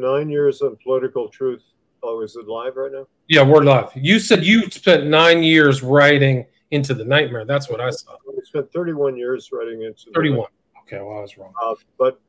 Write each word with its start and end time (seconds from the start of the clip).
nine 0.00 0.28
years 0.28 0.62
on 0.62 0.76
political 0.82 1.28
truth. 1.28 1.62
Oh, 2.02 2.22
is 2.22 2.36
it 2.36 2.46
live 2.48 2.76
right 2.76 2.92
now? 2.92 3.06
Yeah, 3.28 3.42
we're 3.42 3.62
live. 3.62 3.90
You 3.94 4.18
said 4.18 4.44
you 4.44 4.70
spent 4.70 5.06
nine 5.06 5.42
years 5.42 5.82
writing 5.82 6.46
into 6.70 6.94
the 6.94 7.04
nightmare. 7.04 7.44
That's 7.44 7.68
what 7.68 7.80
I 7.80 7.90
saw. 7.90 8.12
I 8.12 8.42
spent 8.44 8.72
31 8.72 9.16
years 9.16 9.50
writing 9.52 9.82
into 9.82 10.10
31. 10.14 10.48
Okay, 10.82 10.98
well, 10.98 11.18
I 11.18 11.20
was 11.20 11.36
wrong. 11.36 11.52
Uh, 11.62 11.74
but 11.98 12.20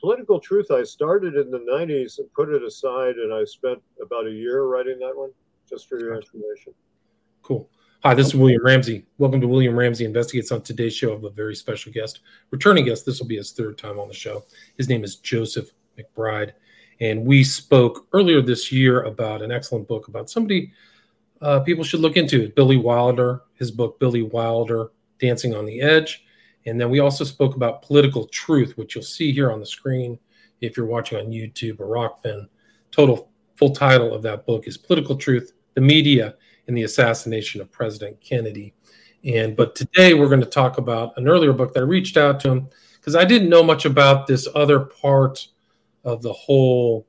political 0.00 0.38
truth, 0.38 0.70
I 0.70 0.84
started 0.84 1.34
in 1.34 1.50
the 1.50 1.58
90s 1.58 2.18
and 2.18 2.32
put 2.34 2.50
it 2.50 2.62
aside, 2.62 3.16
and 3.16 3.34
I 3.34 3.44
spent 3.44 3.82
about 4.00 4.26
a 4.26 4.30
year 4.30 4.64
writing 4.64 4.98
that 5.00 5.16
one, 5.16 5.30
just 5.68 5.88
for 5.88 5.98
your 5.98 6.14
information. 6.14 6.72
Cool. 7.42 7.68
Hi, 8.02 8.14
this 8.14 8.28
is 8.28 8.34
William 8.34 8.64
Ramsey. 8.64 9.04
Welcome 9.18 9.40
to 9.40 9.48
William 9.48 9.74
Ramsey 9.74 10.04
Investigates 10.04 10.52
on 10.52 10.62
today's 10.62 10.94
show 10.94 11.12
of 11.12 11.24
a 11.24 11.30
very 11.30 11.56
special 11.56 11.90
guest, 11.90 12.20
returning 12.50 12.84
guest. 12.84 13.04
This 13.04 13.18
will 13.18 13.26
be 13.26 13.36
his 13.36 13.52
third 13.52 13.78
time 13.78 13.98
on 13.98 14.06
the 14.06 14.14
show. 14.14 14.44
His 14.76 14.88
name 14.88 15.02
is 15.02 15.16
Joseph 15.16 15.70
McBride. 15.98 16.52
And 17.00 17.24
we 17.26 17.44
spoke 17.44 18.06
earlier 18.12 18.40
this 18.40 18.72
year 18.72 19.02
about 19.02 19.42
an 19.42 19.52
excellent 19.52 19.86
book 19.86 20.08
about 20.08 20.30
somebody 20.30 20.72
uh, 21.42 21.60
people 21.60 21.84
should 21.84 22.00
look 22.00 22.16
into 22.16 22.50
Billy 22.56 22.76
Wilder, 22.76 23.42
his 23.54 23.70
book, 23.70 23.98
Billy 23.98 24.22
Wilder 24.22 24.90
Dancing 25.18 25.54
on 25.54 25.66
the 25.66 25.80
Edge. 25.80 26.24
And 26.64 26.80
then 26.80 26.90
we 26.90 27.00
also 27.00 27.24
spoke 27.24 27.54
about 27.54 27.82
political 27.82 28.26
truth, 28.26 28.76
which 28.76 28.94
you'll 28.94 29.04
see 29.04 29.32
here 29.32 29.52
on 29.52 29.60
the 29.60 29.66
screen 29.66 30.18
if 30.60 30.76
you're 30.76 30.86
watching 30.86 31.18
on 31.18 31.26
YouTube 31.26 31.80
or 31.80 31.86
Rokfin. 31.86 32.48
Total 32.90 33.30
full 33.56 33.74
title 33.74 34.14
of 34.14 34.22
that 34.22 34.46
book 34.46 34.66
is 34.66 34.76
Political 34.76 35.16
Truth, 35.16 35.52
the 35.74 35.80
Media, 35.80 36.34
and 36.66 36.76
the 36.76 36.82
Assassination 36.82 37.60
of 37.60 37.70
President 37.70 38.20
Kennedy. 38.20 38.74
And 39.24 39.56
but 39.56 39.74
today 39.74 40.14
we're 40.14 40.28
going 40.28 40.40
to 40.40 40.46
talk 40.46 40.78
about 40.78 41.16
an 41.16 41.28
earlier 41.28 41.52
book 41.52 41.74
that 41.74 41.80
I 41.80 41.84
reached 41.84 42.16
out 42.16 42.40
to 42.40 42.50
him 42.50 42.68
because 42.94 43.14
I 43.14 43.24
didn't 43.24 43.48
know 43.48 43.62
much 43.62 43.84
about 43.84 44.26
this 44.26 44.48
other 44.54 44.80
part 44.80 45.46
of 46.06 46.22
the 46.22 46.32
whole 46.32 47.06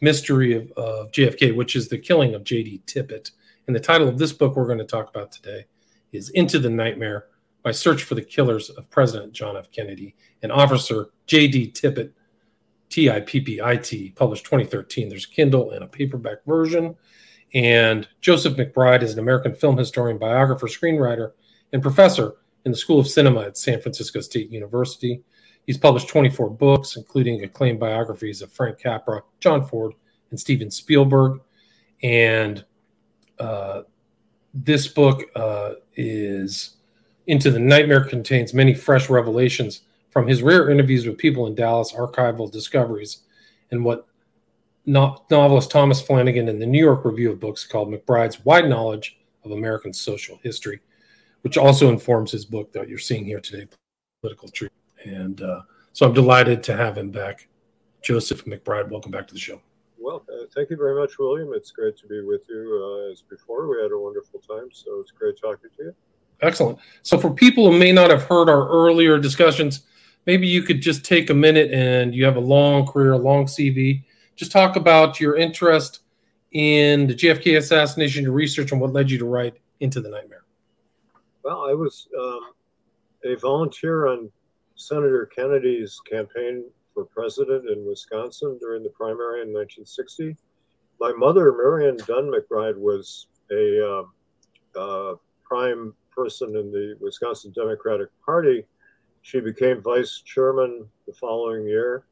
mystery 0.00 0.54
of, 0.54 0.70
of 0.72 1.10
JFK, 1.10 1.56
which 1.56 1.74
is 1.74 1.88
the 1.88 1.98
killing 1.98 2.34
of 2.34 2.44
J.D. 2.44 2.82
Tippit. 2.86 3.32
And 3.66 3.74
the 3.74 3.80
title 3.80 4.06
of 4.06 4.18
this 4.18 4.32
book 4.32 4.54
we're 4.54 4.66
going 4.66 4.78
to 4.78 4.84
talk 4.84 5.08
about 5.08 5.32
today 5.32 5.64
is 6.12 6.28
Into 6.30 6.58
the 6.58 6.70
Nightmare 6.70 7.26
My 7.64 7.72
Search 7.72 8.04
for 8.04 8.14
the 8.14 8.22
Killers 8.22 8.68
of 8.70 8.88
President 8.90 9.32
John 9.32 9.56
F. 9.56 9.72
Kennedy 9.72 10.14
and 10.42 10.52
Officer 10.52 11.08
J.D. 11.26 11.72
Tippit, 11.72 12.12
T 12.90 13.10
I 13.10 13.20
P 13.20 13.40
P 13.40 13.60
I 13.62 13.76
T, 13.76 14.12
published 14.14 14.44
2013. 14.44 15.08
There's 15.08 15.26
Kindle 15.26 15.70
and 15.70 15.82
a 15.82 15.88
paperback 15.88 16.44
version. 16.46 16.94
And 17.54 18.06
Joseph 18.20 18.56
McBride 18.56 19.02
is 19.02 19.14
an 19.14 19.20
American 19.20 19.54
film 19.54 19.78
historian, 19.78 20.18
biographer, 20.18 20.66
screenwriter, 20.66 21.32
and 21.72 21.80
professor 21.80 22.34
in 22.66 22.72
the 22.72 22.78
School 22.78 22.98
of 22.98 23.08
Cinema 23.08 23.42
at 23.42 23.56
San 23.56 23.80
Francisco 23.80 24.20
State 24.20 24.50
University. 24.50 25.22
He's 25.66 25.78
published 25.78 26.08
24 26.08 26.50
books, 26.50 26.96
including 26.96 27.42
acclaimed 27.42 27.80
biographies 27.80 28.42
of 28.42 28.52
Frank 28.52 28.78
Capra, 28.78 29.22
John 29.40 29.66
Ford, 29.66 29.94
and 30.30 30.38
Steven 30.38 30.70
Spielberg. 30.70 31.40
And 32.02 32.64
uh, 33.38 33.82
this 34.52 34.86
book 34.88 35.22
uh, 35.34 35.74
is 35.96 36.76
Into 37.26 37.50
the 37.50 37.58
Nightmare 37.58 38.04
contains 38.04 38.52
many 38.52 38.74
fresh 38.74 39.08
revelations 39.08 39.82
from 40.10 40.26
his 40.26 40.42
rare 40.42 40.70
interviews 40.70 41.06
with 41.06 41.18
people 41.18 41.46
in 41.46 41.54
Dallas, 41.54 41.92
archival 41.92 42.50
discoveries, 42.50 43.22
and 43.70 43.84
what 43.84 44.06
no- 44.86 45.24
novelist 45.30 45.70
Thomas 45.70 46.00
Flanagan 46.00 46.48
in 46.48 46.58
the 46.58 46.66
New 46.66 46.78
York 46.78 47.04
Review 47.04 47.32
of 47.32 47.40
Books 47.40 47.66
called 47.66 47.88
McBride's 47.88 48.44
Wide 48.44 48.68
Knowledge 48.68 49.18
of 49.44 49.50
American 49.50 49.92
Social 49.92 50.38
History, 50.42 50.80
which 51.42 51.56
also 51.56 51.88
informs 51.88 52.30
his 52.30 52.44
book 52.44 52.72
that 52.72 52.88
you're 52.88 52.98
seeing 52.98 53.24
here 53.24 53.40
today, 53.40 53.66
Political 54.20 54.48
Truth. 54.50 54.70
And 55.04 55.40
uh, 55.40 55.62
so 55.92 56.06
I'm 56.06 56.14
delighted 56.14 56.62
to 56.64 56.76
have 56.76 56.96
him 56.96 57.10
back. 57.10 57.48
Joseph 58.02 58.44
McBride, 58.44 58.90
welcome 58.90 59.10
back 59.10 59.26
to 59.28 59.34
the 59.34 59.40
show. 59.40 59.60
Well, 59.98 60.24
uh, 60.28 60.46
thank 60.54 60.68
you 60.68 60.76
very 60.76 61.00
much, 61.00 61.18
William. 61.18 61.52
It's 61.54 61.70
great 61.70 61.96
to 61.98 62.06
be 62.06 62.20
with 62.20 62.42
you 62.48 63.06
uh, 63.08 63.12
as 63.12 63.22
before. 63.22 63.68
We 63.68 63.80
had 63.80 63.92
a 63.92 63.98
wonderful 63.98 64.40
time, 64.40 64.68
so 64.70 65.00
it's 65.00 65.10
great 65.10 65.40
talking 65.40 65.70
to 65.78 65.84
you. 65.84 65.94
Excellent. 66.42 66.78
So, 67.02 67.18
for 67.18 67.32
people 67.32 67.70
who 67.70 67.78
may 67.78 67.92
not 67.92 68.10
have 68.10 68.24
heard 68.24 68.50
our 68.50 68.68
earlier 68.68 69.18
discussions, 69.18 69.84
maybe 70.26 70.46
you 70.46 70.62
could 70.62 70.82
just 70.82 71.04
take 71.04 71.30
a 71.30 71.34
minute 71.34 71.72
and 71.72 72.14
you 72.14 72.24
have 72.24 72.36
a 72.36 72.40
long 72.40 72.86
career, 72.86 73.12
a 73.12 73.18
long 73.18 73.46
CV. 73.46 74.04
Just 74.36 74.52
talk 74.52 74.76
about 74.76 75.20
your 75.20 75.36
interest 75.36 76.00
in 76.52 77.06
the 77.06 77.14
JFK 77.14 77.56
assassination, 77.56 78.24
your 78.24 78.32
research, 78.32 78.72
and 78.72 78.80
what 78.80 78.92
led 78.92 79.10
you 79.10 79.18
to 79.18 79.24
write 79.24 79.54
Into 79.80 80.00
the 80.00 80.10
Nightmare. 80.10 80.44
Well, 81.42 81.66
I 81.68 81.72
was 81.72 82.08
um, 82.18 82.52
a 83.24 83.36
volunteer 83.36 84.06
on 84.06 84.30
Senator 84.76 85.26
Kennedy's 85.26 86.00
campaign 86.00 86.64
for 86.92 87.04
president 87.04 87.68
in 87.68 87.86
Wisconsin 87.86 88.58
during 88.60 88.82
the 88.82 88.90
primary 88.90 89.42
in 89.42 89.52
1960. 89.52 90.36
My 91.00 91.12
mother, 91.12 91.52
Marion 91.52 91.96
Dunn 91.96 92.30
McBride, 92.30 92.76
was 92.76 93.26
a 93.50 94.04
uh, 94.76 94.78
uh, 94.78 95.14
prime 95.42 95.94
person 96.14 96.56
in 96.56 96.70
the 96.70 96.96
Wisconsin 97.00 97.52
Democratic 97.54 98.08
Party. 98.24 98.64
She 99.22 99.40
became 99.40 99.82
vice 99.82 100.22
chairman 100.24 100.88
the 101.06 101.12
following 101.12 101.66
year. 101.66 102.04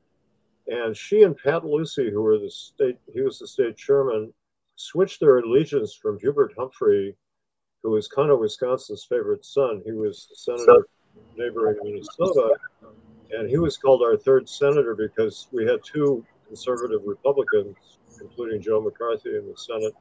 And 0.67 0.97
she 0.97 1.23
and 1.23 1.37
Pat 1.37 1.65
Lucey, 1.65 2.11
who 2.11 2.23
were 2.23 2.39
the 2.39 2.51
state, 2.51 2.99
he 3.13 3.21
was 3.23 3.39
the 3.39 3.47
state 3.47 3.77
chairman, 3.77 4.33
switched 4.77 5.21
their 5.21 5.39
allegiance 5.39 5.95
from 5.95 6.19
Hubert 6.21 6.55
Humphrey, 6.57 7.17
who 7.83 7.91
was 7.91 8.09
kind 8.09 8.31
of 8.31 8.39
Wisconsin's 8.39 9.05
favorite 9.05 9.45
son. 9.45 9.83
He 9.85 9.93
was 9.93 10.27
the 10.31 10.37
senator 10.37 10.87
neighboring 11.37 11.79
Minnesota, 11.83 12.55
and 13.33 13.49
he 13.49 13.59
was 13.59 13.77
called 13.77 14.03
our 14.03 14.17
third 14.17 14.49
senator 14.49 14.95
because 14.95 15.49
we 15.53 15.65
had 15.65 15.81
two 15.85 16.25
conservative 16.47 17.01
Republicans, 17.07 17.77
including 18.21 18.61
Joe 18.61 18.81
McCarthy 18.81 19.37
in 19.37 19.47
the 19.47 19.57
Senate. 19.57 19.95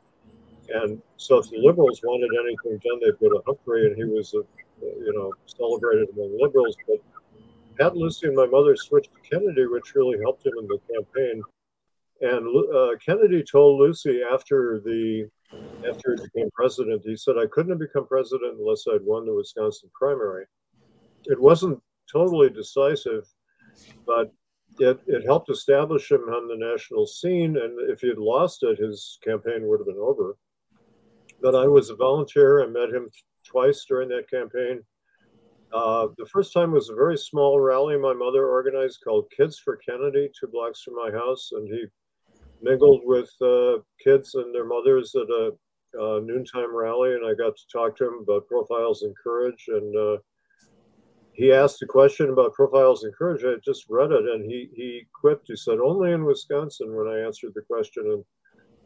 And 0.74 1.02
so, 1.18 1.38
if 1.40 1.50
the 1.50 1.58
liberals 1.58 2.02
wanted 2.04 2.30
anything 2.40 2.80
done, 2.84 3.00
they'd 3.02 3.20
go 3.20 3.30
to 3.30 3.44
Humphrey, 3.46 3.88
and 3.88 3.96
he 3.96 4.04
was, 4.06 4.34
a, 4.34 4.44
you 4.82 5.14
know, 5.14 5.34
celebrated 5.46 6.10
among 6.14 6.38
liberals. 6.40 6.76
But 6.88 7.00
Pat 7.78 7.96
Lucey 7.96 8.28
and 8.28 8.36
my 8.36 8.46
mother 8.46 8.76
switched 8.76 9.12
to 9.14 9.30
Kennedy, 9.30 9.66
which 9.66 9.96
really 9.96 10.20
helped 10.22 10.46
him 10.46 10.54
in 10.60 10.68
the 10.68 10.80
campaign. 10.94 11.42
And 12.22 12.76
uh, 12.76 12.98
Kennedy 13.04 13.44
told 13.44 13.80
Lucey 13.80 14.22
after 14.22 14.80
the 14.80 15.28
after 15.90 16.16
he 16.16 16.24
became 16.24 16.50
president, 16.52 17.02
he 17.04 17.16
said, 17.18 17.38
"I 17.38 17.48
couldn't 17.48 17.72
have 17.72 17.80
become 17.80 18.06
president 18.06 18.60
unless 18.60 18.86
I'd 18.88 19.04
won 19.04 19.26
the 19.26 19.34
Wisconsin 19.34 19.90
primary." 19.94 20.46
It 21.26 21.40
wasn't 21.40 21.82
totally 22.12 22.50
decisive, 22.50 23.28
but 24.06 24.32
it, 24.80 25.00
it 25.08 25.26
helped 25.26 25.50
establish 25.50 26.12
him 26.12 26.22
on 26.22 26.48
the 26.48 26.58
national 26.58 27.06
scene. 27.06 27.58
And 27.58 27.90
if 27.90 28.02
he 28.02 28.08
had 28.08 28.18
lost 28.18 28.64
it, 28.64 28.80
his 28.80 29.20
campaign 29.24 29.68
would 29.68 29.80
have 29.80 29.88
been 29.88 29.98
over. 29.98 30.38
But 31.42 31.56
I 31.56 31.68
was 31.68 31.90
a 31.90 31.96
volunteer. 31.96 32.64
I 32.64 32.68
met 32.68 32.94
him 32.94 33.10
twice 33.46 33.86
during 33.86 34.10
that 34.10 34.30
campaign. 34.30 34.82
Uh, 35.74 36.08
the 36.18 36.26
first 36.26 36.54
time 36.54 36.72
was 36.72 36.90
a 36.90 36.96
very 36.96 37.18
small 37.18 37.60
rally 37.60 37.98
my 37.98 38.14
mother 38.14 38.48
organized 38.48 39.00
called 39.04 39.32
Kids 39.36 39.58
for 39.58 39.78
Kennedy, 39.78 40.30
two 40.38 40.48
blocks 40.48 40.82
from 40.82 40.96
my 40.96 41.12
house. 41.12 41.52
And 41.54 41.68
he 41.68 41.86
mingled 42.62 43.02
with 43.06 43.32
uh, 43.42 43.78
kids 44.04 44.36
and 44.36 44.54
their 44.54 44.66
mothers 44.66 45.16
at 45.16 45.30
a 45.30 45.52
uh, 46.00 46.20
noontime 46.20 46.76
rally. 46.76 47.14
And 47.14 47.26
I 47.26 47.34
got 47.34 47.56
to 47.56 47.64
talk 47.72 47.98
to 47.98 48.08
him 48.08 48.20
about 48.22 48.48
profiles 48.48 49.04
in 49.04 49.14
courage. 49.22 49.66
And 49.68 49.96
uh, 49.96 50.18
he 51.42 51.52
asked 51.52 51.82
a 51.82 51.88
question 51.88 52.30
about 52.30 52.54
profiles 52.54 53.04
in 53.04 53.12
courage. 53.12 53.44
I 53.44 53.56
just 53.64 53.86
read 53.90 54.12
it, 54.12 54.26
and 54.26 54.44
he 54.44 54.70
he 54.76 55.08
quipped. 55.14 55.48
He 55.48 55.56
said, 55.56 55.80
"Only 55.80 56.12
in 56.12 56.26
Wisconsin." 56.26 56.96
When 56.96 57.08
I 57.08 57.26
answered 57.26 57.54
the 57.56 57.62
question, 57.62 58.04
and 58.12 58.24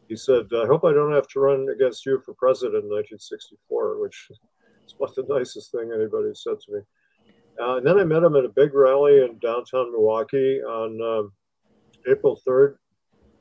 he 0.08 0.16
said, 0.16 0.48
"I 0.54 0.66
hope 0.66 0.84
I 0.84 0.94
don't 0.94 1.14
have 1.14 1.28
to 1.30 1.40
run 1.40 1.68
against 1.70 2.06
you 2.06 2.22
for 2.26 2.34
president 2.34 2.84
in 2.84 2.90
1964," 2.90 4.00
which 4.00 4.28
is 4.30 4.96
about 4.98 5.16
the 5.16 5.26
nicest 5.28 5.72
thing 5.72 5.92
anybody 5.92 6.32
said 6.34 6.60
to 6.62 6.72
me. 6.74 6.80
Uh, 7.60 7.78
and 7.78 7.88
then 7.88 8.00
I 8.00 8.04
met 8.04 8.24
him 8.24 8.36
at 8.36 8.46
a 8.46 8.50
big 8.50 8.74
rally 8.74 9.22
in 9.22 9.40
downtown 9.40 9.92
Milwaukee 9.92 10.62
on 10.62 11.02
um, 11.02 11.32
April 12.08 12.40
3rd, 12.48 12.76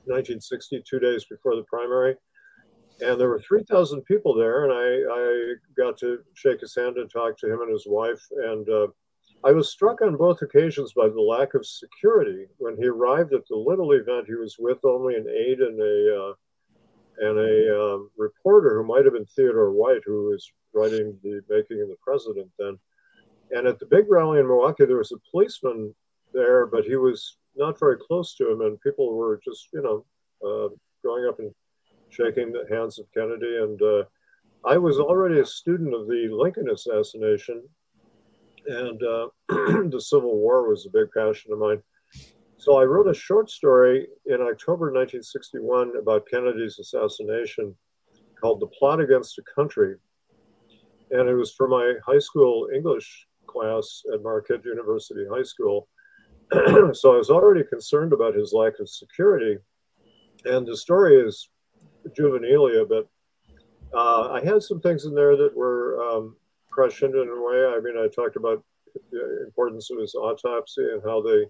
1960, 0.06 0.82
two 0.88 1.00
days 1.00 1.24
before 1.24 1.56
the 1.56 1.64
primary 1.64 2.16
and 3.00 3.20
there 3.20 3.28
were 3.28 3.40
3,000 3.40 4.02
people 4.04 4.34
there, 4.34 4.64
and 4.64 4.72
I, 4.72 5.12
I 5.12 5.54
got 5.76 5.98
to 5.98 6.18
shake 6.34 6.60
his 6.60 6.74
hand 6.74 6.96
and 6.96 7.10
talk 7.10 7.38
to 7.38 7.52
him 7.52 7.60
and 7.60 7.72
his 7.72 7.86
wife. 7.86 8.22
And 8.30 8.68
uh, 8.68 8.86
I 9.44 9.52
was 9.52 9.70
struck 9.70 10.00
on 10.00 10.16
both 10.16 10.40
occasions 10.40 10.94
by 10.94 11.08
the 11.08 11.20
lack 11.20 11.52
of 11.52 11.66
security. 11.66 12.46
When 12.56 12.78
he 12.78 12.86
arrived 12.86 13.34
at 13.34 13.46
the 13.48 13.56
little 13.56 13.92
event, 13.92 14.26
he 14.26 14.34
was 14.34 14.56
with 14.58 14.82
only 14.84 15.16
an 15.16 15.28
aide 15.28 15.60
and 15.60 15.78
a 15.80 16.22
uh, 16.22 16.32
and 17.18 17.38
a 17.38 17.80
um, 17.80 18.10
reporter 18.16 18.74
who 18.74 18.86
might 18.88 19.04
have 19.04 19.12
been 19.12 19.26
Theodore 19.26 19.70
White, 19.70 20.00
who 20.06 20.30
was 20.30 20.50
writing 20.72 21.18
the 21.22 21.42
Making 21.48 21.82
of 21.82 21.88
the 21.88 21.96
President 22.02 22.50
then. 22.58 22.78
And 23.50 23.66
at 23.66 23.78
the 23.78 23.86
big 23.86 24.06
rally 24.10 24.40
in 24.40 24.48
Milwaukee, 24.48 24.86
there 24.86 24.96
was 24.96 25.12
a 25.12 25.30
policeman 25.30 25.94
there, 26.32 26.66
but 26.66 26.84
he 26.84 26.96
was 26.96 27.36
not 27.54 27.78
very 27.78 27.98
close 27.98 28.34
to 28.36 28.50
him, 28.50 28.62
and 28.62 28.80
people 28.80 29.14
were 29.14 29.40
just, 29.44 29.68
you 29.72 29.82
know, 29.82 30.04
uh, 30.44 30.68
going 31.04 31.26
up 31.28 31.38
and 31.38 31.52
shaking 32.08 32.50
the 32.50 32.64
hands 32.74 32.98
of 32.98 33.06
Kennedy. 33.14 33.58
And 33.60 33.80
uh, 33.80 34.04
I 34.64 34.78
was 34.78 34.98
already 34.98 35.38
a 35.38 35.46
student 35.46 35.94
of 35.94 36.08
the 36.08 36.28
Lincoln 36.32 36.70
assassination, 36.70 37.62
and 38.66 39.02
uh, 39.02 39.28
the 39.48 40.00
Civil 40.00 40.36
War 40.36 40.68
was 40.68 40.86
a 40.86 40.90
big 40.90 41.08
passion 41.16 41.52
of 41.52 41.58
mine. 41.58 41.82
So 42.58 42.78
I 42.78 42.84
wrote 42.84 43.08
a 43.08 43.14
short 43.14 43.50
story 43.50 44.06
in 44.26 44.40
October 44.40 44.86
1961 44.86 45.98
about 45.98 46.26
Kennedy's 46.30 46.78
assassination 46.78 47.74
called 48.40 48.60
The 48.60 48.68
Plot 48.68 49.00
Against 49.00 49.38
a 49.38 49.42
Country. 49.54 49.96
And 51.10 51.28
it 51.28 51.34
was 51.34 51.52
for 51.52 51.68
my 51.68 51.94
high 52.06 52.18
school 52.18 52.68
English 52.74 53.26
class 53.46 54.02
at 54.12 54.22
Marquette 54.22 54.64
University 54.64 55.26
High 55.30 55.42
School. 55.42 55.88
so 56.92 57.14
I 57.14 57.18
was 57.18 57.30
already 57.30 57.64
concerned 57.64 58.12
about 58.12 58.34
his 58.34 58.52
lack 58.52 58.80
of 58.80 58.88
security. 58.88 59.58
And 60.44 60.66
the 60.66 60.76
story 60.76 61.16
is 61.16 61.48
juvenilia, 62.18 62.88
but 62.88 63.08
uh, 63.94 64.30
I 64.32 64.44
had 64.44 64.62
some 64.62 64.80
things 64.80 65.04
in 65.04 65.14
there 65.14 65.36
that 65.36 65.56
were 65.56 66.02
um, 66.02 66.36
prescient 66.74 67.14
in 67.14 67.28
a 67.28 67.42
way. 67.42 67.66
I 67.66 67.80
mean, 67.82 67.96
I 67.96 68.08
talked 68.08 68.36
about 68.36 68.62
the 69.10 69.44
importance 69.46 69.90
of 69.90 69.98
his 69.98 70.14
autopsy 70.14 70.82
and 70.82 71.02
how 71.04 71.22
they 71.22 71.44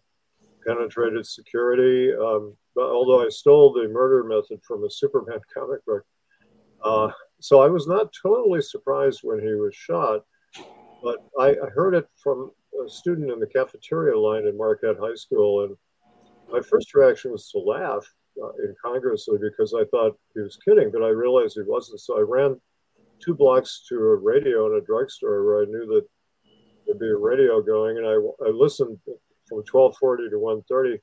penetrated 0.66 1.26
security. 1.26 2.12
Um, 2.14 2.56
but 2.74 2.90
although 2.90 3.24
I 3.24 3.28
stole 3.28 3.72
the 3.72 3.88
murder 3.88 4.24
method 4.24 4.60
from 4.66 4.84
a 4.84 4.90
Superman 4.90 5.40
comic 5.54 5.84
book, 5.86 6.02
uh, 6.84 7.10
so 7.40 7.62
I 7.62 7.68
was 7.68 7.86
not 7.86 8.12
totally 8.22 8.60
surprised 8.60 9.20
when 9.22 9.40
he 9.40 9.54
was 9.54 9.74
shot. 9.74 10.20
But 11.02 11.18
I, 11.38 11.50
I 11.50 11.68
heard 11.74 11.94
it 11.94 12.06
from 12.22 12.50
a 12.84 12.88
student 12.88 13.30
in 13.30 13.38
the 13.38 13.46
cafeteria 13.46 14.18
line 14.18 14.46
at 14.46 14.56
Marquette 14.56 14.96
High 14.98 15.14
School, 15.14 15.64
and 15.64 15.76
my 16.50 16.60
first 16.60 16.94
reaction 16.94 17.32
was 17.32 17.50
to 17.50 17.58
laugh 17.58 18.06
uh, 18.42 18.50
incongruously 18.66 19.38
because 19.38 19.74
I 19.74 19.84
thought 19.90 20.18
he 20.34 20.40
was 20.40 20.56
kidding, 20.64 20.90
but 20.90 21.02
I 21.02 21.08
realized 21.08 21.54
he 21.56 21.62
wasn't. 21.66 22.00
So 22.00 22.18
I 22.18 22.22
ran 22.22 22.60
two 23.24 23.34
blocks 23.34 23.84
to 23.88 23.94
a 23.96 24.16
radio 24.16 24.66
in 24.66 24.78
a 24.80 24.84
drugstore 24.84 25.44
where 25.44 25.62
I 25.62 25.64
knew 25.66 25.86
that 25.86 26.06
there'd 26.86 26.98
be 26.98 27.08
a 27.08 27.16
radio 27.16 27.62
going, 27.62 27.98
and 27.98 28.06
I, 28.06 28.14
I 28.46 28.50
listened 28.50 28.98
from 29.48 29.58
1240 29.58 30.30
to 30.30 30.38
130. 30.38 31.00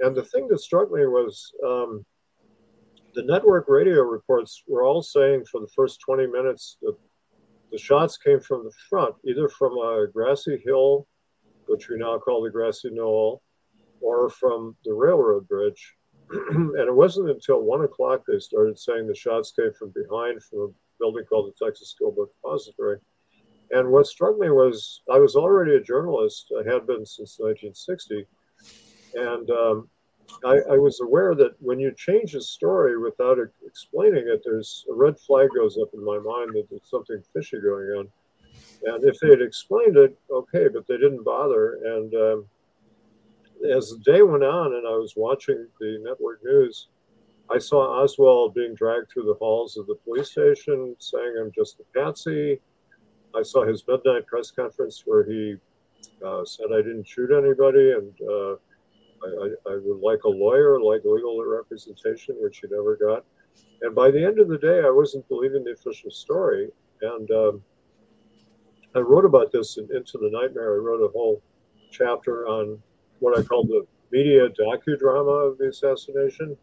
And 0.00 0.16
the 0.16 0.22
thing 0.22 0.46
that 0.48 0.60
struck 0.60 0.90
me 0.92 1.06
was 1.06 1.52
um, 1.66 2.04
the 3.14 3.24
network 3.24 3.66
radio 3.68 4.02
reports 4.02 4.62
were 4.68 4.84
all 4.84 5.02
saying 5.02 5.44
for 5.50 5.60
the 5.60 5.70
first 5.74 6.00
20 6.00 6.26
minutes 6.28 6.76
that 6.82 6.96
the 7.72 7.78
shots 7.78 8.16
came 8.16 8.40
from 8.40 8.64
the 8.64 8.72
front, 8.88 9.14
either 9.26 9.48
from 9.48 9.72
a 9.72 10.06
grassy 10.12 10.60
hill, 10.64 11.06
which 11.66 11.88
we 11.88 11.98
now 11.98 12.18
call 12.18 12.42
the 12.42 12.50
grassy 12.50 12.90
knoll, 12.90 13.42
or 14.00 14.30
from 14.30 14.76
the 14.84 14.92
railroad 14.92 15.48
bridge. 15.48 15.94
and 16.30 16.76
it 16.76 16.94
wasn't 16.94 17.28
until 17.28 17.62
one 17.62 17.82
o'clock 17.82 18.22
they 18.26 18.38
started 18.38 18.78
saying 18.78 19.06
the 19.06 19.14
shots 19.14 19.52
came 19.52 19.72
from 19.78 19.92
behind 19.94 20.42
from 20.42 20.74
building 20.98 21.24
called 21.24 21.52
the 21.52 21.64
Texas 21.64 21.90
School 21.90 22.12
Book 22.12 22.32
Depository. 22.34 22.98
And 23.70 23.90
what 23.90 24.06
struck 24.06 24.38
me 24.38 24.50
was 24.50 25.02
I 25.12 25.18
was 25.18 25.36
already 25.36 25.74
a 25.74 25.80
journalist. 25.80 26.52
I 26.58 26.68
had 26.70 26.86
been 26.86 27.04
since 27.04 27.38
1960. 27.38 28.26
And 29.14 29.50
um, 29.50 29.88
I, 30.44 30.58
I, 30.72 30.78
was 30.78 31.00
aware 31.00 31.34
that 31.34 31.60
when 31.60 31.80
you 31.80 31.92
change 31.96 32.34
a 32.34 32.40
story 32.40 32.98
without 32.98 33.38
explaining 33.66 34.28
it, 34.28 34.42
there's 34.44 34.84
a 34.90 34.94
red 34.94 35.18
flag 35.18 35.48
goes 35.56 35.78
up 35.78 35.88
in 35.94 36.04
my 36.04 36.18
mind 36.18 36.50
that 36.54 36.66
there's 36.68 36.90
something 36.90 37.22
fishy 37.32 37.58
going 37.60 37.88
on. 37.88 38.08
And 38.84 39.04
if 39.04 39.18
they 39.18 39.30
had 39.30 39.42
explained 39.42 39.96
it, 39.96 40.16
okay, 40.30 40.68
but 40.68 40.86
they 40.86 40.96
didn't 40.96 41.24
bother. 41.24 41.78
And 41.84 42.14
um, 42.14 42.46
as 43.70 43.90
the 43.90 43.98
day 44.04 44.22
went 44.22 44.44
on 44.44 44.74
and 44.74 44.86
I 44.86 44.96
was 44.96 45.14
watching 45.16 45.66
the 45.80 45.98
network 46.02 46.44
news, 46.44 46.88
I 47.50 47.58
saw 47.58 48.02
Oswald 48.02 48.54
being 48.54 48.74
dragged 48.74 49.10
through 49.10 49.24
the 49.24 49.34
halls 49.34 49.76
of 49.76 49.86
the 49.86 49.94
police 50.04 50.30
station 50.32 50.94
saying, 50.98 51.34
I'm 51.40 51.52
just 51.54 51.80
a 51.80 51.98
patsy. 51.98 52.60
I 53.34 53.42
saw 53.42 53.64
his 53.64 53.84
midnight 53.88 54.26
press 54.26 54.50
conference 54.50 55.02
where 55.06 55.24
he 55.24 55.56
uh, 56.24 56.44
said 56.44 56.66
I 56.72 56.78
didn't 56.78 57.08
shoot 57.08 57.30
anybody 57.30 57.92
and 57.92 58.12
uh, 58.28 58.52
I, 59.24 59.72
I, 59.72 59.78
would 59.82 60.00
like 60.00 60.24
a 60.24 60.28
lawyer, 60.28 60.80
like 60.80 61.02
legal 61.04 61.42
representation, 61.44 62.36
which 62.38 62.58
he 62.58 62.68
never 62.70 62.96
got. 62.96 63.24
And 63.82 63.94
by 63.94 64.10
the 64.10 64.24
end 64.24 64.38
of 64.38 64.48
the 64.48 64.58
day, 64.58 64.82
I 64.84 64.90
wasn't 64.90 65.28
believing 65.28 65.64
the 65.64 65.72
official 65.72 66.10
story. 66.10 66.68
And 67.02 67.30
um, 67.30 67.62
I 68.94 69.00
wrote 69.00 69.24
about 69.24 69.52
this 69.52 69.76
in 69.76 69.84
Into 69.94 70.18
the 70.18 70.30
Nightmare. 70.30 70.74
I 70.74 70.78
wrote 70.78 71.04
a 71.04 71.12
whole 71.12 71.42
chapter 71.90 72.46
on 72.46 72.80
what 73.20 73.38
I 73.38 73.42
call 73.42 73.64
the 73.64 73.86
media 74.12 74.48
docudrama 74.48 75.50
of 75.50 75.58
the 75.58 75.68
assassination. 75.68 76.56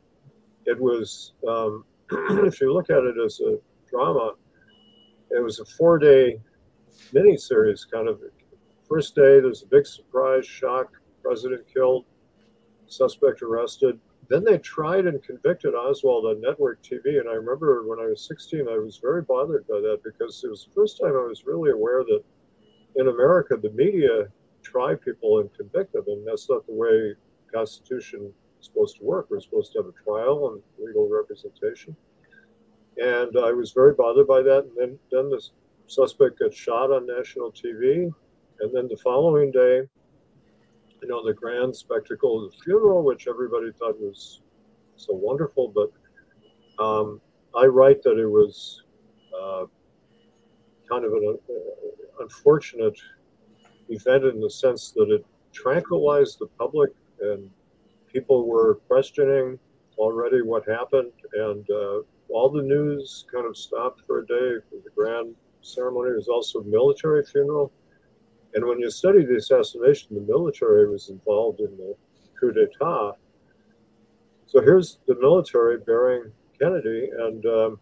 It 0.66 0.80
was, 0.80 1.34
um, 1.48 1.86
if 2.12 2.60
you 2.62 2.74
look 2.74 2.90
at 2.90 3.04
it 3.04 3.16
as 3.24 3.40
a 3.40 3.58
drama, 3.90 4.34
it 5.32 5.44
was 5.44 5.60
a 5.60 5.66
four 5.66 5.98
day 5.98 6.40
miniseries 7.14 7.90
kind 7.90 8.08
of. 8.08 8.22
First 8.88 9.16
day, 9.16 9.40
there's 9.40 9.64
a 9.64 9.68
big 9.68 9.88
surprise, 9.88 10.46
shock, 10.46 10.92
president 11.24 11.66
killed 11.74 12.06
suspect 12.88 13.42
arrested. 13.42 14.00
Then 14.30 14.44
they 14.44 14.58
tried 14.58 15.06
and 15.06 15.22
convicted 15.22 15.76
Oswald 15.76 16.26
on 16.26 16.42
network 16.42 16.82
TV. 16.82 17.20
And 17.20 17.30
I 17.30 17.34
remember 17.34 17.88
when 17.88 18.00
I 18.00 18.08
was 18.08 18.28
16, 18.28 18.68
I 18.68 18.78
was 18.78 18.98
very 18.98 19.22
bothered 19.22 19.68
by 19.68 19.80
that 19.82 20.00
because 20.04 20.44
it 20.44 20.50
was 20.50 20.66
the 20.66 20.74
first 20.74 21.00
time 21.00 21.12
I 21.12 21.28
was 21.28 21.46
really 21.46 21.72
aware 21.72 22.04
that 22.04 22.24
in 22.96 23.08
America, 23.08 23.58
the 23.62 23.72
media 23.72 24.28
try 24.64 24.96
people 24.96 25.40
and 25.40 25.54
convict 25.54 25.94
them. 25.94 26.06
And 26.08 26.26
that's 26.28 26.50
not 26.50 26.66
the 26.66 26.74
way 26.74 27.14
Constitution 27.54 28.34
supposed 28.66 28.98
to 28.98 29.04
work. 29.04 29.28
We're 29.30 29.40
supposed 29.40 29.74
to 29.74 29.80
have 29.80 29.88
a 29.88 30.04
trial 30.04 30.52
and 30.52 30.62
legal 30.86 31.08
representation. 31.10 31.96
And 32.98 33.38
I 33.38 33.52
was 33.52 33.72
very 33.72 33.94
bothered 33.94 34.28
by 34.28 34.42
that. 34.42 34.66
And 34.66 34.72
then, 34.78 35.00
then 35.12 35.30
the 35.30 35.42
suspect 35.88 36.40
got 36.40 36.54
shot 36.54 36.92
on 36.92 37.06
national 37.06 37.52
TV. 37.52 38.12
And 38.60 38.74
then 38.74 38.88
the 38.88 38.98
following 38.98 39.52
day, 39.52 39.82
you 41.02 41.08
know, 41.08 41.26
the 41.26 41.34
grand 41.34 41.76
spectacle 41.76 42.46
of 42.46 42.52
the 42.52 42.58
funeral, 42.64 43.04
which 43.04 43.28
everybody 43.28 43.72
thought 43.78 44.00
was 44.00 44.42
so 44.96 45.14
wonderful. 45.14 45.68
But 45.68 46.84
um, 46.84 47.22
I 47.56 47.66
write 47.66 48.02
that 48.04 48.18
it 48.18 48.28
was 48.28 48.84
uh, 49.40 49.66
kind 50.90 51.06
of 51.06 51.14
an 51.14 51.38
uh, 51.50 52.24
unfortunate 52.24 52.98
event 53.90 54.24
in 54.24 54.40
the 54.40 54.50
sense 54.50 54.92
that 54.92 55.12
it 55.12 55.26
tranquilized 55.52 56.40
the 56.40 56.48
public 56.58 56.92
and 57.22 57.50
people 58.16 58.48
were 58.48 58.76
questioning 58.88 59.60
already 59.98 60.42
what 60.42 60.64
happened. 60.70 61.12
And 61.34 61.70
uh, 61.70 62.00
all 62.30 62.50
the 62.50 62.62
news 62.62 63.26
kind 63.32 63.46
of 63.46 63.58
stopped 63.58 64.04
for 64.08 64.20
a 64.20 64.26
day 64.26 64.52
for 64.70 64.78
the 64.86 64.90
grand 64.96 65.36
ceremony. 65.62 66.12
It 66.12 66.16
was 66.16 66.30
also 66.30 66.60
a 66.60 66.64
military 66.64 67.26
funeral. 67.26 67.74
And 68.54 68.66
when 68.66 68.80
you 68.80 68.90
study 68.90 69.26
the 69.26 69.36
assassination, 69.36 70.16
the 70.16 70.22
military 70.22 70.90
was 70.90 71.10
involved 71.10 71.60
in 71.60 71.76
the 71.76 71.94
coup 72.40 72.54
d'etat. 72.54 73.18
So 74.46 74.62
here's 74.62 75.00
the 75.08 75.16
military 75.20 75.78
burying 75.80 76.32
Kennedy. 76.58 77.10
And, 77.20 77.46
um, 77.46 77.80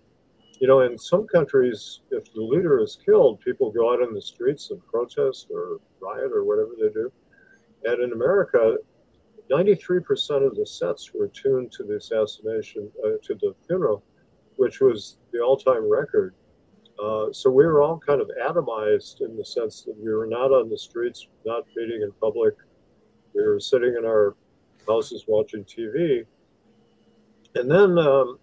you 0.59 0.67
know, 0.67 0.79
in 0.81 0.97
some 0.97 1.27
countries, 1.27 1.99
if 2.09 2.33
the 2.33 2.41
leader 2.41 2.81
is 2.81 2.97
killed, 3.05 3.39
people 3.41 3.71
go 3.71 3.93
out 3.93 4.01
in 4.01 4.15
the 4.15 4.21
streets 4.21 4.71
and 4.71 4.83
protest 4.87 5.47
or 5.51 5.77
riot 6.01 6.31
or 6.33 6.43
whatever 6.43 6.71
they 6.81 6.89
do. 6.89 7.11
And 7.83 8.01
in 8.01 8.13
America, 8.13 8.77
93% 9.51 10.45
of 10.45 10.55
the 10.55 10.65
sets 10.65 11.12
were 11.13 11.27
tuned 11.27 11.71
to 11.73 11.83
the 11.83 11.97
assassination, 11.97 12.89
uh, 13.05 13.17
to 13.23 13.35
the 13.35 13.53
funeral, 13.67 14.03
which 14.55 14.79
was 14.79 15.17
the 15.31 15.39
all 15.39 15.57
time 15.57 15.89
record. 15.89 16.33
Uh, 17.01 17.31
so 17.31 17.50
we 17.50 17.65
were 17.65 17.81
all 17.81 18.00
kind 18.00 18.21
of 18.21 18.29
atomized 18.41 19.21
in 19.21 19.35
the 19.35 19.43
sense 19.43 19.83
that 19.83 19.95
we 19.97 20.13
were 20.13 20.27
not 20.27 20.51
on 20.51 20.69
the 20.69 20.77
streets, 20.77 21.27
not 21.45 21.63
meeting 21.75 22.01
in 22.01 22.12
public. 22.21 22.53
We 23.33 23.43
were 23.43 23.59
sitting 23.59 23.95
in 23.97 24.05
our 24.05 24.35
houses 24.88 25.25
watching 25.27 25.65
TV. 25.65 26.25
And 27.55 27.69
then 27.69 27.97
um, 27.97 28.39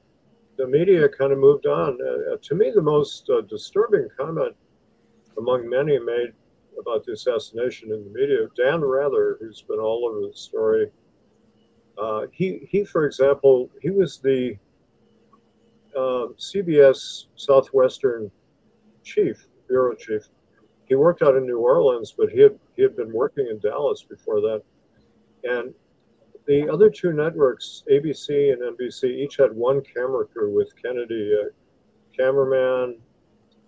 the 0.57 0.67
media 0.67 1.09
kind 1.09 1.33
of 1.33 1.39
moved 1.39 1.67
on. 1.67 1.99
Uh, 2.01 2.37
to 2.43 2.55
me, 2.55 2.71
the 2.75 2.83
most 2.83 3.29
uh, 3.31 3.41
disturbing 3.43 4.09
comment 4.17 4.55
among 5.39 5.69
many 5.69 5.99
made 5.99 6.33
about 6.79 7.05
the 7.05 7.13
assassination 7.13 7.93
in 7.93 8.05
the 8.05 8.11
media, 8.11 8.47
Dan 8.57 8.81
Rather, 8.81 9.37
who's 9.41 9.63
been 9.63 9.79
all 9.79 10.07
over 10.07 10.27
the 10.27 10.37
story, 10.37 10.91
uh, 11.99 12.27
he, 12.33 12.67
he, 12.69 12.85
for 12.85 13.07
example, 13.07 13.71
he 13.83 13.91
was 13.91 14.19
the 14.19 14.57
uh, 15.97 16.29
CBS 16.39 17.27
Southwestern 17.37 18.31
chief, 19.05 19.47
bureau 19.69 19.95
chief. 19.95 20.29
He 20.87 20.95
worked 20.95 21.23
out 21.23 21.37
in 21.37 21.47
New 21.47 21.59
Orleans, 21.59 22.15
but 22.17 22.31
he 22.31 22.41
had 22.41 22.59
he 22.75 22.83
had 22.83 22.97
been 22.97 23.13
working 23.13 23.47
in 23.49 23.59
Dallas 23.59 24.03
before 24.03 24.41
that. 24.41 24.63
And 25.45 25.75
the 26.47 26.69
other 26.69 26.91
two 26.91 27.13
networks, 27.13 27.85
ABC 27.91 28.53
and 28.53 28.77
NBC, 28.77 29.05
each 29.05 29.37
had 29.37 29.53
one 29.53 29.83
camera 29.83 30.27
crew 30.27 30.55
with 30.55 30.75
Kennedy, 30.81 31.33
a 31.33 32.17
cameraman, 32.17 32.99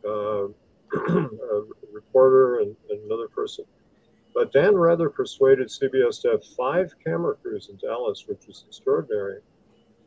uh, 0.04 0.48
a 0.48 0.48
reporter, 1.92 2.60
and, 2.60 2.76
and 2.90 3.00
another 3.04 3.28
person. 3.28 3.64
But 4.34 4.52
Dan 4.52 4.76
Rather 4.76 5.10
persuaded 5.10 5.68
CBS 5.68 6.22
to 6.22 6.30
have 6.30 6.44
five 6.56 6.94
camera 7.04 7.34
crews 7.36 7.68
in 7.68 7.76
Dallas, 7.76 8.24
which 8.26 8.46
was 8.46 8.64
extraordinary. 8.66 9.40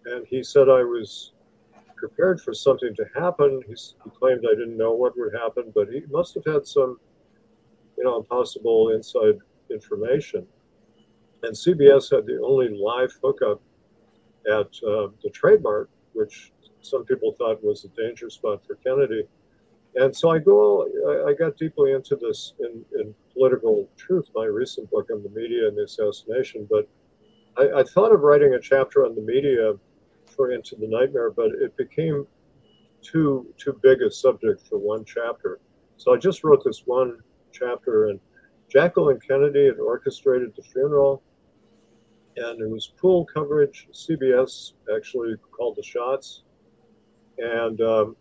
And 0.06 0.26
he 0.28 0.44
said 0.44 0.68
I 0.70 0.84
was 0.84 1.34
prepared 1.96 2.42
for 2.42 2.54
something 2.54 2.96
to 2.96 3.06
happen. 3.16 3.62
He's, 3.68 3.96
he 4.04 4.10
claimed 4.10 4.46
I 4.46 4.56
didn't 4.56 4.78
know 4.78 4.94
what 4.94 5.18
would 5.18 5.34
happen, 5.34 5.72
but 5.74 5.90
he 5.90 6.02
must 6.10 6.34
have 6.36 6.46
had 6.46 6.66
some, 6.66 7.00
you 7.98 8.04
know, 8.04 8.22
possible 8.24 8.90
inside 8.90 9.40
information. 9.70 10.46
and 11.44 11.54
CBS 11.54 12.14
had 12.14 12.26
the 12.26 12.40
only 12.44 12.70
live 12.70 13.14
hookup 13.22 13.62
at 14.48 14.68
uh, 14.88 15.08
the 15.24 15.30
Trade 15.34 15.64
Mart, 15.64 15.90
which 16.14 16.52
some 16.82 17.04
people 17.06 17.34
thought 17.38 17.64
was 17.64 17.86
a 17.86 17.90
danger 17.90 18.30
spot 18.30 18.64
for 18.66 18.76
Kennedy. 18.76 19.24
And 19.96 20.16
so 20.16 20.30
I 20.30 20.40
go, 20.40 20.88
I, 21.08 21.30
I 21.30 21.34
got 21.34 21.58
deeply 21.58 21.94
into 21.94 22.16
this 22.16 22.54
in, 22.60 22.84
in, 23.00 23.16
political 23.34 23.90
truth, 23.98 24.30
my 24.34 24.46
recent 24.46 24.90
book 24.90 25.10
on 25.12 25.22
the 25.22 25.30
media 25.30 25.68
and 25.68 25.78
the 25.78 25.84
assassination. 25.84 26.66
But 26.70 26.88
I, 27.58 27.80
I 27.80 27.84
thought 27.84 28.14
of 28.14 28.22
writing 28.22 28.54
a 28.54 28.60
chapter 28.62 29.06
on 29.06 29.14
the 29.14 29.22
media 29.22 29.74
for 30.34 30.52
Into 30.52 30.78
the 30.78 30.88
Nightmare, 30.88 31.32
but 31.32 31.48
it 31.48 31.76
became 31.76 32.26
too 33.02 33.54
too 33.58 33.78
big 33.84 34.02
a 34.02 34.10
subject 34.10 34.66
for 34.68 34.78
one 34.78 35.04
chapter. 35.06 35.60
So 35.98 36.14
I 36.14 36.18
just 36.18 36.46
wrote 36.46 36.64
this 36.64 36.84
one 36.86 37.20
chapter, 37.52 38.08
and 38.08 38.20
Jacqueline 38.70 39.20
Kennedy 39.20 39.66
had 39.66 39.80
orchestrated 39.80 40.54
the 40.56 40.64
funeral, 40.64 41.22
and 42.38 42.62
it 42.62 42.70
was 42.70 42.88
pool 42.88 43.26
coverage. 43.26 43.88
CBS 43.94 44.74
actually 44.96 45.36
called 45.52 45.76
the 45.76 45.84
shots, 45.84 46.44
and 47.38 47.80
um, 47.82 48.16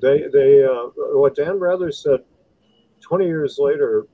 they 0.00 0.24
they 0.32 0.64
uh, 0.64 0.90
what 1.14 1.34
Dan 1.34 1.58
Rather 1.58 1.90
said 1.90 2.20
20 3.00 3.26
years 3.26 3.58
later 3.58 4.06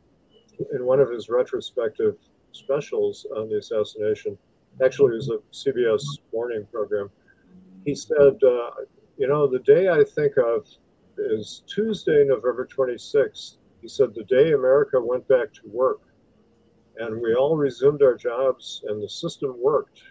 in 0.74 0.84
one 0.84 1.00
of 1.00 1.10
his 1.10 1.28
retrospective 1.28 2.16
specials 2.52 3.26
on 3.36 3.48
the 3.48 3.58
assassination. 3.58 4.36
Actually, 4.82 5.12
it 5.12 5.16
was 5.16 5.30
a 5.30 5.38
CBS 5.52 6.02
morning 6.32 6.66
program. 6.70 7.10
He 7.84 7.94
said, 7.94 8.42
uh, 8.42 8.70
"You 9.18 9.28
know, 9.28 9.46
the 9.46 9.60
day 9.60 9.88
I 9.88 10.04
think 10.04 10.36
of 10.36 10.66
is 11.18 11.62
Tuesday, 11.66 12.24
November 12.24 12.66
26th." 12.66 13.56
He 13.80 13.88
said, 13.88 14.14
"The 14.14 14.24
day 14.24 14.52
America 14.52 15.00
went 15.00 15.26
back 15.28 15.52
to 15.54 15.60
work." 15.66 16.00
and 16.98 17.20
we 17.20 17.34
all 17.34 17.56
resumed 17.56 18.02
our 18.02 18.14
jobs 18.14 18.82
and 18.86 19.02
the 19.02 19.08
system 19.08 19.54
worked. 19.58 20.02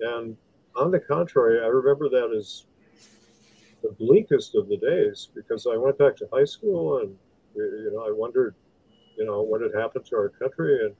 And 0.00 0.36
on 0.76 0.90
the 0.90 1.00
contrary, 1.00 1.60
I 1.62 1.66
remember 1.66 2.08
that 2.08 2.34
as 2.36 2.66
the 3.88 3.94
bleakest 4.04 4.54
of 4.54 4.68
the 4.68 4.76
days 4.76 5.28
because 5.34 5.66
I 5.66 5.76
went 5.76 5.98
back 5.98 6.16
to 6.16 6.28
high 6.32 6.44
school 6.44 6.98
and 6.98 7.14
you 7.54 7.90
know 7.92 8.02
I 8.06 8.12
wondered, 8.12 8.54
you 9.16 9.24
know, 9.24 9.42
what 9.42 9.62
had 9.62 9.74
happened 9.74 10.04
to 10.06 10.16
our 10.16 10.28
country, 10.28 10.78
and 10.84 10.94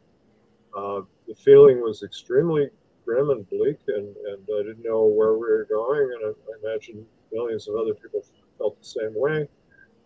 uh, 0.76 1.02
the 1.26 1.34
feeling 1.34 1.80
was 1.80 2.02
extremely 2.02 2.70
grim 3.04 3.30
and 3.30 3.48
bleak, 3.48 3.78
and, 3.88 4.14
and 4.16 4.42
I 4.58 4.62
didn't 4.62 4.84
know 4.84 5.04
where 5.04 5.34
we 5.34 5.40
were 5.40 5.66
going, 5.68 6.10
and 6.14 6.26
I, 6.26 6.70
I 6.70 6.72
imagine 6.72 7.06
millions 7.32 7.68
of 7.68 7.76
other 7.76 7.94
people 7.94 8.24
felt 8.56 8.78
the 8.78 8.86
same 8.86 9.12
way. 9.14 9.48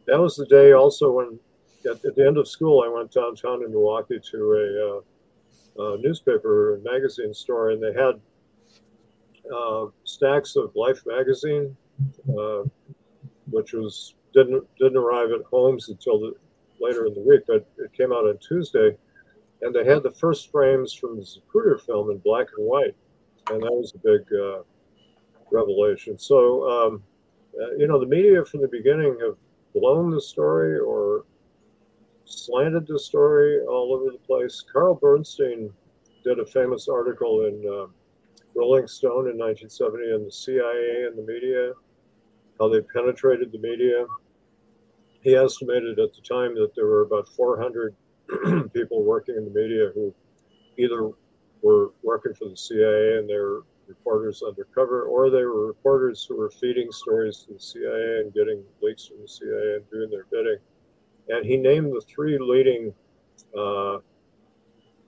That 0.07 0.21
was 0.21 0.37
the 0.37 0.47
day 0.47 0.73
also 0.73 1.13
when 1.13 1.39
at, 1.85 2.05
at 2.05 2.15
the 2.17 2.27
end 2.27 2.37
of 2.37 2.49
school 2.49 2.83
I 2.85 2.89
went 2.89 3.13
downtown 3.13 3.63
in 3.65 3.71
Milwaukee 3.71 4.21
to 4.31 4.39
a 4.53 5.83
uh, 5.83 5.93
uh, 5.95 5.97
newspaper 6.01 6.75
and 6.75 6.85
magazine 6.85 7.33
store, 7.33 7.71
and 7.71 7.83
they 7.83 7.93
had 7.93 8.21
uh, 9.55 9.87
stacks 10.05 10.57
of 10.57 10.75
Life 10.77 11.03
magazine, 11.07 11.77
uh, 12.29 12.63
which 13.51 13.73
was 13.73 14.15
didn't 14.33 14.65
didn't 14.79 14.97
arrive 14.97 15.31
at 15.31 15.45
homes 15.45 15.89
until 15.89 16.19
the, 16.21 16.35
later 16.81 17.07
in 17.07 17.15
the 17.15 17.21
week, 17.21 17.43
but 17.47 17.67
it 17.79 17.93
came 17.97 18.13
out 18.13 18.25
on 18.25 18.39
Tuesday, 18.39 18.97
and 19.63 19.75
they 19.75 19.85
had 19.85 20.03
the 20.03 20.11
first 20.11 20.51
frames 20.51 20.93
from 20.93 21.17
the 21.17 21.23
Zapruder 21.23 21.81
film 21.81 22.11
in 22.11 22.19
black 22.19 22.49
and 22.57 22.67
white, 22.67 22.97
and 23.51 23.63
that 23.63 23.73
was 23.73 23.95
a 23.95 23.99
big 23.99 24.27
uh, 24.33 24.63
revelation. 25.51 26.19
So, 26.19 26.69
um, 26.69 27.03
uh, 27.61 27.77
you 27.77 27.87
know, 27.87 28.01
the 28.01 28.07
media 28.07 28.45
from 28.45 28.63
the 28.63 28.69
beginning 28.69 29.19
have 29.21 29.37
blown 29.75 30.11
the 30.11 30.21
story 30.21 30.79
or 30.79 31.25
slanted 32.25 32.87
the 32.87 32.99
story 32.99 33.61
all 33.61 33.93
over 33.95 34.11
the 34.11 34.27
place. 34.27 34.65
Carl 34.73 34.95
Bernstein 34.95 35.71
did 36.25 36.39
a 36.39 36.47
famous 36.47 36.89
article 36.89 37.47
in 37.47 37.63
uh, 37.69 37.87
Rolling 38.55 38.87
Stone 38.87 39.29
in 39.31 39.39
1970 39.39 40.05
on 40.13 40.25
the 40.25 40.33
CIA 40.33 41.07
and 41.07 41.19
the 41.19 41.23
media, 41.23 41.73
how 42.63 42.69
they 42.69 42.81
penetrated 42.81 43.51
the 43.51 43.59
media. 43.59 44.07
He 45.23 45.35
estimated 45.35 45.99
at 45.99 46.13
the 46.15 46.23
time 46.23 46.55
that 46.55 46.75
there 46.75 46.87
were 46.87 47.03
about 47.03 47.29
400 47.29 47.95
people 48.73 49.03
working 49.03 49.37
in 49.37 49.45
the 49.45 49.51
media 49.51 49.91
who 49.95 50.15
either 50.79 51.11
were 51.63 51.91
working 52.03 52.35
for 52.35 52.49
the 52.49 52.57
CIA 52.57 53.19
and 53.19 53.29
they 53.29 53.35
were 53.35 53.65
reporters 53.89 54.43
undercover, 54.47 55.03
or 55.03 55.29
they 55.29 55.45
were 55.45 55.67
reporters 55.67 56.25
who 56.25 56.37
were 56.37 56.51
feeding 56.51 56.91
stories 56.93 57.45
to 57.47 57.55
the 57.55 57.61
CIA 57.61 58.21
and 58.21 58.33
getting 58.33 58.63
leaks 58.81 59.07
from 59.07 59.21
the 59.21 59.29
CIA 59.29 59.77
and 59.77 59.91
doing 59.91 60.09
their 60.11 60.27
bidding 60.31 60.59
and 61.29 61.45
he 61.45 61.57
named 61.57 61.93
the 61.93 62.01
three 62.03 62.39
leading 62.39 62.93
uh, 63.59 63.99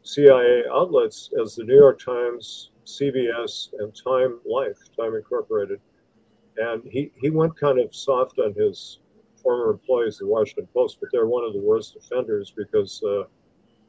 CIA 0.03 0.65
outlets 0.73 1.31
as 1.41 1.57
the 1.57 1.65
New 1.65 1.77
York 1.77 2.03
Times, 2.03 2.71
CBS, 2.85 3.71
and 3.79 3.95
Time 3.95 4.41
Life, 4.45 4.79
Time 4.99 5.15
Incorporated. 5.15 5.81
And 6.57 6.83
he, 6.85 7.11
he 7.21 7.31
went 7.31 7.59
kind 7.59 7.81
of 7.81 7.95
soft 7.95 8.39
on 8.39 8.55
his 8.55 9.01
former 9.43 9.71
employees, 9.73 10.19
the 10.19 10.27
Washington 10.27 10.69
Post, 10.73 10.99
but 11.01 11.11
they're 11.13 11.27
one 11.27 11.45
of 11.45 11.53
the 11.53 11.61
worst 11.61 11.97
offenders 11.97 12.53
because 12.57 13.03
uh, 13.05 13.25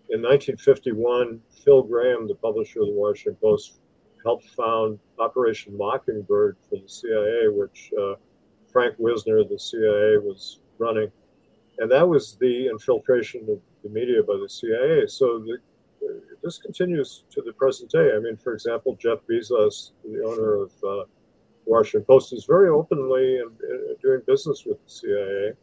in 0.10 0.22
1951, 0.22 1.39
Phil 1.63 1.84
Graham, 1.84 2.27
the 2.27 2.36
publisher 2.36 2.81
of 2.81 2.88
the 2.88 2.93
Washington 2.93 3.38
Post, 3.41 3.81
helped 4.24 4.48
found 4.50 5.00
Operation 5.19 5.77
Mockingbird 5.77 6.57
for 6.67 6.77
the 6.77 6.89
CIA, 6.89 7.48
which 7.48 7.91
uh, 8.00 8.15
Frank 8.72 8.95
Wisner, 8.98 9.43
the 9.43 9.60
CIA, 9.60 10.17
was 10.17 10.60
running 10.79 11.12
and 11.77 11.91
that 11.91 12.07
was 12.07 12.38
the 12.39 12.67
infiltration 12.67 13.41
of 13.50 13.60
the 13.84 13.89
media 13.89 14.24
by 14.24 14.36
the 14.41 14.50
CIA. 14.50 15.07
So 15.07 15.39
the, 15.39 15.57
this 16.43 16.57
continues 16.57 17.24
to 17.31 17.41
the 17.41 17.53
present 17.53 17.91
day. 17.91 18.12
I 18.15 18.19
mean, 18.19 18.38
for 18.38 18.53
example, 18.53 18.95
Jeff 18.95 19.19
Bezos, 19.29 19.91
the 20.03 20.24
owner 20.24 20.63
of 20.63 20.72
uh, 20.84 21.03
Washington 21.65 22.05
Post, 22.05 22.34
is 22.34 22.45
very 22.45 22.69
openly 22.69 23.38
in, 23.38 23.50
in 23.69 23.95
doing 24.01 24.22
business 24.27 24.63
with 24.65 24.84
the 24.84 24.89
CIA, 24.89 25.53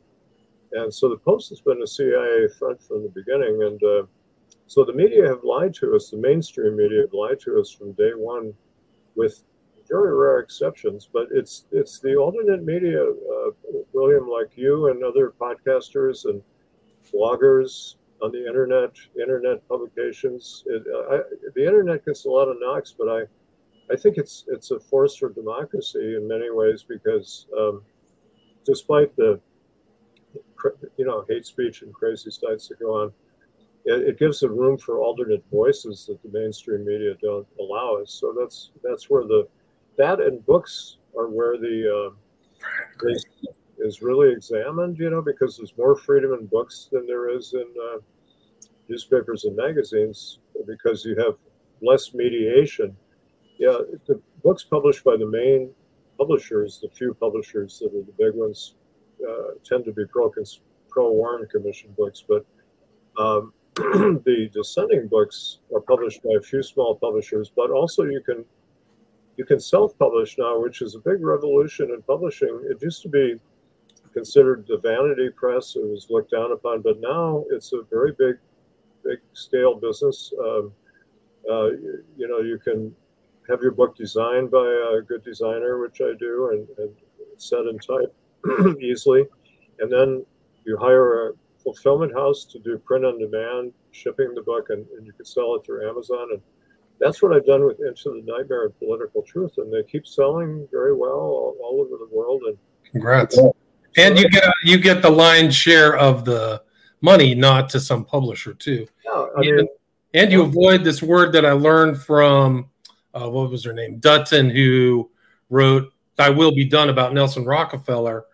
and 0.73 0.93
so 0.93 1.09
the 1.09 1.19
Post 1.19 1.51
has 1.51 1.61
been 1.61 1.83
a 1.83 1.87
CIA 1.87 2.49
front 2.59 2.83
from 2.83 3.03
the 3.03 3.09
beginning. 3.11 3.63
And 3.63 3.83
uh, 3.83 4.07
so 4.67 4.85
the 4.85 4.93
media 4.93 5.29
have 5.29 5.45
lied 5.45 5.75
to 5.75 5.95
us. 5.95 6.11
The 6.11 6.17
mainstream 6.17 6.77
media 6.77 7.03
have 7.03 7.13
lied 7.13 7.41
to 7.41 7.61
us 7.61 7.71
from 7.71 7.93
day 7.93 8.13
one, 8.17 8.55
with 9.15 9.45
very 9.89 10.15
rare 10.15 10.39
exceptions, 10.39 11.09
but 11.13 11.29
it's 11.31 11.67
it's 11.73 11.99
the 12.01 12.17
alternate 12.17 12.65
media, 12.65 13.03
uh, 13.03 13.51
William, 13.93 14.29
like 14.29 14.57
you 14.57 14.89
and 14.89 15.05
other 15.05 15.35
podcasters 15.39 16.25
and 16.25 16.43
bloggers 17.13 17.97
on 18.23 18.31
the 18.31 18.47
internet, 18.47 18.93
internet 19.21 19.67
publications. 19.69 20.65
It, 20.67 20.85
I, 21.11 21.21
the 21.55 21.67
internet 21.67 22.07
gets 22.07 22.25
a 22.25 22.31
lot 22.31 22.49
of 22.49 22.57
knocks, 22.61 22.95
but 22.97 23.09
I, 23.09 23.23
I 23.91 23.97
think 23.97 24.17
it's 24.17 24.45
it's 24.49 24.71
a 24.71 24.81
force 24.81 25.17
for 25.17 25.31
democracy 25.31 26.17
in 26.17 26.27
many 26.27 26.51
ways 26.51 26.85
because 26.87 27.47
um, 27.59 27.83
despite 28.65 29.15
the 29.17 29.41
you 30.97 31.05
know 31.05 31.25
hate 31.29 31.45
speech 31.45 31.83
and 31.83 31.93
crazy 31.93 32.31
sites 32.31 32.69
that 32.69 32.79
go 32.79 33.03
on, 33.03 33.13
it, 33.85 34.09
it, 34.09 34.19
gives 34.19 34.43
a 34.43 34.49
room 34.49 34.79
for 34.79 34.99
alternate 34.99 35.45
voices 35.51 36.07
that 36.07 36.23
the 36.23 36.39
mainstream 36.39 36.85
media 36.85 37.15
don't 37.21 37.47
allow 37.59 37.97
us. 38.01 38.13
So 38.13 38.35
that's 38.39 38.71
that's 38.83 39.11
where 39.11 39.25
the 39.25 39.49
that 39.99 40.21
and 40.21 40.45
books 40.47 40.99
are 41.17 41.29
where 41.29 41.59
the 41.59 42.13
uh, 42.15 43.09
is, 43.09 43.27
is 43.79 44.03
really 44.03 44.33
examined, 44.33 44.99
you 44.99 45.11
know, 45.11 45.21
because 45.21 45.57
there's 45.57 45.77
more 45.77 45.97
freedom 45.97 46.33
in 46.33 46.47
books 46.47 46.89
than 46.91 47.07
there 47.07 47.29
is 47.29 47.55
in 47.55 47.67
uh, 47.91 47.99
newspapers 48.89 49.45
and 49.45 49.57
magazines 49.57 50.39
because 50.67 51.05
you 51.05 51.17
have 51.17 51.37
less 51.83 52.15
mediation. 52.15 52.97
Yeah, 53.59 53.79
the 54.07 54.21
books 54.43 54.65
published 54.65 55.05
by 55.05 55.17
the 55.17 55.27
main 55.27 55.71
publishers, 56.19 56.81
the 56.81 56.89
few 56.89 57.15
publishers 57.15 57.79
that 57.79 57.97
are 57.97 58.03
the 58.03 58.15
big 58.19 58.35
ones, 58.35 58.75
uh, 59.29 59.55
tend 59.65 59.85
to 59.85 59.93
be 59.93 60.05
pro 60.07 60.33
pro 60.89 61.11
Warren 61.13 61.47
Commission 61.49 61.95
books, 61.97 62.25
but 62.27 62.45
um, 63.19 63.53
the 63.75 64.51
dissenting 64.53 65.09
books 65.09 65.59
are 65.75 65.81
published 65.81 66.23
by 66.23 66.31
a 66.39 66.41
few 66.41 66.63
small 66.63 66.95
publishers. 66.97 67.51
But 67.55 67.71
also, 67.71 68.05
you 68.05 68.21
can 68.21 68.45
you 69.37 69.45
can 69.45 69.59
self-publish 69.59 70.37
now, 70.39 70.61
which 70.61 70.83
is 70.83 70.95
a 70.95 70.99
big 70.99 71.23
revolution 71.23 71.91
in 71.91 72.03
publishing. 72.03 72.61
It 72.71 72.83
used 72.83 73.03
to 73.03 73.09
be 73.09 73.41
considered 74.13 74.67
the 74.69 74.79
vanity 74.79 75.31
press; 75.31 75.77
it 75.77 75.87
was 75.89 76.09
looked 76.11 76.33
down 76.33 76.53
upon, 76.53 76.83
but 76.83 77.01
now 77.01 77.45
it's 77.51 77.73
a 77.73 77.83
very 77.91 78.13
big, 78.19 78.37
big 79.05 79.19
scale 79.33 79.75
business. 79.75 80.33
Um, 80.39 80.73
uh, 81.51 81.71
you, 81.71 82.05
you, 82.17 82.29
know, 82.29 82.39
you 82.39 82.59
can 82.59 82.95
have 83.49 83.61
your 83.63 83.73
book 83.73 83.97
designed 83.97 84.51
by 84.51 84.67
a 84.97 85.03
good 85.03 85.25
designer, 85.25 85.79
which 85.79 86.01
I 86.01 86.13
do, 86.19 86.51
and, 86.53 86.67
and 86.79 86.95
set 87.37 87.61
and 87.61 87.81
type 87.83 88.15
easily, 88.81 89.25
and 89.81 89.91
then 89.91 90.25
you 90.65 90.77
hire 90.77 91.29
a 91.29 91.33
fulfillment 91.63 92.13
house 92.15 92.45
to 92.45 92.59
do 92.61 92.79
print 92.79 93.05
on 93.05 93.19
demand, 93.19 93.73
shipping 93.91 94.35
the 94.35 94.43
book, 94.43 94.71
and, 94.71 94.87
and 94.97 95.07
you 95.07 95.13
can 95.13 95.25
sell 95.25 95.55
it 95.57 95.65
through 95.65 95.89
Amazon 95.89 96.29
and 96.33 96.41
that's 97.03 97.21
what 97.21 97.35
I've 97.35 97.45
done 97.45 97.67
with 97.67 97.81
Into 97.81 98.11
the 98.11 98.23
Nightmare 98.25 98.67
of 98.67 98.79
Political 98.79 99.23
Truth, 99.23 99.55
and 99.59 99.73
they 99.73 99.83
keep 99.83 100.07
selling 100.07 100.69
very 100.71 100.95
well 100.95 101.11
all, 101.11 101.57
all 101.63 101.81
over 101.81 101.97
the 101.99 102.09
world. 102.17 102.43
And 102.47 102.57
congrats! 102.91 103.37
And 103.97 104.19
you 104.19 104.29
get 104.31 104.45
you 104.65 104.79
get 104.79 105.03
the 105.03 105.11
lion's 105.11 105.55
share 105.55 105.97
of 105.97 106.25
the 106.25 106.63
money, 107.01 107.35
not 107.35 107.69
to 107.71 107.81
some 107.81 108.05
publisher 108.05 108.55
too. 108.55 108.87
Yeah, 109.05 109.27
I 109.37 109.41
mean, 109.41 109.69
And 110.15 110.31
you 110.31 110.43
avoid 110.43 110.85
this 110.85 111.03
word 111.03 111.33
that 111.33 111.45
I 111.45 111.53
learned 111.53 111.99
from 111.99 112.71
uh, 113.15 113.29
what 113.29 113.51
was 113.51 113.65
her 113.65 113.73
name, 113.73 113.99
Dutton, 113.99 114.51
who 114.51 115.11
wrote 115.51 115.93
"I 116.19 116.31
Will 116.31 116.55
Be 116.55 116.65
Done" 116.65 116.89
about 116.89 117.15
Nelson 117.15 117.45
Rockefeller, 117.45 118.25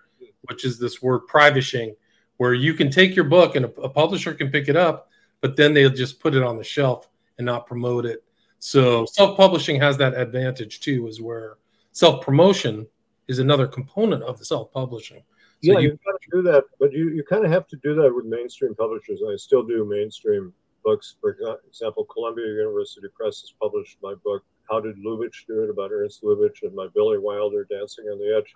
which 0.42 0.64
is 0.64 0.78
this 0.78 1.02
word 1.02 1.20
privishing, 1.20 1.94
where 2.37 2.54
you 2.54 2.75
can 2.75 2.90
take 2.90 3.14
your 3.14 3.25
book 3.25 3.56
and 3.56 3.66
a, 3.66 3.68
a 3.80 3.88
publisher 3.88 4.35
can 4.35 4.50
pick 4.50 4.68
it 4.68 4.76
up, 4.76 5.11
but 5.40 5.56
then 5.56 5.75
they'll 5.75 5.90
just 5.90 6.20
put 6.20 6.35
it 6.35 6.42
on 6.42 6.56
the 6.56 6.64
shelf 6.64 7.08
and 7.38 7.47
not 7.47 7.66
promote 7.66 8.06
it. 8.06 8.25
So 8.58 9.06
self-publishing 9.06 9.80
has 9.80 9.97
that 9.99 10.14
advantage 10.14 10.80
too, 10.80 11.06
is 11.06 11.20
where 11.20 11.58
self-promotion 11.92 12.87
is 13.28 13.38
another 13.38 13.66
component 13.66 14.23
of 14.23 14.38
the 14.38 14.44
self-publishing. 14.44 15.23
So 15.62 15.73
yeah, 15.73 15.78
you, 15.78 15.90
have 15.90 16.04
got 16.04 16.20
to 16.20 16.28
do 16.30 16.42
that, 16.42 16.64
but 16.78 16.92
you, 16.92 17.11
you 17.11 17.25
kind 17.25 17.44
of 17.44 17.50
have 17.50 17.66
to 17.68 17.76
do 17.76 17.94
that 17.97 18.14
with 18.14 18.25
mainstream 18.25 18.75
publishers. 18.75 19.20
I 19.28 19.37
still 19.37 19.64
do 19.64 19.85
mainstream 19.85 20.52
books. 20.85 21.16
For 21.20 21.37
example, 21.66 22.04
Columbia 22.04 22.47
University 22.47 23.08
Press 23.12 23.40
has 23.40 23.52
published 23.61 23.99
my 24.02 24.14
book, 24.25 24.44
How 24.70 24.80
Did 24.80 24.96
Lubitsch 24.96 25.46
Do 25.46 25.62
It, 25.62 25.70
about 25.70 25.92
Ernst 25.92 26.22
Lubitsch, 26.22 26.62
and 26.62 26.75
my 26.75 26.88
Billy 26.94 27.18
Wilder, 27.18 27.66
Dancing 27.70 28.04
on 28.06 28.18
the 28.18 28.37
Edge. 28.37 28.52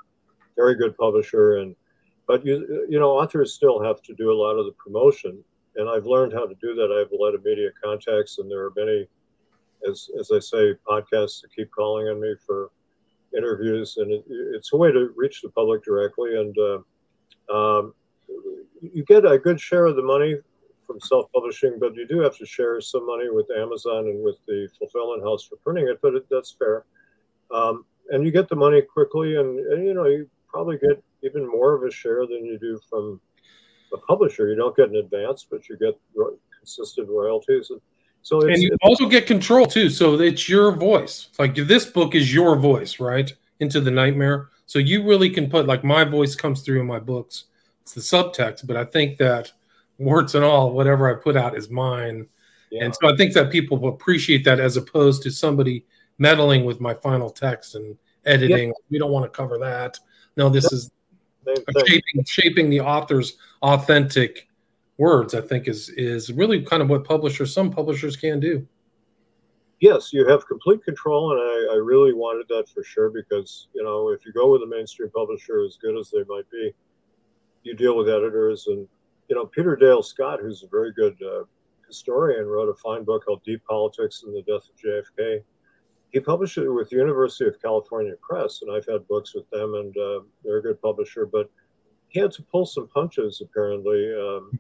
Very 0.56 0.74
good 0.74 0.96
publisher. 0.96 1.56
And 1.58 1.74
But, 2.26 2.44
you, 2.46 2.86
you 2.88 2.98
know, 3.00 3.10
authors 3.10 3.54
still 3.54 3.82
have 3.82 4.02
to 4.02 4.14
do 4.14 4.30
a 4.30 4.40
lot 4.44 4.58
of 4.58 4.66
the 4.66 4.72
promotion. 4.72 5.42
And 5.76 5.88
I've 5.88 6.06
learned 6.06 6.32
how 6.34 6.46
to 6.46 6.54
do 6.60 6.74
that. 6.74 6.92
I 6.94 6.98
have 6.98 7.12
a 7.12 7.22
lot 7.22 7.34
of 7.34 7.44
media 7.44 7.70
contacts, 7.82 8.38
and 8.38 8.50
there 8.50 8.64
are 8.66 8.72
many, 8.76 9.08
as, 9.88 10.10
as 10.20 10.30
I 10.30 10.38
say, 10.38 10.74
podcasts 10.86 11.40
that 11.40 11.54
keep 11.56 11.70
calling 11.70 12.08
on 12.08 12.20
me 12.20 12.34
for 12.46 12.70
interviews. 13.34 13.96
And 13.96 14.12
it, 14.12 14.24
it's 14.28 14.72
a 14.74 14.76
way 14.76 14.92
to 14.92 15.12
reach 15.16 15.40
the 15.40 15.48
public 15.48 15.82
directly. 15.82 16.36
And 16.38 16.54
uh, 16.58 16.78
um, 17.56 17.94
you 18.82 19.02
get 19.04 19.24
a 19.24 19.38
good 19.38 19.58
share 19.58 19.86
of 19.86 19.96
the 19.96 20.02
money 20.02 20.36
from 20.92 21.00
self-publishing, 21.00 21.78
but 21.80 21.94
you 21.94 22.06
do 22.06 22.20
have 22.20 22.36
to 22.36 22.46
share 22.46 22.80
some 22.80 23.06
money 23.06 23.30
with 23.30 23.46
Amazon 23.50 24.06
and 24.06 24.22
with 24.22 24.36
the 24.46 24.68
fulfillment 24.78 25.22
house 25.22 25.42
for 25.42 25.56
printing 25.56 25.88
it. 25.88 25.98
But 26.02 26.14
it, 26.14 26.26
that's 26.30 26.52
fair, 26.52 26.84
um, 27.50 27.84
and 28.10 28.24
you 28.24 28.30
get 28.30 28.48
the 28.48 28.56
money 28.56 28.82
quickly, 28.82 29.36
and, 29.36 29.58
and, 29.58 29.86
you 29.86 29.94
know 29.94 30.06
you 30.06 30.28
probably 30.48 30.76
get 30.78 31.02
even 31.22 31.48
more 31.48 31.74
of 31.74 31.82
a 31.82 31.90
share 31.90 32.26
than 32.26 32.44
you 32.44 32.58
do 32.58 32.78
from 32.90 33.20
the 33.90 33.98
publisher. 33.98 34.48
You 34.48 34.56
don't 34.56 34.76
get 34.76 34.90
an 34.90 34.96
advance, 34.96 35.46
but 35.50 35.68
you 35.68 35.76
get 35.78 35.98
consistent 36.58 37.08
royalties. 37.08 37.70
And 37.70 37.80
so, 38.22 38.46
and 38.46 38.62
you 38.62 38.76
also 38.82 39.06
get 39.08 39.26
control 39.26 39.66
too. 39.66 39.88
So 39.88 40.20
it's 40.20 40.48
your 40.48 40.72
voice. 40.72 41.28
Like 41.38 41.54
this 41.54 41.86
book 41.86 42.14
is 42.14 42.34
your 42.34 42.56
voice, 42.56 43.00
right? 43.00 43.32
Into 43.60 43.80
the 43.80 43.90
nightmare. 43.90 44.50
So 44.66 44.78
you 44.78 45.04
really 45.04 45.30
can 45.30 45.48
put 45.48 45.66
like 45.66 45.84
my 45.84 46.04
voice 46.04 46.34
comes 46.34 46.62
through 46.62 46.80
in 46.80 46.86
my 46.86 46.98
books. 46.98 47.44
It's 47.82 47.94
the 47.94 48.00
subtext, 48.00 48.66
but 48.66 48.76
I 48.76 48.84
think 48.84 49.18
that 49.18 49.52
warts 49.98 50.34
and 50.34 50.44
all, 50.44 50.72
whatever 50.72 51.10
I 51.10 51.20
put 51.20 51.36
out 51.36 51.56
is 51.56 51.70
mine. 51.70 52.26
Yeah. 52.70 52.84
And 52.84 52.94
so 52.94 53.12
I 53.12 53.16
think 53.16 53.34
that 53.34 53.50
people 53.50 53.78
will 53.78 53.90
appreciate 53.90 54.44
that 54.44 54.60
as 54.60 54.76
opposed 54.76 55.22
to 55.24 55.30
somebody 55.30 55.84
meddling 56.18 56.64
with 56.64 56.80
my 56.80 56.94
final 56.94 57.30
text 57.30 57.74
and 57.74 57.96
editing. 58.24 58.68
Yep. 58.68 58.76
We 58.90 58.98
don't 58.98 59.12
want 59.12 59.24
to 59.24 59.36
cover 59.36 59.58
that. 59.58 59.98
No, 60.36 60.48
this 60.48 60.64
yep. 60.64 60.72
is 60.72 60.90
shaping, 61.86 62.24
shaping 62.24 62.70
the 62.70 62.80
author's 62.80 63.36
authentic 63.62 64.48
words. 64.96 65.34
I 65.34 65.40
think 65.40 65.68
is 65.68 65.90
is 65.90 66.32
really 66.32 66.62
kind 66.62 66.82
of 66.82 66.88
what 66.88 67.04
publishers, 67.04 67.52
some 67.52 67.70
publishers 67.70 68.16
can 68.16 68.40
do. 68.40 68.66
Yes, 69.80 70.12
you 70.12 70.26
have 70.28 70.46
complete 70.46 70.84
control, 70.84 71.32
and 71.32 71.40
I, 71.40 71.74
I 71.74 71.76
really 71.76 72.12
wanted 72.12 72.46
that 72.48 72.68
for 72.68 72.84
sure 72.84 73.10
because 73.10 73.66
you 73.74 73.82
know 73.82 74.10
if 74.10 74.24
you 74.24 74.32
go 74.32 74.50
with 74.52 74.62
a 74.62 74.66
mainstream 74.66 75.10
publisher, 75.10 75.64
as 75.64 75.76
good 75.76 75.98
as 75.98 76.10
they 76.10 76.24
might 76.28 76.48
be, 76.50 76.72
you 77.64 77.74
deal 77.74 77.96
with 77.96 78.08
editors 78.08 78.68
and 78.68 78.86
you 79.32 79.38
know, 79.38 79.46
Peter 79.46 79.74
Dale 79.76 80.02
Scott, 80.02 80.40
who's 80.42 80.62
a 80.62 80.68
very 80.68 80.92
good 80.92 81.16
uh, 81.22 81.44
historian, 81.88 82.44
wrote 82.44 82.68
a 82.68 82.74
fine 82.74 83.02
book 83.02 83.24
called 83.24 83.42
Deep 83.44 83.62
Politics 83.66 84.24
and 84.26 84.36
the 84.36 84.42
Death 84.42 84.68
of 84.68 84.76
JFK. 84.76 85.42
He 86.10 86.20
published 86.20 86.58
it 86.58 86.68
with 86.68 86.90
the 86.90 86.96
University 86.96 87.48
of 87.48 87.54
California 87.62 88.12
Press, 88.20 88.60
and 88.60 88.70
I've 88.70 88.84
had 88.84 89.08
books 89.08 89.34
with 89.34 89.48
them, 89.48 89.72
and 89.76 89.96
uh, 89.96 90.20
they're 90.44 90.58
a 90.58 90.62
good 90.62 90.82
publisher. 90.82 91.24
But 91.24 91.50
he 92.08 92.20
had 92.20 92.30
to 92.32 92.42
pull 92.42 92.66
some 92.66 92.88
punches, 92.88 93.40
apparently. 93.42 94.12
Um, 94.14 94.58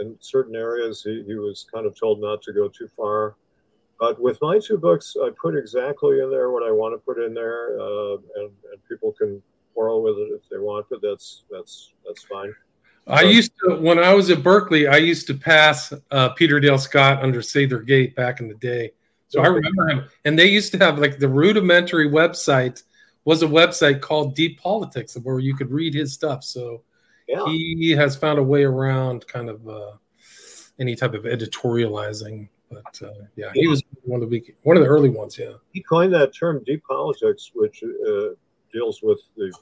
in 0.00 0.16
certain 0.20 0.56
areas, 0.56 1.02
he, 1.02 1.22
he 1.26 1.34
was 1.34 1.66
kind 1.70 1.84
of 1.84 1.94
told 1.94 2.22
not 2.22 2.40
to 2.44 2.54
go 2.54 2.68
too 2.68 2.88
far. 2.96 3.36
But 4.00 4.18
with 4.18 4.38
my 4.40 4.58
two 4.58 4.78
books, 4.78 5.16
I 5.22 5.28
put 5.38 5.54
exactly 5.54 6.20
in 6.20 6.30
there 6.30 6.50
what 6.50 6.66
I 6.66 6.72
want 6.72 6.94
to 6.94 7.04
put 7.04 7.22
in 7.22 7.34
there, 7.34 7.78
uh, 7.78 8.14
and, 8.36 8.50
and 8.72 8.88
people 8.88 9.12
can 9.12 9.42
quarrel 9.74 10.02
with 10.02 10.16
it 10.16 10.32
if 10.32 10.48
they 10.50 10.56
want, 10.56 10.86
but 10.88 11.02
that's 11.02 11.44
that's 11.50 11.92
that's 12.06 12.24
fine. 12.24 12.54
I 13.06 13.22
used 13.22 13.52
to 13.60 13.76
when 13.76 13.98
I 13.98 14.14
was 14.14 14.30
at 14.30 14.42
Berkeley, 14.42 14.86
I 14.86 14.96
used 14.96 15.26
to 15.26 15.34
pass 15.34 15.92
uh, 16.10 16.30
Peter 16.30 16.58
Dale 16.58 16.78
Scott 16.78 17.22
under 17.22 17.40
Sather 17.40 17.84
Gate 17.84 18.16
back 18.16 18.40
in 18.40 18.48
the 18.48 18.54
day. 18.54 18.92
So 19.28 19.42
I 19.42 19.48
remember 19.48 19.88
him, 19.88 20.04
and 20.24 20.38
they 20.38 20.46
used 20.46 20.72
to 20.72 20.78
have 20.78 20.98
like 20.98 21.18
the 21.18 21.28
rudimentary 21.28 22.08
website 22.08 22.82
was 23.24 23.42
a 23.42 23.46
website 23.46 24.00
called 24.00 24.34
Deep 24.34 24.60
Politics 24.60 25.16
where 25.22 25.38
you 25.38 25.54
could 25.54 25.70
read 25.70 25.94
his 25.94 26.12
stuff. 26.12 26.44
So 26.44 26.82
yeah. 27.26 27.44
he 27.46 27.90
has 27.90 28.16
found 28.16 28.38
a 28.38 28.42
way 28.42 28.64
around 28.64 29.26
kind 29.26 29.48
of 29.48 29.66
uh, 29.68 29.92
any 30.78 30.94
type 30.94 31.14
of 31.14 31.24
editorializing. 31.24 32.48
But 32.70 33.02
uh, 33.02 33.24
yeah, 33.36 33.50
he 33.54 33.66
was 33.66 33.82
one 34.02 34.22
of 34.22 34.30
the 34.30 34.42
one 34.62 34.76
of 34.76 34.82
the 34.82 34.88
early 34.88 35.10
ones. 35.10 35.38
Yeah, 35.38 35.54
he 35.72 35.82
coined 35.82 36.12
that 36.14 36.34
term 36.34 36.62
"deep 36.64 36.82
politics," 36.88 37.50
which 37.54 37.82
uh, 37.82 38.34
deals 38.72 39.00
with 39.02 39.20
the 39.36 39.52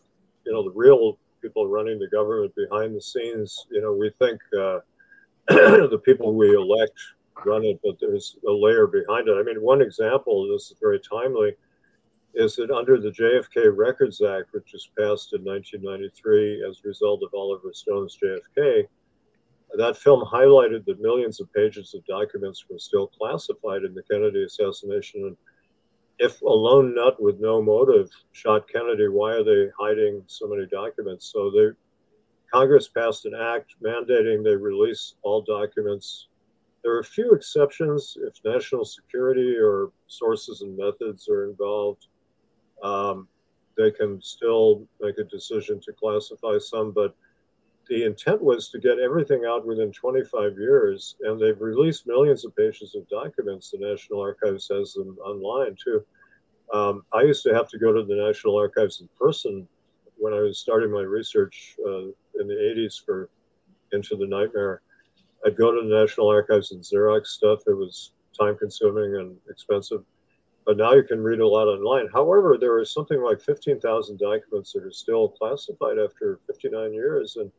you 0.44 0.52
know 0.52 0.62
the 0.62 0.70
real 0.70 1.18
people 1.42 1.66
running 1.66 1.98
the 1.98 2.09
government 2.09 2.55
behind 2.55 2.94
the 2.94 3.02
scenes. 3.02 3.66
You 3.70 3.83
know, 3.83 3.92
we 3.92 4.11
think 4.18 4.40
uh, 4.59 4.78
the 5.48 6.00
people 6.05 6.35
we 6.35 6.55
elect 6.55 6.98
run 7.44 7.64
it, 7.64 7.81
but 7.83 7.96
there's 8.00 8.37
a 8.48 8.50
layer 8.50 8.87
behind 8.87 9.28
it. 9.28 9.37
I 9.37 9.42
mean, 9.42 9.61
one 9.61 9.83
example, 9.83 10.48
this 10.48 10.70
is 10.70 10.76
very 10.81 11.00
timely, 11.00 11.52
is 12.35 12.57
that 12.57 12.70
under 12.70 12.98
the 13.00 13.11
JFK 13.11 13.76
Records 13.76 14.22
Act, 14.22 14.52
which 14.52 14.72
was 14.72 14.88
passed 14.98 15.35
in 15.35 15.44
1993 15.44 16.64
as 16.68 16.78
a 16.78 16.88
result 16.88 17.22
of 17.22 17.35
Oliver 17.35 17.72
Stone's 17.72 18.16
JFK, 18.22 18.87
that 19.76 19.96
film 19.96 20.22
highlighted 20.24 20.85
that 20.85 21.00
millions 21.00 21.40
of 21.40 21.52
pages 21.52 21.94
of 21.94 22.05
documents 22.07 22.64
were 22.70 22.78
still 22.78 23.07
classified 23.07 23.85
in 23.85 23.94
the 23.94 24.02
Kennedy 24.02 24.44
assassination. 24.44 25.24
And 25.24 25.37
if 26.22 26.40
a 26.40 26.48
lone 26.48 26.94
nut 26.94 27.20
with 27.20 27.40
no 27.40 27.61
motive 27.61 28.08
shot 28.30 28.68
Kennedy, 28.68 29.08
why 29.08 29.32
are 29.32 29.42
they 29.42 29.66
hiding 29.76 30.22
so 30.28 30.46
many 30.46 30.66
documents? 30.66 31.32
So 31.32 31.50
they, 31.50 31.70
Congress 32.52 32.87
passed 32.87 33.26
an 33.26 33.35
act 33.35 33.74
mandating 33.85 34.44
they 34.44 34.54
release 34.54 35.16
all 35.22 35.42
documents. 35.42 36.28
There 36.85 36.92
are 36.92 37.00
a 37.00 37.04
few 37.04 37.32
exceptions 37.32 38.16
if 38.24 38.35
national 38.44 38.85
security 38.85 39.56
or 39.56 39.90
sources 40.06 40.62
and 40.62 40.76
methods 40.76 41.28
are 41.28 41.50
involved. 41.50 42.06
Um, 42.85 43.26
they 43.76 43.90
can 43.90 44.22
still 44.22 44.87
make 45.00 45.18
a 45.18 45.24
decision 45.24 45.80
to 45.80 45.92
classify 45.92 46.58
some, 46.58 46.92
but 46.92 47.16
the 47.88 48.05
intent 48.05 48.42
was 48.42 48.68
to 48.71 48.79
get 48.79 48.99
everything 48.99 49.45
out 49.47 49.66
within 49.66 49.92
25 49.92 50.57
years, 50.57 51.16
and 51.23 51.40
they've 51.40 51.61
released 51.61 52.07
millions 52.07 52.45
of 52.45 52.55
pages 52.57 52.95
of 52.95 53.09
documents. 53.09 53.71
The 53.71 53.79
National 53.79 54.21
Archives 54.21 54.68
has 54.68 54.95
them 54.95 55.18
online 55.18 55.77
too. 55.83 56.05
Um, 56.73 57.05
I 57.12 57.23
used 57.23 57.42
to 57.45 57.55
have 57.55 57.68
to 57.68 57.79
go 57.79 57.92
to 57.92 58.05
the 58.05 58.14
National 58.14 58.57
Archives 58.57 59.01
in 59.01 59.09
person 59.18 59.68
when 60.16 60.33
I 60.33 60.40
was 60.40 60.59
starting 60.59 60.90
my 60.90 61.03
research 61.03 61.77
uh, 61.85 62.05
in 62.40 62.47
the 62.47 62.75
80s 62.77 63.05
for 63.05 63.29
Into 63.92 64.16
the 64.16 64.27
Nightmare. 64.27 64.83
I'd 65.45 65.57
go 65.57 65.73
to 65.73 65.87
the 65.87 66.01
National 66.01 66.29
Archives 66.29 66.73
and 66.73 66.81
Xerox 66.81 67.27
stuff. 67.27 67.61
It 67.66 67.77
was 67.77 68.12
time 68.38 68.57
consuming 68.57 69.16
and 69.16 69.37
expensive. 69.51 70.05
But 70.64 70.77
now 70.77 70.92
you 70.92 71.03
can 71.03 71.21
read 71.21 71.40
a 71.40 71.47
lot 71.47 71.66
online. 71.66 72.09
However, 72.12 72.57
there 72.59 72.77
are 72.77 72.85
something 72.85 73.21
like 73.21 73.40
15,000 73.40 74.18
documents 74.18 74.73
that 74.73 74.85
are 74.85 74.92
still 74.92 75.29
classified 75.29 75.99
after 75.99 76.38
59 76.47 76.95
years. 76.95 77.37
And 77.37 77.51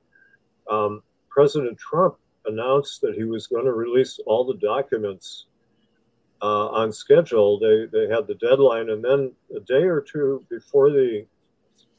um, 0.69 1.03
President 1.29 1.77
Trump 1.77 2.15
announced 2.45 3.01
that 3.01 3.15
he 3.15 3.23
was 3.23 3.47
going 3.47 3.65
to 3.65 3.73
release 3.73 4.19
all 4.25 4.45
the 4.45 4.57
documents 4.57 5.45
uh, 6.41 6.67
on 6.67 6.91
schedule. 6.91 7.59
They, 7.59 7.85
they 7.85 8.13
had 8.13 8.27
the 8.27 8.35
deadline, 8.35 8.89
and 8.89 9.03
then 9.03 9.31
a 9.55 9.59
day 9.61 9.83
or 9.83 10.01
two 10.01 10.45
before 10.49 10.89
the 10.89 11.25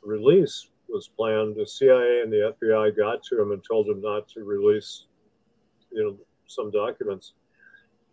release 0.02 0.68
was 0.88 1.08
planned, 1.08 1.56
the 1.56 1.66
CIA 1.66 2.20
and 2.22 2.32
the 2.32 2.54
FBI 2.60 2.96
got 2.96 3.22
to 3.24 3.40
him 3.40 3.52
and 3.52 3.62
told 3.64 3.88
him 3.88 4.00
not 4.00 4.28
to 4.28 4.44
release, 4.44 5.06
you 5.90 6.04
know, 6.04 6.16
some 6.46 6.70
documents. 6.70 7.32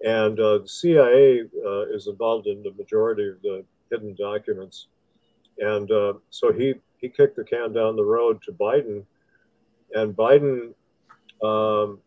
And 0.03 0.39
uh, 0.39 0.59
the 0.59 0.67
CIA 0.67 1.43
uh, 1.63 1.81
is 1.93 2.07
involved 2.07 2.47
in 2.47 2.63
the 2.63 2.71
majority 2.71 3.29
of 3.29 3.41
the 3.41 3.63
hidden 3.91 4.15
documents. 4.15 4.87
And 5.59 5.91
uh, 5.91 6.13
so 6.29 6.51
he, 6.51 6.75
he 6.97 7.09
kicked 7.09 7.35
the 7.35 7.43
can 7.43 7.73
down 7.73 7.95
the 7.95 8.03
road 8.03 8.41
to 8.43 8.51
Biden 8.51 9.03
and 9.93 10.15
Biden 10.15 10.73
um, 11.43 11.99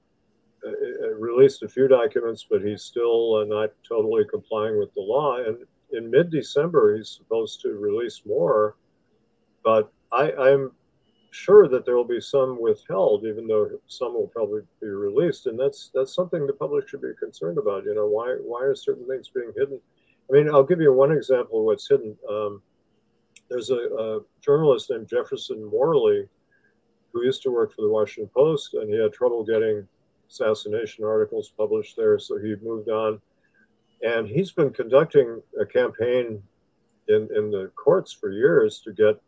uh, 0.65 0.71
uh, 0.71 1.09
released 1.19 1.63
a 1.63 1.69
few 1.69 1.89
documents, 1.89 2.47
but 2.49 2.63
he's 2.63 2.83
still 2.83 3.37
uh, 3.37 3.45
not 3.45 3.71
totally 3.87 4.25
complying 4.31 4.79
with 4.79 4.93
the 4.95 5.01
law. 5.01 5.37
And 5.37 5.59
in 5.93 6.11
mid 6.11 6.31
December, 6.31 6.97
he's 6.97 7.11
supposed 7.11 7.61
to 7.63 7.71
release 7.71 8.23
more. 8.27 8.77
But 9.63 9.93
I, 10.13 10.33
I'm 10.33 10.73
sure 11.31 11.69
that 11.69 11.85
there 11.85 11.97
will 11.97 12.05
be 12.05 12.21
some 12.21 12.61
withheld, 12.61 13.27
even 13.27 13.47
though 13.47 13.69
some 13.89 14.15
will 14.15 14.29
probably 14.29 14.63
be 14.81 14.87
released, 14.89 15.47
and 15.47 15.59
that's 15.59 15.91
that's 15.93 16.15
something 16.15 16.47
the 16.47 16.53
public 16.53 16.89
should 16.89 17.03
be 17.03 17.13
concerned 17.19 17.59
about. 17.59 17.85
You 17.85 17.95
know, 17.95 18.07
why 18.07 18.37
why 18.43 18.63
are 18.63 18.75
certain 18.75 19.07
things 19.07 19.29
being 19.29 19.53
hidden? 19.57 19.81
I 20.31 20.33
mean, 20.33 20.49
I'll 20.49 20.65
give 20.65 20.81
you 20.81 20.93
one 20.93 21.13
example 21.13 21.59
of 21.59 21.65
what's 21.65 21.89
hidden. 21.89 22.17
Um, 22.31 22.63
there's 23.51 23.71
a, 23.71 23.75
a, 23.77 24.21
journalist 24.41 24.91
named 24.91 25.09
Jefferson 25.09 25.63
Morley 25.65 26.27
who 27.15 27.25
used 27.25 27.43
to 27.43 27.51
work 27.51 27.73
for 27.73 27.83
the 27.83 27.89
Washington 27.89 28.31
Post, 28.35 28.75
and 28.75 28.93
he 28.93 29.01
had 29.01 29.13
trouble 29.13 29.45
getting 29.45 29.87
assassination 30.29 31.05
articles 31.05 31.53
published 31.57 31.97
there, 31.97 32.19
so 32.19 32.39
he 32.39 32.57
moved 32.63 32.89
on. 32.89 33.21
And 34.03 34.27
he's 34.29 34.51
been 34.51 34.71
conducting 34.71 35.41
a 35.59 35.65
campaign 35.65 36.43
in, 37.09 37.29
in 37.35 37.51
the 37.51 37.71
courts 37.77 38.13
for 38.13 38.31
years 38.31 38.81
to 38.81 38.93
get 38.93 39.21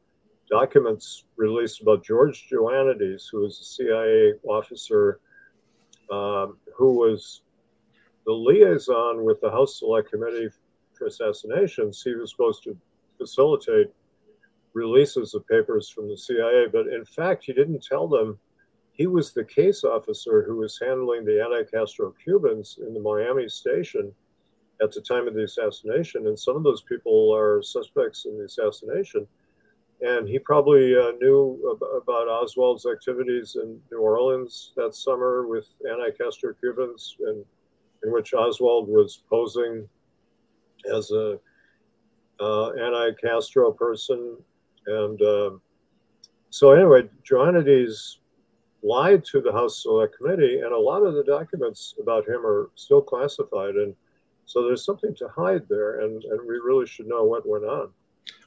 documents 0.51 1.25
released 1.37 1.81
about 1.81 2.05
George 2.05 2.49
Joannides, 2.51 3.27
who 3.31 3.41
was 3.41 3.61
a 3.61 3.65
CIA 3.65 4.35
officer 4.45 5.21
um, 6.11 6.59
who 6.77 6.93
was 6.93 7.43
the 8.27 8.33
liaison 8.33 9.25
with 9.25 9.41
the 9.41 9.51
House 9.51 9.79
Select 9.79 10.11
Committee 10.11 10.49
for 10.95 11.07
Assassinations. 11.07 12.03
He 12.03 12.15
was 12.15 12.31
supposed 12.31 12.63
to 12.65 12.77
facilitate 13.19 13.89
releases 14.77 15.33
the 15.33 15.41
papers 15.41 15.89
from 15.89 16.09
the 16.09 16.19
CIA, 16.19 16.67
but 16.71 16.87
in 16.89 17.05
fact, 17.05 17.45
he 17.45 17.55
didn't 17.55 17.83
tell 17.83 18.07
them 18.07 18.39
he 18.93 19.07
was 19.07 19.33
the 19.33 19.45
case 19.45 19.85
officer 19.85 20.45
who 20.45 20.57
was 20.57 20.79
handling 20.79 21.25
the 21.25 21.43
anti 21.43 21.65
Castro 21.71 22.15
Cubans 22.23 22.79
in 22.87 22.93
the 22.93 23.01
Miami 23.01 23.49
station 23.49 24.13
at 24.83 24.93
the 24.93 25.01
time 25.01 25.27
of 25.27 25.35
the 25.35 25.45
assassination. 25.45 26.27
And 26.27 26.39
some 26.39 26.57
of 26.57 26.63
those 26.63 26.83
people 26.83 27.35
are 27.35 27.63
suspects 27.63 28.27
in 28.27 28.37
the 28.37 28.45
assassination. 28.45 29.27
And 30.03 30.29
he 30.29 30.39
probably 30.39 30.95
uh, 30.95 31.13
knew 31.23 31.59
ab- 31.73 32.03
about 32.03 32.29
Oswald's 32.29 32.85
activities 32.85 33.57
in 33.57 33.81
New 33.91 34.01
Orleans 34.01 34.73
that 34.77 34.95
summer 34.95 35.47
with 35.47 35.67
anti 35.91 36.11
Castro 36.23 36.53
Cubans, 36.53 37.17
and 37.21 37.45
in 38.05 38.13
which 38.13 38.35
Oswald 38.35 38.89
was 38.89 39.23
posing 39.31 39.89
as 40.95 41.11
a 41.11 41.39
uh, 42.41 42.71
anti-Castro 42.71 43.73
person, 43.73 44.37
and 44.87 45.23
uh, 45.23 45.51
so 46.51 46.73
anyway, 46.73 47.09
Joannides 47.29 48.17
lied 48.83 49.25
to 49.27 49.41
the 49.41 49.53
House 49.53 49.83
Select 49.83 50.17
Committee, 50.17 50.61
and 50.61 50.73
a 50.73 50.79
lot 50.79 51.03
of 51.03 51.15
the 51.15 51.25
documents 51.25 51.95
about 52.01 52.29
him 52.29 52.47
are 52.47 52.71
still 52.75 53.03
classified, 53.03 53.75
and 53.75 53.95
so 54.45 54.63
there's 54.63 54.85
something 54.85 55.15
to 55.17 55.29
hide 55.29 55.69
there, 55.69 56.01
and, 56.01 56.23
and 56.23 56.41
we 56.47 56.55
really 56.59 56.87
should 56.87 57.07
know 57.07 57.25
what 57.25 57.49
went 57.49 57.65
on. 57.65 57.91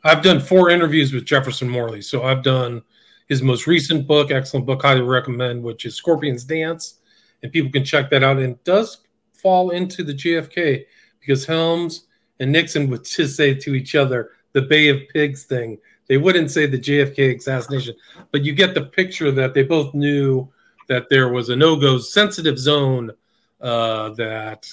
I've 0.03 0.23
done 0.23 0.39
four 0.39 0.69
interviews 0.69 1.13
with 1.13 1.25
Jefferson 1.25 1.69
Morley, 1.69 2.01
so 2.01 2.23
I've 2.23 2.43
done 2.43 2.81
his 3.27 3.41
most 3.41 3.67
recent 3.67 4.07
book, 4.07 4.31
excellent 4.31 4.65
book, 4.65 4.81
highly 4.81 5.01
recommend, 5.01 5.61
which 5.61 5.85
is 5.85 5.95
Scorpion's 5.95 6.43
Dance, 6.43 6.95
and 7.43 7.51
people 7.51 7.71
can 7.71 7.83
check 7.83 8.09
that 8.09 8.23
out. 8.23 8.37
And 8.37 8.53
it 8.53 8.63
does 8.63 8.99
fall 9.33 9.69
into 9.71 10.03
the 10.03 10.13
JFK 10.13 10.85
because 11.19 11.45
Helms 11.45 12.07
and 12.39 12.51
Nixon 12.51 12.89
would 12.89 13.03
just 13.05 13.35
say 13.35 13.53
to 13.53 13.75
each 13.75 13.95
other 13.95 14.31
the 14.53 14.63
Bay 14.63 14.89
of 14.89 14.97
Pigs 15.13 15.43
thing. 15.43 15.77
They 16.09 16.17
wouldn't 16.17 16.49
say 16.49 16.65
the 16.65 16.77
JFK 16.77 17.37
assassination, 17.37 17.95
but 18.31 18.43
you 18.43 18.53
get 18.53 18.73
the 18.73 18.85
picture 18.85 19.31
that 19.31 19.53
they 19.53 19.63
both 19.63 19.93
knew 19.93 20.49
that 20.87 21.07
there 21.07 21.29
was 21.29 21.49
a 21.49 21.55
no-go 21.55 21.99
sensitive 21.99 22.57
zone 22.57 23.11
uh, 23.61 24.09
that 24.15 24.67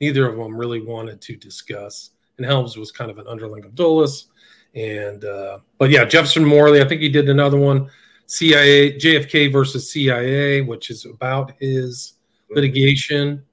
neither 0.00 0.26
of 0.26 0.38
them 0.38 0.56
really 0.56 0.80
wanted 0.80 1.20
to 1.20 1.36
discuss. 1.36 2.10
And 2.38 2.46
Helms 2.46 2.78
was 2.78 2.90
kind 2.90 3.10
of 3.10 3.18
an 3.18 3.26
underling 3.26 3.64
of 3.66 3.74
Dulles. 3.74 4.28
And 4.74 5.24
uh, 5.24 5.58
but 5.76 5.90
yeah, 5.90 6.06
Jefferson 6.06 6.44
Morley, 6.44 6.80
I 6.80 6.88
think 6.88 7.02
he 7.02 7.10
did 7.10 7.28
another 7.28 7.58
one, 7.58 7.90
CIA 8.26 8.98
JFK 8.98 9.52
versus 9.52 9.90
CIA, 9.90 10.62
which 10.62 10.88
is 10.88 11.04
about 11.04 11.52
his 11.60 12.14
litigation 12.50 13.44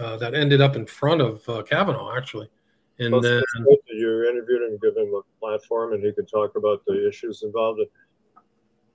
uh, 0.00 0.16
that 0.16 0.34
ended 0.34 0.60
up 0.60 0.74
in 0.74 0.86
front 0.86 1.20
of 1.20 1.48
uh, 1.48 1.62
Kavanaugh 1.62 2.16
actually. 2.16 2.48
And 2.98 3.12
Well, 3.12 3.20
then 3.20 3.42
it's 3.66 3.82
you 3.88 4.28
interviewed 4.28 4.62
him, 4.62 4.78
give 4.80 4.96
him 4.96 5.14
a 5.14 5.22
platform, 5.40 5.94
and 5.94 6.04
he 6.04 6.12
could 6.12 6.28
talk 6.28 6.56
about 6.56 6.84
the 6.86 7.08
issues 7.08 7.42
involved. 7.42 7.80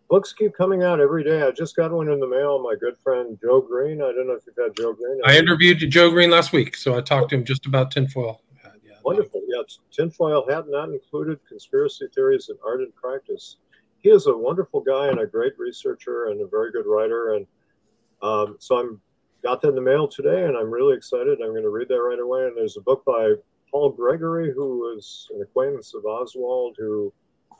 Books 0.09 0.33
keep 0.33 0.55
coming 0.55 0.83
out 0.83 0.99
every 0.99 1.23
day. 1.23 1.43
I 1.43 1.51
just 1.51 1.75
got 1.75 1.91
one 1.91 2.09
in 2.09 2.19
the 2.19 2.27
mail. 2.27 2.61
My 2.63 2.75
good 2.79 2.97
friend 2.97 3.37
Joe 3.41 3.61
Green. 3.61 4.01
I 4.01 4.11
don't 4.11 4.27
know 4.27 4.33
if 4.33 4.43
you've 4.47 4.55
had 4.57 4.75
Joe 4.75 4.93
Green. 4.93 5.19
I 5.23 5.37
interviewed 5.37 5.77
Joe 5.91 6.09
Green 6.09 6.31
last 6.31 6.51
week, 6.51 6.75
so 6.75 6.97
I 6.97 7.01
talked 7.01 7.29
to 7.29 7.35
him 7.35 7.43
just 7.43 7.65
about 7.65 7.91
tinfoil. 7.91 8.41
Yeah, 8.63 8.71
yeah. 8.83 8.93
Wonderful. 9.03 9.41
Yeah, 9.47 9.61
tinfoil 9.91 10.49
hat 10.49 10.65
not 10.67 10.89
included. 10.89 11.39
Conspiracy 11.47 12.07
theories 12.15 12.49
and 12.49 12.57
art 12.65 12.79
and 12.79 12.95
practice. 12.95 13.57
He 13.99 14.09
is 14.09 14.27
a 14.27 14.35
wonderful 14.35 14.81
guy 14.81 15.09
and 15.09 15.19
a 15.19 15.27
great 15.27 15.53
researcher 15.59 16.27
and 16.27 16.41
a 16.41 16.47
very 16.47 16.71
good 16.71 16.85
writer. 16.87 17.35
And 17.35 17.45
um, 18.21 18.55
so 18.59 18.79
I'm 18.79 19.01
got 19.43 19.61
that 19.61 19.69
in 19.69 19.75
the 19.75 19.81
mail 19.81 20.07
today, 20.07 20.45
and 20.45 20.57
I'm 20.57 20.71
really 20.71 20.95
excited. 20.95 21.39
I'm 21.41 21.51
going 21.51 21.63
to 21.63 21.69
read 21.69 21.87
that 21.89 22.01
right 22.01 22.19
away. 22.19 22.47
And 22.47 22.57
there's 22.57 22.77
a 22.77 22.81
book 22.81 23.05
by 23.05 23.35
Paul 23.71 23.91
Gregory, 23.91 24.51
who 24.53 24.95
is 24.97 25.27
an 25.33 25.41
acquaintance 25.41 25.93
of 25.93 26.05
Oswald, 26.05 26.75
who 26.77 27.13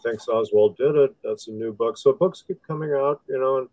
thinks 0.04 0.28
Oswald 0.28 0.78
did 0.78 0.96
it. 0.96 1.16
That's 1.24 1.48
a 1.48 1.52
new 1.52 1.74
book. 1.74 1.98
So 1.98 2.14
books 2.14 2.44
keep 2.46 2.62
coming 2.66 2.92
out, 2.92 3.22
you 3.28 3.40
know, 3.40 3.58
and 3.58 3.70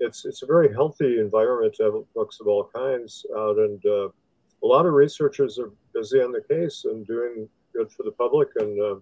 it's 0.00 0.24
it's 0.24 0.42
a 0.42 0.46
very 0.46 0.72
healthy 0.72 1.18
environment 1.18 1.74
to 1.74 1.84
have 1.84 2.14
books 2.14 2.40
of 2.40 2.46
all 2.46 2.70
kinds 2.74 3.24
out, 3.36 3.58
and 3.58 3.84
uh, 3.86 4.08
a 4.08 4.66
lot 4.66 4.86
of 4.86 4.92
researchers 4.92 5.58
are 5.58 5.70
busy 5.92 6.20
on 6.20 6.32
the 6.32 6.42
case 6.42 6.84
and 6.84 7.06
doing 7.06 7.48
good 7.74 7.90
for 7.90 8.02
the 8.02 8.12
public. 8.12 8.48
And 8.56 8.80
uh, 8.80 8.96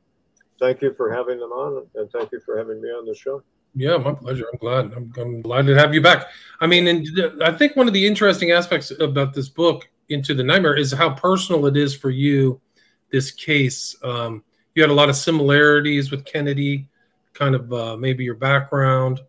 thank 0.60 0.82
you 0.82 0.92
for 0.94 1.12
having 1.12 1.38
them 1.38 1.50
on, 1.50 1.86
and 1.94 2.10
thank 2.10 2.32
you 2.32 2.40
for 2.44 2.58
having 2.58 2.80
me 2.80 2.88
on 2.88 3.06
the 3.06 3.14
show. 3.14 3.42
Yeah, 3.74 3.96
my 3.96 4.12
pleasure. 4.12 4.46
I'm 4.52 4.58
glad. 4.58 4.92
I'm, 4.94 5.12
I'm 5.16 5.40
glad 5.40 5.66
to 5.66 5.74
have 5.74 5.94
you 5.94 6.02
back. 6.02 6.26
I 6.60 6.66
mean, 6.66 6.88
and 6.88 7.06
I 7.42 7.52
think 7.52 7.74
one 7.74 7.88
of 7.88 7.94
the 7.94 8.06
interesting 8.06 8.50
aspects 8.50 8.92
about 9.00 9.32
this 9.32 9.48
book, 9.48 9.88
Into 10.10 10.34
the 10.34 10.44
Nightmare, 10.44 10.76
is 10.76 10.92
how 10.92 11.10
personal 11.10 11.64
it 11.66 11.76
is 11.76 11.96
for 11.96 12.10
you. 12.10 12.60
This 13.12 13.30
case, 13.30 13.94
um, 14.02 14.42
you 14.74 14.82
had 14.82 14.90
a 14.90 14.94
lot 14.94 15.10
of 15.10 15.16
similarities 15.16 16.10
with 16.10 16.24
Kennedy, 16.24 16.88
kind 17.34 17.54
of 17.54 17.72
uh, 17.72 17.96
maybe 17.96 18.24
your 18.24 18.34
background, 18.34 19.20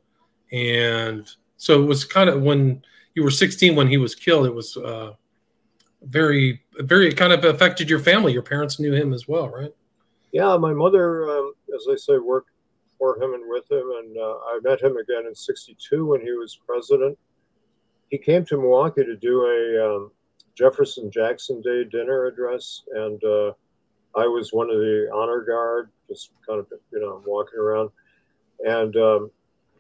and 0.52 1.30
so 1.58 1.84
it 1.84 1.86
was 1.86 2.06
kind 2.06 2.30
of 2.30 2.41
when 2.41 2.82
you 3.13 3.24
were 3.24 3.32
16 3.32 3.76
when 3.76 3.88
he 3.88 3.98
was 3.98 4.15
killed. 4.15 4.46
It 4.46 4.56
was 4.56 4.78
uh, 4.78 5.13
very, 6.02 6.62
very 6.80 7.10
it 7.10 7.17
kind 7.17 7.34
of 7.34 7.43
affected 7.43 7.89
your 7.89 8.00
family. 8.00 8.34
Your 8.34 8.41
parents 8.41 8.80
knew 8.80 8.93
him 8.93 9.13
as 9.13 9.28
well, 9.28 9.50
right? 9.50 9.74
Yeah, 10.32 10.58
my 10.58 10.74
mother, 10.74 11.30
um, 11.30 11.54
as 11.76 11.88
I 11.91 11.96
say, 11.96 12.17
worked 12.17 12.50
for 12.98 13.22
him 13.22 13.34
and 13.34 13.43
with 13.48 13.69
him, 13.72 13.91
and 14.00 14.17
uh, 14.17 14.36
I 14.48 14.60
met 14.63 14.82
him 14.82 14.98
again 14.98 15.26
in 15.28 15.36
'62 15.36 16.06
when 16.06 16.22
he 16.22 16.32
was 16.32 16.60
president. 16.65 17.17
He 18.10 18.17
came 18.17 18.46
to 18.46 18.58
Milwaukee 18.58 19.04
to 19.04 19.15
do 19.15 19.46
a 19.46 19.96
um, 19.96 20.12
Jefferson 20.56 21.12
Jackson 21.12 21.62
Day 21.62 21.84
dinner 21.84 22.26
address, 22.26 22.84
and 22.93 23.24
uh, 23.24 23.54
I 24.15 24.28
was 24.28 24.54
one 24.54 24.69
of 24.69 24.78
the 24.78 25.10
honor 25.13 25.41
guard, 25.41 25.89
just 26.08 26.32
kind 26.47 26.60
of 26.60 26.67
you 26.91 26.99
know 26.99 27.21
walking 27.26 27.60
around. 27.60 27.89
And 28.65 28.95
um, 28.95 29.32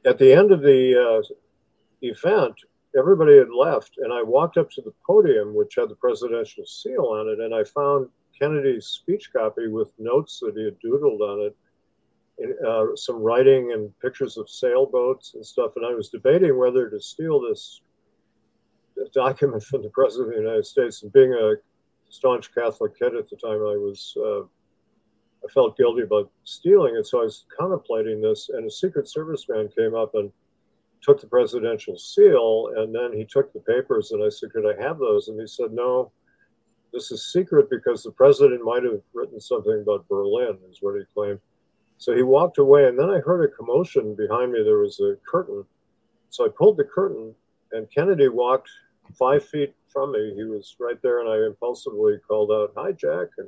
at 0.05 0.17
the 0.17 0.33
end 0.33 0.51
of 0.51 0.61
the 0.61 1.21
uh, 1.21 1.33
event, 2.01 2.55
everybody 2.97 3.37
had 3.37 3.49
left, 3.49 3.97
and 3.97 4.11
I 4.11 4.21
walked 4.21 4.57
up 4.57 4.69
to 4.71 4.81
the 4.81 4.93
podium, 5.05 5.53
which 5.53 5.75
had 5.75 5.89
the 5.89 5.95
presidential 5.95 6.65
seal 6.65 7.05
on 7.05 7.29
it, 7.29 7.39
and 7.39 7.53
I 7.53 7.63
found 7.63 8.09
Kennedy's 8.37 8.87
speech 8.87 9.31
copy 9.31 9.67
with 9.67 9.93
notes 9.99 10.39
that 10.41 10.55
he 10.55 10.65
had 10.65 10.77
doodled 10.79 11.21
on 11.21 11.45
it, 11.47 11.55
and, 12.39 12.67
uh, 12.67 12.95
some 12.95 13.17
writing 13.17 13.71
and 13.73 13.97
pictures 13.99 14.37
of 14.37 14.49
sailboats 14.49 15.35
and 15.35 15.45
stuff. 15.45 15.73
And 15.75 15.85
I 15.85 15.93
was 15.93 16.09
debating 16.09 16.57
whether 16.57 16.89
to 16.89 16.99
steal 16.99 17.39
this 17.39 17.81
document 19.13 19.63
from 19.63 19.83
the 19.83 19.89
president 19.89 20.29
of 20.29 20.35
the 20.35 20.41
United 20.41 20.65
States. 20.65 21.03
And 21.03 21.13
being 21.13 21.33
a 21.33 21.55
staunch 22.13 22.53
Catholic 22.53 22.97
kid 22.97 23.15
at 23.15 23.27
the 23.27 23.35
time, 23.35 23.57
I 23.57 23.75
was 23.75 24.15
uh, 24.17 24.41
I 24.41 25.51
felt 25.51 25.77
guilty 25.77 26.03
about 26.03 26.31
stealing 26.43 26.95
it. 26.95 27.07
So 27.07 27.21
I 27.21 27.23
was 27.23 27.45
contemplating 27.59 28.21
this, 28.21 28.49
and 28.49 28.65
a 28.67 28.71
Secret 28.71 29.09
Service 29.09 29.49
man 29.49 29.67
came 29.75 29.95
up 29.95 30.13
and 30.13 30.31
took 31.01 31.19
the 31.19 31.27
presidential 31.27 31.97
seal, 31.97 32.71
and 32.77 32.93
then 32.93 33.11
he 33.13 33.25
took 33.25 33.51
the 33.51 33.59
papers, 33.61 34.11
and 34.11 34.23
I 34.23 34.29
said, 34.29 34.53
"Could 34.53 34.67
I 34.67 34.79
have 34.81 34.99
those?" 34.99 35.27
And 35.27 35.39
he 35.39 35.47
said, 35.47 35.73
"No." 35.73 36.11
This 36.93 37.11
is 37.11 37.31
secret 37.31 37.71
because 37.71 38.03
the 38.03 38.11
president 38.11 38.63
might 38.63 38.83
have 38.83 39.01
written 39.15 39.39
something 39.39 39.81
about 39.81 40.07
Berlin, 40.07 40.59
is 40.69 40.77
what 40.79 40.95
he 40.95 41.03
claimed. 41.15 41.39
So 41.97 42.15
he 42.15 42.21
walked 42.21 42.59
away, 42.59 42.87
and 42.87 42.99
then 42.99 43.09
I 43.09 43.17
heard 43.17 43.43
a 43.43 43.55
commotion 43.55 44.13
behind 44.13 44.51
me. 44.51 44.61
There 44.61 44.77
was 44.77 44.99
a 44.99 45.15
curtain. 45.27 45.65
So 46.29 46.45
I 46.45 46.49
pulled 46.55 46.77
the 46.77 46.83
curtain, 46.83 47.33
and 47.71 47.89
Kennedy 47.89 48.27
walked 48.27 48.69
five 49.17 49.43
feet 49.43 49.73
from 49.93 50.11
me. 50.11 50.33
He 50.35 50.43
was 50.43 50.75
right 50.79 51.01
there, 51.01 51.21
and 51.21 51.29
I 51.29 51.45
impulsively 51.45 52.17
called 52.27 52.51
out, 52.51 52.73
Hi, 52.75 52.91
Jack. 52.91 53.27
And 53.37 53.47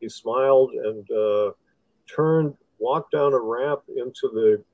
he 0.00 0.08
smiled 0.08 0.70
and 0.70 1.10
uh, 1.10 1.50
turned, 2.06 2.54
walked 2.78 3.12
down 3.12 3.34
a 3.34 3.38
ramp 3.40 3.82
into 3.88 4.30
the 4.32 4.64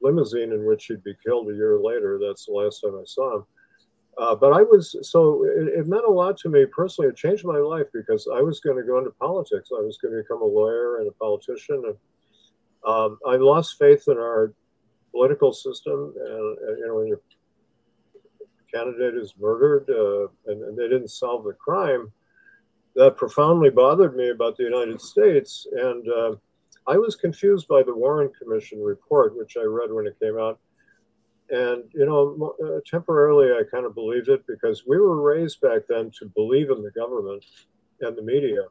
limousine 0.00 0.52
in 0.52 0.64
which 0.64 0.86
he'd 0.86 1.04
be 1.04 1.14
killed 1.24 1.50
a 1.50 1.54
year 1.54 1.78
later. 1.78 2.18
That's 2.18 2.46
the 2.46 2.52
last 2.52 2.80
time 2.80 2.94
I 2.94 3.04
saw 3.04 3.36
him. 3.36 3.44
Uh, 4.18 4.34
but 4.34 4.52
I 4.52 4.62
was 4.62 4.96
so 5.02 5.44
it, 5.44 5.68
it, 5.78 5.86
meant 5.86 6.04
a 6.04 6.10
lot 6.10 6.36
to 6.38 6.48
me 6.48 6.66
personally. 6.66 7.08
It 7.08 7.16
changed 7.16 7.44
my 7.44 7.58
life 7.58 7.86
because 7.94 8.28
I 8.32 8.42
was 8.42 8.60
going 8.60 8.76
to 8.76 8.82
go 8.82 8.98
into 8.98 9.12
politics. 9.12 9.70
I 9.72 9.80
was 9.80 9.98
going 9.98 10.14
to 10.14 10.22
become 10.22 10.42
a 10.42 10.44
lawyer 10.44 10.98
and 10.98 11.08
a 11.08 11.12
politician. 11.12 11.82
And 11.86 11.96
um, 12.86 13.18
I 13.26 13.36
lost 13.36 13.78
faith 13.78 14.04
in 14.08 14.18
our 14.18 14.52
political 15.12 15.52
system, 15.52 16.12
and, 16.18 16.58
and 16.58 16.78
you 16.78 16.86
know 16.86 16.96
when 16.96 17.06
your 17.06 17.20
candidate 18.72 19.14
is 19.14 19.34
murdered 19.38 19.88
uh, 19.90 20.28
and, 20.50 20.62
and, 20.62 20.78
they 20.78 20.88
didn't 20.88 21.08
solve 21.08 21.44
the 21.44 21.52
crime, 21.52 22.12
that 22.96 23.16
profoundly 23.16 23.70
bothered 23.70 24.16
me 24.16 24.30
about 24.30 24.56
the 24.56 24.64
United 24.64 25.00
States, 25.00 25.66
and 25.72 26.08
uh, 26.08 26.34
I 26.86 26.96
was 26.96 27.14
confused 27.14 27.68
by 27.68 27.82
the 27.82 27.94
Warren 27.94 28.30
Commission 28.40 28.82
report, 28.82 29.36
which 29.36 29.56
I 29.56 29.62
read 29.62 29.92
when 29.92 30.06
it 30.06 30.18
came 30.20 30.38
out. 30.38 30.58
And, 31.50 31.84
you 31.92 32.06
know, 32.06 32.54
uh, 32.64 32.80
temporarily 32.86 33.52
I 33.52 33.62
kind 33.70 33.84
of 33.84 33.94
believed 33.94 34.28
it 34.28 34.46
because 34.46 34.84
we 34.86 34.98
were 34.98 35.20
raised 35.20 35.60
back 35.60 35.82
then 35.88 36.10
to 36.18 36.26
believe 36.26 36.70
in 36.70 36.82
the 36.82 36.92
government 36.92 37.44
and 38.00 38.16
the 38.16 38.22
media. 38.22 38.64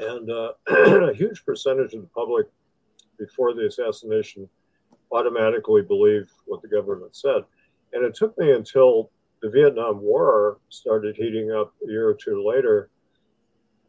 And 0.00 0.28
uh, 0.30 0.52
a 0.68 1.14
huge 1.14 1.44
percentage 1.44 1.94
of 1.94 2.02
the 2.02 2.08
public 2.08 2.46
before 3.18 3.54
the 3.54 3.66
assassination 3.66 4.48
automatically 5.12 5.82
believed 5.82 6.30
what 6.46 6.62
the 6.62 6.68
government 6.68 7.14
said. 7.14 7.44
And 7.94 8.04
it 8.04 8.14
took 8.14 8.36
me 8.36 8.52
until 8.52 9.10
the 9.40 9.48
Vietnam 9.48 10.00
War 10.00 10.58
started 10.68 11.16
heating 11.16 11.50
up 11.52 11.72
a 11.86 11.90
year 11.90 12.08
or 12.08 12.14
two 12.14 12.44
later 12.46 12.90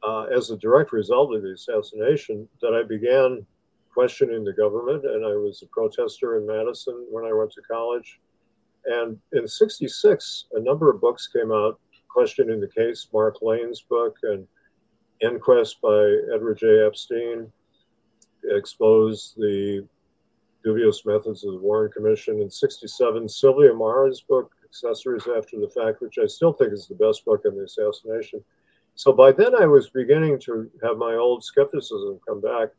uh, 0.07 0.23
as 0.23 0.51
a 0.51 0.57
direct 0.57 0.93
result 0.93 1.35
of 1.35 1.41
the 1.41 1.53
assassination 1.53 2.47
that 2.61 2.73
I 2.73 2.87
began 2.87 3.45
questioning 3.93 4.43
the 4.43 4.53
government. 4.53 5.05
And 5.05 5.25
I 5.25 5.35
was 5.35 5.63
a 5.63 5.67
protester 5.67 6.37
in 6.37 6.45
Madison 6.45 7.05
when 7.09 7.25
I 7.25 7.33
went 7.33 7.51
to 7.53 7.61
college. 7.61 8.19
And 8.85 9.17
in 9.33 9.47
66, 9.47 10.45
a 10.53 10.59
number 10.59 10.91
of 10.91 11.01
books 11.01 11.27
came 11.27 11.51
out 11.51 11.79
questioning 12.07 12.61
the 12.61 12.67
case. 12.67 13.07
Mark 13.11 13.37
Lane's 13.41 13.81
book 13.81 14.17
and 14.23 14.47
Inquest 15.21 15.81
by 15.81 16.17
Edward 16.33 16.59
J. 16.59 16.85
Epstein 16.85 17.51
exposed 18.51 19.35
the 19.37 19.87
dubious 20.65 21.06
methods 21.06 21.45
of 21.45 21.54
the 21.54 21.60
Warren 21.60 21.91
Commission. 21.91 22.41
In 22.41 22.49
67, 22.49 23.30
Sylvia 23.30 23.71
Meagher's 23.71 24.21
book, 24.21 24.51
Accessories 24.65 25.28
After 25.38 25.60
the 25.60 25.69
Fact, 25.69 26.01
which 26.01 26.17
I 26.21 26.25
still 26.25 26.51
think 26.51 26.73
is 26.73 26.88
the 26.88 26.95
best 26.95 27.23
book 27.23 27.43
on 27.45 27.56
the 27.56 27.63
assassination, 27.63 28.43
so 28.95 29.12
by 29.12 29.32
then 29.32 29.54
I 29.56 29.65
was 29.65 29.89
beginning 29.89 30.39
to 30.41 30.69
have 30.82 30.97
my 30.97 31.15
old 31.15 31.43
skepticism 31.43 32.19
come 32.28 32.41
back. 32.41 32.69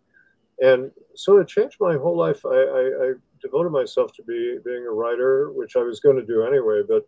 And 0.60 0.90
so 1.14 1.36
it 1.36 1.48
changed 1.48 1.76
my 1.78 1.96
whole 1.96 2.16
life. 2.16 2.44
I, 2.46 2.48
I, 2.48 3.08
I 3.08 3.12
devoted 3.42 3.70
myself 3.70 4.12
to 4.14 4.22
be, 4.22 4.58
being 4.64 4.86
a 4.86 4.90
writer, 4.90 5.52
which 5.52 5.76
I 5.76 5.82
was 5.82 6.00
going 6.00 6.16
to 6.16 6.24
do 6.24 6.42
anyway. 6.42 6.80
But 6.88 7.06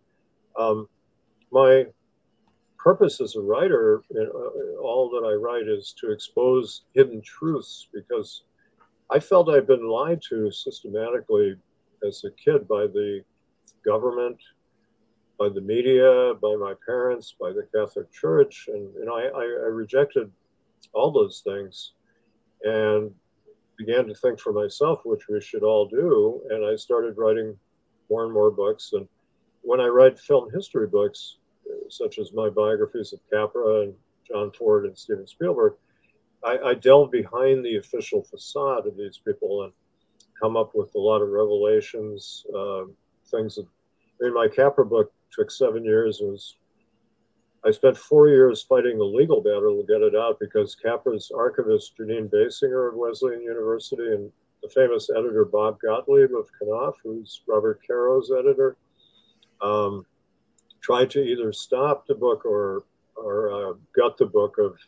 um, 0.62 0.88
my 1.50 1.86
purpose 2.76 3.22
as 3.22 3.36
a 3.36 3.40
writer, 3.40 4.02
uh, 4.14 4.80
all 4.82 5.08
that 5.10 5.26
I 5.26 5.32
write 5.32 5.68
is 5.68 5.94
to 6.00 6.12
expose 6.12 6.82
hidden 6.94 7.22
truths 7.22 7.88
because 7.94 8.42
I 9.10 9.18
felt 9.18 9.48
I'd 9.48 9.66
been 9.66 9.88
lied 9.88 10.20
to 10.28 10.50
systematically 10.50 11.56
as 12.06 12.24
a 12.24 12.30
kid 12.32 12.68
by 12.68 12.86
the 12.86 13.22
government, 13.84 14.38
by 15.38 15.48
the 15.48 15.60
media, 15.60 16.34
by 16.42 16.56
my 16.56 16.74
parents, 16.84 17.34
by 17.40 17.50
the 17.50 17.66
Catholic 17.74 18.12
Church, 18.12 18.68
and 18.68 18.92
you 18.94 19.04
know 19.04 19.16
I, 19.16 19.26
I, 19.26 19.44
I 19.44 19.68
rejected 19.68 20.30
all 20.92 21.10
those 21.10 21.42
things, 21.44 21.92
and 22.62 23.12
began 23.78 24.06
to 24.06 24.14
think 24.14 24.40
for 24.40 24.52
myself, 24.52 25.00
which 25.04 25.28
we 25.28 25.40
should 25.40 25.62
all 25.62 25.86
do. 25.86 26.42
And 26.50 26.66
I 26.66 26.76
started 26.76 27.16
writing 27.16 27.56
more 28.10 28.24
and 28.24 28.32
more 28.32 28.50
books. 28.50 28.90
And 28.92 29.08
when 29.62 29.80
I 29.80 29.86
write 29.86 30.18
film 30.18 30.50
history 30.52 30.88
books, 30.88 31.36
such 31.88 32.18
as 32.18 32.32
my 32.32 32.48
biographies 32.50 33.12
of 33.12 33.20
Capra 33.30 33.82
and 33.82 33.94
John 34.26 34.50
Ford 34.50 34.84
and 34.84 34.98
Steven 34.98 35.26
Spielberg, 35.26 35.74
I, 36.44 36.58
I 36.58 36.74
delve 36.74 37.10
behind 37.10 37.64
the 37.64 37.76
official 37.76 38.22
facade 38.22 38.86
of 38.86 38.96
these 38.96 39.20
people 39.24 39.64
and 39.64 39.72
come 40.40 40.56
up 40.56 40.72
with 40.74 40.94
a 40.94 40.98
lot 40.98 41.20
of 41.20 41.28
revelations, 41.30 42.44
uh, 42.54 42.84
things 43.30 43.56
that. 43.56 43.66
In 44.20 44.34
my 44.34 44.48
Capra 44.48 44.84
book, 44.84 45.12
took 45.30 45.50
seven 45.50 45.84
years. 45.84 46.18
Was 46.20 46.56
I 47.64 47.70
spent 47.70 47.96
four 47.96 48.28
years 48.28 48.62
fighting 48.62 48.98
the 48.98 49.04
legal 49.04 49.40
battle 49.40 49.80
to 49.80 49.86
get 49.86 50.02
it 50.02 50.16
out 50.16 50.38
because 50.40 50.74
Capra's 50.74 51.30
archivist 51.34 51.96
Jeanine 51.98 52.30
Basinger 52.30 52.88
of 52.88 52.94
Wesleyan 52.94 53.42
University 53.42 54.12
and 54.12 54.30
the 54.62 54.68
famous 54.70 55.08
editor 55.10 55.44
Bob 55.44 55.78
Gottlieb 55.80 56.30
of 56.34 56.48
Knopf, 56.60 56.96
who's 57.02 57.42
Robert 57.46 57.80
Caro's 57.86 58.32
editor, 58.36 58.76
um, 59.60 60.04
tried 60.80 61.10
to 61.10 61.20
either 61.20 61.52
stop 61.52 62.06
the 62.06 62.14
book 62.14 62.44
or 62.44 62.84
or 63.16 63.50
uh, 63.52 63.72
gut 63.96 64.16
the 64.16 64.26
book 64.26 64.58
of 64.58 64.78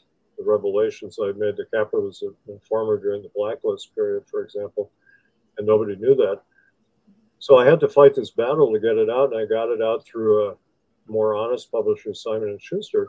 the 0.40 0.50
revelations 0.50 1.18
I 1.22 1.32
made. 1.36 1.56
The 1.56 1.66
Capra 1.72 2.00
was 2.00 2.22
an 2.22 2.34
informer 2.48 2.98
during 2.98 3.22
the 3.22 3.30
blacklist 3.34 3.94
period, 3.94 4.24
for 4.30 4.42
example, 4.42 4.90
and 5.58 5.66
nobody 5.66 5.96
knew 5.96 6.14
that 6.16 6.40
so 7.40 7.56
I 7.56 7.64
had 7.66 7.80
to 7.80 7.88
fight 7.88 8.14
this 8.14 8.30
battle 8.30 8.70
to 8.70 8.78
get 8.78 8.98
it 8.98 9.08
out, 9.08 9.32
and 9.32 9.40
I 9.40 9.46
got 9.46 9.70
it 9.70 9.80
out 9.80 10.04
through 10.04 10.50
a 10.50 10.56
more 11.08 11.34
honest 11.34 11.72
publisher, 11.72 12.12
Simon 12.12 12.50
and 12.50 12.62
Schuster. 12.62 13.08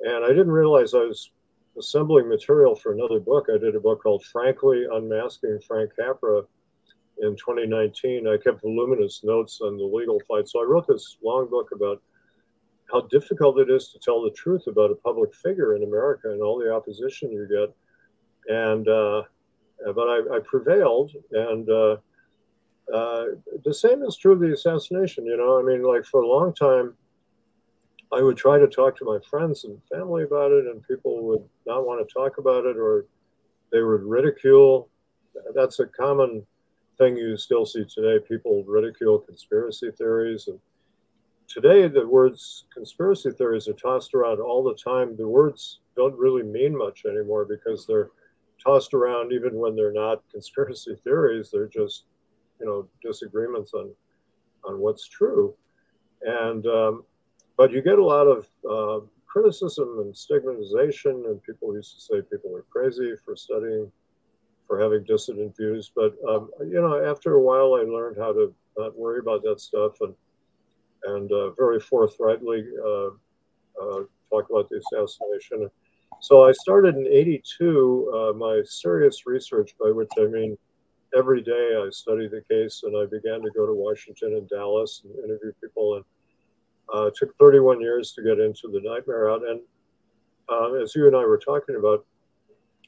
And 0.00 0.24
I 0.24 0.28
didn't 0.28 0.50
realize 0.50 0.94
I 0.94 1.04
was 1.04 1.30
assembling 1.78 2.26
material 2.26 2.74
for 2.74 2.94
another 2.94 3.20
book. 3.20 3.48
I 3.54 3.58
did 3.58 3.76
a 3.76 3.80
book 3.80 4.02
called 4.02 4.24
Frankly 4.24 4.86
Unmasking 4.90 5.60
Frank 5.68 5.90
Capra 5.94 6.42
in 7.20 7.36
2019. 7.36 8.26
I 8.26 8.38
kept 8.38 8.62
voluminous 8.62 9.20
notes 9.24 9.60
on 9.60 9.76
the 9.76 9.84
legal 9.84 10.20
fight. 10.26 10.48
So 10.48 10.62
I 10.62 10.64
wrote 10.64 10.86
this 10.88 11.18
long 11.22 11.50
book 11.50 11.68
about 11.74 12.02
how 12.92 13.02
difficult 13.02 13.58
it 13.58 13.70
is 13.70 13.88
to 13.88 13.98
tell 13.98 14.22
the 14.22 14.30
truth 14.30 14.66
about 14.66 14.90
a 14.90 14.94
public 14.94 15.34
figure 15.34 15.76
in 15.76 15.84
America 15.84 16.30
and 16.30 16.42
all 16.42 16.58
the 16.58 16.72
opposition 16.72 17.30
you 17.30 17.46
get. 17.48 17.74
And, 18.54 18.88
uh, 18.88 19.22
but 19.94 20.08
I, 20.08 20.36
I 20.36 20.38
prevailed. 20.44 21.12
And, 21.32 21.68
uh, 21.68 21.96
uh, 22.92 23.24
the 23.64 23.72
same 23.72 24.02
is 24.02 24.16
true 24.16 24.32
of 24.32 24.40
the 24.40 24.52
assassination. 24.52 25.24
You 25.24 25.36
know, 25.36 25.58
I 25.58 25.62
mean, 25.62 25.82
like 25.82 26.04
for 26.04 26.22
a 26.22 26.26
long 26.26 26.52
time, 26.52 26.94
I 28.12 28.20
would 28.22 28.36
try 28.36 28.58
to 28.58 28.66
talk 28.66 28.96
to 28.98 29.04
my 29.04 29.18
friends 29.20 29.64
and 29.64 29.80
family 29.84 30.24
about 30.24 30.50
it, 30.50 30.66
and 30.66 30.82
people 30.86 31.22
would 31.28 31.44
not 31.66 31.86
want 31.86 32.06
to 32.06 32.12
talk 32.12 32.38
about 32.38 32.64
it, 32.64 32.76
or 32.76 33.06
they 33.70 33.82
would 33.82 34.02
ridicule. 34.02 34.88
That's 35.54 35.78
a 35.78 35.86
common 35.86 36.44
thing 36.98 37.16
you 37.16 37.36
still 37.36 37.64
see 37.64 37.84
today. 37.84 38.18
People 38.26 38.64
ridicule 38.64 39.20
conspiracy 39.20 39.92
theories, 39.92 40.48
and 40.48 40.58
today 41.50 41.88
the 41.88 42.06
words 42.06 42.64
conspiracy 42.72 43.30
theories 43.32 43.68
are 43.68 43.74
tossed 43.74 44.14
around 44.14 44.40
all 44.40 44.62
the 44.62 44.74
time. 44.74 45.16
The 45.16 45.28
words 45.28 45.80
don't 45.96 46.16
really 46.16 46.44
mean 46.44 46.76
much 46.76 47.02
anymore 47.04 47.44
because 47.44 47.86
they're 47.86 48.10
tossed 48.62 48.94
around 48.94 49.32
even 49.32 49.54
when 49.56 49.74
they're 49.74 49.92
not 49.92 50.22
conspiracy 50.30 50.96
theories. 51.04 51.50
They're 51.52 51.68
just 51.68 52.04
you 52.60 52.66
know 52.66 52.88
disagreements 53.02 53.74
on 53.74 53.90
on 54.64 54.78
what's 54.78 55.08
true, 55.08 55.54
and 56.22 56.66
um, 56.66 57.04
but 57.56 57.72
you 57.72 57.82
get 57.82 57.98
a 57.98 58.04
lot 58.04 58.26
of 58.26 58.46
uh, 58.70 59.04
criticism 59.26 59.98
and 60.00 60.16
stigmatization, 60.16 61.24
and 61.26 61.42
people 61.42 61.74
used 61.74 61.94
to 61.94 62.00
say 62.00 62.22
people 62.30 62.54
are 62.54 62.64
crazy 62.70 63.14
for 63.24 63.34
studying, 63.34 63.90
for 64.66 64.80
having 64.80 65.02
dissident 65.04 65.56
views. 65.56 65.90
But 65.94 66.14
um, 66.28 66.50
you 66.60 66.80
know, 66.80 67.02
after 67.04 67.34
a 67.34 67.42
while, 67.42 67.74
I 67.74 67.82
learned 67.82 68.18
how 68.18 68.32
to 68.34 68.54
not 68.78 68.96
worry 68.96 69.18
about 69.18 69.42
that 69.42 69.60
stuff 69.60 70.00
and 70.00 70.14
and 71.04 71.30
uh, 71.32 71.50
very 71.50 71.80
forthrightly 71.80 72.64
uh, 72.84 73.10
uh 73.80 74.02
talk 74.30 74.48
about 74.50 74.68
the 74.68 74.80
assassination. 74.92 75.70
So 76.20 76.46
I 76.46 76.52
started 76.52 76.96
in 76.96 77.06
'82 77.06 78.12
uh, 78.14 78.32
my 78.36 78.62
serious 78.64 79.26
research, 79.26 79.74
by 79.80 79.90
which 79.90 80.10
I 80.18 80.26
mean 80.26 80.56
every 81.16 81.42
day 81.42 81.74
I 81.76 81.88
studied 81.90 82.30
the 82.30 82.42
case 82.48 82.82
and 82.84 82.96
I 82.96 83.06
began 83.06 83.40
to 83.42 83.50
go 83.56 83.66
to 83.66 83.74
Washington 83.74 84.34
and 84.34 84.48
Dallas 84.48 85.02
and 85.04 85.12
interview 85.24 85.52
people. 85.60 85.96
And 85.96 86.04
it 87.08 87.14
took 87.16 87.36
31 87.38 87.80
years 87.80 88.12
to 88.12 88.22
get 88.22 88.38
into 88.38 88.68
the 88.68 88.80
nightmare 88.80 89.30
out. 89.30 89.42
And 89.44 89.60
uh, 90.48 90.74
as 90.74 90.94
you 90.94 91.06
and 91.06 91.16
I 91.16 91.24
were 91.24 91.38
talking 91.38 91.76
about, 91.76 92.04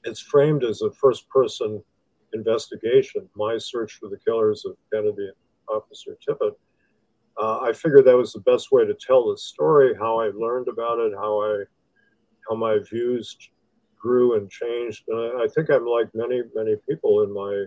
it's 0.04 0.20
framed 0.20 0.64
as 0.64 0.82
a 0.82 0.90
first 0.92 1.28
person 1.28 1.82
investigation, 2.32 3.28
my 3.36 3.56
search 3.58 3.98
for 4.00 4.08
the 4.08 4.18
killers 4.18 4.64
of 4.64 4.76
Kennedy 4.92 5.28
and 5.28 5.36
Officer 5.68 6.16
Tippit. 6.26 6.54
Uh, 7.40 7.60
I 7.60 7.72
figured 7.72 8.04
that 8.04 8.16
was 8.16 8.32
the 8.32 8.40
best 8.40 8.72
way 8.72 8.84
to 8.84 8.94
tell 8.94 9.30
the 9.30 9.38
story, 9.38 9.94
how 9.98 10.20
I 10.20 10.30
learned 10.34 10.68
about 10.68 10.98
it, 10.98 11.12
how 11.14 11.40
I, 11.40 11.64
how 12.48 12.56
my 12.56 12.78
views 12.90 13.36
grew 13.98 14.36
and 14.36 14.50
changed. 14.50 15.04
And 15.08 15.18
I, 15.18 15.44
I 15.44 15.48
think 15.48 15.70
I'm 15.70 15.86
like 15.86 16.08
many, 16.14 16.42
many 16.54 16.76
people 16.88 17.22
in 17.22 17.32
my 17.32 17.66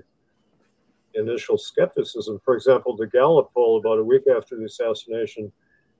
initial 1.15 1.57
skepticism. 1.57 2.39
For 2.43 2.55
example, 2.55 2.95
the 2.95 3.07
Gallup 3.07 3.51
poll 3.53 3.79
about 3.79 3.99
a 3.99 4.03
week 4.03 4.23
after 4.35 4.55
the 4.55 4.65
assassination 4.65 5.51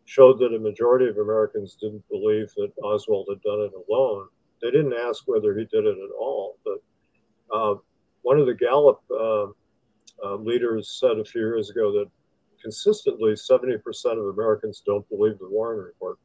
showed 0.06 0.39
that 0.39 0.54
a 0.54 0.60
majority 0.60 1.08
of 1.08 1.17
Americans 1.17 1.78
didn't 1.82 2.08
believe 2.10 2.54
that 2.56 2.71
Oswald 2.84 3.28
had 3.30 3.41
done 3.41 3.62
it 3.62 3.71
alone. 3.89 4.28
They 4.62 4.71
didn't 4.71 4.93
ask 4.93 5.23
whether 5.25 5.58
he 5.58 5.65
did 5.65 5.86
it 5.86 5.97
at 5.97 6.15
all. 6.19 6.58
But 6.63 7.56
uh, 7.56 7.75
one 8.21 8.39
of 8.39 8.45
the 8.45 8.54
Gallup 8.54 9.01
uh, 9.12 9.47
uh, 10.23 10.36
leaders 10.36 10.97
said 10.99 11.17
a 11.17 11.25
few 11.25 11.41
years 11.41 11.69
ago 11.69 11.91
that 11.93 12.10
consistently 12.65 13.34
70% 13.34 13.80
of 14.13 14.25
Americans 14.25 14.82
don't 14.84 15.08
believe 15.08 15.38
the 15.38 15.47
Warren 15.47 15.86
report. 15.86 16.17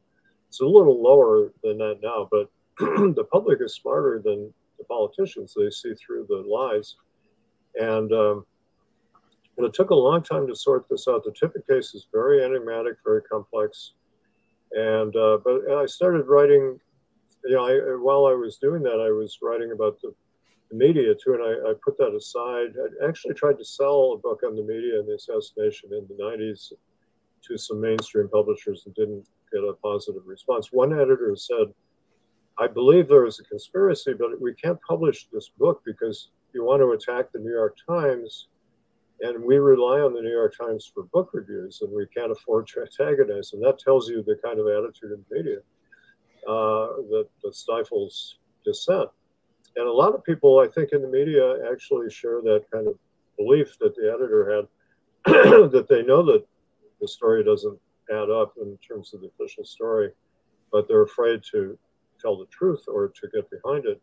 It's 0.49 0.59
a 0.59 0.65
little 0.65 1.01
lower 1.01 1.51
than 1.63 1.77
that 1.77 1.99
now, 2.01 2.27
but 2.31 2.49
the 2.79 3.27
public 3.31 3.59
is 3.61 3.75
smarter 3.75 4.19
than 4.25 4.51
the 4.79 4.83
politicians. 4.85 5.53
They 5.55 5.69
see 5.69 5.93
through 5.93 6.25
the 6.27 6.37
lies. 6.37 6.95
And 7.75 8.11
um, 8.11 8.45
And 9.57 9.67
it 9.67 9.73
took 9.75 9.91
a 9.91 9.95
long 9.95 10.23
time 10.23 10.47
to 10.47 10.55
sort 10.55 10.87
this 10.89 11.07
out. 11.07 11.23
The 11.23 11.31
Tippit 11.31 11.67
case 11.67 11.93
is 11.93 12.07
very 12.11 12.43
enigmatic, 12.43 12.95
very 13.05 13.21
complex. 13.21 13.93
And 14.71 15.15
uh, 15.15 15.37
but 15.45 15.69
I 15.69 15.85
started 15.85 16.23
writing. 16.27 16.79
You 17.45 17.55
know, 17.55 17.65
I, 17.67 17.73
while 17.97 18.25
I 18.25 18.33
was 18.33 18.57
doing 18.57 18.81
that, 18.83 18.99
I 18.99 19.11
was 19.11 19.39
writing 19.41 19.71
about 19.71 19.99
the 20.01 20.13
media 20.75 21.13
too, 21.13 21.33
and 21.33 21.43
I, 21.43 21.71
I, 21.71 21.73
put 21.83 21.97
that 21.97 22.15
aside. 22.15 22.73
I 23.01 23.07
actually 23.07 23.33
tried 23.33 23.57
to 23.57 23.65
sell 23.65 24.13
a 24.13 24.17
book 24.17 24.41
on 24.45 24.55
the 24.55 24.63
media 24.63 24.99
and 24.99 25.07
the 25.07 25.15
assassination 25.15 25.89
in 25.93 26.07
the 26.07 26.23
'90s 26.23 26.73
to 27.47 27.57
some 27.57 27.81
mainstream 27.81 28.29
publishers 28.29 28.83
and 28.85 28.95
didn't 28.95 29.27
get 29.51 29.63
a 29.63 29.73
positive 29.81 30.23
response. 30.25 30.69
One 30.71 30.93
editor 30.93 31.35
said, 31.35 31.73
"I 32.59 32.67
believe 32.67 33.07
there 33.07 33.23
was 33.23 33.39
a 33.39 33.43
conspiracy, 33.43 34.13
but 34.13 34.39
we 34.39 34.53
can't 34.53 34.79
publish 34.87 35.27
this 35.31 35.49
book 35.49 35.81
because 35.85 36.29
you 36.53 36.63
want 36.63 36.81
to 36.81 36.91
attack 36.91 37.31
the 37.31 37.39
New 37.39 37.51
York 37.53 37.77
Times." 37.87 38.47
and 39.21 39.43
we 39.43 39.57
rely 39.57 39.99
on 39.99 40.13
the 40.13 40.21
New 40.21 40.31
York 40.31 40.55
Times 40.57 40.91
for 40.91 41.03
book 41.03 41.29
reviews, 41.33 41.81
and 41.81 41.91
we 41.93 42.07
can't 42.07 42.31
afford 42.31 42.67
to 42.69 42.81
antagonize. 43.01 43.53
And 43.53 43.63
that 43.63 43.79
tells 43.79 44.09
you 44.09 44.23
the 44.23 44.35
kind 44.43 44.59
of 44.59 44.67
attitude 44.67 45.11
in 45.11 45.23
the 45.29 45.35
media 45.35 45.57
uh, 46.47 46.97
that, 47.09 47.27
that 47.43 47.55
stifles 47.55 48.39
dissent. 48.65 49.09
And 49.75 49.87
a 49.87 49.91
lot 49.91 50.13
of 50.13 50.23
people, 50.23 50.59
I 50.59 50.67
think, 50.67 50.91
in 50.91 51.01
the 51.01 51.07
media 51.07 51.71
actually 51.71 52.09
share 52.09 52.41
that 52.41 52.65
kind 52.71 52.87
of 52.87 52.95
belief 53.37 53.77
that 53.79 53.95
the 53.95 54.11
editor 54.13 54.67
had, 55.25 55.31
that 55.71 55.87
they 55.89 56.03
know 56.03 56.23
that 56.23 56.45
the 56.99 57.07
story 57.07 57.43
doesn't 57.43 57.79
add 58.11 58.29
up 58.29 58.53
in 58.61 58.77
terms 58.77 59.13
of 59.13 59.21
the 59.21 59.27
official 59.27 59.63
story, 59.63 60.11
but 60.71 60.87
they're 60.87 61.03
afraid 61.03 61.41
to 61.51 61.77
tell 62.19 62.37
the 62.37 62.45
truth 62.47 62.83
or 62.87 63.07
to 63.09 63.27
get 63.33 63.49
behind 63.49 63.85
it. 63.85 64.01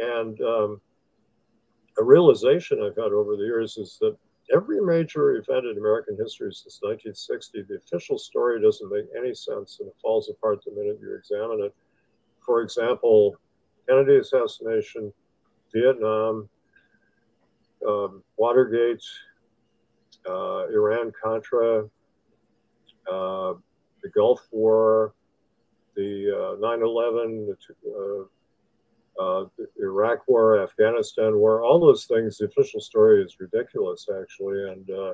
And 0.00 0.40
um, 0.40 0.80
a 1.98 2.04
realization 2.04 2.82
I've 2.82 2.96
had 2.96 3.12
over 3.12 3.36
the 3.36 3.44
years 3.44 3.76
is 3.76 3.98
that 4.00 4.16
every 4.52 4.80
major 4.80 5.36
event 5.36 5.66
in 5.66 5.78
American 5.78 6.16
history 6.16 6.52
since 6.52 6.80
1960, 6.82 7.62
the 7.68 7.76
official 7.76 8.18
story 8.18 8.60
doesn't 8.60 8.90
make 8.90 9.06
any 9.16 9.34
sense 9.34 9.78
and 9.80 9.88
it 9.88 9.94
falls 10.02 10.28
apart 10.28 10.64
the 10.64 10.72
minute 10.72 10.98
you 11.00 11.14
examine 11.14 11.60
it. 11.64 11.74
For 12.44 12.62
example, 12.62 13.36
Kennedy 13.88 14.16
assassination, 14.16 15.12
Vietnam, 15.72 16.48
um, 17.86 18.22
Watergate, 18.36 19.04
uh, 20.28 20.66
Iran 20.68 21.12
Contra, 21.22 21.84
uh, 23.10 23.54
the 24.02 24.08
Gulf 24.14 24.46
War, 24.50 25.14
the 25.96 26.56
uh, 26.56 26.60
9 26.60 26.82
11, 26.82 27.46
the 27.46 28.28
uh, 29.18 29.44
the 29.56 29.68
Iraq 29.80 30.26
War, 30.26 30.60
Afghanistan 30.60 31.36
War, 31.36 31.62
all 31.62 31.78
those 31.78 32.06
things. 32.06 32.38
The 32.38 32.46
official 32.46 32.80
story 32.80 33.22
is 33.22 33.38
ridiculous, 33.38 34.08
actually, 34.20 34.68
and 34.70 34.90
uh, 34.90 35.12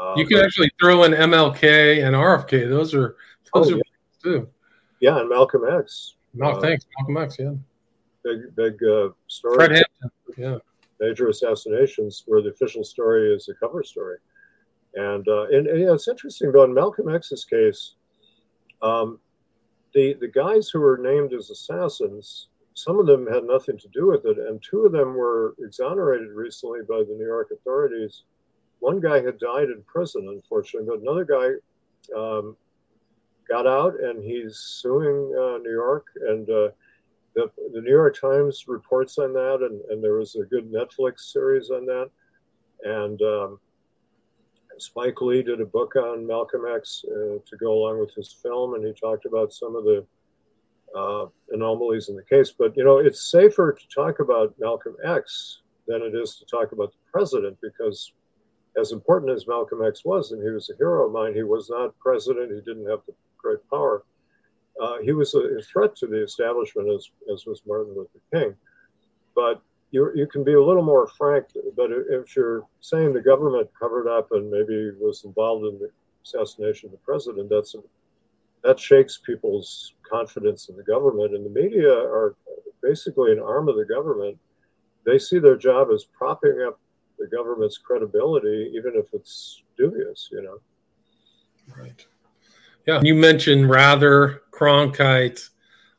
uh, 0.00 0.14
you 0.16 0.26
can 0.26 0.38
actually 0.38 0.70
throw 0.80 1.04
in 1.04 1.12
MLK 1.12 2.06
and 2.06 2.14
RFK. 2.14 2.68
Those 2.68 2.94
are 2.94 3.16
those 3.52 3.72
oh, 3.72 3.74
are 3.74 3.76
yeah. 3.76 3.82
too. 4.22 4.48
Yeah, 5.00 5.20
and 5.20 5.28
Malcolm 5.28 5.62
X. 5.68 6.14
No, 6.34 6.50
uh, 6.50 6.60
thanks, 6.60 6.86
Malcolm 6.98 7.16
X. 7.16 7.36
Yeah, 7.38 7.54
big 8.24 8.54
big 8.56 8.82
uh, 8.82 9.08
story. 9.26 9.54
Fred 9.54 9.70
Hampton. 9.72 10.10
Yeah, 10.36 10.58
major 11.00 11.28
assassinations 11.28 12.24
where 12.26 12.42
the 12.42 12.50
official 12.50 12.84
story 12.84 13.34
is 13.34 13.48
a 13.48 13.54
cover 13.54 13.82
story, 13.82 14.18
and 14.94 15.26
uh, 15.28 15.48
and, 15.48 15.66
and 15.66 15.80
yeah, 15.80 15.92
it's 15.92 16.08
interesting 16.08 16.52
though 16.52 16.64
in 16.64 16.74
Malcolm 16.74 17.14
X's 17.14 17.44
case. 17.44 17.94
Um, 18.82 19.18
the, 19.92 20.14
the 20.20 20.28
guys 20.28 20.68
who 20.68 20.80
were 20.80 20.96
named 20.96 21.34
as 21.34 21.50
assassins 21.50 22.46
some 22.74 22.98
of 22.98 23.06
them 23.06 23.26
had 23.26 23.44
nothing 23.44 23.76
to 23.78 23.88
do 23.88 24.06
with 24.06 24.24
it, 24.24 24.38
and 24.38 24.62
two 24.62 24.86
of 24.86 24.92
them 24.92 25.14
were 25.14 25.54
exonerated 25.58 26.30
recently 26.30 26.80
by 26.88 26.98
the 26.98 27.14
New 27.18 27.26
York 27.26 27.50
authorities. 27.52 28.22
One 28.78 29.00
guy 29.00 29.20
had 29.22 29.38
died 29.38 29.68
in 29.68 29.82
prison, 29.86 30.28
unfortunately, 30.28 30.88
but 30.88 31.02
another 31.02 31.24
guy 31.24 32.16
um, 32.16 32.56
got 33.48 33.66
out 33.66 34.00
and 34.00 34.24
he's 34.24 34.56
suing 34.56 35.34
uh, 35.36 35.58
New 35.58 35.72
York. 35.72 36.06
And 36.28 36.48
uh, 36.48 36.68
the, 37.34 37.50
the, 37.72 37.80
New 37.80 37.90
York 37.90 38.20
Times 38.20 38.64
reports 38.66 39.18
on 39.18 39.32
that, 39.32 39.60
and, 39.62 39.80
and, 39.90 40.02
there 40.02 40.14
was 40.14 40.34
a 40.36 40.44
good 40.44 40.70
Netflix 40.70 41.32
series 41.32 41.70
on 41.70 41.86
that. 41.86 42.10
And 42.82 43.20
um, 43.22 43.60
Spike 44.78 45.20
Lee 45.20 45.42
did 45.42 45.60
a 45.60 45.66
book 45.66 45.96
on 45.96 46.26
Malcolm 46.26 46.62
X 46.74 47.04
uh, 47.06 47.38
to 47.46 47.56
go 47.58 47.72
along 47.72 48.00
with 48.00 48.14
his 48.14 48.32
film, 48.32 48.74
and 48.74 48.84
he 48.84 48.92
talked 48.92 49.26
about 49.26 49.52
some 49.52 49.76
of 49.76 49.84
the 49.84 50.06
uh, 50.96 51.26
anomalies 51.50 52.08
in 52.08 52.16
the 52.16 52.24
case. 52.24 52.52
But 52.56 52.76
you 52.76 52.84
know, 52.84 52.98
it's 52.98 53.30
safer 53.30 53.72
to 53.72 53.88
talk 53.94 54.20
about 54.20 54.54
Malcolm 54.58 54.96
X 55.04 55.60
than 55.86 56.02
it 56.02 56.14
is 56.14 56.36
to 56.36 56.44
talk 56.46 56.72
about 56.72 56.92
the 56.92 56.98
president 57.12 57.58
because, 57.62 58.12
as 58.78 58.92
important 58.92 59.32
as 59.32 59.46
Malcolm 59.46 59.84
X 59.86 60.04
was, 60.04 60.32
and 60.32 60.42
he 60.42 60.50
was 60.50 60.70
a 60.70 60.76
hero 60.76 61.06
of 61.06 61.12
mine, 61.12 61.34
he 61.34 61.42
was 61.42 61.68
not 61.70 61.98
president. 61.98 62.52
He 62.52 62.60
didn't 62.60 62.88
have 62.88 63.00
the 63.06 63.14
great 63.38 63.58
power. 63.70 64.04
Uh, 64.80 64.98
he 65.02 65.12
was 65.12 65.34
a, 65.34 65.60
threat 65.62 65.94
to 65.96 66.06
the 66.06 66.22
establishment, 66.22 66.88
as 66.88 67.10
as 67.32 67.46
was 67.46 67.62
Martin 67.66 67.94
Luther 67.94 68.20
King. 68.32 68.54
But 69.34 69.60
you 69.90 70.10
you 70.14 70.26
can 70.26 70.44
be 70.44 70.54
a 70.54 70.62
little 70.62 70.82
more 70.82 71.06
frank. 71.06 71.46
But 71.76 71.90
if 71.92 72.34
you're 72.34 72.66
saying 72.80 73.12
the 73.12 73.20
government 73.20 73.68
covered 73.78 74.08
up 74.08 74.28
and 74.32 74.50
maybe 74.50 74.92
was 74.98 75.24
involved 75.24 75.66
in 75.66 75.78
the 75.78 75.90
assassination 76.24 76.86
of 76.86 76.92
the 76.92 76.98
president, 76.98 77.50
that's 77.50 77.74
that 78.62 78.78
shakes 78.78 79.18
people's 79.24 79.94
confidence 80.08 80.68
in 80.68 80.76
the 80.76 80.82
government. 80.82 81.34
And 81.34 81.44
the 81.44 81.50
media 81.50 81.92
are 81.92 82.36
basically 82.82 83.32
an 83.32 83.40
arm 83.40 83.68
of 83.68 83.76
the 83.76 83.84
government. 83.84 84.38
They 85.04 85.18
see 85.18 85.38
their 85.38 85.56
job 85.56 85.88
as 85.94 86.04
propping 86.04 86.62
up 86.66 86.78
the 87.18 87.26
government's 87.26 87.78
credibility, 87.78 88.72
even 88.74 88.92
if 88.96 89.06
it's 89.12 89.62
dubious, 89.76 90.28
you 90.32 90.42
know. 90.42 90.58
Right. 91.76 92.06
Yeah. 92.86 93.00
You 93.02 93.14
mentioned 93.14 93.68
Rather, 93.70 94.42
Cronkite. 94.60 95.48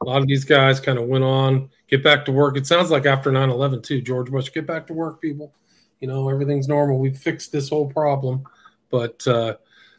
A 0.02 0.06
lot 0.06 0.22
of 0.22 0.28
these 0.28 0.46
guys 0.46 0.80
kind 0.80 0.98
of 0.98 1.08
went 1.08 1.24
on, 1.24 1.70
get 1.88 2.04
back 2.04 2.26
to 2.26 2.32
work. 2.32 2.58
It 2.58 2.68
sounds 2.68 2.92
like 2.92 3.06
after 3.06 3.32
9 3.32 3.50
11, 3.50 3.82
too, 3.82 4.02
George 4.02 4.30
Bush, 4.30 4.52
get 4.52 4.68
back 4.68 4.88
to 4.88 4.94
work, 4.94 5.22
people. 5.22 5.54
You 6.00 6.08
know, 6.08 6.30
everything's 6.30 6.68
normal. 6.68 6.98
We've 6.98 7.18
fixed 7.18 7.52
this 7.52 7.70
whole 7.70 7.88
problem. 7.88 8.44
But 8.90 9.26
uh, 9.28 9.58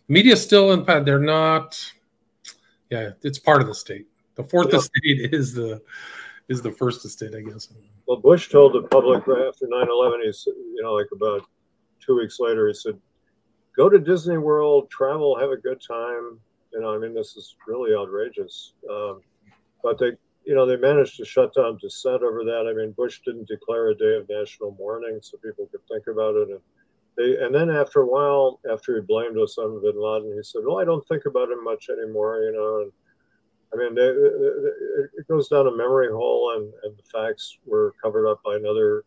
media 0.08 0.36
still 0.36 0.72
impact. 0.72 1.06
They're 1.06 1.18
not 1.18 1.78
yeah, 2.92 3.12
it's 3.22 3.38
part 3.38 3.62
of 3.62 3.68
the 3.68 3.74
state. 3.74 4.06
The 4.34 4.44
fourth 4.44 4.68
yeah. 4.70 4.78
estate 4.78 5.32
is 5.32 5.54
the 5.54 5.80
is 6.48 6.60
the 6.60 6.70
first 6.70 7.04
estate, 7.06 7.34
I 7.34 7.40
guess. 7.40 7.68
Well, 8.06 8.18
Bush 8.18 8.50
told 8.50 8.74
the 8.74 8.82
public 8.82 9.20
after 9.20 9.66
9/11, 9.66 10.24
he 10.24 10.32
said, 10.32 10.52
you 10.74 10.82
know, 10.82 10.92
like 10.92 11.06
about 11.12 11.46
two 12.00 12.16
weeks 12.16 12.38
later, 12.38 12.68
he 12.68 12.74
said, 12.74 13.00
"Go 13.74 13.88
to 13.88 13.98
Disney 13.98 14.36
World, 14.36 14.90
travel, 14.90 15.38
have 15.38 15.50
a 15.50 15.56
good 15.56 15.80
time." 15.80 16.38
You 16.72 16.80
know, 16.80 16.94
I 16.94 16.98
mean, 16.98 17.14
this 17.14 17.36
is 17.36 17.56
really 17.66 17.94
outrageous. 17.94 18.74
Um, 18.90 19.20
but 19.82 19.98
they, 19.98 20.12
you 20.44 20.54
know, 20.54 20.66
they 20.66 20.76
managed 20.76 21.16
to 21.16 21.24
shut 21.24 21.54
down 21.54 21.78
dissent 21.80 22.22
over 22.22 22.44
that. 22.44 22.66
I 22.68 22.72
mean, 22.72 22.92
Bush 22.92 23.20
didn't 23.24 23.48
declare 23.48 23.88
a 23.88 23.94
day 23.94 24.16
of 24.16 24.28
national 24.28 24.76
mourning 24.78 25.18
so 25.22 25.38
people 25.38 25.66
could 25.66 25.86
think 25.88 26.06
about 26.06 26.34
it. 26.36 26.48
And 26.48 26.60
they, 27.16 27.44
and 27.44 27.54
then 27.54 27.70
after 27.70 28.00
a 28.00 28.06
while, 28.06 28.58
after 28.70 28.94
he 28.94 29.02
blamed 29.02 29.36
Osama 29.36 29.82
bin 29.82 30.00
Laden, 30.00 30.34
he 30.34 30.42
said, 30.42 30.62
"Well, 30.64 30.78
I 30.78 30.84
don't 30.84 31.06
think 31.06 31.26
about 31.26 31.50
him 31.50 31.62
much 31.62 31.88
anymore," 31.90 32.42
you 32.42 32.52
know. 32.52 32.82
And 32.82 32.92
I 33.72 33.76
mean, 33.76 33.94
they, 33.94 34.06
it 35.18 35.28
goes 35.28 35.48
down 35.48 35.66
a 35.66 35.76
memory 35.76 36.10
hole, 36.10 36.54
and, 36.56 36.72
and 36.84 36.96
the 36.96 37.02
facts 37.02 37.58
were 37.66 37.94
covered 38.02 38.28
up 38.28 38.42
by 38.42 38.56
another 38.56 39.04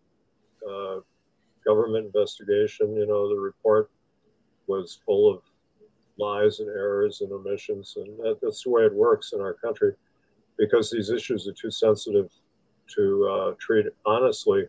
uh, 0.67 0.99
government 1.65 2.05
investigation. 2.05 2.95
You 2.95 3.07
know, 3.07 3.27
the 3.29 3.39
report 3.39 3.89
was 4.67 4.99
full 5.05 5.31
of 5.31 5.41
lies 6.17 6.59
and 6.59 6.69
errors 6.69 7.21
and 7.21 7.31
omissions, 7.31 7.95
and 7.97 8.17
that, 8.19 8.39
that's 8.41 8.63
the 8.63 8.69
way 8.69 8.83
it 8.83 8.93
works 8.93 9.33
in 9.33 9.41
our 9.41 9.53
country 9.53 9.93
because 10.57 10.89
these 10.89 11.09
issues 11.09 11.47
are 11.47 11.53
too 11.53 11.71
sensitive 11.71 12.31
to 12.95 13.27
uh, 13.27 13.53
treat 13.59 13.85
honestly. 14.05 14.65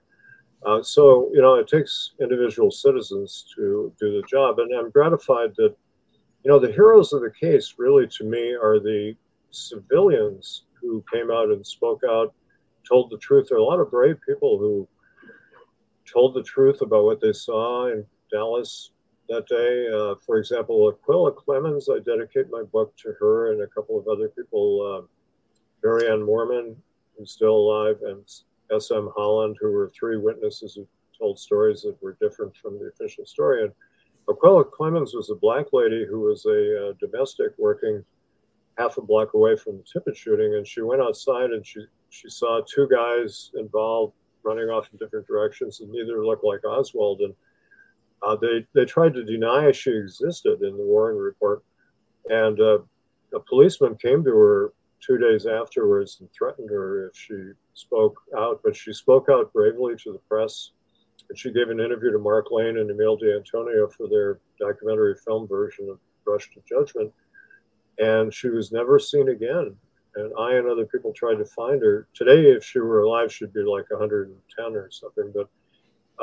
Uh, 0.64 0.82
so, 0.82 1.30
you 1.32 1.40
know, 1.40 1.54
it 1.54 1.68
takes 1.68 2.12
individual 2.20 2.70
citizens 2.70 3.44
to 3.54 3.92
do 4.00 4.20
the 4.20 4.26
job. 4.26 4.58
And 4.58 4.74
I'm 4.74 4.90
gratified 4.90 5.50
that, 5.56 5.76
you 6.42 6.50
know, 6.50 6.58
the 6.58 6.72
heroes 6.72 7.12
of 7.12 7.20
the 7.20 7.30
case 7.30 7.74
really 7.78 8.06
to 8.18 8.24
me 8.24 8.54
are 8.54 8.80
the 8.80 9.14
civilians 9.50 10.64
who 10.80 11.04
came 11.12 11.30
out 11.30 11.50
and 11.50 11.64
spoke 11.64 12.00
out, 12.08 12.34
told 12.88 13.10
the 13.10 13.18
truth. 13.18 13.48
There 13.48 13.58
are 13.58 13.60
a 13.60 13.64
lot 13.64 13.80
of 13.80 13.90
brave 13.90 14.16
people 14.26 14.58
who 14.58 14.88
told 16.10 16.34
the 16.34 16.42
truth 16.42 16.80
about 16.80 17.04
what 17.04 17.20
they 17.20 17.32
saw 17.32 17.88
in 17.88 18.04
Dallas 18.30 18.92
that 19.28 19.46
day. 19.46 19.88
Uh, 19.92 20.14
for 20.24 20.38
example, 20.38 20.92
Acquilla 20.92 21.34
Clemons, 21.34 21.88
I 21.90 22.00
dedicate 22.00 22.50
my 22.50 22.62
book 22.62 22.96
to 22.98 23.14
her 23.18 23.52
and 23.52 23.62
a 23.62 23.66
couple 23.66 23.98
of 23.98 24.08
other 24.08 24.28
people. 24.28 25.04
Uh, 25.04 25.06
Marianne 25.82 26.20
Moorman, 26.20 26.76
who's 27.16 27.32
still 27.32 27.54
alive, 27.54 27.96
and 28.02 28.24
S.M. 28.74 29.10
Holland, 29.16 29.56
who 29.60 29.70
were 29.70 29.92
three 29.98 30.16
witnesses 30.16 30.74
who 30.74 30.86
told 31.18 31.38
stories 31.38 31.82
that 31.82 32.00
were 32.02 32.16
different 32.20 32.56
from 32.56 32.78
the 32.78 32.86
official 32.86 33.24
story. 33.26 33.64
And 33.64 33.72
Acquilla 34.28 34.64
Clemons 34.64 35.14
was 35.14 35.30
a 35.30 35.36
black 35.36 35.66
lady 35.72 36.04
who 36.04 36.20
was 36.20 36.44
a 36.46 36.88
uh, 36.88 36.92
domestic 37.00 37.52
working 37.58 38.04
half 38.76 38.98
a 38.98 39.02
block 39.02 39.34
away 39.34 39.56
from 39.56 39.78
the 39.78 39.84
Tippit 39.84 40.16
shooting, 40.16 40.54
and 40.54 40.66
she 40.66 40.82
went 40.82 41.00
outside 41.02 41.50
and 41.50 41.66
she 41.66 41.80
she 42.10 42.28
saw 42.28 42.60
two 42.62 42.88
guys 42.88 43.50
involved 43.54 44.14
running 44.42 44.68
off 44.68 44.88
in 44.92 44.98
different 44.98 45.26
directions, 45.26 45.80
and 45.80 45.90
neither 45.90 46.24
looked 46.24 46.44
like 46.44 46.64
Oswald. 46.64 47.20
And 47.20 47.34
uh, 48.26 48.34
they 48.34 48.66
they 48.74 48.84
tried 48.84 49.14
to 49.14 49.24
deny 49.24 49.70
she 49.70 49.90
existed 49.90 50.60
in 50.62 50.76
the 50.76 50.82
Warren 50.82 51.16
report, 51.16 51.62
and 52.28 52.60
uh, 52.60 52.78
a 53.32 53.40
policeman 53.48 53.94
came 53.96 54.24
to 54.24 54.30
her 54.30 54.72
two 55.00 55.16
days 55.16 55.46
afterwards 55.46 56.18
and 56.18 56.28
threatened 56.32 56.68
her 56.68 57.06
if 57.06 57.16
she 57.16 57.52
spoke 57.74 58.20
out. 58.36 58.60
But 58.64 58.74
she 58.74 58.92
spoke 58.92 59.28
out 59.30 59.52
bravely 59.52 59.94
to 60.02 60.12
the 60.12 60.18
press, 60.28 60.72
and 61.28 61.38
she 61.38 61.52
gave 61.52 61.68
an 61.68 61.78
interview 61.78 62.10
to 62.10 62.18
Mark 62.18 62.46
Lane 62.50 62.78
and 62.78 62.90
Emile 62.90 63.16
de 63.16 63.36
Antonio 63.36 63.86
for 63.86 64.08
their 64.08 64.40
documentary 64.58 65.14
film 65.24 65.46
version 65.46 65.88
of 65.88 66.00
Rush 66.26 66.50
to 66.50 66.60
Judgment, 66.68 67.12
and 67.98 68.34
she 68.34 68.48
was 68.48 68.72
never 68.72 68.98
seen 68.98 69.28
again. 69.28 69.76
And 70.16 70.32
I 70.36 70.54
and 70.54 70.66
other 70.66 70.86
people 70.86 71.12
tried 71.12 71.36
to 71.36 71.44
find 71.44 71.80
her. 71.80 72.08
Today, 72.12 72.50
if 72.50 72.64
she 72.64 72.80
were 72.80 73.02
alive, 73.02 73.32
she'd 73.32 73.52
be 73.52 73.60
like 73.60 73.88
110 73.90 74.64
or 74.74 74.90
something. 74.90 75.32
But 75.32 75.48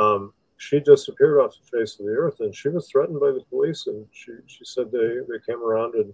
um, 0.04 0.34
she 0.64 0.80
disappeared 0.80 1.40
off 1.40 1.58
the 1.60 1.78
face 1.78 2.00
of 2.00 2.06
the 2.06 2.14
earth, 2.14 2.40
and 2.40 2.56
she 2.56 2.70
was 2.70 2.88
threatened 2.88 3.20
by 3.20 3.32
the 3.32 3.44
police. 3.50 3.88
And 3.88 4.06
she 4.12 4.32
she 4.48 4.64
said 4.64 4.92
they 4.92 5.20
they 5.28 5.40
came 5.46 5.62
around 5.62 5.96
and 5.96 6.14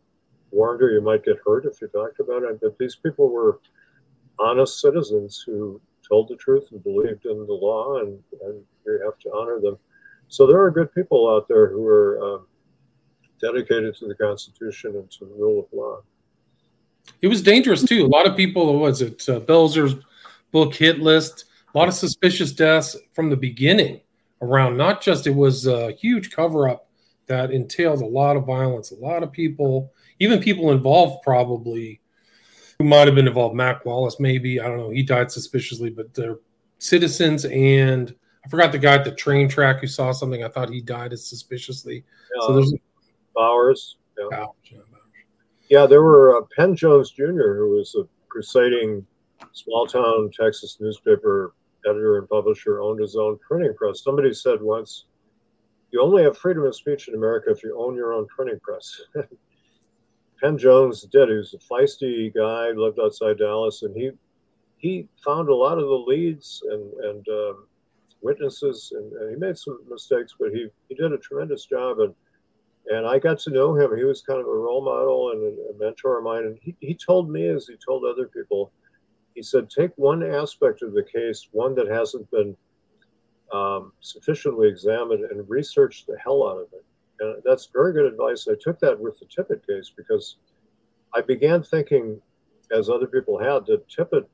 warned 0.51 0.81
her 0.81 0.91
you 0.91 1.01
might 1.01 1.23
get 1.23 1.37
hurt 1.45 1.65
if 1.65 1.79
you 1.81 1.87
talked 1.87 2.19
about 2.19 2.43
it. 2.43 2.59
But 2.59 2.77
these 2.79 2.95
people 2.95 3.29
were 3.29 3.59
honest 4.39 4.81
citizens 4.81 5.43
who 5.45 5.79
told 6.07 6.29
the 6.29 6.35
truth 6.37 6.69
and 6.71 6.83
believed 6.83 7.25
in 7.25 7.45
the 7.45 7.53
law, 7.53 7.99
and, 7.99 8.19
and 8.41 8.61
we 8.85 8.93
have 9.05 9.19
to 9.19 9.29
honor 9.31 9.59
them. 9.61 9.77
So 10.27 10.47
there 10.47 10.61
are 10.61 10.71
good 10.71 10.93
people 10.95 11.29
out 11.29 11.47
there 11.47 11.69
who 11.69 11.85
are 11.85 12.19
um, 12.23 12.47
dedicated 13.39 13.95
to 13.97 14.07
the 14.07 14.15
Constitution 14.15 14.95
and 14.95 15.09
to 15.11 15.25
the 15.25 15.33
rule 15.33 15.59
of 15.59 15.65
law. 15.71 16.01
It 17.21 17.27
was 17.27 17.41
dangerous 17.41 17.83
too. 17.83 18.05
A 18.05 18.07
lot 18.07 18.27
of 18.27 18.35
people, 18.35 18.79
was 18.79 19.01
it 19.01 19.27
uh, 19.29 19.39
Belzer's 19.41 19.95
book 20.51 20.73
hit 20.73 20.99
list? 20.99 21.45
A 21.73 21.77
lot 21.77 21.87
of 21.87 21.93
suspicious 21.93 22.51
deaths 22.51 22.95
from 23.13 23.29
the 23.29 23.37
beginning 23.37 24.01
around. 24.41 24.77
Not 24.77 25.01
just 25.01 25.27
it 25.27 25.35
was 25.35 25.67
a 25.67 25.91
huge 25.91 26.31
cover 26.31 26.69
up 26.69 26.87
that 27.27 27.51
entailed 27.51 28.01
a 28.01 28.05
lot 28.05 28.35
of 28.35 28.45
violence. 28.45 28.91
A 28.91 28.95
lot 28.95 29.23
of 29.23 29.31
people, 29.31 29.93
even 30.19 30.41
people 30.41 30.71
involved, 30.71 31.23
probably 31.23 32.01
who 32.77 32.85
might 32.85 33.07
have 33.07 33.15
been 33.15 33.27
involved. 33.27 33.55
Mac 33.55 33.85
Wallace, 33.85 34.19
maybe 34.19 34.59
I 34.59 34.67
don't 34.67 34.77
know. 34.77 34.89
He 34.89 35.03
died 35.03 35.31
suspiciously, 35.31 35.89
but 35.89 36.13
they're 36.13 36.39
citizens 36.79 37.45
and 37.45 38.15
I 38.45 38.49
forgot 38.49 38.71
the 38.71 38.79
guy 38.79 38.95
at 38.95 39.03
the 39.03 39.11
train 39.11 39.49
track 39.49 39.81
who 39.81 39.87
saw 39.87 40.11
something. 40.11 40.43
I 40.43 40.47
thought 40.47 40.69
he 40.69 40.81
died 40.81 41.13
as 41.13 41.27
suspiciously. 41.27 42.05
Yeah, 42.35 42.47
so 42.47 42.53
there's 42.53 42.73
Bowers. 43.35 43.97
Yeah. 44.17 44.25
Bowers, 44.31 44.55
yeah, 44.63 44.79
yeah, 45.69 45.85
there 45.85 46.01
were 46.01 46.37
uh, 46.37 46.45
Penn 46.55 46.75
Jones 46.75 47.11
Jr., 47.11 47.53
who 47.55 47.75
was 47.77 47.95
a 47.95 48.07
crusading 48.27 49.05
small 49.53 49.85
town 49.85 50.31
Texas 50.33 50.77
newspaper 50.79 51.53
editor 51.87 52.17
and 52.17 52.29
publisher, 52.29 52.81
owned 52.81 52.99
his 52.99 53.15
own 53.15 53.37
printing 53.39 53.73
press. 53.75 54.03
Somebody 54.03 54.33
said 54.33 54.61
once, 54.61 55.05
"You 55.91 56.01
only 56.01 56.23
have 56.23 56.37
freedom 56.37 56.63
of 56.63 56.75
speech 56.75 57.07
in 57.07 57.15
America 57.15 57.51
if 57.51 57.63
you 57.63 57.77
own 57.79 57.95
your 57.95 58.13
own 58.13 58.27
printing 58.27 58.59
press." 58.59 59.01
Penn 60.41 60.57
Jones 60.57 61.01
did. 61.03 61.29
He 61.29 61.35
was 61.35 61.53
a 61.53 61.57
feisty 61.57 62.33
guy, 62.33 62.71
lived 62.71 62.99
outside 62.99 63.39
Dallas, 63.39 63.83
and 63.83 63.95
he 63.95 64.11
he 64.77 65.07
found 65.23 65.49
a 65.49 65.55
lot 65.55 65.77
of 65.77 65.87
the 65.87 66.03
leads 66.07 66.63
and 66.69 66.93
and 66.93 67.27
um, 67.27 67.67
witnesses, 68.21 68.93
and, 68.95 69.11
and, 69.13 69.29
he 69.29 69.35
made 69.35 69.57
some 69.57 69.79
mistakes, 69.89 70.35
but 70.39 70.51
he 70.51 70.67
he 70.87 70.95
did 70.95 71.11
a 71.11 71.17
tremendous 71.17 71.65
job. 71.65 71.99
And 71.99 72.13
and 72.87 73.05
I 73.05 73.19
got 73.19 73.39
to 73.39 73.51
know 73.51 73.75
him. 73.75 73.95
He 73.95 74.03
was 74.03 74.21
kind 74.21 74.39
of 74.39 74.47
a 74.47 74.51
role 74.51 74.83
model 74.83 75.31
and 75.31 75.59
a, 75.69 75.83
mentor 75.83 76.17
of 76.17 76.23
mine. 76.23 76.43
And 76.45 76.57
he, 76.61 76.75
he 76.79 76.95
told 76.95 77.29
me, 77.29 77.47
as 77.47 77.67
he 77.67 77.75
told 77.75 78.03
other 78.03 78.27
people, 78.27 78.71
he 79.39 79.43
said, 79.43 79.69
take 79.69 79.91
one 79.95 80.21
aspect 80.21 80.81
of 80.81 80.91
the 80.91 81.01
case, 81.01 81.47
one 81.53 81.73
that 81.73 81.87
hasn't 81.87 82.29
been 82.29 82.57
um, 83.53 83.93
sufficiently 84.01 84.67
examined, 84.67 85.23
and 85.23 85.49
research 85.49 86.05
the 86.05 86.17
hell 86.21 86.45
out 86.45 86.57
of 86.57 86.67
it. 86.73 86.83
And 87.21 87.41
that's 87.45 87.69
very 87.71 87.93
good 87.93 88.03
advice. 88.03 88.49
I 88.49 88.55
took 88.59 88.81
that 88.81 88.99
with 88.99 89.17
the 89.17 89.27
Tippit 89.27 89.65
case 89.65 89.93
because 89.95 90.35
I 91.15 91.21
began 91.21 91.63
thinking, 91.63 92.21
as 92.69 92.89
other 92.89 93.07
people 93.07 93.39
had, 93.39 93.65
that 93.67 93.87
Tippit 93.87 94.25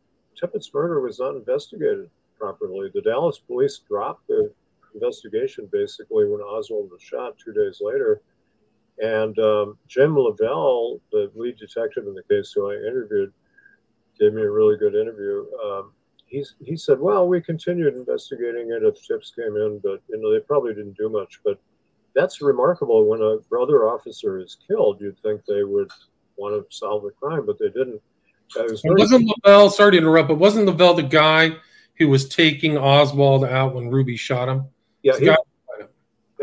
Tippit's 0.42 0.74
murder 0.74 1.00
was 1.02 1.20
not 1.20 1.36
investigated 1.36 2.10
properly. 2.40 2.90
The 2.92 3.04
Dallas 3.04 3.38
police 3.38 3.82
dropped 3.88 4.26
the 4.26 4.52
investigation 4.96 5.70
basically 5.72 6.26
when 6.26 6.42
Oswald 6.42 6.90
was 6.90 7.04
shot 7.04 7.38
two 7.38 7.54
days 7.54 7.80
later. 7.80 8.24
And 8.98 9.38
um, 9.38 9.78
Jim 9.88 10.16
Leavelle, 10.16 11.00
the 11.12 11.32
lead 11.36 11.58
detective 11.58 12.08
in 12.08 12.16
the 12.16 12.24
case 12.24 12.54
who 12.56 12.72
I 12.72 12.74
interviewed, 12.74 13.32
gave 14.20 14.34
me 14.34 14.42
a 14.42 14.50
really 14.50 14.78
good 14.78 14.96
interview. 14.96 15.46
Um, 15.66 15.92
he, 16.26 16.46
he 16.64 16.76
said, 16.76 17.00
well, 17.00 17.28
we 17.28 17.42
continued 17.42 17.96
investigating 17.96 18.72
it 18.72 18.84
if 18.84 19.06
tips 19.06 19.32
came 19.36 19.56
in, 19.56 19.80
but 19.84 20.02
you 20.10 20.20
know 20.20 20.34
they 20.34 20.40
probably 20.40 20.74
didn't 20.74 20.98
do 20.98 21.10
much. 21.10 21.40
But 21.44 21.60
that's 22.16 22.42
remarkable. 22.42 23.06
When 23.08 23.22
a 23.22 23.38
brother 23.50 23.88
officer 23.88 24.40
is 24.40 24.58
killed, 24.68 25.00
you'd 25.02 25.20
think 25.20 25.42
they 25.46 25.64
would 25.64 25.92
want 26.38 26.56
to 26.56 26.76
solve 26.76 27.04
the 27.04 27.12
crime, 27.12 27.46
but 27.46 27.60
they 27.60 27.68
didn't. 27.68 28.02
Was 28.56 28.82
wasn't 28.86 29.30
Leavelle, 29.30 29.72
sorry 29.72 29.92
to 29.92 29.98
interrupt, 29.98 30.30
but 30.30 30.36
wasn't 30.36 30.70
Leavelle 30.70 30.96
the 30.96 31.04
guy 31.04 31.52
who 31.98 32.10
was 32.10 32.28
taking 32.30 32.78
Oswald 32.78 33.44
out 33.44 33.74
when 33.74 33.90
Ruby 33.90 34.16
shot 34.18 34.48
him? 34.48 34.66
Yeah, 35.02 35.18
he, 35.20 35.28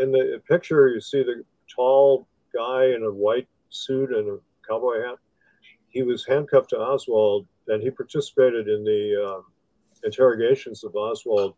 in 0.01 0.11
the 0.11 0.41
picture, 0.47 0.89
you 0.89 0.99
see 0.99 1.23
the 1.23 1.43
tall 1.73 2.27
guy 2.53 2.85
in 2.87 3.03
a 3.03 3.11
white 3.11 3.47
suit 3.69 4.11
and 4.11 4.29
a 4.29 4.37
cowboy 4.67 5.01
hat. 5.01 5.17
He 5.89 6.03
was 6.03 6.25
handcuffed 6.25 6.71
to 6.71 6.79
Oswald, 6.79 7.47
and 7.67 7.81
he 7.81 7.89
participated 7.89 8.67
in 8.67 8.83
the 8.83 9.25
um, 9.27 9.45
interrogations 10.03 10.83
of 10.83 10.95
Oswald. 10.95 11.55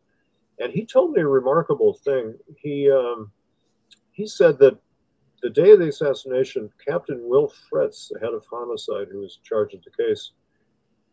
And 0.59 0.71
he 0.71 0.85
told 0.85 1.11
me 1.11 1.21
a 1.21 1.27
remarkable 1.27 1.93
thing. 1.93 2.35
He 2.57 2.89
um, 2.89 3.31
he 4.13 4.25
said 4.25 4.57
that 4.59 4.77
the 5.43 5.49
day 5.49 5.71
of 5.71 5.79
the 5.79 5.89
assassination, 5.89 6.71
Captain 6.85 7.19
Will 7.21 7.51
Fritz, 7.69 8.09
the 8.11 8.19
head 8.19 8.33
of 8.33 8.45
homicide, 8.49 9.07
who 9.11 9.19
was 9.19 9.37
in 9.37 9.47
charge 9.47 9.73
of 9.73 9.81
the 9.83 9.91
case, 10.03 10.31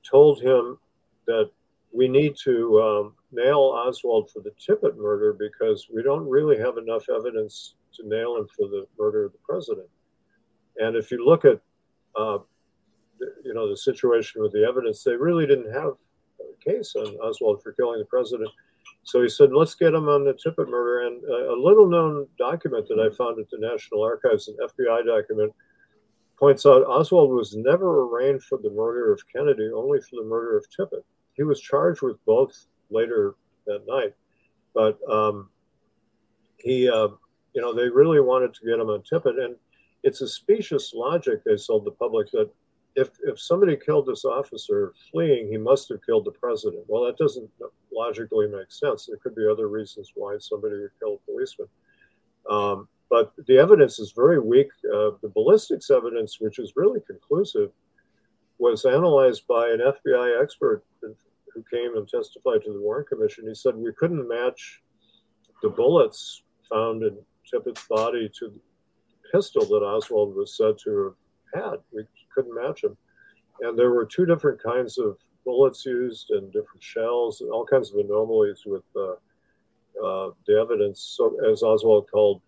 told 0.08 0.40
him 0.40 0.78
that 1.26 1.50
we 1.92 2.08
need 2.08 2.36
to 2.44 2.80
um, 2.80 3.14
nail 3.32 3.58
Oswald 3.58 4.30
for 4.30 4.40
the 4.40 4.52
Tippit 4.52 4.96
murder 4.96 5.34
because 5.34 5.88
we 5.94 6.02
don't 6.02 6.28
really 6.28 6.58
have 6.58 6.78
enough 6.78 7.04
evidence 7.14 7.74
to 7.94 8.08
nail 8.08 8.36
him 8.36 8.46
for 8.56 8.68
the 8.68 8.86
murder 8.98 9.26
of 9.26 9.32
the 9.32 9.38
president. 9.46 9.88
And 10.78 10.96
if 10.96 11.10
you 11.10 11.24
look 11.24 11.44
at, 11.44 11.60
uh, 12.16 12.38
you 13.44 13.54
know, 13.54 13.68
the 13.68 13.76
situation 13.76 14.42
with 14.42 14.52
the 14.52 14.64
evidence, 14.64 15.02
they 15.02 15.16
really 15.16 15.46
didn't 15.46 15.72
have 15.72 15.94
a 16.40 16.70
case 16.70 16.94
on 16.96 17.06
Oswald 17.16 17.62
for 17.62 17.72
killing 17.72 17.98
the 17.98 18.04
president. 18.06 18.50
So 19.04 19.22
he 19.22 19.28
said, 19.28 19.52
let's 19.52 19.74
get 19.74 19.94
him 19.94 20.08
on 20.08 20.24
the 20.24 20.32
Tippit 20.34 20.68
murder. 20.68 21.06
And 21.06 21.24
a, 21.24 21.60
little 21.60 21.88
known 21.88 22.26
document 22.38 22.86
that 22.88 23.00
I 23.00 23.14
found 23.14 23.38
at 23.40 23.50
the 23.50 23.58
National 23.58 24.02
Archives, 24.02 24.48
an 24.48 24.56
FBI 24.62 25.04
document, 25.06 25.52
points 26.38 26.66
out 26.66 26.86
Oswald 26.86 27.30
was 27.30 27.54
never 27.56 28.02
arraigned 28.02 28.42
for 28.42 28.58
the 28.58 28.70
murder 28.70 29.12
of 29.12 29.22
Kennedy, 29.34 29.70
only 29.74 30.00
for 30.00 30.16
the 30.16 30.24
murder 30.24 30.56
of 30.56 30.66
Tippit. 30.70 31.02
He 31.34 31.42
was 31.42 31.60
charged 31.60 32.02
with 32.02 32.16
both 32.24 32.66
later 32.90 33.34
that 33.66 33.82
night, 33.86 34.14
but 34.74 34.98
um, 35.10 35.50
he, 36.58 36.88
uh, 36.88 37.08
you 37.54 37.60
know, 37.60 37.72
they 37.72 37.88
really 37.88 38.20
wanted 38.20 38.54
to 38.54 38.66
get 38.66 38.78
him 38.78 38.88
on 38.88 39.02
Tippit, 39.02 39.42
and 39.42 39.56
it's 40.02 40.20
a 40.20 40.28
specious 40.28 40.92
logic 40.94 41.44
they 41.44 41.56
sold 41.56 41.84
the 41.84 41.92
public 41.92 42.30
that 42.32 42.50
if 42.94 43.10
if 43.24 43.40
somebody 43.40 43.76
killed 43.76 44.06
this 44.06 44.24
officer 44.24 44.92
fleeing, 45.10 45.48
he 45.48 45.56
must 45.56 45.88
have 45.88 46.04
killed 46.04 46.24
the 46.24 46.32
president. 46.32 46.84
Well, 46.88 47.04
that 47.04 47.16
doesn't 47.16 47.50
logically 47.92 48.48
make 48.48 48.70
sense. 48.70 49.06
There 49.06 49.16
could 49.16 49.34
be 49.34 49.46
other 49.50 49.68
reasons 49.68 50.12
why 50.14 50.36
somebody 50.38 50.76
would 50.76 50.90
kill 50.98 51.14
a 51.14 51.30
policeman. 51.30 51.68
Um, 52.50 52.88
but 53.08 53.32
the 53.46 53.58
evidence 53.58 53.98
is 53.98 54.12
very 54.12 54.40
weak. 54.40 54.68
Uh, 54.86 55.12
the 55.22 55.30
ballistics 55.34 55.90
evidence, 55.90 56.40
which 56.40 56.58
is 56.58 56.72
really 56.76 57.00
conclusive, 57.06 57.70
was 58.58 58.84
analyzed 58.84 59.46
by 59.46 59.68
an 59.68 59.80
FBI 59.80 60.42
expert 60.42 60.82
who 61.00 61.64
came 61.70 61.96
and 61.96 62.08
testified 62.08 62.62
to 62.64 62.72
the 62.72 62.80
Warren 62.80 63.04
Commission. 63.06 63.46
He 63.46 63.54
said 63.54 63.74
we 63.74 63.92
couldn't 63.92 64.26
match 64.28 64.82
the 65.62 65.68
bullets 65.68 66.42
found 66.68 67.02
in 67.02 67.18
Tippit's 67.50 67.86
body 67.88 68.30
to 68.38 68.48
the 68.48 68.60
pistol 69.30 69.64
that 69.66 69.84
Oswald 69.84 70.34
was 70.34 70.56
said 70.56 70.76
to 70.84 71.14
have 71.54 71.62
had. 71.64 71.76
We 71.92 72.04
couldn't 72.34 72.54
match 72.54 72.82
them. 72.82 72.96
And 73.60 73.78
there 73.78 73.90
were 73.90 74.04
two 74.04 74.26
different 74.26 74.62
kinds 74.62 74.98
of 74.98 75.16
bullets 75.44 75.84
used 75.84 76.30
and 76.30 76.52
different 76.52 76.82
shells 76.82 77.40
and 77.40 77.50
all 77.50 77.66
kinds 77.66 77.92
of 77.92 77.98
anomalies 77.98 78.62
with 78.66 78.84
uh, 78.96 79.12
uh, 80.04 80.30
the 80.46 80.58
evidence. 80.60 81.14
So, 81.16 81.36
as 81.50 81.62
Oswald 81.62 82.08
called 82.10 82.40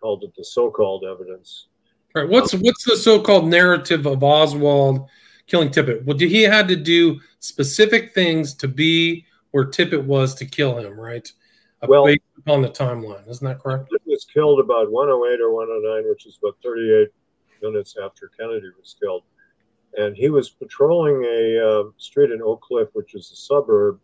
called 0.00 0.24
it, 0.24 0.34
the 0.36 0.44
so-called 0.44 1.04
evidence. 1.04 1.66
All 2.14 2.22
right. 2.22 2.30
What's 2.30 2.54
um, 2.54 2.60
what's 2.60 2.84
the 2.84 2.96
so-called 2.96 3.48
narrative 3.48 4.06
of 4.06 4.22
Oswald 4.22 5.08
killing 5.46 5.70
Tippit? 5.70 6.04
Well, 6.04 6.18
he 6.18 6.42
had 6.42 6.68
to 6.68 6.76
do 6.76 7.20
specific 7.38 8.14
things 8.14 8.54
to 8.54 8.68
be 8.68 9.26
where 9.50 9.64
Tippit 9.64 10.04
was 10.04 10.34
to 10.36 10.46
kill 10.46 10.78
him, 10.78 10.98
right? 10.98 11.30
Well, 11.86 12.04
based 12.04 12.20
upon 12.38 12.62
the 12.62 12.68
timeline, 12.68 13.28
isn't 13.28 13.46
that 13.46 13.60
correct? 13.60 13.88
He 14.04 14.10
was 14.10 14.26
killed 14.26 14.60
about 14.60 14.90
108 14.90 15.40
or 15.40 15.52
109, 15.52 16.10
which 16.10 16.26
is 16.26 16.38
about 16.42 16.56
38 16.62 17.08
minutes 17.62 17.96
after 18.02 18.30
Kennedy 18.38 18.68
was 18.78 18.94
killed. 19.00 19.22
And 19.96 20.16
he 20.16 20.28
was 20.30 20.50
patrolling 20.50 21.24
a 21.24 21.58
uh, 21.68 21.90
street 21.96 22.30
in 22.30 22.42
Oak 22.42 22.62
Cliff, 22.62 22.88
which 22.92 23.14
is 23.14 23.30
a 23.32 23.36
suburb, 23.36 24.00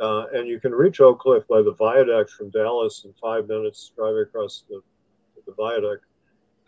Uh, 0.00 0.26
and 0.32 0.46
you 0.46 0.60
can 0.60 0.72
reach 0.72 1.00
Oak 1.00 1.18
Cliff 1.18 1.44
by 1.48 1.60
the 1.60 1.74
viaduct 1.74 2.30
from 2.30 2.50
Dallas 2.50 3.04
in 3.04 3.12
five 3.14 3.48
minutes 3.48 3.92
driving 3.96 4.22
across 4.22 4.64
the, 4.68 4.80
the 5.46 5.54
viaduct. 5.54 6.04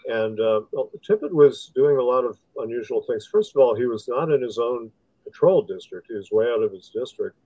And 0.07 0.41
uh, 0.41 0.63
Tippit 1.07 1.31
was 1.31 1.71
doing 1.75 1.97
a 1.99 2.03
lot 2.03 2.25
of 2.25 2.39
unusual 2.57 3.03
things. 3.03 3.27
First 3.27 3.55
of 3.55 3.63
all, 3.63 3.77
he 3.77 3.87
was 3.87 4.09
not 4.09 4.33
in 4.33 4.43
his 4.43 4.59
own 4.59 4.91
patrol 5.25 5.63
district, 5.63 6.09
he 6.09 6.17
was 6.17 6.33
way 6.33 6.47
out 6.47 6.63
of 6.63 6.73
his 6.73 6.91
district. 6.93 7.37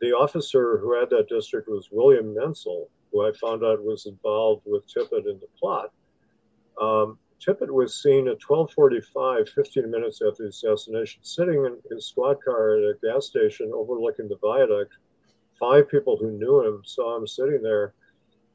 The 0.00 0.12
officer 0.12 0.78
who 0.78 0.98
had 0.98 1.08
that 1.10 1.28
district 1.30 1.68
was 1.68 1.88
William 1.90 2.34
Mentzel, 2.34 2.88
who 3.10 3.26
I 3.26 3.32
found 3.32 3.64
out 3.64 3.82
was 3.82 4.04
involved 4.04 4.64
with 4.66 4.86
Tippit 4.86 5.24
in 5.30 5.40
the 5.40 5.48
plot. 5.58 5.92
Um, 6.78 7.18
Tippit 7.46 7.70
was 7.70 8.02
seen 8.02 8.26
at 8.28 8.40
12:45, 8.40 9.48
15 9.48 9.90
minutes 9.90 10.20
after 10.20 10.42
the 10.42 10.48
assassination, 10.48 11.22
sitting 11.22 11.64
in 11.64 11.78
his 11.90 12.06
squad 12.06 12.42
car 12.44 12.76
at 12.76 12.82
a 12.82 12.94
gas 13.02 13.26
station 13.26 13.70
overlooking 13.72 14.28
the 14.28 14.36
viaduct. 14.38 14.94
Five 15.58 15.88
people 15.88 16.16
who 16.16 16.32
knew 16.32 16.66
him 16.66 16.82
saw 16.84 17.16
him 17.16 17.26
sitting 17.26 17.62
there, 17.62 17.94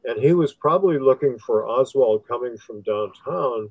and 0.05 0.21
he 0.21 0.33
was 0.33 0.53
probably 0.53 0.99
looking 0.99 1.37
for 1.39 1.67
Oswald 1.67 2.27
coming 2.27 2.57
from 2.57 2.81
downtown. 2.81 3.69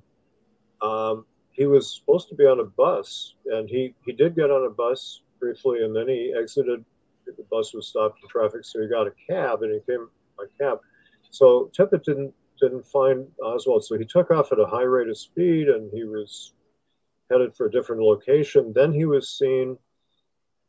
Um, 0.80 1.26
he 1.52 1.66
was 1.66 1.94
supposed 1.94 2.28
to 2.30 2.34
be 2.34 2.46
on 2.46 2.60
a 2.60 2.64
bus, 2.64 3.34
and 3.46 3.68
he 3.68 3.94
he 4.06 4.12
did 4.12 4.34
get 4.34 4.50
on 4.50 4.64
a 4.64 4.70
bus 4.70 5.22
briefly, 5.38 5.82
and 5.84 5.94
then 5.94 6.08
he 6.08 6.34
exited. 6.36 6.84
The 7.26 7.44
bus 7.50 7.74
was 7.74 7.86
stopped 7.86 8.20
in 8.22 8.28
traffic, 8.28 8.64
so 8.64 8.80
he 8.80 8.88
got 8.88 9.06
a 9.06 9.12
cab, 9.28 9.62
and 9.62 9.72
he 9.72 9.80
came 9.80 10.08
by 10.36 10.46
cab. 10.58 10.80
So 11.30 11.70
Tippit 11.76 12.02
didn't 12.02 12.34
didn't 12.60 12.86
find 12.86 13.26
Oswald, 13.42 13.84
so 13.84 13.98
he 13.98 14.04
took 14.04 14.30
off 14.30 14.52
at 14.52 14.60
a 14.60 14.66
high 14.66 14.82
rate 14.82 15.08
of 15.08 15.18
speed 15.18 15.68
and 15.68 15.90
he 15.92 16.04
was 16.04 16.52
headed 17.30 17.54
for 17.56 17.66
a 17.66 17.70
different 17.70 18.02
location. 18.02 18.72
Then 18.74 18.92
he 18.92 19.04
was 19.04 19.28
seen 19.28 19.78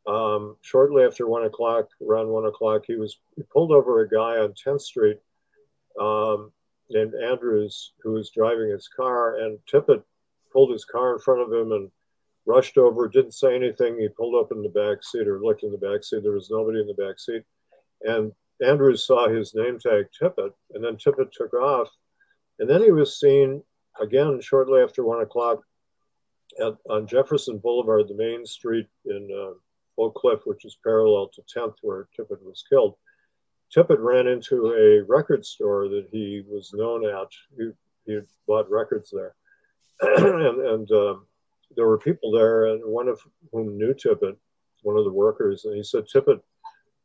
um, 0.06 0.56
shortly 0.62 1.04
after 1.04 1.26
one 1.26 1.44
o'clock, 1.44 1.88
around 2.06 2.28
one 2.28 2.46
o'clock. 2.46 2.84
He 2.86 2.96
was 2.96 3.18
he 3.36 3.42
pulled 3.42 3.72
over 3.72 4.00
a 4.00 4.08
guy 4.08 4.38
on 4.38 4.54
10th 4.54 4.82
Street 4.82 5.18
um, 6.00 6.52
named 6.90 7.14
Andrews 7.14 7.92
who 8.02 8.12
was 8.12 8.30
driving 8.30 8.70
his 8.70 8.88
car, 8.88 9.36
and 9.36 9.58
Tippit 9.70 10.02
pulled 10.52 10.72
his 10.72 10.84
car 10.84 11.14
in 11.14 11.18
front 11.18 11.40
of 11.40 11.52
him 11.52 11.72
and 11.72 11.90
rushed 12.46 12.78
over. 12.78 13.08
Didn't 13.08 13.32
say 13.32 13.54
anything. 13.54 13.98
He 13.98 14.08
pulled 14.08 14.34
up 14.34 14.52
in 14.52 14.62
the 14.62 14.68
back 14.68 15.02
seat 15.02 15.28
or 15.28 15.40
looked 15.40 15.62
in 15.62 15.72
the 15.72 15.78
back 15.78 16.04
seat. 16.04 16.22
There 16.22 16.32
was 16.32 16.50
nobody 16.50 16.80
in 16.80 16.86
the 16.86 16.94
back 16.94 17.18
seat, 17.18 17.42
and 18.02 18.32
Andrews 18.62 19.06
saw 19.06 19.28
his 19.28 19.54
name 19.54 19.78
tag 19.78 20.06
Tippit, 20.20 20.52
and 20.74 20.84
then 20.84 20.96
Tippit 20.96 21.32
took 21.32 21.54
off. 21.54 21.88
And 22.58 22.68
then 22.68 22.82
he 22.82 22.90
was 22.90 23.18
seen 23.18 23.62
again 24.00 24.40
shortly 24.40 24.82
after 24.82 25.04
one 25.04 25.20
o'clock 25.20 25.62
at, 26.60 26.76
on 26.88 27.06
Jefferson 27.06 27.58
Boulevard, 27.58 28.08
the 28.08 28.14
main 28.14 28.46
street 28.46 28.86
in 29.06 29.28
uh, 29.32 30.02
Oak 30.02 30.14
Cliff, 30.14 30.40
which 30.44 30.64
is 30.64 30.76
parallel 30.82 31.28
to 31.28 31.42
10th, 31.42 31.76
where 31.82 32.08
Tippit 32.18 32.42
was 32.42 32.64
killed. 32.68 32.96
Tippit 33.74 33.98
ran 33.98 34.26
into 34.26 34.72
a 34.72 35.02
record 35.02 35.44
store 35.46 35.88
that 35.88 36.08
he 36.12 36.42
was 36.46 36.72
known 36.74 37.06
at. 37.06 37.28
He, 37.56 37.70
he 38.06 38.20
bought 38.46 38.70
records 38.70 39.12
there. 39.12 39.34
and, 40.02 40.60
and 40.60 40.90
um, 40.92 41.26
there 41.74 41.86
were 41.86 41.98
people 41.98 42.32
there, 42.32 42.66
and 42.66 42.84
one 42.84 43.08
of 43.08 43.20
whom 43.50 43.78
knew 43.78 43.94
Tippit, 43.94 44.36
one 44.82 44.96
of 44.96 45.04
the 45.04 45.12
workers, 45.12 45.64
and 45.64 45.74
he 45.74 45.82
said 45.82 46.04
Tippit 46.04 46.40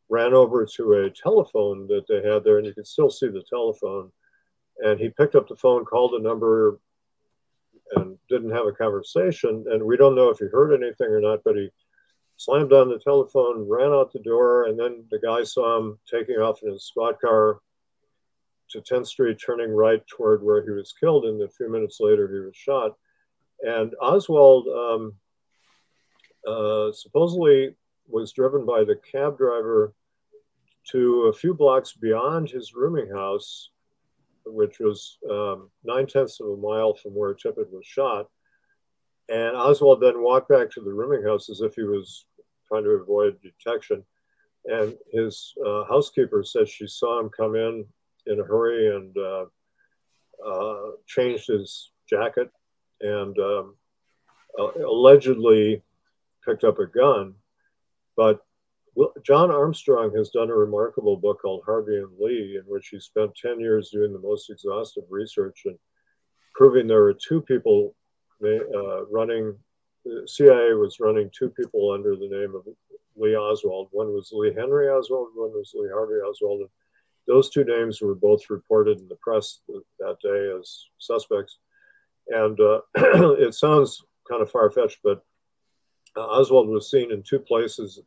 ran 0.10 0.34
over 0.34 0.66
to 0.66 0.94
a 0.94 1.10
telephone 1.10 1.88
that 1.88 2.06
they 2.08 2.28
had 2.28 2.44
there, 2.44 2.58
and 2.58 2.66
you 2.66 2.74
can 2.74 2.86
still 2.86 3.10
see 3.10 3.28
the 3.28 3.44
telephone. 3.50 4.12
And 4.80 5.00
he 5.00 5.10
picked 5.10 5.36
up 5.36 5.48
the 5.48 5.56
phone, 5.56 5.86
called 5.86 6.14
a 6.14 6.22
number, 6.22 6.80
and 7.96 8.18
didn't 8.30 8.52
have 8.52 8.66
a 8.66 8.72
conversation. 8.72 9.66
And 9.72 9.84
we 9.84 9.98
don't 9.98 10.16
know 10.16 10.30
if 10.30 10.40
he 10.40 10.46
heard 10.46 10.74
anything 10.74 11.08
or 11.08 11.22
not, 11.22 11.40
but 11.44 11.56
he 11.56 11.70
slammed 12.38 12.74
on 12.74 12.90
the 12.90 13.00
telephone, 13.00 13.68
ran 13.68 13.92
out 13.92 14.14
the 14.14 14.20
door, 14.20 14.66
and 14.66 14.80
then 14.80 15.06
the 15.10 15.20
guy 15.20 15.44
saw 15.44 15.78
him 15.78 16.00
taking 16.10 16.36
off 16.36 16.62
in 16.64 16.72
his 16.72 16.86
squad 16.86 17.20
car 17.20 17.60
to 18.70 18.82
10th 18.82 19.08
Street, 19.08 19.38
turning 19.44 19.72
right 19.72 20.06
toward 20.08 20.44
where 20.44 20.64
he 20.64 20.72
was 20.72 20.94
killed. 21.00 21.26
And 21.26 21.42
a 21.42 21.50
few 21.50 21.72
minutes 21.72 22.00
later, 22.00 22.28
he 22.28 22.40
was 22.40 22.56
shot. 22.56 22.96
And 23.62 23.96
Oswald 24.02 24.68
um, 24.68 25.14
uh, 26.46 26.92
supposedly 26.92 27.76
was 28.08 28.32
driven 28.32 28.66
by 28.66 28.84
the 28.84 29.00
cab 29.12 29.38
driver 29.38 29.94
to 30.92 31.24
a 31.24 31.34
few 31.34 31.54
blocks 31.54 31.94
beyond 31.94 32.50
his 32.50 32.74
rooming 32.74 33.10
house, 33.10 33.72
which 34.46 34.80
was 34.80 35.18
um, 35.30 35.70
nine 35.84 36.08
tenths 36.08 36.40
of 36.40 36.48
a 36.48 36.58
mile 36.58 36.94
from 36.94 37.12
where 37.12 37.34
Tippit 37.34 37.70
was 37.72 37.86
shot. 37.86 38.28
And 39.30 39.58
Oswald 39.58 40.02
then 40.02 40.24
walked 40.24 40.48
back 40.48 40.72
to 40.72 40.82
the 40.82 40.94
rooming 40.94 41.28
house 41.28 41.50
as 41.50 41.60
if 41.60 41.76
he 41.76 41.84
was 41.84 42.26
trying 42.68 42.84
to 42.84 42.92
avoid 42.92 43.38
detection. 43.42 44.04
And 44.66 44.96
his 45.12 45.54
uh, 45.66 45.84
housekeeper 45.86 46.44
said 46.44 46.70
she 46.70 46.88
saw 46.88 47.20
him 47.20 47.30
come 47.30 47.56
in 47.56 47.86
in 48.26 48.40
a 48.40 48.44
hurry 48.44 48.96
and 48.96 49.18
uh, 49.18 49.46
uh, 50.46 50.92
changed 51.06 51.48
his 51.48 51.92
jacket 52.10 52.50
and 53.02 53.38
um, 53.40 53.76
allegedly 54.58 55.84
picked 56.46 56.64
up 56.64 56.80
a 56.80 56.88
gun. 56.88 57.34
But 58.18 58.42
John 59.24 59.52
Armstrong 59.52 60.12
has 60.16 60.30
done 60.30 60.50
a 60.50 60.56
remarkable 60.56 61.18
book 61.18 61.42
called 61.42 61.64
Harvey 61.66 61.98
and 61.98 62.10
Lee, 62.20 62.60
in 62.60 62.64
which 62.66 62.90
he 62.90 63.00
spent 63.00 63.36
10 63.36 63.60
years 63.60 63.92
doing 63.92 64.12
the 64.12 64.20
most 64.20 64.50
exhaustive 64.50 65.04
research 65.10 65.62
and 65.66 65.78
proving 66.56 66.88
there 66.88 67.04
were 67.04 67.14
two 67.14 67.42
people 67.42 67.96
uh, 68.44 69.06
running, 69.06 69.56
the 70.04 70.28
CIA 70.28 70.74
was 70.74 71.00
running 71.00 71.30
two 71.32 71.50
people 71.50 71.92
under 71.92 72.16
the 72.16 72.28
name 72.28 72.56
of 72.56 72.68
Lee 73.16 73.36
Oswald. 73.36 73.90
One 73.92 74.14
was 74.14 74.32
Lee 74.34 74.54
Henry 74.54 74.90
Oswald, 74.90 75.30
one 75.36 75.52
was 75.52 75.72
Lee 75.76 75.90
Harvey 75.94 76.16
Oswald. 76.16 76.62
And 76.62 76.70
those 77.28 77.50
two 77.50 77.64
names 77.64 78.02
were 78.02 78.16
both 78.16 78.50
reported 78.50 79.00
in 79.00 79.08
the 79.08 79.16
press 79.16 79.60
that 80.00 80.18
day 80.24 80.58
as 80.60 80.86
suspects. 80.98 81.60
And 82.30 82.60
uh, 82.60 82.82
it 82.96 83.54
sounds 83.54 84.04
kind 84.30 84.42
of 84.42 84.52
far 84.52 84.70
fetched, 84.72 85.00
but 85.04 85.24
uh, 86.18 86.26
Oswald 86.26 86.68
was 86.68 86.90
seen 86.90 87.12
in 87.12 87.22
two 87.22 87.40
places 87.40 88.02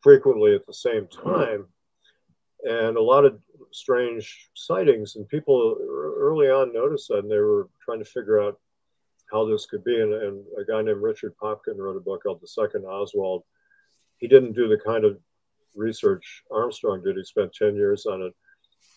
frequently 0.00 0.54
at 0.54 0.66
the 0.66 0.74
same 0.74 1.06
time, 1.08 1.66
and 2.64 2.96
a 2.96 3.02
lot 3.02 3.24
of 3.24 3.38
strange 3.72 4.50
sightings. 4.54 5.16
And 5.16 5.28
people 5.28 5.78
early 5.90 6.48
on 6.48 6.72
noticed 6.72 7.08
that, 7.08 7.20
and 7.20 7.30
they 7.30 7.38
were 7.38 7.68
trying 7.84 8.00
to 8.00 8.04
figure 8.04 8.40
out 8.40 8.58
how 9.32 9.46
this 9.46 9.66
could 9.66 9.84
be. 9.84 10.00
And, 10.00 10.12
and 10.12 10.44
a 10.58 10.64
guy 10.64 10.82
named 10.82 11.02
Richard 11.02 11.34
Popkin 11.42 11.76
wrote 11.76 11.96
a 11.96 12.00
book 12.00 12.22
called 12.22 12.40
The 12.40 12.48
Second 12.48 12.84
Oswald. 12.84 13.44
He 14.18 14.28
didn't 14.28 14.54
do 14.54 14.68
the 14.68 14.78
kind 14.84 15.04
of 15.04 15.18
research 15.74 16.42
Armstrong 16.50 17.02
did. 17.02 17.16
He 17.16 17.24
spent 17.24 17.52
10 17.54 17.76
years 17.76 18.06
on 18.06 18.22
it. 18.22 18.34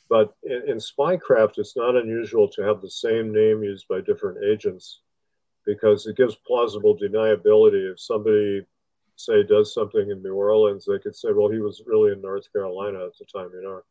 But 0.09 0.33
in, 0.43 0.63
in 0.67 0.77
spycraft, 0.77 1.57
it's 1.57 1.77
not 1.77 1.95
unusual 1.95 2.49
to 2.49 2.63
have 2.63 2.81
the 2.81 2.89
same 2.89 3.31
name 3.31 3.63
used 3.63 3.87
by 3.87 4.01
different 4.01 4.43
agents 4.43 5.01
because 5.65 6.07
it 6.07 6.17
gives 6.17 6.35
plausible 6.47 6.97
deniability 6.97 7.91
if 7.91 7.99
somebody 7.99 8.65
say 9.15 9.43
does 9.43 9.73
something 9.73 10.09
in 10.09 10.23
New 10.23 10.33
Orleans, 10.33 10.85
they 10.85 10.99
could 10.99 11.15
say, 11.15 11.29
well, 11.31 11.49
he 11.49 11.59
was 11.59 11.83
really 11.85 12.11
in 12.11 12.21
North 12.21 12.51
Carolina 12.51 13.05
at 13.05 13.11
the 13.19 13.25
time, 13.25 13.49
you 13.53 13.61
know. 13.61 13.81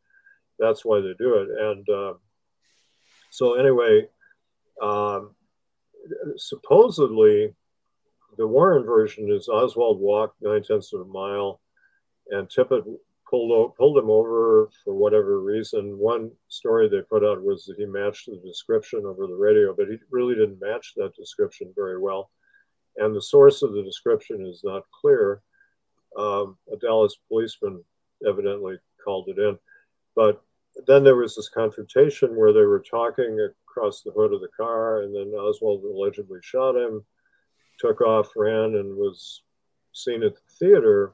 That's 0.59 0.83
why 0.85 0.99
they 0.99 1.13
do 1.17 1.35
it. 1.35 1.49
And 1.49 1.89
um, 1.89 2.19
so, 3.31 3.53
anyway, 3.53 4.07
um, 4.81 5.35
supposedly 6.37 7.53
the 8.37 8.47
Warren 8.47 8.85
version 8.85 9.31
is 9.31 9.49
Oswald 9.49 9.99
walked 9.99 10.41
nine 10.41 10.63
tenths 10.63 10.93
of 10.93 11.01
a 11.01 11.05
mile 11.05 11.61
and 12.29 12.47
Tippit 12.47 12.83
pulled, 13.31 13.75
pulled 13.75 13.97
him 13.97 14.11
over 14.11 14.69
for 14.83 14.93
whatever 14.93 15.39
reason. 15.39 15.97
One 15.97 16.31
story 16.49 16.87
they 16.87 17.01
put 17.01 17.25
out 17.25 17.41
was 17.41 17.65
that 17.65 17.77
he 17.79 17.85
matched 17.85 18.27
the 18.27 18.39
description 18.45 19.05
over 19.05 19.25
the 19.25 19.33
radio, 19.33 19.73
but 19.75 19.87
he 19.87 19.97
really 20.11 20.35
didn't 20.35 20.61
match 20.61 20.93
that 20.97 21.15
description 21.15 21.73
very 21.75 21.99
well 21.99 22.29
and 22.97 23.15
the 23.15 23.21
source 23.21 23.61
of 23.61 23.73
the 23.73 23.83
description 23.83 24.45
is 24.45 24.61
not 24.63 24.83
clear. 24.91 25.41
Um, 26.17 26.57
a 26.71 26.77
Dallas 26.77 27.17
policeman 27.29 27.83
evidently 28.27 28.77
called 29.03 29.29
it 29.29 29.39
in. 29.39 29.57
But 30.15 30.43
then 30.87 31.03
there 31.03 31.15
was 31.15 31.35
this 31.35 31.49
confrontation 31.49 32.35
where 32.35 32.53
they 32.53 32.61
were 32.61 32.83
talking 32.83 33.39
across 33.67 34.01
the 34.01 34.11
hood 34.11 34.33
of 34.33 34.41
the 34.41 34.49
car, 34.55 35.03
and 35.03 35.15
then 35.15 35.27
Oswald 35.33 35.83
allegedly 35.83 36.39
shot 36.41 36.75
him, 36.75 37.05
took 37.79 38.01
off, 38.01 38.31
ran, 38.35 38.75
and 38.75 38.95
was 38.95 39.43
seen 39.93 40.23
at 40.23 40.35
the 40.35 40.41
theater. 40.59 41.13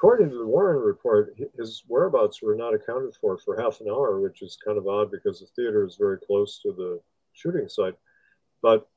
According 0.00 0.30
to 0.30 0.38
the 0.38 0.46
Warren 0.46 0.80
report, 0.80 1.36
his 1.58 1.84
whereabouts 1.86 2.40
were 2.40 2.54
not 2.54 2.72
accounted 2.72 3.14
for 3.20 3.36
for 3.36 3.60
half 3.60 3.82
an 3.82 3.88
hour, 3.90 4.18
which 4.18 4.40
is 4.40 4.56
kind 4.64 4.78
of 4.78 4.88
odd 4.88 5.10
because 5.10 5.40
the 5.40 5.46
theater 5.54 5.86
is 5.86 5.96
very 5.96 6.16
close 6.16 6.58
to 6.62 6.72
the 6.72 7.02
shooting 7.34 7.68
site. 7.68 7.96
But 8.62 8.88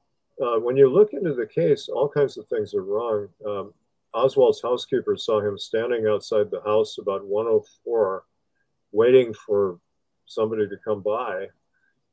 uh, 0.42 0.62
when 0.62 0.78
you 0.78 0.90
look 0.90 1.12
into 1.12 1.34
the 1.34 1.46
case, 1.46 1.90
all 1.90 2.08
kinds 2.08 2.38
of 2.38 2.48
things 2.48 2.74
are 2.74 2.86
wrong. 2.86 3.28
Um, 3.46 3.74
Oswald's 4.14 4.62
housekeeper 4.62 5.18
saw 5.18 5.42
him 5.42 5.58
standing 5.58 6.08
outside 6.08 6.50
the 6.50 6.62
house 6.62 6.98
about 6.98 7.26
104, 7.26 8.24
waiting 8.94 9.34
for 9.34 9.82
somebody 10.26 10.70
to 10.70 10.78
come 10.86 11.02
by. 11.02 11.48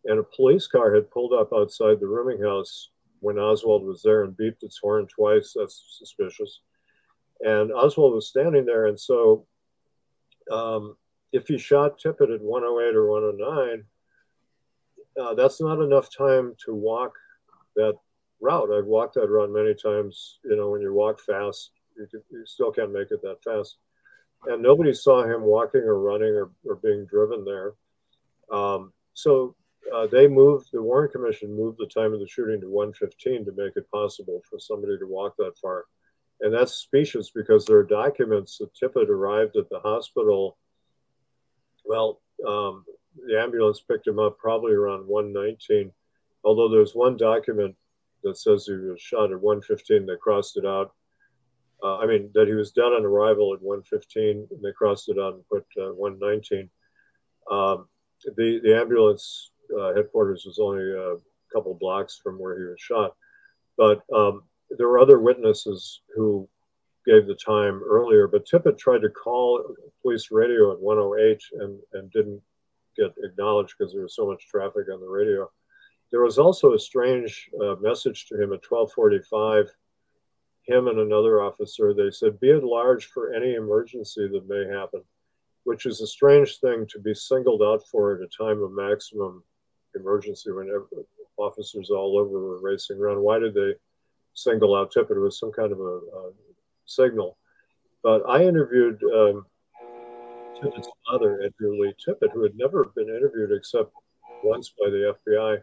And 0.06 0.18
a 0.18 0.24
police 0.24 0.66
car 0.66 0.92
had 0.92 1.12
pulled 1.12 1.32
up 1.32 1.52
outside 1.54 2.00
the 2.00 2.08
rooming 2.08 2.42
house 2.42 2.90
when 3.20 3.38
Oswald 3.38 3.84
was 3.84 4.02
there 4.02 4.24
and 4.24 4.36
beeped 4.36 4.64
its 4.64 4.80
horn 4.82 5.06
twice. 5.06 5.54
That's 5.56 5.96
suspicious. 5.96 6.58
And 7.42 7.72
Oswald 7.72 8.14
was 8.14 8.28
standing 8.28 8.66
there. 8.66 8.86
And 8.86 8.98
so 8.98 9.46
um, 10.50 10.96
if 11.32 11.48
he 11.48 11.58
shot 11.58 11.98
Tippit 11.98 12.34
at 12.34 12.42
108 12.42 12.96
or 12.96 13.10
109, 13.10 13.84
uh, 15.20 15.34
that's 15.34 15.60
not 15.60 15.80
enough 15.80 16.14
time 16.14 16.54
to 16.64 16.74
walk 16.74 17.14
that 17.76 17.94
route. 18.40 18.72
I've 18.72 18.86
walked 18.86 19.14
that 19.14 19.28
route 19.28 19.50
many 19.50 19.74
times. 19.74 20.38
You 20.44 20.56
know, 20.56 20.70
when 20.70 20.80
you 20.80 20.92
walk 20.92 21.20
fast, 21.20 21.70
you, 21.96 22.06
can, 22.06 22.22
you 22.30 22.44
still 22.46 22.72
can't 22.72 22.92
make 22.92 23.10
it 23.10 23.22
that 23.22 23.42
fast. 23.44 23.76
And 24.46 24.62
nobody 24.62 24.94
saw 24.94 25.24
him 25.24 25.42
walking 25.42 25.82
or 25.82 25.98
running 25.98 26.34
or, 26.34 26.50
or 26.64 26.76
being 26.76 27.06
driven 27.06 27.44
there. 27.44 27.74
Um, 28.50 28.92
so 29.12 29.54
uh, 29.94 30.06
they 30.06 30.26
moved, 30.26 30.68
the 30.72 30.82
Warren 30.82 31.10
Commission 31.10 31.54
moved 31.54 31.78
the 31.78 31.86
time 31.86 32.12
of 32.12 32.20
the 32.20 32.28
shooting 32.28 32.60
to 32.60 32.70
115 32.70 33.44
to 33.44 33.52
make 33.52 33.76
it 33.76 33.90
possible 33.90 34.40
for 34.48 34.58
somebody 34.58 34.98
to 34.98 35.06
walk 35.06 35.36
that 35.36 35.58
far. 35.60 35.84
And 36.40 36.54
that's 36.54 36.72
specious 36.72 37.30
because 37.30 37.66
there 37.66 37.76
are 37.76 37.84
documents 37.84 38.58
that 38.58 38.74
Tippit 38.74 39.08
arrived 39.08 39.56
at 39.56 39.68
the 39.68 39.80
hospital. 39.80 40.56
Well, 41.84 42.20
um, 42.46 42.84
the 43.26 43.38
ambulance 43.38 43.80
picked 43.80 44.06
him 44.06 44.18
up 44.18 44.38
probably 44.38 44.72
around 44.72 45.06
119, 45.06 45.92
although 46.44 46.68
there's 46.68 46.94
one 46.94 47.16
document 47.16 47.76
that 48.22 48.38
says 48.38 48.66
he 48.66 48.74
was 48.74 49.00
shot 49.00 49.32
at 49.32 49.40
115. 49.40 50.06
They 50.06 50.16
crossed 50.16 50.56
it 50.56 50.64
out. 50.64 50.92
Uh, 51.82 51.98
I 51.98 52.06
mean, 52.06 52.30
that 52.34 52.46
he 52.46 52.54
was 52.54 52.72
dead 52.72 52.92
on 52.92 53.04
arrival 53.04 53.54
at 53.54 53.62
115, 53.62 54.48
and 54.50 54.62
they 54.62 54.72
crossed 54.72 55.08
it 55.08 55.18
out 55.18 55.34
and 55.34 55.48
put 55.48 55.64
uh, 55.80 55.92
119. 55.94 56.68
Um, 57.50 57.88
the, 58.36 58.60
the 58.62 58.76
ambulance 58.78 59.50
uh, 59.78 59.94
headquarters 59.94 60.44
was 60.44 60.58
only 60.58 60.92
a 60.92 61.16
couple 61.52 61.74
blocks 61.74 62.18
from 62.22 62.38
where 62.38 62.58
he 62.58 62.64
was 62.64 62.80
shot. 62.80 63.14
But 63.78 64.02
um, 64.14 64.42
there 64.76 64.88
were 64.88 64.98
other 64.98 65.20
witnesses 65.20 66.00
who 66.14 66.48
gave 67.06 67.26
the 67.26 67.34
time 67.34 67.82
earlier, 67.84 68.28
but 68.28 68.46
Tippit 68.46 68.78
tried 68.78 69.00
to 69.02 69.08
call 69.08 69.74
police 70.02 70.28
radio 70.30 70.72
at 70.72 70.80
108 70.80 71.42
and, 71.60 71.80
and 71.92 72.12
didn't 72.12 72.40
get 72.96 73.14
acknowledged 73.24 73.74
because 73.78 73.92
there 73.92 74.02
was 74.02 74.14
so 74.14 74.26
much 74.26 74.46
traffic 74.46 74.86
on 74.92 75.00
the 75.00 75.08
radio. 75.08 75.50
There 76.10 76.22
was 76.22 76.38
also 76.38 76.74
a 76.74 76.78
strange 76.78 77.50
uh, 77.62 77.76
message 77.80 78.26
to 78.26 78.34
him 78.34 78.52
at 78.52 78.68
1245. 78.68 79.70
Him 80.64 80.88
and 80.88 80.98
another 80.98 81.42
officer, 81.42 81.94
they 81.94 82.10
said, 82.10 82.40
be 82.40 82.50
at 82.50 82.64
large 82.64 83.06
for 83.06 83.32
any 83.32 83.54
emergency 83.54 84.28
that 84.28 84.48
may 84.48 84.76
happen, 84.76 85.02
which 85.64 85.86
is 85.86 86.00
a 86.00 86.06
strange 86.06 86.58
thing 86.58 86.86
to 86.90 86.98
be 86.98 87.14
singled 87.14 87.62
out 87.62 87.86
for 87.86 88.14
at 88.14 88.22
a 88.22 88.44
time 88.44 88.62
of 88.62 88.72
maximum 88.72 89.42
emergency 89.94 90.50
when 90.52 90.68
officers 91.38 91.90
all 91.90 92.18
over 92.18 92.38
were 92.38 92.60
racing 92.60 92.98
around. 92.98 93.20
Why 93.20 93.38
did 93.38 93.54
they 93.54 93.72
single 94.34 94.74
out 94.74 94.92
Tippit? 94.92 95.16
It 95.16 95.20
was 95.20 95.38
some 95.38 95.52
kind 95.52 95.72
of 95.72 95.80
a, 95.80 95.82
a 95.82 96.30
signal. 96.86 97.36
But 98.02 98.22
I 98.28 98.44
interviewed 98.44 99.02
um, 99.04 99.46
Tippit's 100.60 100.88
father, 101.06 101.42
Edgar 101.42 101.72
Lee 101.72 101.94
Tippit, 102.06 102.32
who 102.32 102.42
had 102.42 102.56
never 102.56 102.84
been 102.96 103.08
interviewed 103.08 103.52
except 103.52 103.92
once 104.42 104.70
by 104.70 104.90
the 104.90 105.16
FBI. 105.26 105.62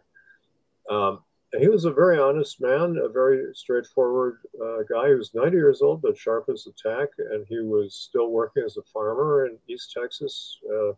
Um, 0.90 1.20
and 1.54 1.62
he 1.62 1.70
was 1.70 1.86
a 1.86 1.92
very 1.92 2.20
honest 2.20 2.60
man, 2.62 2.98
a 3.02 3.08
very 3.08 3.54
straightforward 3.54 4.40
uh, 4.62 4.84
guy. 4.90 5.10
He 5.10 5.16
was 5.16 5.34
90 5.34 5.56
years 5.56 5.82
old, 5.82 6.02
but 6.02 6.18
sharp 6.18 6.50
as 6.52 6.68
a 6.68 6.72
tack, 6.72 7.10
and 7.18 7.46
he 7.48 7.60
was 7.60 7.96
still 7.96 8.32
working 8.32 8.64
as 8.66 8.78
a 8.78 8.84
farmer 8.84 9.46
in 9.46 9.58
East 9.68 9.96
Texas. 9.98 10.58
Uh, 10.70 10.92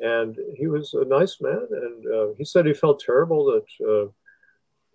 and 0.00 0.36
he 0.56 0.66
was 0.66 0.94
a 0.94 1.04
nice 1.04 1.40
man. 1.40 1.66
And 1.70 2.06
uh, 2.06 2.34
he 2.36 2.44
said 2.44 2.66
he 2.66 2.74
felt 2.74 3.00
terrible 3.00 3.44
that 3.46 4.12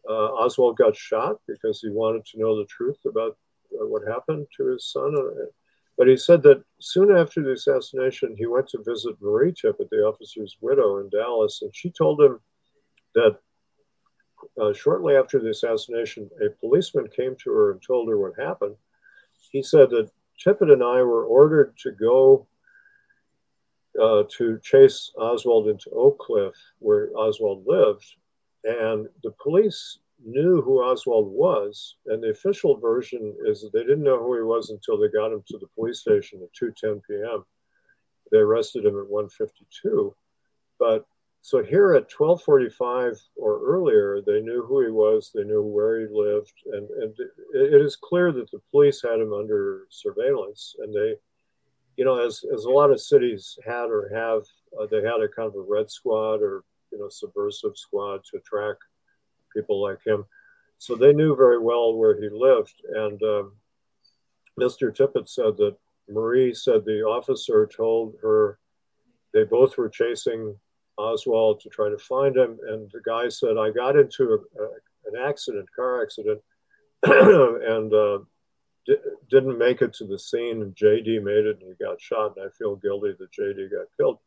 uh, 0.10 0.14
uh, 0.14 0.28
Oswald 0.34 0.78
got 0.78 0.96
shot 0.96 1.38
because 1.48 1.82
he 1.82 1.90
wanted 1.90 2.26
to 2.26 2.40
know 2.40 2.58
the 2.58 2.66
truth 2.66 3.00
about 3.06 3.38
uh, 3.74 3.86
what 3.88 4.08
happened 4.08 4.48
to 4.58 4.68
his 4.68 4.92
son. 4.92 5.16
But 5.98 6.08
he 6.08 6.18
said 6.18 6.44
that 6.44 6.64
soon 6.80 7.16
after 7.16 7.42
the 7.42 7.54
assassination, 7.54 8.36
he 8.38 8.46
went 8.46 8.68
to 8.70 8.84
visit 8.86 9.16
Marie 9.22 9.54
Tippit, 9.54 9.90
the 9.90 10.06
officer's 10.06 10.58
widow 10.60 11.00
in 11.00 11.10
Dallas, 11.10 11.62
and 11.62 11.74
she 11.74 11.90
told 11.90 12.22
him 12.22 12.40
that 13.14 13.38
uh, 14.62 14.74
shortly 14.74 15.16
after 15.16 15.40
the 15.40 15.50
assassination, 15.50 16.30
a 16.46 16.50
policeman 16.60 17.08
came 17.16 17.36
to 17.44 17.52
her 17.52 17.72
and 17.72 17.82
told 17.82 18.10
her 18.10 18.18
what 18.18 18.34
happened. 18.38 18.76
He 19.52 19.64
said 19.64 19.90
that 19.92 20.12
Tippit 20.46 20.72
and 20.72 20.84
I 20.84 21.02
were 21.02 21.26
ordered 21.26 21.78
to 21.80 21.92
go 21.92 22.48
uh, 24.02 24.24
to 24.38 24.60
chase 24.62 25.12
Oswald 25.18 25.70
into 25.70 25.90
Oak 25.92 26.20
Cliff, 26.20 26.54
where 26.80 27.10
Oswald 27.16 27.64
lived, 27.66 28.06
and 28.66 29.08
the 29.24 29.32
police 29.42 30.00
knew 30.24 30.62
who 30.62 30.82
Oswald 30.82 31.28
was, 31.32 31.96
and 32.08 32.24
the 32.24 32.30
official 32.30 32.78
version 32.78 33.36
is 33.46 33.62
that 33.62 33.74
they 33.74 33.82
didn't 33.82 34.04
know 34.04 34.20
who 34.20 34.36
he 34.36 34.42
was 34.42 34.70
until 34.72 34.98
they 34.98 35.08
got 35.10 35.32
him 35.32 35.44
to 35.48 35.58
the 35.58 35.68
police 35.76 36.00
station 36.00 36.42
at 36.42 36.54
2:10 36.54 37.02
p.m. 37.08 37.46
They 38.32 38.40
arrested 38.40 38.86
him 38.86 38.98
at 39.00 39.08
1:52, 39.08 40.14
but 40.80 41.06
so 41.42 41.64
here 41.64 41.94
at 41.94 42.10
12:45 42.10 43.22
or 43.36 43.62
earlier, 43.64 44.20
they 44.20 44.42
knew 44.42 44.64
who 44.64 44.84
he 44.84 44.90
was, 44.90 45.32
they 45.32 45.44
knew 45.44 45.62
where 45.62 46.00
he 46.00 46.08
lived, 46.12 46.54
and 46.74 46.90
and 46.90 47.14
it 47.54 47.82
is 47.82 47.96
clear 47.96 48.32
that 48.32 48.50
the 48.50 48.62
police 48.72 49.04
had 49.04 49.20
him 49.20 49.32
under 49.32 49.86
surveillance, 49.90 50.76
and 50.80 50.92
they, 50.92 51.14
you 51.98 52.04
know, 52.04 52.18
as 52.18 52.44
as 52.52 52.66
a 52.66 52.70
lot 52.72 52.90
of 52.90 53.00
cities 53.00 53.60
had 53.64 53.92
or 53.92 54.10
have, 54.12 54.42
uh, 54.80 54.88
they 54.88 55.04
had 55.04 55.22
a 55.22 55.28
kind 55.28 55.48
of 55.48 55.56
a 55.56 55.62
red 55.62 55.92
squad 55.92 56.42
or 56.42 56.64
you 56.92 57.00
know 57.00 57.10
subversive 57.10 57.78
squad 57.78 58.22
to 58.32 58.40
track 58.40 58.78
people 59.56 59.82
like 59.82 60.00
him. 60.06 60.26
So 60.78 60.96
they 60.96 61.14
knew 61.14 61.36
very 61.36 61.60
well 61.60 61.96
where 61.96 62.20
he 62.20 62.30
lived. 62.30 62.76
And 62.94 63.22
um, 63.24 63.54
Mr. 64.60 64.96
Tippit 64.96 65.30
said 65.30 65.58
that 65.58 65.76
Marie 66.10 66.54
said 66.54 66.86
the 66.86 67.02
officer 67.02 67.68
told 67.68 68.16
her 68.22 68.60
they 69.34 69.44
both 69.44 69.78
were 69.78 69.90
chasing 69.90 70.56
Oswald 70.98 71.60
to 71.62 71.70
try 71.70 71.90
to 71.90 71.98
find 71.98 72.38
him. 72.38 72.58
And 72.68 72.90
the 72.92 73.02
guy 73.06 73.30
said, 73.30 73.58
I 73.58 73.70
got 73.72 73.98
into 73.98 74.34
a, 74.34 74.64
a, 74.64 74.68
an 75.08 75.28
accident, 75.28 75.68
car 75.76 76.02
accident, 76.02 76.42
and 77.04 77.94
uh, 77.94 78.20
di- 78.86 78.96
didn't 79.30 79.58
make 79.58 79.82
it 79.82 79.94
to 79.96 80.06
the 80.06 80.20
scene. 80.20 80.74
JD 80.80 81.24
made 81.24 81.46
it 81.46 81.60
and 81.62 81.70
he 81.70 81.84
got 81.84 82.02
shot. 82.02 82.38
And 82.38 82.46
I 82.46 82.50
feel 82.58 82.76
guilty 82.76 83.14
that 83.18 83.32
JD 83.32 83.72
got 83.72 83.88
killed. 83.98 84.20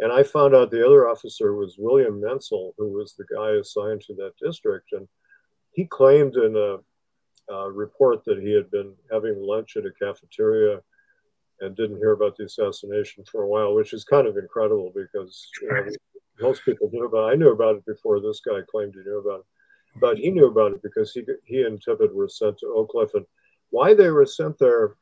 And 0.00 0.12
I 0.12 0.22
found 0.22 0.54
out 0.54 0.70
the 0.70 0.86
other 0.86 1.08
officer 1.08 1.54
was 1.54 1.76
William 1.78 2.20
Mentzel, 2.20 2.72
who 2.78 2.88
was 2.88 3.14
the 3.14 3.26
guy 3.34 3.50
assigned 3.52 4.02
to 4.02 4.14
that 4.14 4.32
district. 4.40 4.92
And 4.92 5.08
he 5.72 5.86
claimed 5.86 6.36
in 6.36 6.56
a, 6.56 7.52
a 7.52 7.70
report 7.70 8.24
that 8.24 8.38
he 8.40 8.52
had 8.52 8.70
been 8.70 8.94
having 9.10 9.36
lunch 9.40 9.76
at 9.76 9.86
a 9.86 9.92
cafeteria 9.98 10.80
and 11.60 11.76
didn't 11.76 11.98
hear 11.98 12.12
about 12.12 12.36
the 12.36 12.44
assassination 12.44 13.24
for 13.24 13.42
a 13.42 13.48
while, 13.48 13.74
which 13.74 13.92
is 13.92 14.04
kind 14.04 14.28
of 14.28 14.36
incredible 14.36 14.92
because 14.94 15.48
you 15.60 15.68
know, 15.68 15.90
most 16.40 16.64
people 16.64 16.88
knew 16.92 17.04
about 17.04 17.30
it. 17.30 17.32
I 17.32 17.34
knew 17.34 17.50
about 17.50 17.76
it 17.76 17.86
before 17.86 18.20
this 18.20 18.40
guy 18.40 18.60
claimed 18.70 18.94
he 18.94 19.00
knew 19.00 19.18
about 19.18 19.40
it. 19.40 19.46
But 20.00 20.18
he 20.18 20.30
knew 20.30 20.46
about 20.46 20.72
it 20.72 20.82
because 20.82 21.12
he, 21.12 21.24
he 21.44 21.62
and 21.62 21.82
Tippit 21.82 22.14
were 22.14 22.28
sent 22.28 22.58
to 22.58 22.66
Oak 22.66 22.90
Cliff. 22.90 23.10
And 23.14 23.26
why 23.70 23.94
they 23.94 24.10
were 24.10 24.26
sent 24.26 24.58
there 24.58 24.94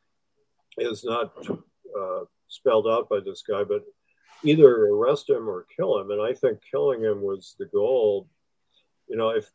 is 0.78 1.04
not 1.04 1.34
uh, 1.46 2.20
spelled 2.48 2.86
out 2.86 3.10
by 3.10 3.20
this 3.20 3.42
guy, 3.46 3.64
but 3.64 3.82
either 4.42 4.86
arrest 4.86 5.30
him 5.30 5.48
or 5.48 5.66
kill 5.74 5.98
him. 5.98 6.10
And 6.10 6.20
I 6.20 6.32
think 6.32 6.60
killing 6.70 7.02
him 7.02 7.22
was 7.22 7.54
the 7.58 7.66
goal. 7.66 8.28
You 9.08 9.16
know, 9.16 9.30
if 9.30 9.50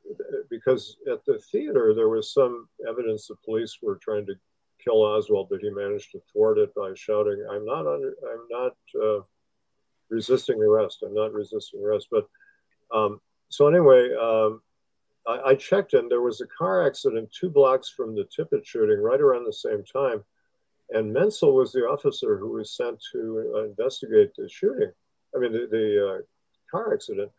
because 0.49 0.97
at 1.11 1.25
the 1.25 1.37
theater 1.51 1.93
there 1.93 2.09
was 2.09 2.33
some 2.33 2.69
evidence 2.87 3.27
the 3.27 3.35
police 3.43 3.77
were 3.81 3.97
trying 3.97 4.25
to 4.27 4.35
kill 4.83 5.03
Oswald, 5.03 5.47
but 5.49 5.59
he 5.61 5.69
managed 5.69 6.11
to 6.11 6.21
thwart 6.31 6.57
it 6.57 6.73
by 6.73 6.93
shouting, 6.95 7.45
"I'm 7.51 7.65
not 7.65 7.85
under, 7.85 8.15
I'm 8.31 8.47
not 8.49 8.75
uh, 9.03 9.21
resisting 10.09 10.61
arrest. 10.61 11.03
I'm 11.03 11.13
not 11.13 11.33
resisting 11.33 11.83
arrest." 11.83 12.07
But 12.09 12.29
um, 12.93 13.19
so 13.49 13.67
anyway, 13.67 14.13
um, 14.15 14.61
I, 15.27 15.49
I 15.49 15.55
checked, 15.55 15.93
and 15.93 16.09
there 16.09 16.21
was 16.21 16.39
a 16.39 16.47
car 16.47 16.87
accident 16.87 17.29
two 17.37 17.49
blocks 17.49 17.89
from 17.89 18.15
the 18.15 18.23
Tippit 18.23 18.65
shooting, 18.65 19.01
right 19.01 19.19
around 19.19 19.45
the 19.45 19.53
same 19.53 19.83
time 19.83 20.23
and 20.91 21.15
Mentzel 21.15 21.53
was 21.53 21.71
the 21.71 21.81
officer 21.81 22.37
who 22.37 22.53
was 22.53 22.75
sent 22.75 23.01
to 23.13 23.53
uh, 23.55 23.63
investigate 23.65 24.31
the 24.35 24.49
shooting. 24.49 24.91
I 25.35 25.39
mean, 25.39 25.53
the, 25.53 25.67
the 25.69 26.09
uh, 26.09 26.21
car 26.69 26.93
accident. 26.93 27.31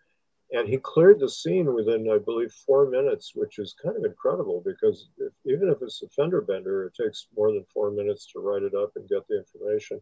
And 0.53 0.69
he 0.69 0.77
cleared 0.77 1.19
the 1.19 1.31
scene 1.31 1.73
within, 1.73 2.11
I 2.11 2.19
believe, 2.19 2.53
four 2.67 2.91
minutes, 2.91 3.33
which 3.35 3.59
is 3.59 3.75
kind 3.83 3.97
of 3.97 4.05
incredible 4.05 4.63
because 4.65 5.09
if, 5.17 5.33
even 5.47 5.71
if 5.71 5.79
it's 5.81 6.03
a 6.03 6.09
fender 6.11 6.43
bender, 6.43 6.85
it 6.85 6.95
takes 6.95 7.27
more 7.35 7.53
than 7.53 7.65
four 7.73 7.91
minutes 7.91 8.27
to 8.33 8.41
write 8.41 8.63
it 8.63 8.75
up 8.75 8.93
and 8.97 9.09
get 9.09 9.27
the 9.29 9.39
information. 9.39 10.01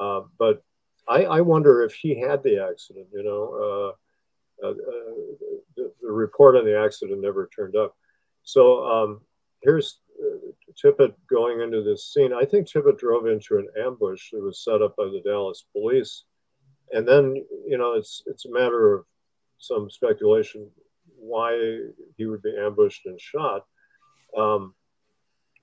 Uh, 0.00 0.22
but 0.38 0.64
I, 1.08 1.24
I, 1.24 1.40
wonder 1.40 1.82
if 1.82 1.94
he 1.94 2.18
had 2.18 2.42
the 2.42 2.58
accident. 2.68 3.06
You 3.12 3.22
know, 3.22 3.94
uh, 4.62 4.66
uh, 4.66 4.70
uh, 4.70 4.74
the, 5.76 5.92
the, 6.02 6.10
report 6.10 6.56
on 6.56 6.64
the 6.64 6.78
accident 6.78 7.20
never 7.20 7.48
turned 7.54 7.76
up. 7.76 7.96
So 8.42 8.84
um, 8.84 9.20
here's 9.62 10.00
Tippit 10.82 11.14
going 11.28 11.60
into 11.60 11.82
this 11.82 12.12
scene, 12.12 12.32
I 12.32 12.44
think 12.44 12.66
Tippit 12.66 12.98
drove 12.98 13.26
into 13.26 13.58
an 13.58 13.68
ambush 13.84 14.30
that 14.32 14.42
was 14.42 14.62
set 14.64 14.82
up 14.82 14.96
by 14.96 15.04
the 15.04 15.22
Dallas 15.24 15.64
police. 15.72 16.24
And 16.92 17.06
then, 17.06 17.34
you 17.66 17.78
know, 17.78 17.94
it's 17.94 18.22
it's 18.26 18.46
a 18.46 18.52
matter 18.52 18.94
of 18.94 19.04
some 19.58 19.90
speculation 19.90 20.70
why 21.18 21.78
he 22.16 22.26
would 22.26 22.42
be 22.42 22.56
ambushed 22.58 23.06
and 23.06 23.20
shot. 23.20 23.66
Um, 24.36 24.74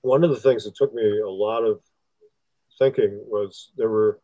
one 0.02 0.24
of 0.24 0.30
the 0.30 0.36
things 0.36 0.64
that 0.64 0.76
took 0.76 0.94
me 0.94 1.20
a 1.20 1.28
lot 1.28 1.64
of 1.64 1.80
thinking 2.78 3.20
was 3.26 3.72
there 3.76 3.88
were 3.88 4.20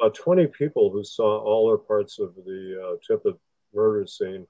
about 0.00 0.14
20 0.14 0.48
people 0.48 0.90
who 0.90 1.04
saw 1.04 1.38
all 1.38 1.70
or 1.70 1.78
parts 1.78 2.18
of 2.18 2.34
the 2.34 2.76
uh, 2.82 2.96
Tippit 3.08 3.38
murder 3.72 4.06
scene, 4.06 4.46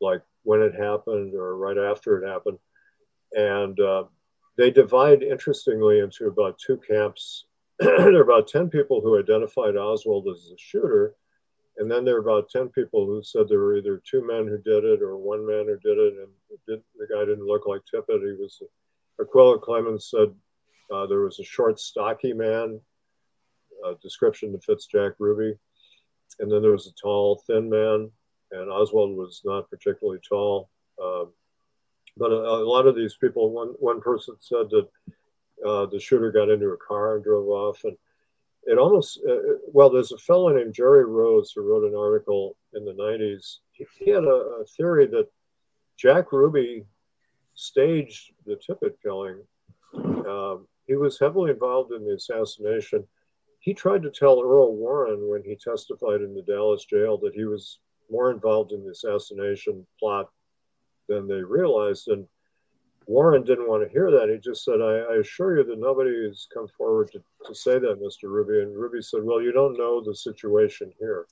like 0.00 0.22
when 0.42 0.60
it 0.60 0.74
happened 0.74 1.34
or 1.34 1.56
right 1.56 1.78
after 1.78 2.22
it 2.22 2.28
happened. 2.28 2.58
And 3.32 3.78
uh, 3.80 4.04
they 4.56 4.70
divide, 4.70 5.22
interestingly, 5.22 6.00
into 6.00 6.26
about 6.26 6.58
two 6.58 6.78
camps. 6.88 7.46
there 7.78 8.16
are 8.16 8.22
about 8.22 8.48
10 8.48 8.68
people 8.68 9.00
who 9.00 9.18
identified 9.18 9.76
Oswald 9.76 10.28
as 10.28 10.48
the 10.48 10.56
shooter. 10.58 11.14
And 11.78 11.90
then 11.90 12.04
there 12.04 12.16
are 12.16 12.20
about 12.20 12.50
10 12.50 12.68
people 12.68 13.06
who 13.06 13.22
said 13.22 13.48
there 13.48 13.58
were 13.58 13.76
either 13.76 14.02
two 14.08 14.26
men 14.26 14.46
who 14.46 14.58
did 14.58 14.84
it 14.84 15.00
or 15.02 15.16
one 15.16 15.46
man 15.46 15.66
who 15.66 15.78
did 15.78 15.98
it. 15.98 16.14
And 16.68 16.82
the 16.98 17.06
guy 17.10 17.20
didn't 17.20 17.46
look 17.46 17.66
like 17.66 17.80
Tippit. 17.82 18.20
He 18.20 18.40
was, 18.40 18.62
Acquilla 19.20 19.58
Clemons 19.58 20.02
said 20.02 20.34
uh, 20.92 21.06
there 21.06 21.20
was 21.20 21.40
a 21.40 21.44
short, 21.44 21.80
stocky 21.80 22.34
man 22.34 22.78
uh, 23.84 23.94
description 24.02 24.52
that 24.52 24.64
fits 24.64 24.86
Jack 24.86 25.12
Ruby. 25.18 25.56
And 26.40 26.50
then 26.50 26.62
there 26.62 26.72
was 26.72 26.86
a 26.86 26.92
tall, 27.00 27.42
thin 27.46 27.68
man, 27.68 28.10
and 28.52 28.70
Oswald 28.70 29.16
was 29.16 29.42
not 29.44 29.68
particularly 29.70 30.20
tall. 30.26 30.70
Um, 31.02 31.32
but 32.16 32.30
a, 32.30 32.36
a, 32.36 32.64
lot 32.64 32.86
of 32.86 32.96
these 32.96 33.14
people, 33.14 33.50
one, 33.50 33.74
one 33.78 34.00
person 34.00 34.36
said 34.40 34.70
that 34.70 34.88
uh, 35.66 35.86
the 35.86 36.00
shooter 36.00 36.30
got 36.30 36.50
into 36.50 36.68
a 36.68 36.76
car 36.76 37.16
and 37.16 37.24
drove 37.24 37.48
off. 37.48 37.84
And 37.84 37.96
it 38.64 38.78
almost, 38.78 39.20
uh, 39.28 39.58
well, 39.72 39.90
there's 39.90 40.12
a 40.12 40.18
fellow 40.18 40.48
named 40.50 40.74
Jerry 40.74 41.04
Rose 41.04 41.52
who 41.52 41.62
wrote 41.62 41.88
an 41.88 41.96
article 41.96 42.56
in 42.74 42.84
the 42.84 42.92
90s. 42.92 43.58
He, 43.72 43.86
he 43.98 44.10
had 44.10 44.24
a, 44.24 44.60
a 44.60 44.64
theory 44.76 45.06
that 45.08 45.28
Jack 45.96 46.32
Ruby 46.32 46.84
staged 47.54 48.32
the 48.46 48.56
Tippit 48.56 48.94
killing. 49.02 49.42
Um, 49.94 50.66
he 50.86 50.96
was 50.96 51.18
heavily 51.18 51.50
involved 51.50 51.92
in 51.92 52.04
the 52.04 52.14
assassination 52.14 53.06
he 53.62 53.72
tried 53.72 54.02
to 54.02 54.10
tell 54.10 54.42
Earl 54.42 54.74
Warren 54.74 55.28
when 55.28 55.44
he 55.44 55.54
testified 55.54 56.20
in 56.20 56.34
the 56.34 56.42
Dallas 56.42 56.84
jail 56.84 57.16
that 57.18 57.34
he 57.34 57.44
was 57.44 57.78
more 58.10 58.32
involved 58.32 58.72
in 58.72 58.82
the 58.82 58.90
assassination 58.90 59.86
plot 60.00 60.30
than 61.08 61.26
they 61.26 61.42
realized. 61.42 62.08
And 62.08 62.26
Warren 63.06 63.44
didn't 63.44 63.68
want 63.68 63.82
to 63.82 63.92
hear 63.92 64.10
that. 64.10 64.30
He 64.30 64.38
just 64.38 64.64
said, 64.64 64.80
I, 64.80 65.14
I 65.14 65.16
assure 65.16 65.58
you 65.58 65.64
that 65.64 65.78
nobody 65.78 66.26
has 66.28 66.46
come 66.52 66.68
forward 66.68 67.10
to, 67.12 67.22
to 67.46 67.54
say 67.54 67.78
that, 67.78 68.00
Mr. 68.00 68.30
Ruby. 68.30 68.60
And 68.60 68.76
Ruby 68.76 69.02
said, 69.02 69.22
Well, 69.22 69.42
you 69.42 69.52
don't 69.52 69.78
know 69.78 70.02
the 70.02 70.14
situation 70.14 70.92
here. 70.98 71.26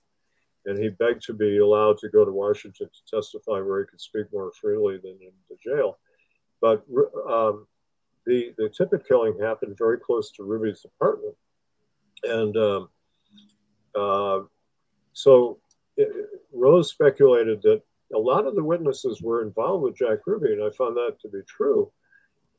And 0.66 0.78
he 0.78 0.88
begged 0.90 1.22
to 1.24 1.32
be 1.32 1.58
allowed 1.58 1.98
to 1.98 2.10
go 2.10 2.24
to 2.24 2.32
Washington 2.32 2.88
to 2.88 3.16
testify 3.16 3.60
where 3.60 3.80
he 3.80 3.86
could 3.86 4.00
speak 4.00 4.26
more 4.32 4.52
freely 4.60 4.98
than 4.98 5.18
in 5.20 5.32
the 5.48 5.56
jail. 5.62 5.98
But 6.60 6.84
um, 7.28 7.66
the, 8.26 8.52
the 8.58 8.68
Tippit 8.68 9.06
killing 9.08 9.38
happened 9.40 9.78
very 9.78 9.98
close 9.98 10.30
to 10.32 10.44
Ruby's 10.44 10.84
apartment. 10.84 11.34
And 12.24 12.56
um, 12.58 12.88
uh, 13.94 14.40
so 15.14 15.58
it, 15.96 16.08
Rose 16.52 16.90
speculated 16.90 17.62
that 17.62 17.82
a 18.14 18.18
lot 18.18 18.46
of 18.46 18.54
the 18.54 18.64
witnesses 18.64 19.22
were 19.22 19.42
involved 19.42 19.84
with 19.84 19.96
Jack 19.96 20.26
Ruby, 20.26 20.52
and 20.52 20.62
I 20.62 20.70
found 20.70 20.96
that 20.96 21.16
to 21.22 21.28
be 21.28 21.40
true. 21.46 21.92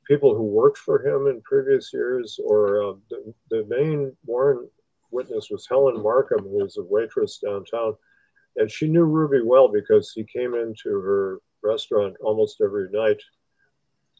People 0.07 0.35
who 0.35 0.43
worked 0.43 0.77
for 0.77 1.05
him 1.05 1.27
in 1.27 1.41
previous 1.41 1.91
years, 1.93 2.39
or 2.43 2.83
uh, 2.83 2.93
the, 3.09 3.33
the 3.49 3.65
main 3.67 4.15
Warren 4.25 4.67
witness 5.11 5.49
was 5.49 5.67
Helen 5.67 6.01
Markham, 6.01 6.43
who 6.43 6.63
was 6.63 6.77
a 6.77 6.83
waitress 6.83 7.37
downtown. 7.37 7.95
And 8.57 8.69
she 8.69 8.87
knew 8.87 9.03
Ruby 9.03 9.41
well 9.43 9.67
because 9.67 10.11
he 10.11 10.23
came 10.23 10.55
into 10.55 10.89
her 10.89 11.39
restaurant 11.63 12.15
almost 12.21 12.61
every 12.61 12.89
night 12.91 13.21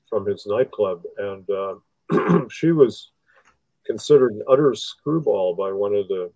from 0.09 0.25
his 0.25 0.45
nightclub. 0.45 1.03
And 1.17 1.49
uh, 1.49 2.45
she 2.49 2.71
was 2.71 3.11
considered 3.86 4.34
an 4.34 4.43
utter 4.49 4.75
screwball 4.75 5.55
by 5.55 5.71
one 5.71 5.95
of 5.95 6.07
the 6.07 6.32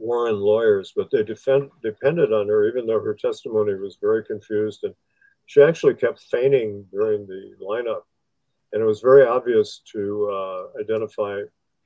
Warren 0.00 0.40
lawyers, 0.40 0.92
but 0.96 1.10
they 1.10 1.22
defend, 1.22 1.70
depended 1.82 2.32
on 2.32 2.48
her, 2.48 2.66
even 2.66 2.86
though 2.86 3.00
her 3.00 3.14
testimony 3.14 3.74
was 3.74 3.98
very 4.00 4.24
confused. 4.24 4.84
And 4.84 4.94
she 5.46 5.62
actually 5.62 5.94
kept 5.94 6.20
feigning 6.30 6.86
during 6.90 7.26
the 7.26 7.52
lineup. 7.62 8.02
And 8.72 8.82
it 8.82 8.86
was 8.86 9.00
very 9.00 9.26
obvious 9.26 9.82
to 9.92 10.28
uh, 10.32 10.80
identify 10.80 11.40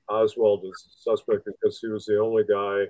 Oswald 0.08 0.64
as 0.64 0.84
the 0.84 1.10
suspect 1.10 1.46
because 1.46 1.80
he 1.80 1.88
was 1.88 2.04
the 2.04 2.20
only 2.20 2.44
guy 2.44 2.84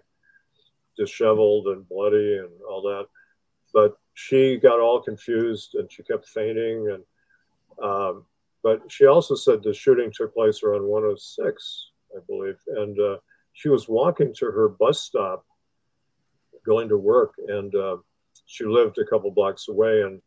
disheveled 0.97 1.68
and 1.68 1.89
bloody 1.89 2.39
and 2.39 2.51
all 2.68 2.83
that. 2.83 3.07
But 3.72 3.97
she 4.14 4.57
got 4.57 4.81
all 4.81 5.01
confused 5.01 5.75
and 5.75 5.91
she 5.91 6.03
kept 6.03 6.29
fainting. 6.29 6.91
And 6.91 7.85
um, 7.85 8.27
but 8.62 8.81
she 8.89 9.07
also 9.07 9.35
said 9.35 9.62
the 9.62 9.75
shooting 9.75 10.12
took 10.12 10.35
place 10.35 10.62
around 10.62 10.85
106, 10.85 11.91
I 12.16 12.20
believe. 12.27 12.59
And 12.66 12.99
uh, 12.99 13.16
she 13.55 13.68
was 13.68 13.88
walking 13.88 14.34
to 14.34 14.46
her 14.46 14.68
bus 14.68 15.00
stop 15.00 15.46
going 16.66 16.88
to 16.88 16.98
work. 16.98 17.34
And 17.48 17.74
uh, 17.74 17.96
she 18.46 18.64
lived 18.64 18.98
a 18.98 19.07
couple 19.07 19.30
blocks 19.30 19.68
away. 19.68 20.02
And 20.02 20.20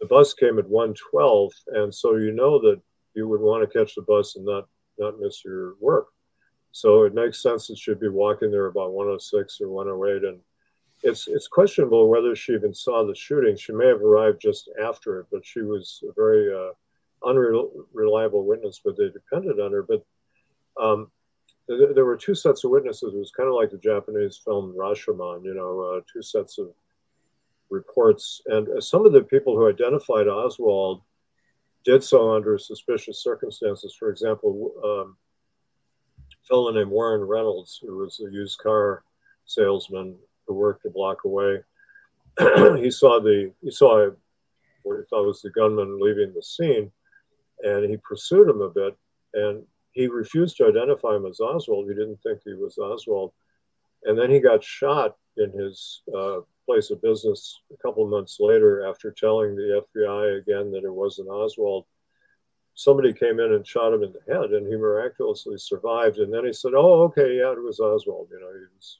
the 0.00 0.06
bus 0.06 0.32
came 0.32 0.58
at 0.58 0.68
112. 0.68 1.52
And 1.74 1.94
so 1.94 2.16
you 2.16 2.32
know 2.32 2.60
that 2.60 2.80
you 3.14 3.28
would 3.28 3.40
want 3.40 3.68
to 3.68 3.78
catch 3.78 3.94
the 3.94 4.02
bus 4.02 4.36
and 4.36 4.46
not, 4.46 4.68
not 4.98 5.20
miss 5.20 5.44
your 5.44 5.74
work. 5.80 6.06
So 6.70 7.02
it 7.02 7.14
makes 7.14 7.42
sense 7.42 7.66
that 7.66 7.78
she'd 7.78 8.00
be 8.00 8.08
walking 8.08 8.50
there 8.50 8.66
about 8.66 8.92
106 8.92 9.60
or 9.60 9.68
108. 9.68 10.28
And 10.28 10.40
it's 11.02 11.26
it's 11.26 11.48
questionable 11.48 12.08
whether 12.08 12.36
she 12.36 12.52
even 12.52 12.72
saw 12.72 13.04
the 13.04 13.14
shooting. 13.14 13.56
She 13.56 13.72
may 13.72 13.88
have 13.88 14.02
arrived 14.02 14.40
just 14.40 14.70
after 14.80 15.18
it, 15.18 15.26
but 15.32 15.44
she 15.44 15.60
was 15.60 16.02
a 16.08 16.12
very 16.12 16.54
uh, 16.54 16.70
unreliable 17.28 18.46
witness, 18.46 18.80
but 18.82 18.96
they 18.96 19.10
depended 19.10 19.58
on 19.58 19.72
her. 19.72 19.82
But 19.82 20.04
um, 20.80 21.10
th- 21.68 21.94
there 21.94 22.04
were 22.04 22.16
two 22.16 22.34
sets 22.34 22.64
of 22.64 22.70
witnesses. 22.70 23.14
It 23.14 23.18
was 23.18 23.30
kind 23.30 23.48
of 23.48 23.54
like 23.54 23.70
the 23.70 23.78
Japanese 23.78 24.40
film 24.44 24.74
Rashomon, 24.76 25.44
you 25.44 25.54
know, 25.54 25.80
uh, 25.80 26.00
two 26.12 26.22
sets 26.22 26.58
of 26.58 26.72
reports. 27.70 28.42
And 28.46 28.68
uh, 28.68 28.80
some 28.80 29.06
of 29.06 29.12
the 29.12 29.22
people 29.22 29.56
who 29.56 29.68
identified 29.68 30.28
Oswald 30.28 31.02
did 31.84 32.02
so 32.04 32.34
under 32.34 32.58
suspicious 32.58 33.22
circumstances. 33.22 33.94
For 33.98 34.10
example, 34.10 34.72
um, 34.84 35.16
a 36.32 36.46
fellow 36.46 36.70
named 36.70 36.90
Warren 36.90 37.22
Reynolds, 37.22 37.80
who 37.82 37.98
was 37.98 38.20
a 38.20 38.30
used 38.30 38.58
car 38.58 39.04
salesman 39.46 40.16
who 40.46 40.54
worked 40.54 40.84
a 40.86 40.90
block 40.90 41.24
away, 41.24 41.60
he 42.78 42.90
saw 42.90 43.20
the 43.20 43.52
he 43.62 43.70
saw 43.70 44.08
what 44.84 44.96
he 44.96 45.02
thought 45.10 45.26
was 45.26 45.42
the 45.42 45.50
gunman 45.50 46.00
leaving 46.00 46.32
the 46.32 46.42
scene 46.42 46.90
and 47.62 47.88
he 47.88 47.96
pursued 47.96 48.48
him 48.48 48.60
a 48.60 48.68
bit, 48.68 48.96
and 49.34 49.62
he 49.92 50.06
refused 50.08 50.56
to 50.56 50.66
identify 50.66 51.16
him 51.16 51.26
as 51.26 51.40
Oswald. 51.40 51.88
He 51.88 51.94
didn't 51.94 52.22
think 52.22 52.40
he 52.44 52.54
was 52.54 52.78
Oswald, 52.78 53.32
and 54.04 54.18
then 54.18 54.30
he 54.30 54.40
got 54.40 54.64
shot 54.64 55.16
in 55.36 55.50
his 55.52 56.02
uh, 56.16 56.40
place 56.66 56.90
of 56.90 57.02
business 57.02 57.60
a 57.72 57.76
couple 57.76 58.06
months 58.06 58.38
later 58.40 58.88
after 58.88 59.10
telling 59.10 59.54
the 59.54 59.84
FBI 59.94 60.38
again 60.38 60.70
that 60.72 60.84
it 60.84 60.92
wasn't 60.92 61.28
Oswald. 61.28 61.84
Somebody 62.74 63.12
came 63.12 63.38
in 63.38 63.52
and 63.52 63.66
shot 63.66 63.92
him 63.92 64.02
in 64.02 64.12
the 64.12 64.34
head, 64.34 64.52
and 64.52 64.66
he 64.66 64.76
miraculously 64.76 65.58
survived. 65.58 66.18
And 66.18 66.32
then 66.32 66.46
he 66.46 66.52
said, 66.52 66.72
"Oh, 66.74 67.02
okay, 67.04 67.36
yeah, 67.36 67.52
it 67.52 67.62
was 67.62 67.80
Oswald." 67.80 68.28
You 68.30 68.40
know, 68.40 68.52
he 68.52 68.64
was. 68.74 68.98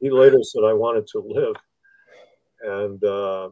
He 0.00 0.10
later 0.10 0.42
said, 0.42 0.64
"I 0.64 0.74
wanted 0.74 1.06
to 1.08 1.20
live," 1.20 1.56
and 2.62 3.02
uh, 3.02 3.50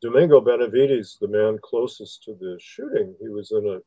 Domingo 0.00 0.40
Benavides, 0.40 1.18
the 1.20 1.28
man 1.28 1.58
closest 1.62 2.24
to 2.24 2.34
the 2.34 2.58
shooting, 2.60 3.14
he 3.20 3.28
was 3.28 3.52
in 3.52 3.68
a 3.68 3.80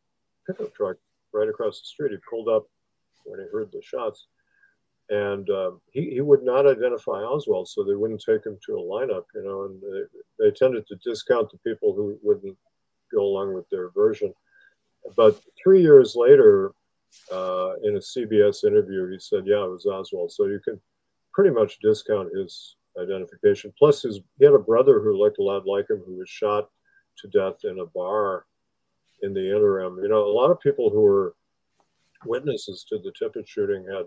pickup 0.45 0.73
truck 0.75 0.97
right 1.35 1.49
across 1.49 1.79
the 1.79 1.85
street. 1.85 2.11
He 2.11 2.17
pulled 2.29 2.49
up 2.49 2.67
when 3.25 3.39
he 3.39 3.45
heard 3.51 3.69
the 3.71 3.81
shots, 3.81 4.27
and 5.09 5.49
um, 5.49 5.81
he, 5.91 6.09
he 6.11 6.21
would 6.21 6.43
not 6.43 6.65
identify 6.65 7.21
Oswald, 7.21 7.67
so 7.67 7.83
they 7.83 7.95
wouldn't 7.95 8.23
take 8.23 8.45
him 8.45 8.57
to 8.65 8.77
a 8.77 8.81
lineup, 8.81 9.25
you 9.35 9.43
know, 9.43 9.65
and 9.65 9.81
they, 9.81 10.45
they 10.45 10.51
tended 10.51 10.87
to 10.87 10.95
discount 11.03 11.51
the 11.51 11.57
people 11.59 11.93
who 11.93 12.17
wouldn't 12.23 12.57
go 13.13 13.21
along 13.21 13.53
with 13.53 13.69
their 13.69 13.89
version. 13.89 14.33
But 15.15 15.39
three 15.61 15.81
years 15.81 16.15
later, 16.15 16.71
uh, 17.31 17.73
in 17.83 17.95
a 17.95 17.99
CBS 17.99 18.63
interview, 18.63 19.11
he 19.11 19.19
said, 19.19 19.43
"Yeah, 19.45 19.63
it 19.63 19.69
was 19.69 19.85
Oswald." 19.85 20.31
So 20.31 20.45
you 20.45 20.59
can 20.63 20.81
pretty 21.33 21.51
much 21.51 21.79
discount 21.79 22.35
his 22.35 22.75
identification. 22.99 23.73
Plus, 23.77 24.01
his 24.01 24.19
he 24.39 24.45
had 24.45 24.53
a 24.53 24.59
brother 24.59 24.99
who 24.99 25.17
looked 25.17 25.37
a 25.37 25.43
lot 25.43 25.67
like 25.67 25.89
him, 25.89 26.01
who 26.05 26.17
was 26.17 26.29
shot 26.29 26.69
to 27.19 27.27
death 27.27 27.59
in 27.63 27.79
a 27.79 27.85
bar 27.85 28.45
in 29.21 29.33
the 29.33 29.55
interim. 29.55 29.99
You 30.01 30.09
know, 30.09 30.25
a 30.25 30.31
lot 30.31 30.51
of 30.51 30.59
people 30.59 30.89
who 30.89 31.01
were 31.01 31.35
witnesses 32.25 32.85
to 32.89 32.97
the 32.99 33.11
Tippit 33.11 33.47
shooting 33.47 33.85
had 33.85 34.05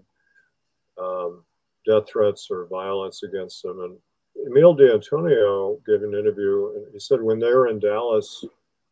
um, 1.03 1.45
death 1.87 2.09
threats 2.11 2.49
or 2.51 2.67
violence 2.67 3.23
against 3.23 3.63
them. 3.63 3.81
And 3.81 3.99
Emile 4.47 4.75
de 4.75 4.93
Antonio 4.93 5.79
gave 5.87 6.03
an 6.03 6.15
interview, 6.15 6.73
and 6.77 6.87
he 6.93 6.99
said 6.99 7.23
when 7.23 7.39
they 7.39 7.53
were 7.53 7.69
in 7.69 7.79
Dallas, 7.79 8.45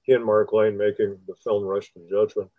he 0.03 0.13
and 0.13 0.25
Mark 0.25 0.53
Lane 0.53 0.77
making 0.77 1.19
the 1.27 1.35
film 1.35 1.65
Rush 1.65 1.93
to 1.93 2.01
Judgment, 2.09 2.51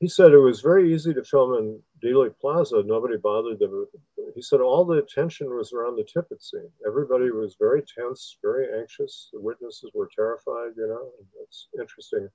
he 0.00 0.08
said 0.08 0.32
it 0.32 0.38
was 0.38 0.60
very 0.60 0.92
easy 0.92 1.14
to 1.14 1.24
film 1.24 1.54
in 1.54 1.80
Dealey 2.02 2.34
Plaza. 2.40 2.82
Nobody 2.84 3.16
bothered 3.16 3.58
them. 3.58 3.86
He 4.34 4.42
said 4.42 4.60
all 4.60 4.84
the 4.84 4.98
attention 4.98 5.48
was 5.54 5.72
around 5.72 5.96
the 5.96 6.02
Tippit 6.02 6.42
scene. 6.42 6.68
Everybody 6.86 7.30
was 7.30 7.56
very 7.58 7.82
tense, 7.82 8.36
very 8.42 8.66
anxious. 8.78 9.30
The 9.32 9.40
witnesses 9.40 9.90
were 9.94 10.08
terrified. 10.14 10.72
You 10.76 10.88
know, 10.88 11.10
that's 11.38 11.68
interesting. 11.78 12.28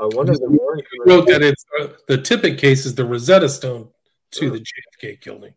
Uh, 0.00 0.08
one 0.08 0.28
of 0.28 0.38
the 0.38 0.48
Warren 0.48 0.82
wrote 1.04 1.26
that 1.26 1.42
it's 1.42 1.64
uh, 1.80 1.88
the 2.06 2.18
Tippit 2.18 2.58
case 2.58 2.86
is 2.86 2.94
the 2.94 3.04
Rosetta 3.04 3.48
Stone 3.48 3.88
to 4.32 4.50
the 4.50 4.60
JFK 4.60 5.20
killing. 5.20 5.54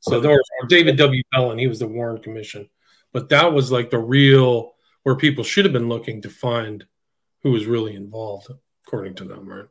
So 0.00 0.20
there 0.20 0.32
was 0.32 0.68
David 0.68 0.96
W. 0.96 1.22
Belin, 1.32 1.58
he 1.58 1.68
was 1.68 1.78
the 1.78 1.86
Warren 1.86 2.20
Commission, 2.20 2.68
but 3.12 3.28
that 3.28 3.52
was 3.52 3.70
like 3.70 3.90
the 3.90 3.98
real 3.98 4.74
where 5.04 5.16
people 5.16 5.44
should 5.44 5.64
have 5.64 5.72
been 5.72 5.88
looking 5.88 6.22
to 6.22 6.30
find 6.30 6.84
who 7.42 7.52
was 7.52 7.66
really 7.66 7.94
involved, 7.94 8.48
according 8.86 9.14
to 9.16 9.24
them, 9.24 9.48
right? 9.48 9.66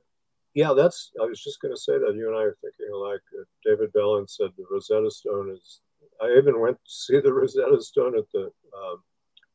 Yeah, 0.54 0.74
that's. 0.74 1.12
I 1.22 1.26
was 1.26 1.41
just 1.41 1.62
going 1.62 1.74
to 1.74 1.80
say 1.80 1.93
that 1.93 2.16
you 2.16 2.28
and 2.28 2.38
I 2.38 2.41
are 2.43 2.58
thinking 2.62 2.93
alike. 2.93 3.22
Uh, 3.38 3.43
David 3.66 3.93
Belin 3.93 4.30
said 4.30 4.49
the 4.58 4.66
Rosetta 4.70 5.10
Stone 5.10 5.52
is. 5.52 5.82
I 6.22 6.38
even 6.38 6.60
went 6.60 6.78
to 6.78 6.91
see 6.91 7.20
the 7.20 7.34
Rosetta 7.34 7.82
Stone 7.82 8.18
at 8.18 8.26
the 8.34 8.52
um, 8.78 9.04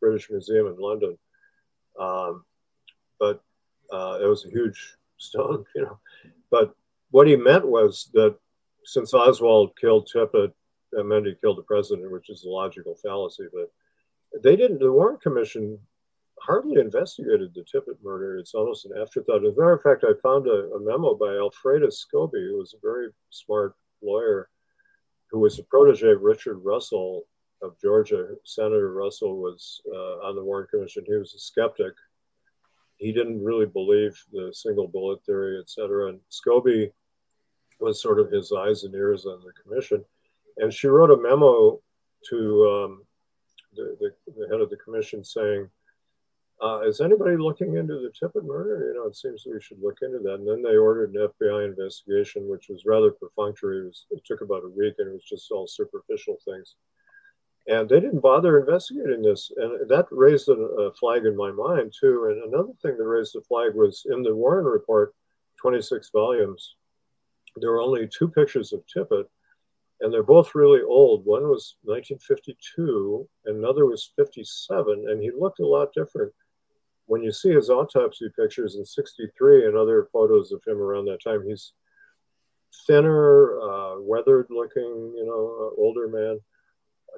British 0.00 0.30
Museum 0.30 0.66
in 0.66 0.76
London, 0.78 1.18
um, 2.00 2.44
but 3.18 3.42
uh, 3.92 4.18
it 4.22 4.26
was 4.26 4.44
a 4.46 4.50
huge 4.50 4.96
stone, 5.18 5.64
you 5.74 5.82
know. 5.82 5.98
But 6.50 6.74
what 7.10 7.26
he 7.26 7.36
meant 7.36 7.66
was 7.66 8.10
that 8.14 8.36
since 8.84 9.12
Oswald 9.12 9.72
killed 9.78 10.08
Tippit, 10.12 10.52
that 10.92 11.04
meant 11.04 11.26
he 11.26 11.34
killed 11.40 11.58
the 11.58 11.62
president, 11.62 12.10
which 12.10 12.30
is 12.30 12.44
a 12.44 12.48
logical 12.48 12.94
fallacy. 12.94 13.44
But 13.52 13.70
they 14.42 14.56
didn't. 14.56 14.78
The 14.78 14.92
Warren 14.92 15.18
Commission 15.18 15.78
hardly 16.40 16.80
investigated 16.80 17.54
the 17.54 17.62
Tippit 17.62 18.02
murder. 18.02 18.38
It's 18.38 18.54
almost 18.54 18.86
an 18.86 18.92
afterthought. 19.00 19.44
As 19.44 19.56
a 19.56 19.60
matter 19.60 19.72
of 19.72 19.82
fact, 19.82 20.04
I 20.04 20.12
found 20.22 20.46
a, 20.46 20.70
a 20.74 20.80
memo 20.80 21.14
by 21.14 21.26
Alfreda 21.26 21.88
Scobey, 21.88 22.48
who 22.48 22.58
was 22.58 22.74
a 22.74 22.80
very 22.82 23.08
smart 23.30 23.74
lawyer, 24.02 24.48
who 25.30 25.40
was 25.40 25.58
a 25.58 25.64
protege 25.64 26.10
of 26.10 26.22
Richard 26.22 26.58
Russell 26.58 27.24
of 27.62 27.80
Georgia. 27.80 28.34
Senator 28.44 28.92
Russell 28.92 29.38
was 29.38 29.80
uh, 29.92 30.26
on 30.26 30.36
the 30.36 30.44
Warren 30.44 30.68
Commission. 30.70 31.04
He 31.06 31.14
was 31.14 31.34
a 31.34 31.38
skeptic. 31.38 31.94
He 32.98 33.12
didn't 33.12 33.42
really 33.42 33.66
believe 33.66 34.16
the 34.32 34.52
single 34.54 34.88
bullet 34.88 35.24
theory, 35.24 35.58
et 35.58 35.68
cetera. 35.68 36.10
And 36.10 36.20
Scobie 36.30 36.92
was 37.80 38.00
sort 38.00 38.20
of 38.20 38.30
his 38.30 38.52
eyes 38.52 38.84
and 38.84 38.94
ears 38.94 39.26
on 39.26 39.40
the 39.44 39.52
commission. 39.62 40.04
And 40.58 40.72
she 40.72 40.86
wrote 40.86 41.10
a 41.10 41.16
memo 41.16 41.80
to 42.30 42.38
um, 42.66 43.02
the, 43.74 43.96
the, 44.00 44.32
the 44.38 44.48
head 44.50 44.60
of 44.60 44.70
the 44.70 44.76
commission 44.76 45.24
saying, 45.24 45.68
uh, 46.62 46.80
is 46.86 47.00
anybody 47.00 47.36
looking 47.36 47.76
into 47.76 47.94
the 47.94 48.10
Tippit 48.10 48.44
murder? 48.44 48.88
You 48.88 48.98
know, 48.98 49.06
it 49.06 49.16
seems 49.16 49.44
we 49.46 49.60
should 49.60 49.82
look 49.82 49.98
into 50.02 50.18
that. 50.20 50.36
And 50.36 50.48
then 50.48 50.62
they 50.62 50.76
ordered 50.76 51.14
an 51.14 51.28
FBI 51.28 51.66
investigation, 51.66 52.48
which 52.48 52.68
was 52.70 52.84
rather 52.86 53.10
perfunctory. 53.10 53.80
It, 53.80 53.86
was, 53.86 54.06
it 54.10 54.22
took 54.24 54.40
about 54.40 54.64
a 54.64 54.68
week 54.68 54.94
and 54.98 55.08
it 55.08 55.12
was 55.12 55.24
just 55.28 55.50
all 55.50 55.66
superficial 55.66 56.38
things. 56.46 56.76
And 57.68 57.88
they 57.88 58.00
didn't 58.00 58.20
bother 58.20 58.58
investigating 58.60 59.22
this. 59.22 59.50
And 59.56 59.88
that 59.90 60.06
raised 60.10 60.48
a, 60.48 60.90
flag 60.98 61.26
in 61.26 61.36
my 61.36 61.50
mind, 61.50 61.92
too. 61.98 62.28
And 62.30 62.54
another 62.54 62.72
thing 62.80 62.96
that 62.96 63.04
raised 63.04 63.36
a 63.36 63.42
flag 63.42 63.74
was 63.74 64.06
in 64.10 64.22
the 64.22 64.34
Warren 64.34 64.64
Report, 64.64 65.14
26 65.60 66.10
volumes, 66.10 66.76
there 67.56 67.70
were 67.70 67.80
only 67.80 68.08
two 68.08 68.28
pictures 68.28 68.72
of 68.72 68.84
Tippit 68.86 69.24
and 70.00 70.12
they're 70.12 70.22
both 70.22 70.54
really 70.54 70.82
old. 70.82 71.24
One 71.24 71.48
was 71.48 71.76
1952, 71.84 73.26
and 73.46 73.56
another 73.56 73.86
was 73.86 74.12
57, 74.16 75.06
and 75.08 75.22
he 75.22 75.30
looked 75.30 75.60
a 75.60 75.66
lot 75.66 75.88
different 75.94 76.32
when 77.06 77.22
you 77.22 77.32
see 77.32 77.52
his 77.52 77.70
autopsy 77.70 78.28
pictures 78.36 78.76
in 78.76 78.84
63 78.84 79.66
and 79.66 79.76
other 79.76 80.08
photos 80.12 80.52
of 80.52 80.62
him 80.66 80.78
around 80.78 81.06
that 81.06 81.22
time, 81.22 81.44
he's 81.46 81.72
thinner, 82.86 83.60
uh, 83.60 84.00
weathered 84.00 84.46
looking, 84.50 85.14
you 85.16 85.24
know, 85.24 85.72
uh, 85.72 85.80
older 85.80 86.08
man. 86.08 86.40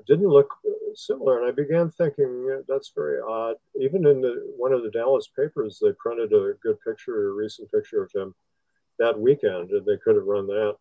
Didn't 0.06 0.28
look 0.28 0.54
similar. 0.94 1.40
And 1.40 1.48
I 1.48 1.52
began 1.52 1.90
thinking, 1.90 2.62
that's 2.68 2.92
very 2.94 3.20
odd. 3.20 3.56
Even 3.80 4.06
in 4.06 4.20
the, 4.20 4.52
one 4.56 4.72
of 4.72 4.82
the 4.82 4.90
Dallas 4.90 5.28
papers, 5.36 5.80
they 5.82 5.92
printed 5.98 6.32
a 6.32 6.52
good 6.62 6.78
picture, 6.86 7.30
a 7.30 7.32
recent 7.32 7.70
picture 7.72 8.02
of 8.02 8.12
him 8.14 8.34
that 8.98 9.18
weekend, 9.18 9.70
and 9.70 9.84
they 9.86 9.96
could 9.96 10.16
have 10.16 10.24
run 10.24 10.46
that. 10.46 10.76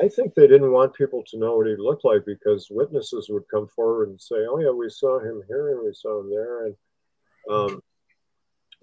I 0.00 0.08
think 0.08 0.34
they 0.34 0.46
didn't 0.46 0.72
want 0.72 0.94
people 0.94 1.22
to 1.28 1.38
know 1.38 1.56
what 1.56 1.66
he 1.66 1.76
looked 1.76 2.04
like 2.04 2.24
because 2.26 2.68
witnesses 2.70 3.28
would 3.30 3.44
come 3.48 3.68
forward 3.68 4.08
and 4.08 4.20
say, 4.20 4.46
"Oh 4.48 4.58
yeah, 4.58 4.70
we 4.70 4.90
saw 4.90 5.20
him 5.20 5.42
here 5.46 5.70
and 5.70 5.84
we 5.84 5.92
saw 5.94 6.20
him 6.20 6.30
there," 6.30 6.66
and 6.66 6.76
um, 7.50 7.82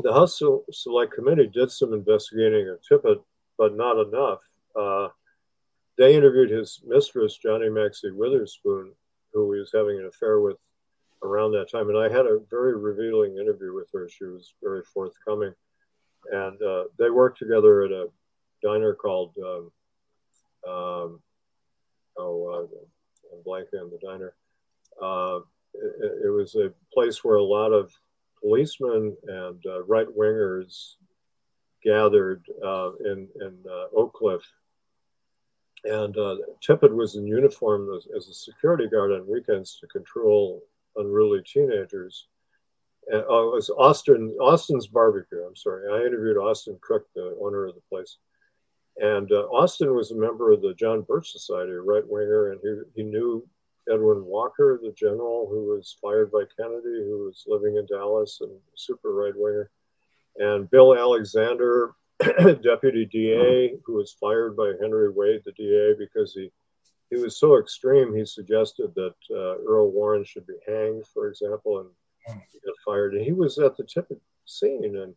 the 0.04 0.14
House 0.14 0.41
Select 0.72 1.14
Committee 1.14 1.47
did 1.47 1.72
some 1.72 1.93
investigating 1.93 2.70
of 2.70 2.80
Tippit, 2.82 3.22
but 3.58 3.76
not 3.76 3.97
enough. 3.97 4.39
Uh, 4.76 5.10
they 5.97 6.16
interviewed 6.16 6.49
his 6.49 6.82
mistress, 6.86 7.38
Johnnie 7.38 7.70
Maxie 7.70 8.12
Witherspoon, 8.12 8.91
who 9.34 9.54
he 9.54 9.60
was 9.60 9.72
having 9.74 9.99
an 9.99 10.06
affair 10.06 10.39
with 10.39 10.58
around 11.24 11.52
that 11.52 11.70
time. 11.72 11.89
And 11.89 11.97
I 11.97 12.10
had 12.10 12.26
a 12.26 12.39
very 12.49 12.76
revealing 12.76 13.38
interview 13.38 13.74
with 13.74 13.89
her. 13.93 14.10
She 14.10 14.26
was 14.26 14.54
very 14.64 14.84
forthcoming. 14.84 15.54
And 16.32 16.62
uh, 16.62 16.86
they 16.97 17.10
worked 17.10 17.39
together 17.39 17.84
at 17.84 17.91
a 17.91 18.08
diner 18.64 18.93
called, 18.93 19.34
um, 19.43 19.72
um, 20.68 21.20
oh, 22.18 22.70
uh, 22.72 23.36
I'm 23.36 23.43
blanking 23.45 23.82
on 23.82 23.91
the 23.91 23.99
diner. 24.02 24.34
Uh, 25.02 25.39
it, 25.74 26.26
it 26.26 26.30
was 26.30 26.56
a 26.56 26.74
place 26.93 27.24
where 27.24 27.38
a 27.38 27.43
lot 27.43 27.72
of 27.72 27.91
policemen 28.42 29.16
and 29.28 29.64
uh, 29.66 29.84
right 29.84 30.08
wingers 30.08 30.96
gathered 31.84 32.46
uh, 32.64 32.92
in, 33.06 33.28
in 33.42 33.58
uh, 33.70 33.86
Oak 33.96 34.14
Cliff. 34.14 34.44
And 35.84 36.16
uh, 36.16 36.36
Tippit 36.66 36.94
was 36.94 37.16
in 37.16 37.26
uniform 37.26 37.89
as, 37.96 38.08
as, 38.16 38.28
a 38.28 38.34
security 38.34 38.88
guard 38.88 39.12
on 39.12 39.28
weekends 39.28 39.80
to 39.80 39.88
control 39.88 40.62
unruly 40.96 41.42
teenagers. 41.44 42.28
And 43.08 43.24
oh, 43.28 43.50
it 43.50 43.56
was 43.56 43.72
Austin 43.72 44.36
Austin's 44.39 44.86
Barbecue. 44.86 45.44
I'm 45.44 45.56
sorry. 45.56 45.92
I 45.92 46.06
interviewed 46.06 46.38
Austin 46.38 46.78
Cook, 46.82 47.08
the 47.16 47.36
owner 47.42 47.66
of 47.66 47.74
the 47.74 47.82
place. 47.89 48.18
And 48.98 49.32
uh, 49.32 49.48
Austin 49.48 49.96
was 49.96 50.12
a 50.12 50.16
member 50.16 50.52
of 50.52 50.62
the 50.62 50.76
John 50.76 51.02
Birch 51.02 51.32
Society, 51.32 51.72
a 51.72 51.82
right 51.82 52.08
winger, 52.08 52.52
and 52.52 52.60
he, 52.62 53.02
he 53.02 53.04
knew 53.04 53.48
Edwin 53.92 54.26
Walker, 54.26 54.80
the 54.82 54.92
general 54.92 55.48
who 55.50 55.76
was 55.76 55.98
fired 56.02 56.32
by 56.32 56.44
Kennedy, 56.58 57.04
who 57.04 57.26
was 57.26 57.44
living 57.48 57.78
in 57.78 57.86
Dallas 57.86 58.39
and 58.42 58.52
super 58.76 59.14
right 59.14 59.34
winger, 59.36 59.70
and 60.38 60.70
Bill 60.70 60.98
Alexander, 60.98 61.94
deputy 62.64 63.06
DA, 63.06 63.76
who 63.86 63.94
was 63.94 64.14
fired 64.14 64.56
by 64.56 64.74
Henry 64.80 65.12
Wade, 65.12 65.42
the 65.46 65.52
DA, 65.54 65.94
because 65.98 66.34
he 66.34 66.52
he 67.10 67.18
was 67.18 67.38
so 67.38 67.58
extreme. 67.58 68.16
He 68.16 68.26
suggested 68.26 68.96
that 68.96 69.16
uh, 69.30 69.58
Earl 69.68 69.92
Warren 69.92 70.24
should 70.24 70.48
be 70.48 70.56
hanged, 70.66 71.06
for 71.14 71.28
example, 71.28 71.80
and 71.80 71.89
he 72.26 72.60
got 72.66 72.76
fired. 72.86 73.14
And 73.16 73.26
he 73.26 73.34
was 73.34 73.58
at 73.58 73.76
the 73.76 73.84
tip 73.84 74.10
of 74.10 74.18
the 74.18 74.22
scene, 74.46 74.96
and 74.96 75.14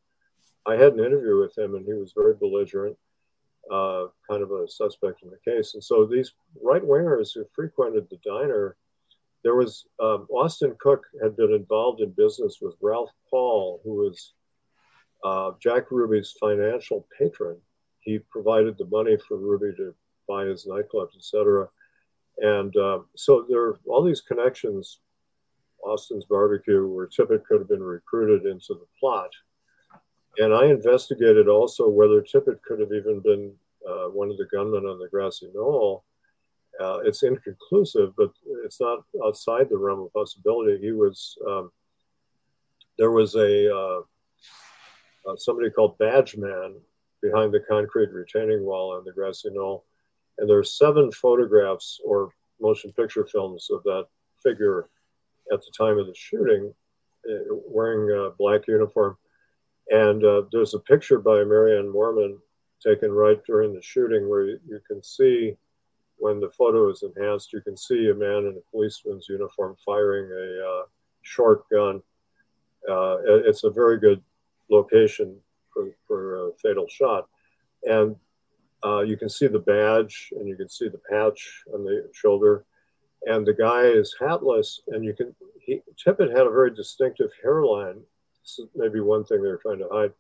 I 0.67 0.75
had 0.75 0.95
an 0.95 1.05
interview 1.05 1.39
with 1.39 1.57
him, 1.57 1.77
and 1.77 1.87
he 1.87 1.93
was 1.93 2.13
very 2.13 2.35
belligerent 2.35 2.97
uh, 3.71 4.07
kind 4.29 4.43
of 4.43 4.51
a 4.51 4.69
suspect 4.69 5.23
in 5.23 5.31
the 5.31 5.51
case. 5.51 5.75
And 5.75 5.83
so 5.83 6.05
these 6.05 6.33
right 6.63 6.83
wingers 6.83 7.31
who 7.35 7.45
frequented 7.55 8.09
the 8.11 8.19
diner, 8.25 8.77
there 9.43 9.55
was 9.55 9.87
um, 10.01 10.27
Austin 10.31 10.77
Cook 10.81 11.05
had 11.23 11.37
been 11.37 11.53
involved 11.53 12.01
in 12.01 12.11
business 12.11 12.59
with 12.61 12.75
Ralph 12.81 13.11
Paul, 13.31 13.81
who 13.85 13.95
was 13.95 14.33
uh, 15.25 15.53
Jack 15.61 15.91
Ruby's 15.91 16.35
financial 16.39 17.07
patron. 17.19 17.57
He 18.01 18.19
provided 18.31 18.77
the 18.77 18.87
money 18.87 19.17
for 19.17 19.39
Ruby 19.39 19.77
to 19.77 19.95
buy 20.29 20.45
his 20.45 20.67
nightclubs, 20.67 21.17
etc. 21.17 21.69
And 22.39 22.77
uh, 22.77 23.01
so 23.17 23.47
there 23.49 23.61
are 23.61 23.79
all 23.87 24.03
these 24.03 24.21
connections. 24.21 25.01
Austin's 25.85 26.25
barbecue, 26.25 26.87
where 26.87 27.07
Tippit 27.07 27.45
could 27.45 27.61
have 27.61 27.69
been 27.69 27.83
recruited 27.83 28.47
into 28.47 28.75
the 28.75 28.87
plot. 28.99 29.31
And 30.39 30.55
I 30.55 30.67
investigated 30.67 31.49
also 31.49 31.89
whether 31.89 32.21
Tippit 32.21 32.63
could 32.63 32.81
have 32.81 32.93
even 32.93 33.21
been 33.21 33.53
uh, 33.89 34.09
one 34.09 34.31
of 34.31 34.37
the 34.37 34.47
gunmen 34.47 34.87
on 34.87 34.99
the 34.99 35.09
grassy 35.09 35.49
knoll. 35.55 36.05
Uh, 36.81 36.99
it's 37.05 37.23
inconclusive, 37.23 38.15
but 38.17 38.33
it's 38.65 38.81
not 38.81 39.05
outside 39.25 39.69
the 39.69 39.77
realm 39.77 40.01
of 40.01 40.13
possibility. 40.13 40.79
He 40.81 40.91
was, 40.91 41.39
um, 41.47 41.71
there 42.99 43.13
was 43.13 43.37
a, 43.37 43.73
uh, 43.73 44.01
uh 45.29 45.37
somebody 45.37 45.71
called 45.71 45.99
Badge 45.99 46.37
Man 46.37 46.75
behind 47.23 47.53
the 47.53 47.61
concrete 47.61 48.11
retaining 48.11 48.65
wall 48.65 48.97
on 48.97 49.05
the 49.05 49.13
grassy 49.13 49.51
knoll. 49.53 49.85
And 50.39 50.51
there 50.51 50.59
are 50.59 50.65
seven 50.65 51.13
photographs 51.13 52.01
or 52.05 52.31
motion 52.61 52.93
picture 52.93 53.25
films 53.25 53.69
of 53.71 53.83
that 53.85 54.07
figure 54.43 54.89
at 55.53 55.61
the 55.61 55.73
time 55.77 55.99
of 55.99 56.07
the 56.07 56.15
shooting, 56.15 56.73
uh, 57.31 57.55
wearing 57.67 58.11
a 58.11 58.31
black 58.37 58.67
uniform. 58.67 59.17
And 59.91 60.25
uh, 60.25 60.43
there's 60.51 60.75
a 60.75 60.79
picture 60.79 61.19
by 61.19 61.45
Marianne 61.45 61.93
Moorman 61.93 62.39
taken 62.83 63.13
right 63.13 63.43
during 63.47 63.75
the 63.75 63.83
shooting 63.83 64.29
where 64.29 64.45
you, 64.45 64.61
you, 64.67 64.81
can 64.87 65.03
see 65.03 65.55
when 66.17 66.41
the 66.41 66.51
photo 66.51 66.91
is 66.91 67.03
enhanced, 67.03 67.53
you 67.53 67.61
can 67.61 67.77
see 67.77 68.09
a 68.09 68.15
man 68.15 68.47
in 68.47 68.57
a 68.59 68.71
policeman's 68.71 69.29
uniform 69.29 69.77
firing 69.85 70.31
a 70.31 70.67
uh, 70.67 70.83
short 71.23 71.69
gun. 71.71 72.03
Uh, 72.89 73.17
it's 73.47 73.65
a 73.65 73.71
very 73.71 73.99
good 73.99 74.23
location 74.71 75.37
for, 75.73 75.91
for 76.07 76.49
a 76.49 76.53
fatal 76.63 76.87
shot. 76.89 77.27
And 77.85 78.17
uh, 78.85 79.01
you 79.01 79.17
can 79.17 79.29
see 79.29 79.47
the 79.47 79.59
badge 79.59 80.31
and 80.37 80.49
you 80.49 80.57
can 80.57 80.69
see 80.69 80.89
the 80.89 81.01
patch 81.11 81.63
on 81.73 81.85
the 81.85 82.11
shoulder. 82.13 82.65
And 83.27 83.47
the 83.47 83.55
guy 83.55 83.85
is 83.85 84.15
hatless, 84.21 84.81
and 84.89 85.03
you 85.03 85.15
can, 85.15 85.35
he, 85.59 85.81
Tippit 85.97 86.31
had 86.31 86.47
a 86.47 86.51
very 86.51 86.75
distinctive 86.75 87.31
hairline 87.43 88.03
maybe 88.75 89.01
one 89.01 89.25
thing 89.25 89.43
they're 89.43 89.59
trying 89.59 89.79
to 89.79 89.89
hide. 89.91 90.13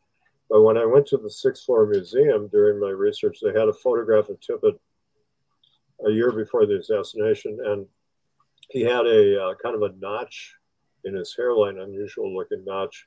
But 0.50 0.62
when 0.62 0.76
I 0.76 0.84
went 0.84 1.06
to 1.08 1.16
the 1.16 1.30
sixth 1.30 1.64
floor 1.64 1.86
museum 1.86 2.48
during 2.48 2.80
my 2.80 2.90
research, 2.90 3.38
they 3.42 3.58
had 3.58 3.68
a 3.68 3.72
photograph 3.72 4.28
of 4.28 4.38
Tippit 4.40 4.78
a 6.06 6.10
year 6.10 6.32
before 6.32 6.66
the 6.66 6.78
assassination, 6.78 7.58
and 7.64 7.86
he 8.68 8.82
had 8.82 9.06
a 9.06 9.42
uh, 9.42 9.54
kind 9.62 9.74
of 9.74 9.82
a 9.82 9.94
notch 9.98 10.54
in 11.04 11.14
his 11.14 11.34
hairline, 11.36 11.78
unusual 11.78 12.34
looking 12.34 12.64
notch. 12.64 13.06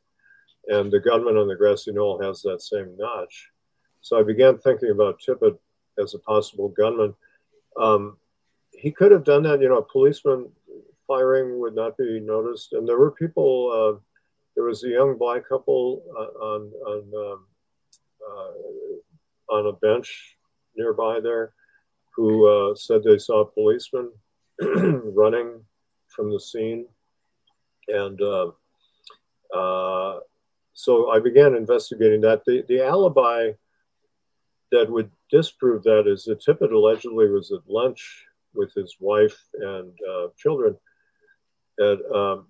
And 0.68 0.92
the 0.92 1.00
gunman 1.00 1.38
on 1.38 1.48
the 1.48 1.56
grassy 1.56 1.92
knoll 1.92 2.22
has 2.22 2.42
that 2.42 2.62
same 2.62 2.96
notch. 2.98 3.50
So 4.02 4.20
I 4.20 4.24
began 4.24 4.58
thinking 4.58 4.92
about 4.92 5.22
Tippit 5.22 5.58
as 5.98 6.14
a 6.14 6.20
possible 6.20 6.70
gunman. 6.70 7.14
Um, 7.80 8.18
he 8.72 8.92
could 8.92 9.12
have 9.12 9.24
done 9.24 9.44
that, 9.44 9.62
you 9.62 9.70
know, 9.70 9.78
a 9.78 9.82
policeman 9.84 10.50
firing 11.08 11.60
would 11.60 11.76
not 11.76 11.98
be 11.98 12.20
noticed. 12.20 12.74
And 12.74 12.88
there 12.88 12.98
were 12.98 13.12
people, 13.12 13.72
uh, 13.72 14.00
there 14.58 14.66
was 14.66 14.84
a 14.84 14.90
young 14.90 15.16
black 15.20 15.48
couple 15.48 16.02
uh, 16.18 16.44
on, 16.44 16.72
on, 16.88 17.32
um, 17.32 17.46
uh, 18.28 19.54
on 19.54 19.68
a 19.68 19.74
bench 19.74 20.36
nearby 20.76 21.20
there 21.20 21.54
who 22.16 22.48
uh, 22.48 22.76
said 22.76 23.04
they 23.04 23.20
saw 23.20 23.42
a 23.42 23.52
policeman 23.52 24.12
running 24.60 25.62
from 26.08 26.32
the 26.32 26.40
scene. 26.40 26.88
And 27.88 28.20
uh, 28.20 28.48
uh, 29.56 30.22
so 30.74 31.12
I 31.12 31.20
began 31.20 31.54
investigating 31.54 32.22
that. 32.22 32.42
The, 32.44 32.64
the 32.68 32.84
alibi 32.84 33.52
that 34.72 34.90
would 34.90 35.12
disprove 35.30 35.84
that 35.84 36.08
is 36.08 36.24
that 36.24 36.40
Tippit 36.40 36.72
allegedly 36.72 37.30
was 37.30 37.52
at 37.52 37.70
lunch 37.70 38.26
with 38.56 38.74
his 38.74 38.96
wife 39.00 39.38
and 39.54 39.96
uh, 40.12 40.28
children 40.36 40.76
at 41.80 42.00
um, 42.12 42.48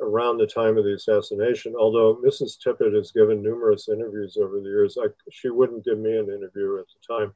around 0.00 0.38
the 0.38 0.46
time 0.46 0.78
of 0.78 0.84
the 0.84 0.94
assassination. 0.94 1.74
Although 1.78 2.16
Mrs. 2.16 2.56
Tippit 2.58 2.94
has 2.94 3.12
given 3.12 3.42
numerous 3.42 3.88
interviews 3.88 4.36
over 4.40 4.60
the 4.60 4.68
years, 4.68 4.96
I, 5.00 5.08
she 5.30 5.50
wouldn't 5.50 5.84
give 5.84 5.98
me 5.98 6.16
an 6.16 6.28
interview 6.28 6.78
at 6.78 6.86
the 6.86 7.14
time. 7.14 7.34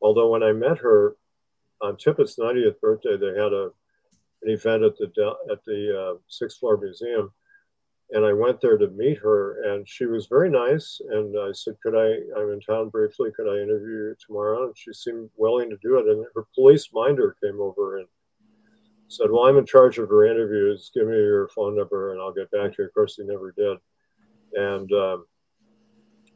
Although 0.00 0.30
when 0.30 0.42
I 0.42 0.52
met 0.52 0.78
her 0.78 1.16
on 1.80 1.96
Tippit's 1.96 2.36
90th 2.36 2.80
birthday, 2.80 3.16
they 3.16 3.40
had 3.40 3.52
a 3.52 3.70
an 4.42 4.50
event 4.50 4.84
at 4.84 4.96
the 4.96 5.34
at 5.50 5.64
the 5.64 6.12
uh, 6.14 6.18
sixth 6.28 6.58
floor 6.58 6.76
museum, 6.76 7.32
and 8.10 8.24
I 8.24 8.32
went 8.32 8.60
there 8.60 8.78
to 8.78 8.88
meet 8.88 9.18
her, 9.18 9.62
and 9.64 9.88
she 9.88 10.06
was 10.06 10.26
very 10.26 10.50
nice. 10.50 11.00
And 11.10 11.36
I 11.38 11.52
said, 11.52 11.76
"Could 11.82 11.94
I? 11.94 12.38
I'm 12.38 12.52
in 12.52 12.60
town 12.60 12.88
briefly. 12.90 13.30
Could 13.36 13.48
I 13.48 13.62
interview 13.62 14.08
you 14.08 14.16
tomorrow?" 14.24 14.66
And 14.66 14.78
she 14.78 14.92
seemed 14.92 15.30
willing 15.36 15.70
to 15.70 15.76
do 15.82 15.98
it. 15.98 16.06
And 16.06 16.24
her 16.34 16.46
police 16.54 16.90
minder 16.92 17.36
came 17.42 17.60
over 17.60 17.98
and 17.98 18.06
said, 19.08 19.30
"Well, 19.30 19.44
I'm 19.44 19.58
in 19.58 19.66
charge 19.66 19.98
of 19.98 20.08
her 20.08 20.26
interviews. 20.26 20.90
Give 20.94 21.06
me 21.06 21.16
your 21.16 21.48
phone 21.48 21.76
number, 21.76 22.12
and 22.12 22.20
I'll 22.20 22.32
get 22.32 22.50
back 22.50 22.76
to 22.76 22.82
you." 22.82 22.84
Of 22.86 22.94
course, 22.94 23.16
he 23.16 23.24
never 23.24 23.52
did. 23.52 23.78
And 24.54 24.90
um, 24.92 25.26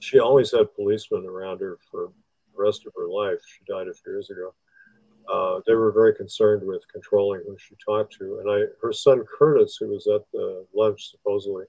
she 0.00 0.18
always 0.18 0.50
had 0.50 0.74
policemen 0.74 1.26
around 1.26 1.60
her 1.60 1.78
for 1.90 2.12
the 2.54 2.62
rest 2.62 2.86
of 2.86 2.92
her 2.96 3.08
life. 3.08 3.38
She 3.46 3.64
died 3.66 3.88
a 3.88 3.94
few 3.94 4.12
years 4.12 4.30
ago 4.30 4.54
uh, 5.32 5.60
they 5.66 5.74
were 5.74 5.92
very 5.92 6.14
concerned 6.14 6.62
with 6.66 6.86
controlling 6.90 7.42
who 7.46 7.56
she 7.58 7.74
talked 7.84 8.16
to. 8.18 8.38
And 8.40 8.50
I, 8.50 8.66
her 8.82 8.92
son 8.92 9.24
Curtis, 9.38 9.76
who 9.78 9.88
was 9.88 10.06
at 10.06 10.22
the 10.32 10.66
lunch 10.74 11.10
supposedly, 11.10 11.64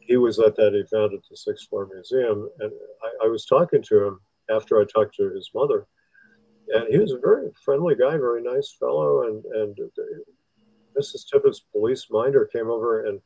he 0.00 0.16
was 0.16 0.38
at 0.38 0.56
that 0.56 0.74
event 0.74 1.14
at 1.14 1.20
the 1.28 1.36
Sixth 1.36 1.68
Floor 1.68 1.88
Museum, 1.92 2.48
and 2.58 2.72
I, 3.02 3.26
I 3.26 3.28
was 3.28 3.44
talking 3.44 3.82
to 3.82 4.06
him 4.06 4.20
after 4.50 4.80
I 4.80 4.84
talked 4.84 5.14
to 5.16 5.30
his 5.30 5.50
mother, 5.54 5.86
and 6.74 6.88
he 6.88 6.98
was 6.98 7.12
a 7.12 7.18
very 7.18 7.50
friendly 7.64 7.94
guy, 7.94 8.12
very 8.12 8.42
nice 8.42 8.74
fellow. 8.78 9.26
And 9.26 9.44
and 9.44 9.76
Mrs. 10.98 11.24
Tippit's 11.32 11.60
police 11.72 12.06
minder 12.10 12.48
came 12.52 12.68
over 12.68 13.06
and 13.06 13.20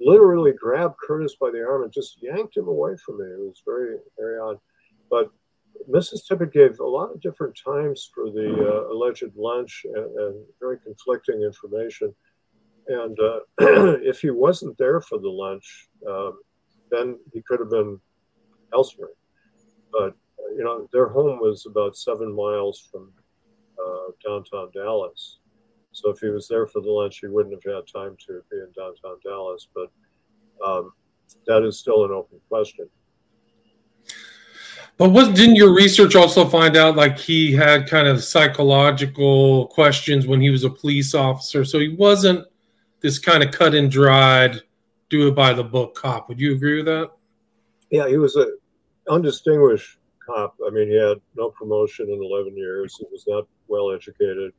literally 0.00 0.52
grabbed 0.52 0.96
Curtis 1.06 1.36
by 1.40 1.50
the 1.50 1.64
arm 1.64 1.84
and 1.84 1.92
just 1.92 2.22
yanked 2.22 2.56
him 2.56 2.68
away 2.68 2.96
from 3.04 3.18
me. 3.18 3.26
It 3.26 3.40
was 3.40 3.62
very 3.64 3.96
very 4.18 4.38
odd, 4.38 4.58
but 5.10 5.30
Mrs. 5.90 6.26
Tippit 6.28 6.52
gave 6.52 6.80
a 6.80 6.86
lot 6.86 7.10
of 7.10 7.20
different 7.20 7.58
times 7.62 8.10
for 8.14 8.30
the 8.30 8.48
uh, 8.48 8.92
alleged 8.92 9.32
lunch 9.36 9.82
and, 9.84 10.18
and, 10.18 10.44
very 10.60 10.78
conflicting 10.78 11.42
information. 11.42 12.14
And 12.86 13.18
uh, 13.18 13.40
if 14.02 14.20
he 14.20 14.30
wasn't 14.30 14.78
there 14.78 15.00
for 15.00 15.18
the 15.18 15.28
lunch, 15.28 15.88
um, 16.08 16.38
then 16.90 17.18
he 17.32 17.42
could 17.42 17.60
have 17.60 17.70
been 17.70 18.00
elsewhere. 18.72 19.10
But, 19.92 20.14
you 20.56 20.64
know, 20.64 20.88
their 20.92 21.08
home 21.08 21.40
was 21.40 21.66
about 21.66 21.96
seven 21.96 22.34
miles 22.34 22.88
from 22.90 23.12
uh, 23.78 24.12
downtown 24.26 24.70
Dallas. 24.72 25.38
So 25.92 26.10
if 26.10 26.18
he 26.18 26.28
was 26.28 26.48
there 26.48 26.66
for 26.66 26.80
the 26.80 26.90
lunch, 26.90 27.18
he 27.20 27.28
wouldn't 27.28 27.54
have 27.54 27.74
had 27.74 27.86
time 27.92 28.16
to 28.26 28.42
be 28.50 28.58
in 28.58 28.72
downtown 28.76 29.18
Dallas. 29.24 29.68
But 29.74 29.90
um, 30.64 30.92
that 31.46 31.62
is 31.62 31.78
still 31.78 32.04
an 32.04 32.10
open 32.10 32.40
question. 32.48 32.88
But 34.96 35.10
what 35.10 35.34
didn't 35.34 35.56
your 35.56 35.74
research 35.74 36.14
also 36.14 36.48
find 36.48 36.76
out 36.76 36.94
like 36.94 37.18
he 37.18 37.52
had 37.52 37.88
kind 37.88 38.06
of 38.06 38.22
psychological 38.22 39.66
questions 39.68 40.26
when 40.26 40.40
he 40.40 40.50
was 40.50 40.62
a 40.62 40.70
police 40.70 41.14
officer? 41.14 41.64
So 41.64 41.80
he 41.80 41.88
wasn't 41.88 42.46
this 43.00 43.18
kind 43.18 43.42
of 43.42 43.50
cut 43.50 43.74
and 43.74 43.90
dried, 43.90 44.62
do 45.10 45.28
it 45.28 45.34
by 45.34 45.52
the 45.52 45.64
book 45.64 45.96
cop. 45.96 46.28
Would 46.28 46.40
you 46.40 46.52
agree 46.54 46.76
with 46.76 46.86
that? 46.86 47.10
Yeah, 47.90 48.08
he 48.08 48.18
was 48.18 48.36
a 48.36 48.46
undistinguished 49.08 49.98
cop. 50.26 50.56
I 50.66 50.70
mean, 50.70 50.88
he 50.88 50.96
had 50.96 51.18
no 51.36 51.50
promotion 51.50 52.08
in 52.08 52.22
11 52.22 52.56
years. 52.56 52.96
He 52.98 53.06
was 53.10 53.24
not 53.26 53.46
well 53.68 53.92
educated. 53.92 54.52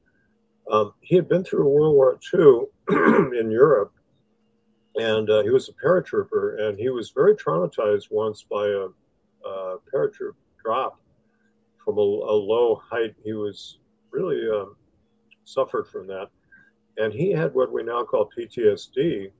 Um, 0.71 0.93
he 1.01 1.15
had 1.15 1.29
been 1.29 1.43
through 1.43 1.69
World 1.69 1.95
War 1.95 2.19
II 2.33 2.65
in 3.39 3.51
Europe, 3.51 3.93
and 4.95 5.29
uh, 5.29 5.43
he 5.43 5.49
was 5.49 5.69
a 5.69 5.73
paratrooper, 5.73 6.59
and 6.61 6.79
he 6.79 6.89
was 6.89 7.11
very 7.11 7.35
traumatized 7.35 8.07
once 8.09 8.43
by 8.43 8.67
a 8.67 8.87
uh, 9.47 9.77
paratroop 9.93 10.33
drop 10.63 10.99
from 11.77 11.97
a, 11.97 12.01
a, 12.01 12.35
low 12.35 12.81
height. 12.89 13.13
He 13.23 13.33
was 13.33 13.77
really 14.11 14.49
um, 14.49 14.75
suffered 15.43 15.87
from 15.87 16.07
that. 16.07 16.29
And 16.97 17.13
he 17.13 17.31
had 17.31 17.53
what 17.53 17.71
we 17.71 17.83
now 17.83 18.03
call 18.03 18.29
PTSD. 18.35 19.31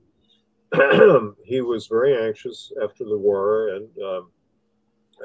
he 1.44 1.60
was 1.60 1.86
very 1.86 2.16
anxious 2.16 2.72
after 2.82 3.04
the 3.04 3.18
war. 3.18 3.70
And 3.70 3.88
um, 4.02 4.30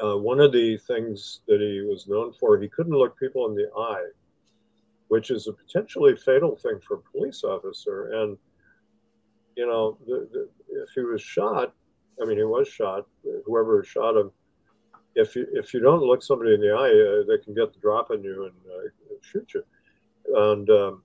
uh, 0.02 0.18
one 0.18 0.40
of 0.40 0.52
the 0.52 0.78
things 0.78 1.42
that 1.48 1.60
he 1.60 1.82
was 1.82 2.08
known 2.08 2.34
for, 2.34 2.60
he 2.60 2.68
couldn't 2.68 2.94
look 2.94 3.20
people 3.20 3.48
in 3.50 3.56
the 3.56 3.70
eye, 3.78 4.10
which 5.10 5.32
is 5.32 5.48
a 5.48 5.54
potentially 5.54 6.16
fatal 6.16 6.56
thing 6.56 6.80
for 6.86 6.96
a 6.96 7.12
police 7.12 7.44
officer. 7.44 8.12
And, 8.14 8.38
you 9.56 9.68
know, 9.68 9.98
the, 10.08 10.28
the, 10.32 10.50
if 10.84 10.90
he 10.96 11.02
was 11.02 11.22
shot, 11.22 11.74
I 12.22 12.26
mean, 12.26 12.38
he 12.38 12.44
was 12.44 12.68
shot, 12.68 13.08
whoever 13.46 13.84
shot 13.84 14.16
him, 14.16 14.32
if 15.16 15.36
you 15.36 15.46
if 15.52 15.74
you 15.74 15.82
don't 15.82 16.04
look 16.04 16.24
somebody 16.24 16.54
in 16.54 16.62
the 16.62 16.72
eye, 16.72 17.22
uh, 17.22 17.26
they 17.28 17.44
can 17.44 17.54
get 17.54 17.74
the 17.74 17.80
drop 17.80 18.12
on 18.12 18.24
you 18.24 18.46
and 18.46 18.54
uh, 18.74 19.16
shoot 19.22 19.54
you. 19.54 19.64
And 20.34 20.70
um, 20.70 21.04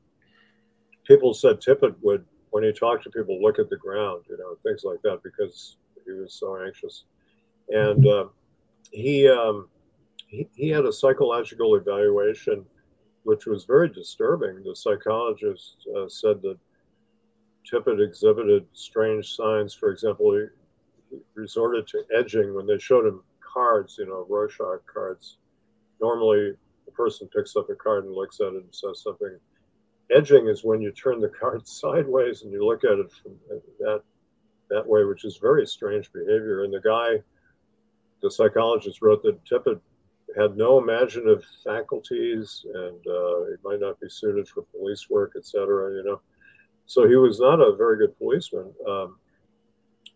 people 1.04 1.34
said 1.34 1.60
Tippit 1.60 1.96
would, 2.02 2.24
when 2.50 2.62
he 2.62 2.72
talked 2.72 3.02
to 3.04 3.10
people, 3.10 3.42
look 3.42 3.58
at 3.58 3.68
the 3.68 3.76
ground, 3.76 4.24
you 4.28 4.38
know, 4.38 4.56
things 4.62 4.82
like 4.84 5.02
that, 5.02 5.22
because 5.24 5.78
he 6.04 6.12
was 6.12 6.34
so 6.34 6.56
anxious. 6.64 7.04
And 7.68 8.06
uh, 8.06 8.26
he, 8.92 9.28
um, 9.28 9.68
he 10.26 10.48
he 10.54 10.68
had 10.68 10.84
a 10.84 10.92
psychological 10.92 11.74
evaluation, 11.76 12.64
which 13.24 13.46
was 13.46 13.64
very 13.64 13.88
disturbing. 13.88 14.62
The 14.62 14.74
psychologist 14.74 15.76
uh, 15.96 16.08
said 16.08 16.42
that 16.42 16.58
Tippit 17.70 18.04
exhibited 18.04 18.66
strange 18.72 19.34
signs. 19.34 19.74
For 19.74 19.90
example, 19.90 20.32
he, 20.32 20.46
resorted 21.34 21.86
to 21.88 22.04
edging 22.16 22.54
when 22.54 22.66
they 22.66 22.78
showed 22.78 23.06
him 23.06 23.22
cards, 23.40 23.96
you 23.98 24.06
know, 24.06 24.26
Rorschach 24.28 24.84
cards. 24.92 25.38
Normally, 26.00 26.52
the 26.84 26.92
person 26.92 27.28
picks 27.34 27.56
up 27.56 27.70
a 27.70 27.74
card 27.74 28.04
and 28.04 28.14
looks 28.14 28.40
at 28.40 28.48
it 28.48 28.64
and 28.64 28.74
says 28.74 29.02
something. 29.02 29.38
Edging 30.14 30.46
is 30.48 30.64
when 30.64 30.80
you 30.80 30.92
turn 30.92 31.20
the 31.20 31.28
card 31.40 31.66
sideways 31.66 32.42
and 32.42 32.52
you 32.52 32.64
look 32.64 32.84
at 32.84 32.98
it 32.98 33.10
from 33.12 33.32
that 33.80 34.02
that 34.68 34.86
way, 34.86 35.04
which 35.04 35.24
is 35.24 35.36
very 35.36 35.64
strange 35.64 36.12
behavior. 36.12 36.64
And 36.64 36.74
the 36.74 36.80
guy, 36.80 37.22
the 38.22 38.30
psychologist, 38.30 39.02
wrote 39.02 39.22
that 39.22 39.44
Tippit 39.44 39.80
had 40.36 40.56
no 40.56 40.78
imaginative 40.78 41.44
faculties 41.64 42.64
and 42.74 43.06
uh, 43.06 43.44
he 43.46 43.56
might 43.64 43.80
not 43.80 43.98
be 44.00 44.08
suited 44.08 44.48
for 44.48 44.62
police 44.62 45.08
work, 45.08 45.32
etc. 45.36 45.94
You 45.94 46.04
know, 46.04 46.20
so 46.86 47.08
he 47.08 47.16
was 47.16 47.40
not 47.40 47.60
a 47.60 47.76
very 47.76 47.98
good 47.98 48.16
policeman. 48.18 48.72
Um, 48.88 49.16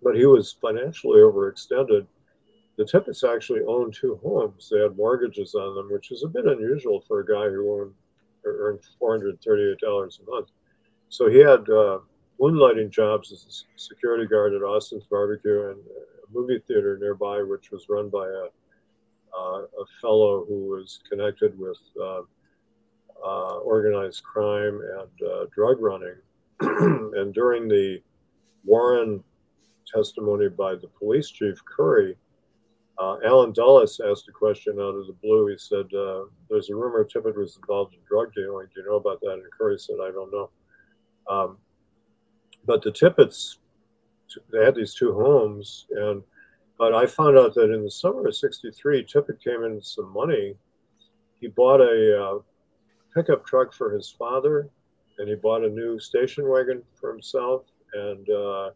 but 0.03 0.16
he 0.16 0.24
was 0.24 0.57
financially 0.61 1.20
overextended 1.20 2.07
the 2.80 2.86
Tippits 2.86 3.30
actually 3.30 3.61
owned 3.68 3.92
two 3.92 4.18
homes. 4.22 4.70
They 4.70 4.80
had 4.80 4.96
mortgages 4.96 5.55
on 5.55 5.74
them, 5.74 5.92
which 5.92 6.11
is 6.11 6.24
a 6.24 6.28
bit 6.28 6.46
unusual 6.46 7.03
for 7.07 7.20
a 7.20 7.26
guy 7.26 7.51
who 7.51 7.78
owned 7.78 7.92
earned 8.46 8.80
$438 8.98 9.76
a 9.84 10.30
month. 10.30 10.48
So 11.11 11.28
he 11.28 11.40
had 11.40 11.68
uh, 11.68 11.98
moonlighting 12.40 12.88
jobs 12.88 13.32
as 13.32 13.44
a 13.44 13.78
security 13.78 14.26
guard 14.26 14.55
at 14.55 14.62
Austin's 14.62 15.05
Barbecue 15.11 15.72
and 15.72 15.78
movie 16.32 16.58
theater 16.66 16.98
nearby, 17.00 17.42
which 17.42 17.70
was 17.70 17.88
run 17.88 18.08
by 18.08 18.26
a, 18.26 18.46
uh, 19.36 19.62
a 19.62 19.84
fellow 20.00 20.44
who 20.46 20.68
was 20.68 21.00
connected 21.08 21.58
with 21.58 21.78
uh, 22.00 22.22
uh 23.24 23.58
organized 23.58 24.22
crime 24.24 24.80
and 24.98 25.28
uh, 25.28 25.46
drug 25.54 25.80
running. 25.80 26.16
and 26.60 27.34
during 27.34 27.68
the 27.68 28.00
Warren 28.64 29.22
testimony 29.86 30.48
by 30.48 30.74
the 30.74 30.88
police 30.98 31.30
chief, 31.30 31.62
Curry, 31.64 32.16
uh, 32.98 33.16
Allen 33.24 33.52
Dulles 33.52 33.98
asked 34.10 34.28
a 34.28 34.32
question 34.32 34.74
out 34.74 34.94
of 34.94 35.06
the 35.06 35.16
blue. 35.22 35.46
He 35.46 35.56
said, 35.56 35.86
uh, 35.94 36.24
"There's 36.50 36.68
a 36.68 36.76
rumor 36.76 37.04
Tippit 37.04 37.36
was 37.36 37.56
involved 37.56 37.94
in 37.94 38.00
drug 38.06 38.32
dealing. 38.34 38.66
Do 38.74 38.82
you 38.82 38.86
know 38.88 38.96
about 38.96 39.20
that?" 39.20 39.32
And 39.32 39.52
Curry 39.56 39.78
said, 39.78 39.96
"I 40.02 40.10
don't 40.10 40.30
know." 40.30 40.50
Um, 41.28 41.58
but 42.66 42.82
the 42.82 42.92
Tippits, 42.92 43.56
they 44.52 44.64
had 44.64 44.74
these 44.74 44.94
two 44.94 45.12
homes, 45.14 45.86
and 45.90 46.22
but 46.78 46.94
I 46.94 47.06
found 47.06 47.38
out 47.38 47.54
that 47.54 47.72
in 47.72 47.84
the 47.84 47.90
summer 47.90 48.26
of 48.26 48.36
'63, 48.36 49.04
Tippit 49.04 49.42
came 49.42 49.64
in 49.64 49.82
some 49.82 50.12
money. 50.12 50.54
He 51.40 51.48
bought 51.48 51.80
a 51.80 52.22
uh, 52.22 52.38
pickup 53.14 53.46
truck 53.46 53.72
for 53.72 53.92
his 53.92 54.10
father, 54.10 54.68
and 55.18 55.28
he 55.28 55.34
bought 55.34 55.64
a 55.64 55.68
new 55.68 55.98
station 55.98 56.48
wagon 56.48 56.82
for 56.98 57.12
himself, 57.12 57.66
and 57.94 58.28
uh, 58.30 58.70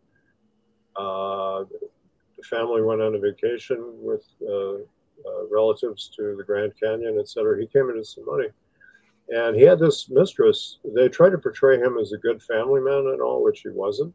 uh, 0.96 1.64
the 2.36 2.42
family 2.44 2.82
went 2.82 3.00
on 3.00 3.14
a 3.14 3.18
vacation 3.18 3.78
with 4.00 4.24
uh, 4.42 4.74
uh, 4.74 5.46
relatives 5.50 6.10
to 6.16 6.34
the 6.36 6.44
Grand 6.44 6.72
Canyon, 6.80 7.16
et 7.18 7.28
cetera. 7.28 7.58
He 7.58 7.66
came 7.66 7.88
into 7.90 8.04
some 8.04 8.26
money. 8.26 8.48
And 9.30 9.56
he 9.56 9.62
had 9.62 9.78
this 9.78 10.10
mistress. 10.10 10.78
They 10.94 11.08
tried 11.08 11.30
to 11.30 11.38
portray 11.38 11.78
him 11.78 11.96
as 11.98 12.12
a 12.12 12.18
good 12.18 12.42
family 12.42 12.80
man 12.80 13.06
and 13.12 13.22
all, 13.22 13.42
which 13.42 13.60
he 13.60 13.70
wasn't. 13.70 14.14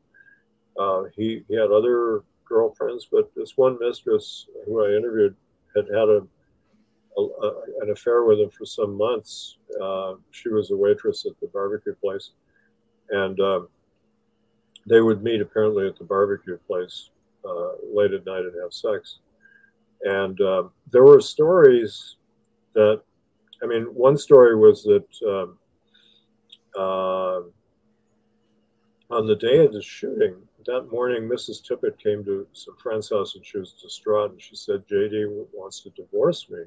Uh, 0.77 1.03
he, 1.15 1.43
he 1.47 1.55
had 1.55 1.71
other 1.71 2.23
girlfriends, 2.45 3.07
but 3.11 3.29
this 3.35 3.57
one 3.57 3.77
mistress 3.79 4.47
who 4.65 4.83
I 4.83 4.95
interviewed 4.95 5.35
had 5.75 5.85
had 5.85 6.09
a, 6.09 6.21
a, 7.17 7.21
a 7.21 7.53
an 7.81 7.91
affair 7.91 8.23
with 8.23 8.39
him 8.39 8.49
for 8.49 8.65
some 8.65 8.97
months. 8.97 9.57
Uh, 9.81 10.15
she 10.31 10.49
was 10.49 10.71
a 10.71 10.77
waitress 10.77 11.25
at 11.25 11.39
the 11.39 11.47
barbecue 11.47 11.95
place. 11.95 12.31
And 13.11 13.39
um, 13.39 13.69
they 14.87 15.01
would 15.01 15.23
meet 15.23 15.41
apparently 15.41 15.87
at 15.87 15.97
the 15.97 16.03
barbecue 16.03 16.57
place 16.67 17.09
uh, 17.45 17.71
late 17.93 18.13
at 18.13 18.25
night 18.25 18.43
and 18.43 18.53
have 18.61 18.73
sex. 18.73 19.19
And 20.03 20.39
uh, 20.41 20.63
there 20.91 21.03
were 21.03 21.21
stories 21.21 22.15
that, 22.73 23.01
I 23.61 23.65
mean, 23.65 23.83
one 23.83 24.17
story 24.17 24.55
was 24.55 24.83
that 24.83 25.05
um, 25.27 25.57
uh, 26.77 27.41
on 29.13 29.27
the 29.27 29.35
day 29.35 29.65
of 29.65 29.73
the 29.73 29.81
shooting, 29.81 30.35
that 30.65 30.91
morning, 30.91 31.23
Mrs. 31.23 31.61
Tippit 31.63 31.97
came 31.97 32.23
to 32.25 32.45
some 32.53 32.75
friend's 32.77 33.09
house 33.09 33.35
and 33.35 33.45
she 33.45 33.57
was 33.57 33.73
distraught 33.73 34.31
and 34.31 34.41
she 34.41 34.55
said, 34.55 34.87
JD 34.87 35.45
wants 35.53 35.81
to 35.81 35.89
divorce 35.91 36.49
me. 36.49 36.63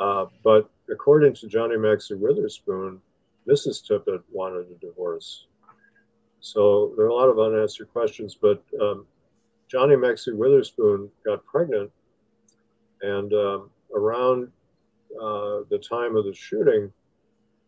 Uh, 0.00 0.26
but 0.42 0.70
according 0.90 1.34
to 1.34 1.48
Johnnie 1.48 1.76
Maxie 1.76 2.14
Witherspoon, 2.14 3.00
Mrs. 3.48 3.86
Tippit 3.86 4.22
wanted 4.30 4.66
a 4.70 4.74
divorce. 4.84 5.46
So 6.40 6.92
there 6.96 7.06
are 7.06 7.10
a 7.10 7.14
lot 7.14 7.28
of 7.28 7.38
unanswered 7.38 7.92
questions, 7.92 8.36
but 8.40 8.62
um, 8.80 9.06
Johnnie 9.68 9.96
Maxie 9.96 10.32
Witherspoon 10.32 11.08
got 11.24 11.44
pregnant, 11.44 11.90
and 13.00 13.32
um, 13.32 13.70
around 13.94 14.48
uh, 15.14 15.60
the 15.70 15.78
time 15.78 16.16
of 16.16 16.24
the 16.24 16.34
shooting 16.34 16.92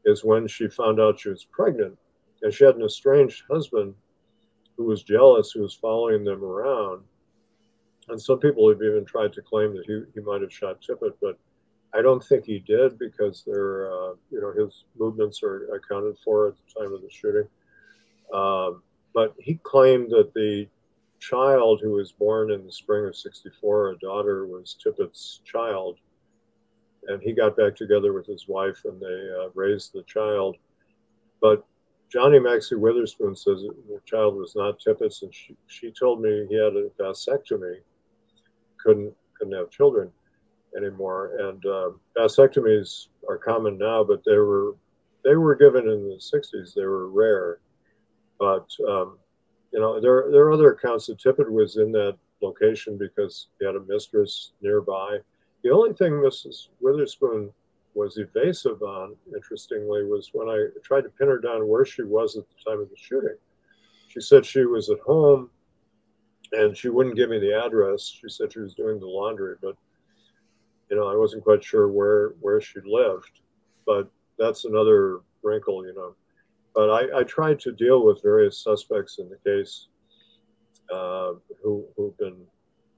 is 0.04 0.24
when 0.24 0.48
she 0.48 0.66
found 0.66 1.00
out 1.00 1.20
she 1.20 1.28
was 1.28 1.44
pregnant, 1.44 1.96
and 2.42 2.52
she 2.52 2.64
had 2.64 2.76
an 2.76 2.82
estranged 2.82 3.44
husband 3.48 3.94
who 4.76 4.84
was 4.84 5.02
jealous, 5.02 5.52
who 5.52 5.62
was 5.62 5.74
following 5.74 6.24
them 6.24 6.42
around. 6.42 7.02
And 8.08 8.20
some 8.20 8.38
people 8.38 8.68
have 8.68 8.82
even 8.82 9.04
tried 9.04 9.32
to 9.34 9.42
claim 9.42 9.74
that 9.76 9.86
he, 9.86 10.02
he 10.14 10.20
might 10.20 10.42
have 10.42 10.52
shot 10.52 10.82
Tippit, 10.82 11.14
but 11.22 11.38
I 11.94 12.02
don't 12.02 12.22
think 12.22 12.44
he 12.44 12.58
did 12.58 12.98
because 12.98 13.44
they're, 13.46 13.86
uh, 13.92 14.14
you 14.30 14.40
know, 14.40 14.52
his 14.52 14.84
movements 14.98 15.42
are 15.42 15.74
accounted 15.74 16.16
for 16.24 16.48
at 16.48 16.54
the 16.56 16.80
time 16.80 16.92
of 16.92 17.02
the 17.02 17.10
shooting. 17.10 17.48
Um, 18.32 18.82
but 19.14 19.34
he 19.38 19.54
claimed 19.62 20.10
that 20.10 20.34
the 20.34 20.66
child 21.20 21.80
who 21.82 21.92
was 21.92 22.12
born 22.12 22.50
in 22.50 22.66
the 22.66 22.72
spring 22.72 23.06
of 23.06 23.16
64, 23.16 23.90
a 23.90 23.98
daughter, 23.98 24.46
was 24.46 24.76
Tippit's 24.84 25.40
child. 25.44 25.98
And 27.06 27.22
he 27.22 27.32
got 27.32 27.56
back 27.56 27.76
together 27.76 28.12
with 28.12 28.26
his 28.26 28.48
wife 28.48 28.80
and 28.84 29.00
they 29.00 29.30
uh, 29.40 29.50
raised 29.54 29.92
the 29.92 30.02
child. 30.02 30.56
But 31.40 31.64
Johnnie 32.14 32.38
Maxie 32.38 32.76
Witherspoon 32.76 33.34
says 33.34 33.62
the 33.62 34.00
child 34.04 34.36
was 34.36 34.54
not 34.54 34.78
Tippit's, 34.78 35.24
and 35.24 35.34
she, 35.34 35.56
she 35.66 35.90
told 35.90 36.22
me 36.22 36.46
he 36.48 36.54
had 36.54 36.76
a 36.76 36.88
vasectomy, 36.96 37.78
couldn't 38.78 39.12
couldn't 39.36 39.58
have 39.58 39.68
children 39.68 40.12
anymore. 40.76 41.32
And 41.40 41.66
uh, 41.66 41.90
vasectomies 42.16 43.08
are 43.28 43.36
common 43.36 43.76
now, 43.78 44.04
but 44.04 44.22
they 44.24 44.36
were 44.36 44.76
they 45.24 45.34
were 45.34 45.56
given 45.56 45.88
in 45.88 46.08
the 46.08 46.14
60s. 46.14 46.72
They 46.72 46.84
were 46.84 47.08
rare, 47.08 47.58
but 48.38 48.68
um, 48.88 49.18
you 49.72 49.80
know, 49.80 50.00
there 50.00 50.28
there 50.30 50.44
are 50.44 50.52
other 50.52 50.70
accounts 50.70 51.06
that 51.06 51.18
Tippit 51.18 51.50
was 51.50 51.78
in 51.78 51.90
that 51.92 52.16
location 52.40 52.96
because 52.96 53.48
he 53.58 53.66
had 53.66 53.74
a 53.74 53.80
mistress 53.88 54.52
nearby. 54.62 55.18
The 55.64 55.70
only 55.70 55.94
thing 55.94 56.12
Mrs. 56.12 56.68
Witherspoon 56.80 57.50
was 57.94 58.18
evasive 58.18 58.82
on, 58.82 59.14
interestingly, 59.34 60.04
was 60.04 60.30
when 60.32 60.48
I 60.48 60.66
tried 60.82 61.02
to 61.02 61.08
pin 61.10 61.28
her 61.28 61.38
down 61.38 61.68
where 61.68 61.84
she 61.84 62.02
was 62.02 62.36
at 62.36 62.44
the 62.48 62.70
time 62.70 62.80
of 62.80 62.90
the 62.90 62.96
shooting. 62.96 63.36
She 64.08 64.20
said 64.20 64.44
she 64.44 64.64
was 64.64 64.90
at 64.90 65.00
home 65.00 65.50
and 66.52 66.76
she 66.76 66.88
wouldn't 66.88 67.16
give 67.16 67.30
me 67.30 67.38
the 67.38 67.64
address. 67.64 68.06
She 68.06 68.28
said 68.28 68.52
she 68.52 68.60
was 68.60 68.74
doing 68.74 69.00
the 69.00 69.06
laundry, 69.06 69.56
but 69.60 69.76
you 70.90 70.96
know, 70.96 71.08
I 71.08 71.16
wasn't 71.16 71.44
quite 71.44 71.64
sure 71.64 71.88
where 71.88 72.34
where 72.40 72.60
she 72.60 72.80
lived. 72.84 73.40
But 73.86 74.08
that's 74.38 74.64
another 74.64 75.20
wrinkle, 75.42 75.86
you 75.86 75.94
know. 75.94 76.14
But 76.74 76.90
I, 76.90 77.20
I 77.20 77.22
tried 77.24 77.60
to 77.60 77.72
deal 77.72 78.04
with 78.04 78.22
various 78.22 78.62
suspects 78.62 79.18
in 79.18 79.28
the 79.28 79.38
case 79.44 79.88
uh, 80.92 81.34
who, 81.62 81.84
who've 81.96 82.16
been 82.18 82.36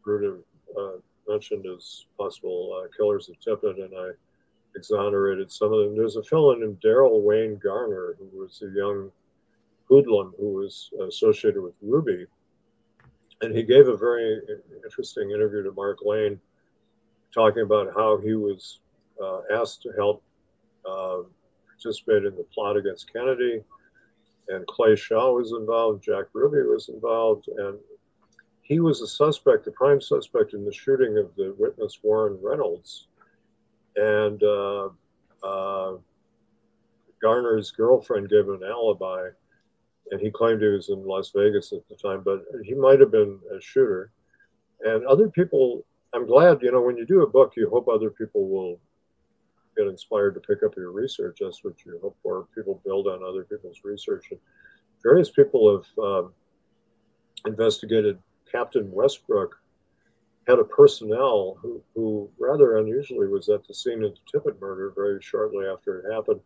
Bruder, 0.02 0.38
uh, 0.78 0.92
mentioned 1.28 1.66
as 1.66 2.06
possible 2.16 2.80
uh, 2.82 2.88
killers 2.96 3.28
of 3.28 3.36
Tippit, 3.40 3.84
and 3.84 3.92
I 3.94 4.10
exonerated 4.76 5.50
some 5.50 5.72
of 5.72 5.80
them. 5.80 5.96
There's 5.96 6.16
a 6.16 6.22
fellow 6.22 6.54
named 6.54 6.80
Darrell 6.80 7.22
Wayne 7.22 7.58
Garner, 7.62 8.16
who 8.18 8.38
was 8.38 8.62
a 8.62 8.70
young 8.76 9.10
hoodlum 9.88 10.34
who 10.38 10.50
was 10.54 10.90
associated 11.08 11.62
with 11.62 11.74
Ruby. 11.82 12.26
And 13.42 13.54
he 13.54 13.62
gave 13.62 13.88
a 13.88 13.96
very 13.96 14.40
interesting 14.84 15.30
interview 15.30 15.62
to 15.62 15.72
Mark 15.72 15.98
Lane 16.02 16.40
talking 17.32 17.62
about 17.62 17.92
how 17.94 18.18
he 18.18 18.34
was 18.34 18.80
uh, 19.22 19.40
asked 19.52 19.82
to 19.82 19.92
help 19.96 20.22
uh, 20.88 21.18
participate 21.68 22.24
in 22.24 22.36
the 22.36 22.46
plot 22.54 22.76
against 22.76 23.12
Kennedy. 23.12 23.62
And 24.48 24.66
Clay 24.66 24.96
Shaw 24.96 25.32
was 25.32 25.52
involved, 25.52 26.04
Jack 26.04 26.26
Ruby 26.32 26.62
was 26.62 26.88
involved, 26.88 27.48
and 27.48 27.78
he 28.62 28.80
was 28.80 29.00
a 29.00 29.06
suspect, 29.06 29.64
the 29.64 29.72
prime 29.72 30.00
suspect 30.00 30.54
in 30.54 30.64
the 30.64 30.72
shooting 30.72 31.18
of 31.18 31.34
the 31.36 31.54
witness 31.58 31.98
Warren 32.02 32.38
Reynolds. 32.42 33.08
And 33.96 34.42
uh, 34.42 34.88
uh, 35.42 35.96
Garner's 37.22 37.70
girlfriend 37.70 38.28
gave 38.28 38.48
an 38.48 38.60
alibi, 38.64 39.28
and 40.10 40.20
he 40.20 40.30
claimed 40.30 40.62
he 40.62 40.68
was 40.68 40.90
in 40.90 41.06
Las 41.06 41.32
Vegas 41.34 41.72
at 41.72 41.88
the 41.88 41.96
time, 41.96 42.22
but 42.24 42.42
he 42.64 42.74
might 42.74 43.00
have 43.00 43.10
been 43.10 43.38
a 43.56 43.60
shooter. 43.60 44.12
And 44.82 45.04
other 45.06 45.28
people, 45.28 45.84
I'm 46.14 46.26
glad, 46.26 46.62
you 46.62 46.70
know, 46.70 46.82
when 46.82 46.96
you 46.96 47.06
do 47.06 47.22
a 47.22 47.26
book, 47.26 47.54
you 47.56 47.68
hope 47.70 47.88
other 47.88 48.10
people 48.10 48.48
will 48.48 48.78
get 49.76 49.86
inspired 49.86 50.34
to 50.34 50.40
pick 50.40 50.62
up 50.62 50.76
your 50.76 50.90
research. 50.90 51.38
That's 51.40 51.64
what 51.64 51.74
you 51.84 51.98
hope 52.02 52.16
for. 52.22 52.46
People 52.54 52.80
build 52.84 53.06
on 53.06 53.22
other 53.22 53.44
people's 53.44 53.80
research. 53.84 54.26
And 54.30 54.40
various 55.02 55.30
people 55.30 55.72
have 55.76 56.04
um, 56.04 56.32
investigated 57.46 58.18
Captain 58.50 58.90
Westbrook 58.90 59.56
had 60.46 60.58
a 60.58 60.64
personnel 60.64 61.58
who, 61.60 61.82
who 61.94 62.30
rather 62.38 62.78
unusually 62.78 63.26
was 63.26 63.48
at 63.48 63.66
the 63.66 63.74
scene 63.74 64.04
of 64.04 64.14
the 64.14 64.38
Tippit 64.38 64.60
murder 64.60 64.92
very 64.94 65.20
shortly 65.20 65.66
after 65.66 66.00
it 66.00 66.12
happened. 66.12 66.40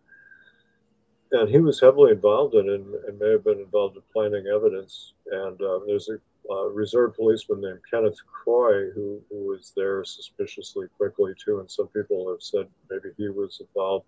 And 1.32 1.48
he 1.48 1.58
was 1.58 1.80
heavily 1.80 2.12
involved 2.12 2.54
in 2.54 2.68
it 2.68 2.80
and, 2.80 2.94
and 3.06 3.18
may 3.18 3.30
have 3.30 3.44
been 3.44 3.60
involved 3.60 3.96
in 3.96 4.02
planting 4.12 4.46
evidence. 4.46 5.12
And 5.30 5.60
uh, 5.60 5.80
there's 5.86 6.08
a 6.08 6.18
uh, 6.50 6.68
reserve 6.70 7.14
policeman 7.14 7.60
named 7.60 7.80
Kenneth 7.88 8.18
Croy, 8.26 8.90
who, 8.90 9.20
who 9.30 9.46
was 9.46 9.72
there 9.76 10.02
suspiciously 10.02 10.88
quickly 10.96 11.32
too, 11.42 11.60
and 11.60 11.70
some 11.70 11.86
people 11.88 12.28
have 12.30 12.42
said 12.42 12.66
maybe 12.90 13.10
he 13.16 13.28
was 13.28 13.60
involved. 13.60 14.06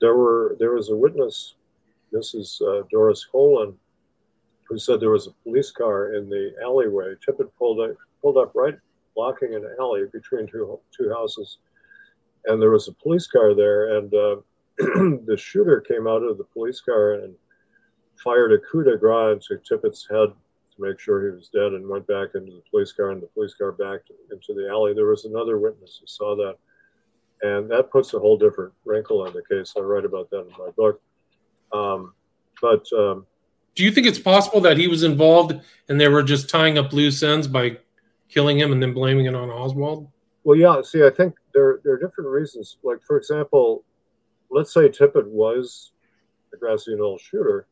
There 0.00 0.14
were 0.14 0.56
there 0.60 0.74
was 0.74 0.90
a 0.90 0.96
witness, 0.96 1.54
Mrs. 2.14 2.60
Uh, 2.60 2.86
Doris 2.90 3.26
Holan, 3.32 3.74
who 4.68 4.78
said 4.78 5.00
there 5.00 5.10
was 5.10 5.26
a 5.26 5.34
police 5.42 5.72
car 5.72 6.14
in 6.14 6.28
the 6.28 6.54
alleyway. 6.62 7.14
Tippit 7.26 7.50
pulled 7.58 7.80
up, 7.80 7.96
pulled 8.20 8.36
up 8.36 8.52
right 8.54 8.78
blocking 9.14 9.54
an 9.54 9.66
alley 9.78 10.04
between 10.12 10.46
two 10.46 10.80
two 10.96 11.10
houses, 11.10 11.58
and 12.46 12.60
there 12.60 12.70
was 12.70 12.88
a 12.88 12.92
police 12.92 13.26
car 13.26 13.54
there, 13.54 13.98
and 13.98 14.12
uh, 14.14 14.36
the 14.78 15.36
shooter 15.38 15.80
came 15.80 16.06
out 16.06 16.22
of 16.22 16.38
the 16.38 16.44
police 16.44 16.80
car 16.80 17.14
and 17.14 17.34
fired 18.22 18.52
a 18.52 18.58
coup 18.58 18.84
de 18.84 18.96
grace 18.96 19.48
into 19.50 19.62
Tippit's 19.62 20.06
head 20.10 20.28
to 20.74 20.82
make 20.82 20.98
sure 20.98 21.24
he 21.24 21.36
was 21.36 21.48
dead 21.48 21.72
and 21.72 21.88
went 21.88 22.06
back 22.06 22.30
into 22.34 22.52
the 22.52 22.62
police 22.70 22.92
car 22.92 23.10
and 23.10 23.22
the 23.22 23.26
police 23.28 23.54
car 23.54 23.72
backed 23.72 24.10
into 24.30 24.54
the 24.54 24.68
alley. 24.70 24.94
There 24.94 25.06
was 25.06 25.24
another 25.24 25.58
witness 25.58 25.98
who 26.00 26.06
saw 26.06 26.36
that. 26.36 26.56
And 27.42 27.70
that 27.70 27.90
puts 27.90 28.14
a 28.14 28.18
whole 28.18 28.38
different 28.38 28.72
wrinkle 28.84 29.22
on 29.22 29.32
the 29.32 29.42
case. 29.42 29.74
I 29.76 29.80
write 29.80 30.04
about 30.04 30.30
that 30.30 30.46
in 30.46 30.52
my 30.58 30.70
book. 30.76 31.00
Um, 31.72 32.14
but 32.60 32.86
um, 32.96 33.26
do 33.74 33.82
you 33.82 33.90
think 33.90 34.06
it's 34.06 34.18
possible 34.18 34.60
that 34.60 34.78
he 34.78 34.86
was 34.86 35.02
involved 35.02 35.60
and 35.88 36.00
they 36.00 36.08
were 36.08 36.22
just 36.22 36.48
tying 36.48 36.78
up 36.78 36.92
loose 36.92 37.22
ends 37.22 37.48
by 37.48 37.78
killing 38.32 38.58
him 38.58 38.72
and 38.72 38.82
then 38.82 38.94
blaming 38.94 39.26
it 39.26 39.34
on 39.34 39.50
Oswald? 39.50 40.08
Well, 40.44 40.56
yeah. 40.56 40.82
See, 40.82 41.04
I 41.04 41.10
think 41.10 41.34
there 41.54 41.80
there 41.84 41.94
are 41.94 41.98
different 41.98 42.30
reasons. 42.30 42.78
Like, 42.82 43.02
for 43.02 43.16
example, 43.16 43.84
let's 44.50 44.72
say 44.72 44.88
Tippit 44.88 45.26
was 45.26 45.92
the 46.50 46.56
grassy 46.58 46.96
knoll 46.96 47.18
shooter. 47.18 47.66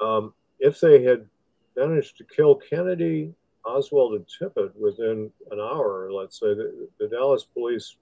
Um, 0.00 0.34
if 0.58 0.80
they 0.80 1.02
had 1.02 1.26
managed 1.76 2.16
to 2.18 2.24
kill 2.24 2.54
Kennedy, 2.54 3.34
Oswald, 3.64 4.14
and 4.14 4.26
Tippit 4.26 4.74
within 4.76 5.30
an 5.50 5.60
hour, 5.60 6.10
let's 6.12 6.38
say, 6.40 6.54
the, 6.54 6.88
the 6.98 7.08
Dallas 7.08 7.44
police 7.44 7.96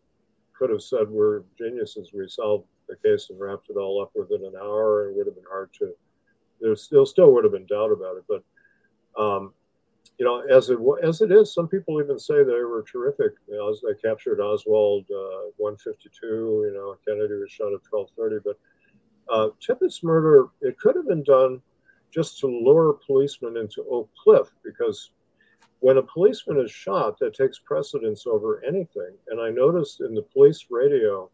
could 0.57 0.71
have 0.71 0.83
said 0.83 1.09
we're 1.09 1.43
geniuses. 1.59 2.13
We 2.13 2.29
solved 2.29 2.67
the 2.89 2.97
case 2.97 3.31
and 3.31 3.41
wrapped 3.41 3.71
it 3.71 3.77
all 3.77 4.03
up 4.03 4.13
within 4.15 4.45
an 4.45 4.55
hour. 4.61 5.09
It 5.09 5.17
would 5.17 5.27
have 5.27 5.35
been 5.35 5.45
hard 5.51 5.71
to. 5.79 5.93
There 6.61 6.77
still 6.77 7.07
still 7.07 7.33
would 7.33 7.45
have 7.45 7.53
been 7.53 7.67
doubt 7.67 7.91
about 7.91 8.17
it, 8.17 8.25
but 8.29 9.21
um, 9.21 9.53
you 10.19 10.25
know, 10.25 10.43
as 10.43 10.71
it 10.71 10.79
as 11.03 11.21
it 11.21 11.33
is, 11.33 11.53
some 11.53 11.67
people 11.67 12.01
even 12.01 12.19
say 12.19 12.45
they 12.45 12.53
were 12.53 12.85
terrific. 12.91 13.33
You 13.49 13.57
know, 13.57 13.75
they 13.75 13.99
captured 14.01 14.41
Oswald 14.41 15.05
uh, 15.11 15.51
152. 15.57 16.27
You 16.27 16.73
know, 16.73 16.97
Kennedy 17.07 17.35
was 17.35 17.51
shot 17.51 17.73
at 17.73 17.81
12:30. 17.93 18.41
But 18.45 18.59
uh, 19.29 19.49
Tippit's 19.61 20.03
murder, 20.05 20.47
it 20.61 20.79
could 20.79 20.95
have 20.95 21.09
been 21.09 21.25
done 21.25 21.61
just 22.13 22.39
to 22.41 22.47
lure 22.47 22.99
policemen 23.05 23.57
into 23.57 23.85
Oak 23.91 24.09
Cliff 24.23 24.49
because 24.63 25.11
when 25.81 25.97
a 25.99 26.03
policeman 26.03 26.61
is 26.61 26.71
shot, 26.71 27.19
that 27.19 27.35
takes 27.35 27.59
precedence 27.59 28.25
over 28.27 28.65
anything. 28.65 29.17
And 29.29 29.41
I 29.41 29.51
noticed 29.51 30.01
in 30.01 30.15
the 30.15 30.23
police 30.23 30.67
radio 30.71 31.29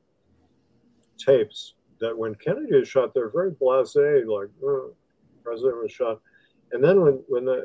tapes 1.19 1.75
that 2.01 2.17
when 2.17 2.35
Kennedy 2.35 2.75
is 2.75 2.89
shot, 2.89 3.13
they're 3.13 3.31
very 3.31 3.53
blasé, 3.53 4.27
like, 4.27 4.49
oh, 4.65 4.95
president 5.45 5.83
was 5.83 5.93
shot. 5.93 6.21
And 6.73 6.83
then 6.83 7.01
when, 7.01 7.23
when 7.29 7.45
the 7.45 7.63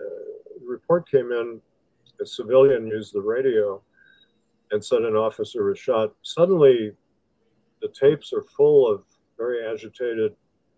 report 0.63 1.09
came 1.09 1.31
in, 1.31 1.61
a 2.21 2.25
civilian 2.25 2.87
used 2.87 3.13
the 3.13 3.21
radio 3.21 3.81
and 4.71 4.83
said 4.83 5.01
an 5.01 5.15
officer 5.15 5.65
was 5.65 5.79
shot. 5.79 6.13
Suddenly, 6.21 6.91
the 7.81 7.89
tapes 7.89 8.33
are 8.33 8.43
full 8.43 8.91
of 8.91 9.03
very 9.37 9.65
agitated 9.65 10.35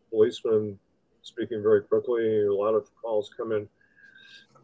policemen 0.09 0.77
speaking 1.21 1.61
very 1.61 1.81
quickly. 1.81 2.45
A 2.45 2.53
lot 2.53 2.73
of 2.73 2.89
calls 3.01 3.29
come 3.35 3.51
in. 3.51 3.67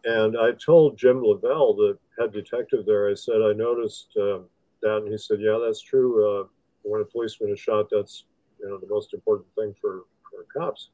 And 0.05 0.37
I 0.37 0.51
told 0.53 0.97
Jim 0.97 1.21
Leavelle, 1.21 1.77
the 1.77 1.97
head 2.19 2.33
detective 2.33 2.85
there, 2.85 3.09
I 3.09 3.13
said, 3.13 3.41
I 3.41 3.53
noticed 3.53 4.09
uh, 4.17 4.39
that. 4.81 4.97
And 5.03 5.07
he 5.07 5.17
said, 5.17 5.39
Yeah, 5.39 5.59
that's 5.63 5.81
true. 5.81 6.41
Uh, 6.41 6.47
when 6.83 7.01
a 7.01 7.05
policeman 7.05 7.51
is 7.51 7.59
shot, 7.59 7.87
that's 7.89 8.25
you 8.59 8.67
know 8.67 8.77
the 8.77 8.87
most 8.87 9.13
important 9.13 9.47
thing 9.55 9.73
for, 9.79 10.03
for 10.29 10.45
cops. 10.53 10.89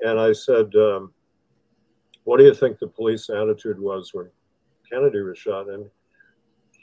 And 0.00 0.18
I 0.18 0.32
said, 0.32 0.74
um, 0.74 1.12
what 2.24 2.38
do 2.38 2.44
you 2.44 2.54
think 2.54 2.78
the 2.78 2.86
police 2.86 3.30
attitude 3.30 3.78
was 3.78 4.12
when 4.12 4.28
Kennedy 4.90 5.20
was 5.20 5.38
shot? 5.38 5.68
And 5.68 5.86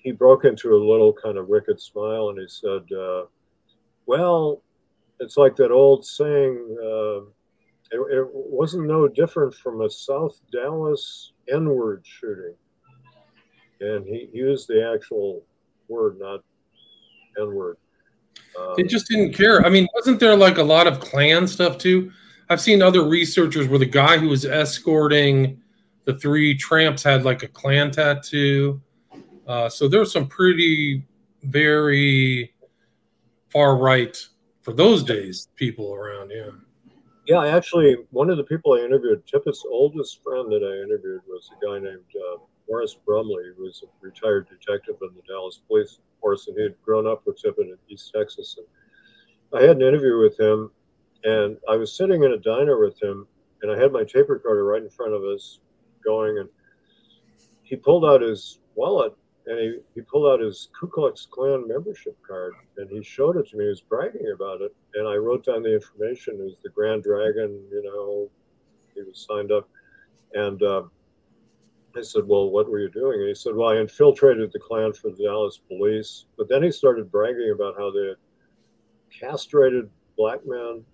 he 0.04 0.12
broke 0.12 0.46
into 0.46 0.76
a 0.76 0.78
little 0.78 1.14
kind 1.14 1.38
of 1.38 1.48
wicked 1.48 1.82
smile 1.82 2.30
and 2.30 2.40
he 2.40 2.48
said, 2.48 2.84
uh, 2.98 3.26
Well, 4.06 4.64
it's 5.20 5.38
like 5.38 5.56
that 5.58 5.72
old 5.72 6.06
saying, 6.06 6.78
uh, 6.84 7.22
it, 7.94 8.00
it, 8.20 8.28
wasn't 8.32 8.88
no 8.88 9.08
different 9.08 9.54
from 9.54 9.82
a 9.82 9.90
South 9.90 10.40
Dallas 10.52 11.34
N 11.52 11.70
word 11.70 12.04
shooting. 12.04 12.56
And 13.82 14.06
he 14.06 14.30
used 14.32 14.68
the 14.68 14.92
actual 14.94 15.44
word, 15.88 16.18
not 16.20 16.42
N 17.40 17.54
word. 17.54 17.78
Um, 18.60 18.74
they 18.78 18.84
just 18.84 19.08
didn't 19.08 19.34
care. 19.34 19.66
I 19.66 19.70
mean, 19.70 19.88
wasn't 19.94 20.20
there 20.20 20.36
like 20.36 20.58
a 20.58 20.64
lot 20.64 20.88
of 20.88 21.00
Klan 21.00 21.48
stuff 21.48 21.78
too? 21.78 22.12
I've 22.52 22.60
seen 22.60 22.82
other 22.82 23.04
researchers 23.08 23.70
where 23.70 23.80
the 23.80 23.86
guy 23.86 24.18
who 24.18 24.28
was 24.28 24.44
escorting 24.44 25.62
the 26.04 26.20
three 26.20 26.54
tramps 26.54 27.02
had 27.02 27.24
like 27.24 27.44
a 27.44 27.48
Klan 27.48 27.92
tattoo. 27.92 28.82
Uh, 29.48 29.70
so 29.70 29.88
there's 29.88 30.12
some 30.12 30.28
pretty, 30.28 31.08
very 31.44 32.54
far 33.48 33.78
right 33.78 34.18
for 34.64 34.74
those 34.74 35.02
days 35.02 35.48
people 35.56 35.94
around. 35.94 36.30
Yeah. 36.30 36.50
Yeah, 37.26 37.56
actually, 37.56 37.96
one 38.10 38.30
of 38.30 38.36
the 38.36 38.44
people 38.44 38.74
I 38.74 38.80
interviewed, 38.84 39.24
Tippit's 39.26 39.64
oldest 39.70 40.22
friend 40.22 40.52
that 40.52 40.62
I 40.62 40.84
interviewed 40.84 41.22
was 41.30 41.50
a 41.56 41.66
guy 41.66 41.80
named 41.80 42.04
uh, 42.34 42.40
Morris 42.68 42.98
Brumley, 43.06 43.54
who 43.56 43.64
was 43.64 43.82
a 43.82 44.06
retired 44.06 44.50
detective 44.50 44.96
in 45.02 45.16
the 45.16 45.22
Dallas 45.26 45.62
Police 45.70 46.00
Force, 46.20 46.50
and 46.50 46.58
he 46.58 46.64
had 46.64 46.76
grown 46.84 47.08
up 47.08 47.26
with 47.26 47.42
Tippit 47.42 47.70
in 47.70 47.78
East 47.88 48.12
Texas. 48.14 48.58
And 48.58 48.68
I 49.58 49.66
had 49.66 49.78
an 49.78 49.88
interview 49.88 50.20
with 50.20 50.38
him, 50.38 50.70
and 51.24 51.58
I 51.70 51.76
was 51.76 51.96
sitting 51.96 52.24
in 52.24 52.32
a 52.32 52.38
diner 52.38 52.80
with 52.80 53.02
him, 53.02 53.28
and 53.62 53.72
I 53.72 53.80
had 53.80 53.92
my 53.92 54.04
tape 54.04 54.30
recorder 54.30 54.66
right 54.66 54.82
in 54.82 54.90
front 54.90 55.14
of 55.14 55.24
us 55.24 55.60
going, 56.04 56.40
and 56.40 56.50
he 57.64 57.76
pulled 57.76 58.06
out 58.06 58.22
his 58.22 58.60
wallet 58.76 59.14
and 59.48 59.60
he, 59.60 59.80
he 59.96 60.02
pulled 60.02 60.32
out 60.32 60.44
his 60.44 60.70
Ku 60.78 60.88
Klux 60.88 61.28
Klan 61.30 61.68
membership 61.68 62.18
card 62.26 62.54
and 62.78 62.90
he 62.90 63.02
showed 63.04 63.38
it 63.38 63.48
to 63.50 63.58
me. 63.58 63.64
He 63.64 63.70
was 63.70 63.82
bragging 63.82 64.32
about 64.36 64.62
it. 64.62 64.76
And 64.94 65.08
I 65.08 65.16
wrote 65.16 65.46
down 65.46 65.64
the 65.64 65.74
information. 65.74 66.36
It 66.40 66.44
was 66.44 66.60
the 66.64 66.70
Grand 66.70 67.04
Dragon, 67.04 67.64
you 67.72 67.84
know, 67.84 68.30
he 68.94 69.02
was 69.02 69.26
signed 69.28 69.52
up. 69.52 69.70
And 70.34 70.62
uh, 70.62 70.84
I 71.98 72.02
said, 72.02 72.24
Well, 72.26 72.50
what 72.50 72.70
were 72.70 72.80
you 72.80 72.90
doing? 72.90 73.20
And 73.20 73.28
he 73.28 73.36
said, 73.36 73.56
Well, 73.56 73.70
I 73.70 73.78
infiltrated 73.78 74.52
the 74.52 74.60
Klan 74.60 74.94
for 74.94 75.10
the 75.10 75.24
Dallas 75.24 75.60
police. 75.68 76.26
But 76.38 76.48
then 76.48 76.64
he 76.64 76.72
started 76.72 77.12
bragging 77.12 77.52
about 77.54 77.76
how 77.78 77.92
they 77.92 78.08
had 78.08 78.18
castrated 79.20 79.90
black 80.18 80.40
men 80.46 80.86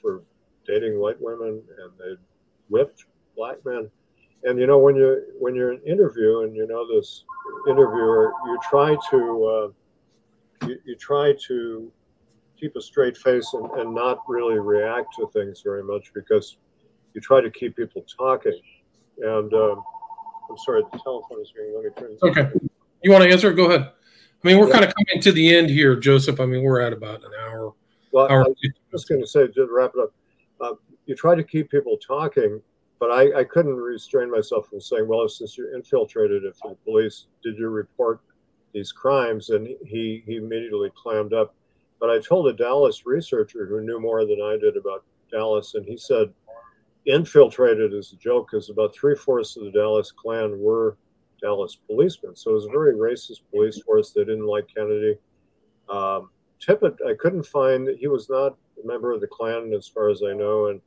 for 0.00 0.22
dating 0.66 0.98
white 0.98 1.20
women 1.20 1.62
and 1.78 1.92
they 1.98 2.20
whipped 2.68 3.04
black 3.36 3.56
men. 3.64 3.90
And 4.44 4.58
you 4.58 4.66
know 4.66 4.78
when 4.78 4.96
you 4.96 5.22
when 5.38 5.54
you're 5.54 5.72
in 5.72 5.80
interview 5.82 6.40
and 6.40 6.54
you 6.54 6.66
know 6.66 6.86
this 6.94 7.24
interviewer, 7.68 8.32
you 8.44 8.58
try 8.68 8.96
to 9.10 9.44
uh, 9.44 10.66
you, 10.66 10.78
you 10.84 10.96
try 10.96 11.34
to 11.46 11.90
keep 12.58 12.76
a 12.76 12.80
straight 12.80 13.16
face 13.16 13.52
and, 13.54 13.70
and 13.72 13.94
not 13.94 14.22
really 14.28 14.58
react 14.58 15.14
to 15.16 15.26
things 15.28 15.62
very 15.62 15.82
much 15.82 16.12
because 16.14 16.58
you 17.14 17.20
try 17.20 17.40
to 17.40 17.50
keep 17.50 17.76
people 17.76 18.04
talking. 18.16 18.58
And 19.18 19.52
um, 19.52 19.82
I'm 20.50 20.58
sorry, 20.58 20.82
the 20.92 20.98
telephone 20.98 21.40
is 21.40 21.52
ringing. 21.56 21.74
Let 21.74 21.84
me 21.84 21.90
turn. 21.98 22.30
Okay, 22.30 22.50
you 23.02 23.10
want 23.10 23.24
to 23.24 23.30
answer? 23.30 23.52
Go 23.52 23.66
ahead. 23.66 23.92
I 24.44 24.48
mean, 24.48 24.58
we're 24.58 24.68
yeah. 24.68 24.74
kind 24.74 24.84
of 24.84 24.94
coming 24.94 25.22
to 25.22 25.32
the 25.32 25.56
end 25.56 25.70
here, 25.70 25.96
Joseph. 25.96 26.38
I 26.40 26.46
mean, 26.46 26.62
we're 26.62 26.80
at 26.80 26.92
about 26.92 27.24
an 27.24 27.30
hour. 27.40 27.72
Well, 28.16 28.28
hour. 28.30 28.44
I 28.44 28.48
was 28.48 28.56
just 28.90 29.08
going 29.10 29.20
to 29.20 29.26
say, 29.26 29.46
to 29.46 29.68
wrap 29.70 29.92
it 29.94 30.00
up, 30.00 30.14
uh, 30.62 30.74
you 31.04 31.14
try 31.14 31.34
to 31.34 31.44
keep 31.44 31.70
people 31.70 31.98
talking, 31.98 32.62
but 32.98 33.10
I, 33.10 33.40
I 33.40 33.44
couldn't 33.44 33.76
restrain 33.76 34.30
myself 34.30 34.68
from 34.68 34.80
saying, 34.80 35.06
well, 35.06 35.28
since 35.28 35.58
you're 35.58 35.74
infiltrated 35.74 36.44
it 36.44 36.56
for 36.56 36.70
the 36.70 36.76
police, 36.76 37.26
did 37.42 37.58
you 37.58 37.68
report 37.68 38.20
these 38.72 38.90
crimes? 38.90 39.50
And 39.50 39.68
he, 39.84 40.22
he 40.24 40.36
immediately 40.36 40.90
clammed 40.96 41.34
up. 41.34 41.54
But 42.00 42.08
I 42.08 42.18
told 42.18 42.48
a 42.48 42.54
Dallas 42.54 43.04
researcher 43.04 43.66
who 43.66 43.82
knew 43.82 44.00
more 44.00 44.24
than 44.24 44.40
I 44.40 44.56
did 44.58 44.78
about 44.78 45.04
Dallas, 45.30 45.74
and 45.74 45.84
he 45.84 45.98
said, 45.98 46.32
infiltrated 47.04 47.92
is 47.92 48.14
a 48.14 48.16
joke 48.16 48.48
because 48.50 48.70
about 48.70 48.94
three 48.94 49.14
fourths 49.14 49.58
of 49.58 49.64
the 49.64 49.70
Dallas 49.72 50.10
Klan 50.10 50.58
were 50.58 50.96
Dallas 51.42 51.76
policemen. 51.86 52.34
So 52.34 52.52
it 52.52 52.54
was 52.54 52.64
a 52.64 52.70
very 52.70 52.94
racist 52.94 53.42
police 53.50 53.78
force. 53.82 54.12
They 54.12 54.24
didn't 54.24 54.46
like 54.46 54.68
Kennedy. 54.74 55.18
Um, 55.90 56.30
Tippit, 56.60 56.96
I 57.06 57.14
couldn't 57.14 57.46
find, 57.46 57.86
that 57.86 57.98
he 57.98 58.08
was 58.08 58.28
not 58.28 58.56
a 58.82 58.86
member 58.86 59.12
of 59.12 59.20
the 59.20 59.26
Klan 59.26 59.72
as 59.72 59.88
far 59.88 60.10
as 60.10 60.22
I 60.22 60.32
know. 60.32 60.66
And 60.66 60.80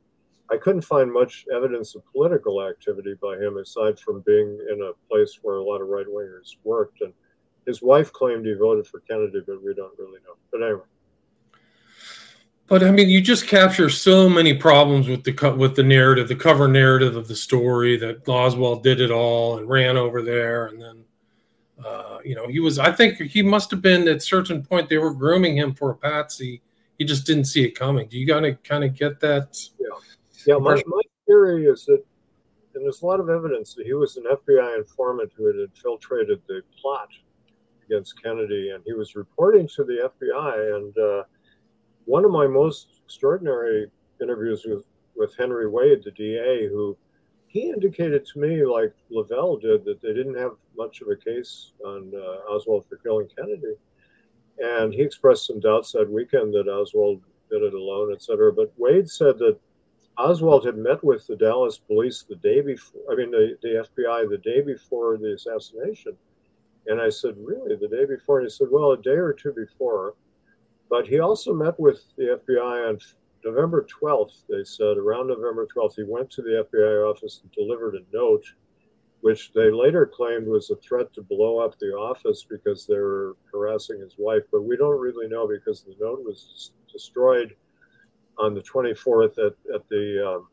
I 0.50 0.56
couldn't 0.56 0.82
find 0.82 1.12
much 1.12 1.46
evidence 1.54 1.94
of 1.94 2.02
political 2.12 2.66
activity 2.66 3.14
by 3.20 3.36
him 3.36 3.56
aside 3.58 3.98
from 3.98 4.22
being 4.26 4.58
in 4.70 4.82
a 4.82 5.08
place 5.08 5.38
where 5.42 5.56
a 5.56 5.64
lot 5.64 5.80
of 5.80 5.88
right 5.88 6.06
wingers 6.06 6.56
worked. 6.64 7.00
And 7.02 7.12
his 7.66 7.82
wife 7.82 8.12
claimed 8.12 8.46
he 8.46 8.54
voted 8.54 8.86
for 8.86 9.00
Kennedy, 9.00 9.42
but 9.46 9.62
we 9.62 9.74
don't 9.74 9.96
really 9.98 10.18
know. 10.26 10.36
But 10.50 10.62
anyway. 10.62 10.82
But 12.66 12.84
I 12.84 12.92
mean, 12.92 13.08
you 13.08 13.20
just 13.20 13.48
capture 13.48 13.90
so 13.90 14.28
many 14.28 14.54
problems 14.54 15.08
with 15.08 15.24
the 15.24 15.54
with 15.56 15.74
the 15.74 15.82
narrative, 15.82 16.28
the 16.28 16.36
cover 16.36 16.68
narrative 16.68 17.16
of 17.16 17.26
the 17.26 17.34
story 17.34 17.96
that 17.96 18.28
Oswald 18.28 18.84
did 18.84 19.00
it 19.00 19.10
all 19.10 19.58
and 19.58 19.68
ran 19.68 19.96
over 19.96 20.22
there, 20.22 20.66
and 20.66 20.80
then 20.80 21.04
uh, 21.84 22.18
you 22.24 22.34
know 22.34 22.46
he 22.48 22.60
was. 22.60 22.78
I 22.78 22.92
think 22.92 23.18
he 23.18 23.42
must 23.42 23.70
have 23.70 23.82
been 23.82 24.08
at 24.08 24.22
certain 24.22 24.62
point 24.62 24.88
they 24.88 24.98
were 24.98 25.14
grooming 25.14 25.56
him 25.56 25.74
for 25.74 25.90
a 25.90 25.96
patsy. 25.96 26.62
He 26.98 27.04
just 27.04 27.26
didn't 27.26 27.46
see 27.46 27.64
it 27.64 27.72
coming. 27.72 28.08
Do 28.08 28.18
you 28.18 28.26
gotta 28.26 28.54
kind 28.56 28.84
of 28.84 28.94
get 28.94 29.20
that? 29.20 29.58
Yeah. 29.78 29.96
Yeah, 30.46 30.56
my, 30.56 30.82
my 30.86 31.02
theory 31.26 31.66
is 31.66 31.84
that, 31.86 32.02
and 32.74 32.84
there's 32.84 33.02
a 33.02 33.06
lot 33.06 33.20
of 33.20 33.28
evidence 33.28 33.74
that 33.74 33.86
he 33.86 33.92
was 33.92 34.16
an 34.16 34.24
FBI 34.24 34.78
informant 34.78 35.32
who 35.36 35.46
had 35.46 35.56
infiltrated 35.56 36.40
the 36.48 36.62
plot 36.80 37.08
against 37.84 38.22
Kennedy, 38.22 38.70
and 38.70 38.82
he 38.86 38.92
was 38.92 39.16
reporting 39.16 39.68
to 39.76 39.84
the 39.84 40.10
FBI. 40.20 40.76
And 40.76 40.98
uh, 40.98 41.24
one 42.04 42.24
of 42.24 42.30
my 42.30 42.46
most 42.46 43.00
extraordinary 43.04 43.90
interviews 44.22 44.64
with, 44.64 44.84
with 45.16 45.36
Henry 45.36 45.68
Wade, 45.68 46.02
the 46.04 46.10
DA, 46.12 46.68
who 46.68 46.96
he 47.50 47.68
indicated 47.68 48.24
to 48.26 48.38
me, 48.38 48.64
like 48.64 48.94
Leavelle 49.10 49.60
did, 49.60 49.84
that 49.84 50.00
they 50.00 50.14
didn't 50.14 50.38
have 50.38 50.52
much 50.76 51.00
of 51.00 51.08
a 51.08 51.16
case 51.16 51.72
on 51.84 52.12
uh, 52.14 52.52
Oswald 52.52 52.86
for 52.88 52.96
killing 52.98 53.28
Kennedy. 53.36 53.74
And 54.60 54.94
he 54.94 55.02
expressed 55.02 55.46
some 55.48 55.58
doubts 55.58 55.90
that 55.92 56.08
weekend 56.08 56.54
that 56.54 56.68
Oswald 56.68 57.22
did 57.50 57.62
it 57.62 57.74
alone, 57.74 58.12
et 58.12 58.22
cetera. 58.22 58.52
But 58.52 58.72
Wade 58.76 59.10
said 59.10 59.36
that 59.38 59.58
Oswald 60.16 60.64
had 60.64 60.76
met 60.76 61.02
with 61.02 61.26
the 61.26 61.34
Dallas 61.34 61.76
police 61.76 62.22
the 62.22 62.36
day 62.36 62.60
before, 62.60 63.00
I 63.10 63.16
mean, 63.16 63.32
the, 63.32 63.58
the 63.62 63.84
FBI 63.98 64.30
the 64.30 64.38
day 64.38 64.60
before 64.60 65.18
the 65.18 65.34
assassination. 65.34 66.16
And 66.86 67.00
I 67.00 67.08
said, 67.08 67.34
Really, 67.36 67.74
the 67.74 67.88
day 67.88 68.04
before? 68.04 68.38
And 68.38 68.46
he 68.46 68.50
said, 68.50 68.68
Well, 68.70 68.92
a 68.92 69.02
day 69.02 69.10
or 69.10 69.32
two 69.32 69.52
before. 69.52 70.14
But 70.88 71.08
he 71.08 71.18
also 71.18 71.52
met 71.52 71.78
with 71.80 72.00
the 72.16 72.38
FBI 72.46 72.88
on 72.90 72.98
November 73.44 73.86
12th, 74.02 74.42
they 74.48 74.64
said, 74.64 74.98
around 74.98 75.28
November 75.28 75.66
12th, 75.66 75.96
he 75.96 76.04
went 76.06 76.30
to 76.30 76.42
the 76.42 76.66
FBI 76.70 77.10
office 77.10 77.40
and 77.42 77.52
delivered 77.52 77.94
a 77.94 78.16
note, 78.16 78.44
which 79.22 79.52
they 79.54 79.70
later 79.70 80.06
claimed 80.06 80.46
was 80.46 80.70
a 80.70 80.76
threat 80.76 81.12
to 81.14 81.22
blow 81.22 81.58
up 81.58 81.78
the 81.78 81.92
office 81.92 82.44
because 82.48 82.86
they 82.86 82.96
were 82.96 83.36
harassing 83.52 84.00
his 84.00 84.14
wife. 84.18 84.42
But 84.52 84.62
we 84.62 84.76
don't 84.76 85.00
really 85.00 85.28
know 85.28 85.48
because 85.48 85.82
the 85.82 85.94
note 86.00 86.22
was 86.24 86.72
destroyed 86.92 87.54
on 88.38 88.54
the 88.54 88.62
24th 88.62 89.38
at, 89.38 89.54
at 89.74 89.88
the 89.88 90.26
um, 90.26 90.48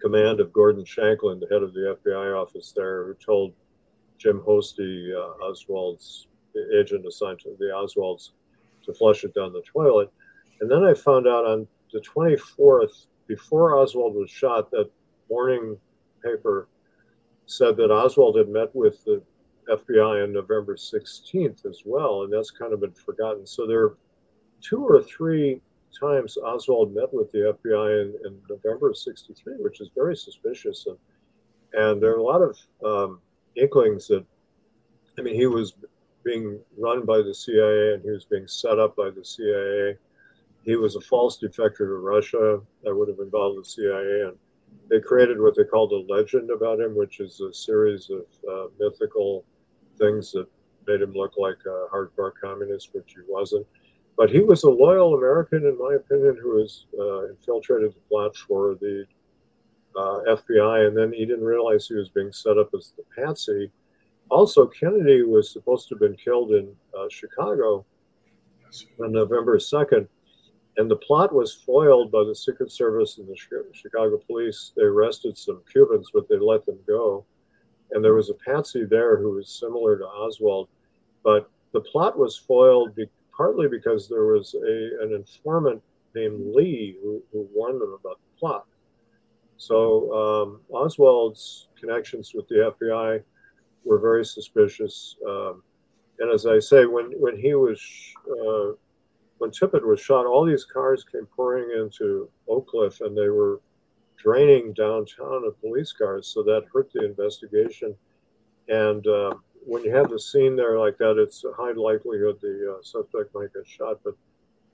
command 0.00 0.40
of 0.40 0.52
Gordon 0.52 0.84
Shanklin, 0.84 1.40
the 1.40 1.48
head 1.50 1.62
of 1.62 1.72
the 1.74 1.96
FBI 2.04 2.40
office 2.40 2.72
there, 2.74 3.06
who 3.06 3.14
told 3.14 3.54
Jim 4.18 4.40
Hosty, 4.46 5.14
uh, 5.14 5.44
Oswald's 5.44 6.26
agent 6.78 7.06
assigned 7.06 7.40
to 7.40 7.56
the 7.58 7.66
Oswalds, 7.66 8.30
to 8.84 8.92
flush 8.94 9.24
it 9.24 9.34
down 9.34 9.52
the 9.52 9.62
toilet. 9.62 10.10
And 10.60 10.70
then 10.70 10.82
I 10.82 10.94
found 10.94 11.28
out 11.28 11.44
on 11.44 11.68
the 11.92 12.00
24th, 12.00 13.06
before 13.26 13.76
Oswald 13.76 14.14
was 14.14 14.30
shot, 14.30 14.70
that 14.70 14.90
morning 15.30 15.76
paper 16.24 16.68
said 17.46 17.76
that 17.76 17.90
Oswald 17.90 18.36
had 18.36 18.48
met 18.48 18.74
with 18.74 19.04
the 19.04 19.22
FBI 19.70 20.24
on 20.24 20.32
November 20.32 20.76
16th 20.76 21.66
as 21.66 21.82
well, 21.84 22.22
and 22.22 22.32
that's 22.32 22.50
kind 22.50 22.72
of 22.72 22.80
been 22.80 22.92
forgotten. 22.92 23.46
So 23.46 23.66
there 23.66 23.82
are 23.84 23.96
two 24.60 24.84
or 24.84 25.02
three 25.02 25.60
times 25.98 26.36
Oswald 26.36 26.94
met 26.94 27.12
with 27.12 27.30
the 27.32 27.54
FBI 27.64 28.02
in, 28.02 28.14
in 28.26 28.38
November 28.48 28.90
of 28.90 28.96
63, 28.96 29.54
which 29.58 29.80
is 29.80 29.90
very 29.94 30.16
suspicious. 30.16 30.86
And, 30.86 30.98
and 31.72 32.02
there 32.02 32.12
are 32.12 32.18
a 32.18 32.22
lot 32.22 32.42
of 32.42 32.58
um, 32.84 33.20
inklings 33.56 34.08
that, 34.08 34.24
I 35.18 35.22
mean, 35.22 35.34
he 35.34 35.46
was 35.46 35.74
being 36.24 36.60
run 36.76 37.04
by 37.04 37.18
the 37.18 37.34
CIA 37.34 37.94
and 37.94 38.02
he 38.02 38.10
was 38.10 38.24
being 38.24 38.46
set 38.46 38.78
up 38.78 38.96
by 38.96 39.10
the 39.10 39.24
CIA 39.24 39.96
he 40.68 40.76
was 40.76 40.96
a 40.96 41.00
false 41.00 41.38
defector 41.42 41.78
to 41.78 42.02
Russia 42.02 42.60
that 42.84 42.94
would 42.94 43.08
have 43.08 43.20
involved 43.20 43.58
the 43.58 43.64
CIA. 43.64 44.28
And 44.28 44.36
they 44.90 45.00
created 45.00 45.40
what 45.40 45.56
they 45.56 45.64
called 45.64 45.92
a 45.92 46.12
legend 46.12 46.50
about 46.50 46.78
him, 46.78 46.94
which 46.94 47.20
is 47.20 47.40
a 47.40 47.54
series 47.54 48.10
of 48.10 48.26
uh, 48.46 48.66
mythical 48.78 49.46
things 49.98 50.30
that 50.32 50.46
made 50.86 51.00
him 51.00 51.14
look 51.14 51.32
like 51.38 51.56
a 51.64 51.86
hardcore 51.90 52.32
communist, 52.38 52.90
which 52.92 53.14
he 53.14 53.22
wasn't. 53.26 53.66
But 54.18 54.28
he 54.28 54.40
was 54.40 54.64
a 54.64 54.70
loyal 54.70 55.14
American, 55.14 55.64
in 55.64 55.78
my 55.78 55.94
opinion, 55.94 56.36
who 56.42 56.60
has 56.60 56.84
uh, 56.98 57.28
infiltrated 57.30 57.94
the 57.94 58.00
plot 58.10 58.36
for 58.36 58.74
the 58.74 59.06
uh, 59.96 60.36
FBI, 60.36 60.86
and 60.86 60.94
then 60.94 61.14
he 61.14 61.24
didn't 61.24 61.46
realize 61.46 61.86
he 61.86 61.94
was 61.94 62.10
being 62.10 62.32
set 62.32 62.58
up 62.58 62.68
as 62.76 62.92
the 62.98 63.04
patsy. 63.16 63.70
Also, 64.28 64.66
Kennedy 64.66 65.22
was 65.22 65.50
supposed 65.50 65.88
to 65.88 65.94
have 65.94 66.00
been 66.00 66.16
killed 66.16 66.52
in 66.52 66.76
uh, 66.94 67.06
Chicago 67.08 67.86
on 69.00 69.12
November 69.12 69.56
2nd 69.56 70.06
and 70.78 70.88
the 70.88 70.96
plot 70.96 71.34
was 71.34 71.52
foiled 71.52 72.12
by 72.12 72.22
the 72.24 72.34
Secret 72.34 72.70
Service 72.70 73.18
and 73.18 73.28
the 73.28 73.36
Chicago 73.72 74.16
police. 74.16 74.72
They 74.76 74.84
arrested 74.84 75.36
some 75.36 75.60
Cubans, 75.70 76.10
but 76.14 76.28
they 76.28 76.38
let 76.38 76.64
them 76.64 76.78
go. 76.86 77.24
And 77.90 78.04
there 78.04 78.14
was 78.14 78.30
a 78.30 78.34
patsy 78.34 78.84
there 78.84 79.18
who 79.18 79.32
was 79.32 79.50
similar 79.50 79.98
to 79.98 80.04
Oswald. 80.04 80.68
But 81.24 81.50
the 81.72 81.80
plot 81.80 82.16
was 82.16 82.36
foiled 82.36 82.94
be- 82.94 83.10
partly 83.36 83.66
because 83.66 84.08
there 84.08 84.26
was 84.26 84.54
a, 84.54 85.02
an 85.02 85.12
informant 85.12 85.82
named 86.14 86.54
Lee 86.54 86.96
who, 87.02 87.20
who 87.32 87.48
warned 87.52 87.80
them 87.80 87.98
about 88.00 88.20
the 88.20 88.38
plot. 88.38 88.64
So 89.56 90.12
um, 90.14 90.60
Oswald's 90.72 91.66
connections 91.78 92.34
with 92.34 92.46
the 92.46 92.72
FBI 92.80 93.20
were 93.84 93.98
very 93.98 94.24
suspicious. 94.24 95.16
Um, 95.28 95.64
and 96.20 96.30
as 96.32 96.46
I 96.46 96.60
say, 96.60 96.86
when, 96.86 97.06
when 97.18 97.36
he 97.36 97.54
was 97.54 97.82
uh, 98.30 98.76
when 99.38 99.50
Tippit 99.50 99.84
was 99.84 100.00
shot, 100.00 100.26
all 100.26 100.44
these 100.44 100.64
cars 100.64 101.04
came 101.10 101.26
pouring 101.26 101.70
into 101.70 102.28
Oak 102.48 102.68
Cliff 102.68 103.00
and 103.00 103.16
they 103.16 103.28
were 103.28 103.60
draining 104.16 104.72
downtown 104.72 105.44
of 105.46 105.60
police 105.60 105.92
cars. 105.92 106.26
So 106.28 106.42
that 106.42 106.64
hurt 106.72 106.92
the 106.92 107.04
investigation. 107.04 107.94
And 108.68 109.06
uh, 109.06 109.34
when 109.64 109.84
you 109.84 109.94
have 109.94 110.10
the 110.10 110.18
scene 110.18 110.56
there 110.56 110.78
like 110.78 110.98
that, 110.98 111.18
it's 111.18 111.44
a 111.44 111.52
high 111.52 111.72
likelihood 111.72 112.38
the 112.40 112.76
uh, 112.78 112.82
suspect 112.82 113.34
might 113.34 113.54
get 113.54 113.66
shot, 113.66 114.00
but 114.04 114.14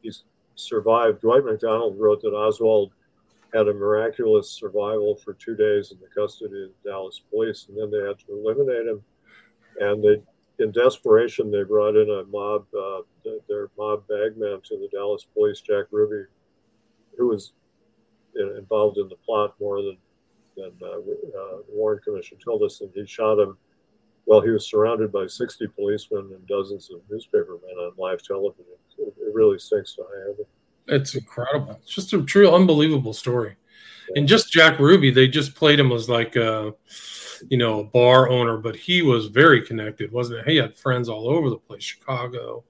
he's 0.03 0.25
survived. 0.55 1.21
Dwight 1.21 1.45
Macdonald 1.45 1.99
wrote 1.99 2.23
that 2.23 2.35
Oswald 2.35 2.93
had 3.53 3.69
a 3.69 3.75
miraculous 3.75 4.51
survival 4.51 5.15
for 5.17 5.35
two 5.35 5.55
days 5.55 5.93
in 5.93 5.99
the 6.01 6.09
custody 6.09 6.65
of 6.65 6.71
the 6.83 6.91
Dallas 6.91 7.23
police, 7.31 7.67
and 7.69 7.79
then 7.79 7.91
they 7.91 8.07
had 8.07 8.19
to 8.19 8.33
eliminate 8.33 8.87
him. 8.87 9.03
And 9.81 10.03
they 10.03 10.23
in 10.59 10.71
desperation, 10.73 11.51
they 11.51 11.63
brought 11.63 11.97
in 11.97 12.09
a 12.11 12.25
mob, 12.25 12.67
uh, 12.79 13.01
their 13.49 13.71
mob 13.77 14.05
bagman 14.09 14.61
to 14.69 14.77
the 14.77 14.89
Dallas 14.93 15.27
police, 15.35 15.61
Jack 15.61 15.87
Ruby, 15.91 16.29
who 17.17 17.29
was 17.29 17.53
involved 18.37 18.99
in 18.99 19.09
the 19.09 19.17
plot 19.17 19.55
more 19.61 19.83
than, 19.83 19.97
than 20.57 20.73
uh, 20.83 20.97
uh, 20.97 21.01
the 21.01 21.65
Warren 21.73 22.01
Commission 22.05 22.39
told 22.45 22.63
us, 22.63 22.81
and 22.81 22.91
he 22.95 23.07
shot 23.07 23.39
him 23.39 23.57
while 24.25 24.41
he 24.41 24.51
was 24.51 24.69
surrounded 24.69 25.13
by 25.13 25.27
60 25.27 25.67
policemen 25.69 26.31
and 26.33 26.47
dozens 26.47 26.91
of 26.91 27.01
newspapermen 27.11 27.71
on 27.79 27.93
live 27.99 28.23
television. 28.23 28.65
It, 28.99 29.15
it 29.19 29.35
really 29.35 29.59
sinks 29.59 29.95
to 29.97 30.03
high 30.03 30.31
heaven. 30.31 30.45
It's 30.87 31.15
incredible. 31.15 31.79
It's 31.83 31.95
just 31.95 32.13
a 32.13 32.23
true, 32.23 32.51
unbelievable 32.51 33.13
story. 33.13 33.57
Yeah. 34.09 34.21
And 34.21 34.29
just 34.29 34.53
Jack 34.53 34.79
Ruby, 34.79 35.11
they 35.11 35.29
just 35.29 35.55
played 35.55 35.81
him 35.81 35.93
as 35.93 36.09
like, 36.09 36.37
uh, 36.37 36.73
you 37.49 37.59
know, 37.59 37.81
a 37.81 37.85
bar 37.85 38.29
owner, 38.29 38.57
but 38.57 38.77
he 38.77 39.03
was 39.03 39.27
very 39.27 39.65
connected, 39.65 40.13
wasn't 40.13 40.41
it? 40.41 40.49
He 40.49 40.57
had 40.57 40.75
friends 40.75 41.09
all 41.09 41.29
over 41.29 41.51
the 41.51 41.57
place, 41.57 41.83
Chicago, 41.83 42.65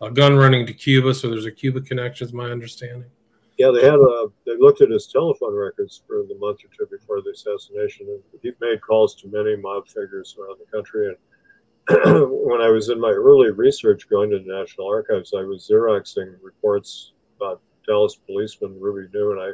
a 0.00 0.10
gun 0.10 0.36
running 0.36 0.66
to 0.66 0.72
Cuba. 0.72 1.14
So 1.14 1.28
there's 1.28 1.46
a 1.46 1.52
Cuba 1.52 1.80
connection, 1.80 2.26
is 2.26 2.32
my 2.32 2.50
understanding. 2.50 3.10
Yeah, 3.58 3.70
they 3.70 3.84
had 3.84 3.98
a, 3.98 4.26
they 4.46 4.56
looked 4.58 4.80
at 4.80 4.90
his 4.90 5.06
telephone 5.06 5.54
records 5.54 6.02
for 6.06 6.22
the 6.26 6.34
month 6.38 6.60
or 6.64 6.68
two 6.76 6.86
before 6.90 7.20
the 7.20 7.30
assassination, 7.30 8.06
and 8.08 8.22
he 8.42 8.52
made 8.60 8.80
calls 8.80 9.14
to 9.16 9.28
many 9.28 9.54
mob 9.56 9.86
figures 9.86 10.34
around 10.40 10.58
the 10.58 10.70
country. 10.74 11.08
And 11.08 12.30
when 12.30 12.62
I 12.62 12.68
was 12.68 12.88
in 12.88 12.98
my 12.98 13.10
early 13.10 13.50
research 13.50 14.08
going 14.08 14.30
to 14.30 14.38
the 14.38 14.60
National 14.60 14.88
Archives, 14.88 15.34
I 15.36 15.42
was 15.42 15.68
xeroxing 15.70 16.36
reports 16.40 17.12
about 17.36 17.60
Dallas 17.86 18.14
policeman 18.14 18.80
Ruby 18.80 19.08
knew, 19.12 19.32
and 19.32 19.40
I 19.40 19.50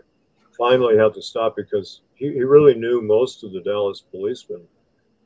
finally 0.56 0.96
had 0.96 1.14
to 1.14 1.22
stop 1.22 1.56
because 1.56 2.02
he, 2.14 2.32
he 2.32 2.42
really 2.42 2.74
knew 2.74 3.00
most 3.02 3.44
of 3.44 3.52
the 3.52 3.60
Dallas 3.60 4.02
policemen, 4.10 4.62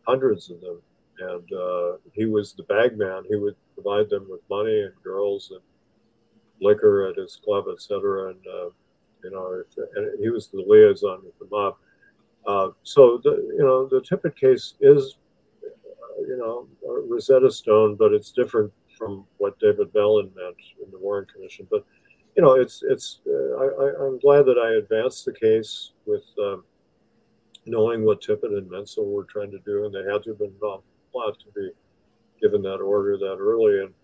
hundreds 0.06 0.50
of 0.50 0.60
them. 0.60 0.80
And 1.18 1.52
uh, 1.52 1.96
he 2.12 2.24
was 2.24 2.54
the 2.54 2.62
bag 2.64 2.96
man. 2.96 3.24
He 3.28 3.36
would 3.36 3.56
provide 3.74 4.08
them 4.08 4.26
with 4.28 4.40
money 4.48 4.82
and 4.82 4.94
girls 5.02 5.50
and 5.50 5.60
liquor 6.60 7.08
at 7.08 7.16
his 7.16 7.38
club, 7.44 7.66
etc. 7.70 8.30
And, 8.30 8.46
uh, 8.46 8.70
you 9.22 9.30
know, 9.30 9.60
if, 9.60 9.66
and 9.96 10.18
he 10.20 10.30
was 10.30 10.48
the 10.48 10.64
liaison 10.66 11.20
with 11.24 11.38
the 11.38 11.46
mob. 11.50 11.76
Uh, 12.46 12.70
so, 12.82 13.20
the, 13.22 13.32
you 13.56 13.62
know, 13.62 13.86
the 13.86 14.00
Tippit 14.00 14.34
case 14.34 14.74
is, 14.80 15.18
uh, 15.62 16.22
you 16.26 16.38
know, 16.38 16.66
Rosetta 17.06 17.50
Stone, 17.50 17.96
but 17.96 18.12
it's 18.12 18.32
different 18.32 18.72
from 18.96 19.26
what 19.38 19.58
David 19.60 19.92
Belin 19.92 20.30
meant 20.34 20.56
in 20.82 20.90
the 20.90 20.98
Warren 20.98 21.26
Commission. 21.32 21.66
But 21.70 21.84
you 22.36 22.42
know, 22.42 22.52
it's 22.52 22.82
it's. 22.82 23.20
Uh, 23.26 23.56
I, 23.56 24.06
am 24.06 24.18
glad 24.18 24.46
that 24.46 24.58
I 24.58 24.78
advanced 24.78 25.24
the 25.24 25.32
case 25.32 25.92
with 26.06 26.24
um, 26.38 26.64
knowing 27.66 28.04
what 28.04 28.22
Tippit 28.22 28.56
and 28.56 28.70
Mentzel 28.70 29.06
were 29.06 29.24
trying 29.24 29.50
to 29.50 29.58
do, 29.60 29.84
and 29.84 29.94
they 29.94 30.10
had 30.10 30.22
to 30.24 30.30
have 30.30 30.38
been 30.38 30.52
involved 30.52 30.84
a 31.14 31.32
to 31.32 31.52
be 31.54 31.70
given 32.40 32.62
that 32.62 32.76
order 32.76 33.18
that 33.18 33.36
early. 33.38 33.80
And 33.80 33.94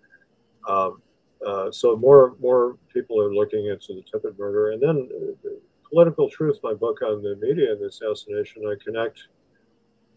um, 0.69 1.03
uh, 1.47 1.71
so 1.71 1.97
more 1.97 2.37
more 2.41 2.77
people 2.93 3.21
are 3.21 3.33
looking 3.33 3.67
into 3.67 3.95
the 3.95 4.03
Tippit 4.03 4.39
murder, 4.39 4.73
and 4.73 4.83
then 4.83 5.09
uh, 5.45 5.49
Political 5.89 6.31
Truth, 6.31 6.59
my 6.63 6.75
book 6.75 7.03
on 7.03 7.23
the 7.23 7.37
media 7.41 7.73
and 7.73 7.81
the 7.81 7.87
assassination, 7.87 8.63
I 8.67 8.75
connect 8.83 9.21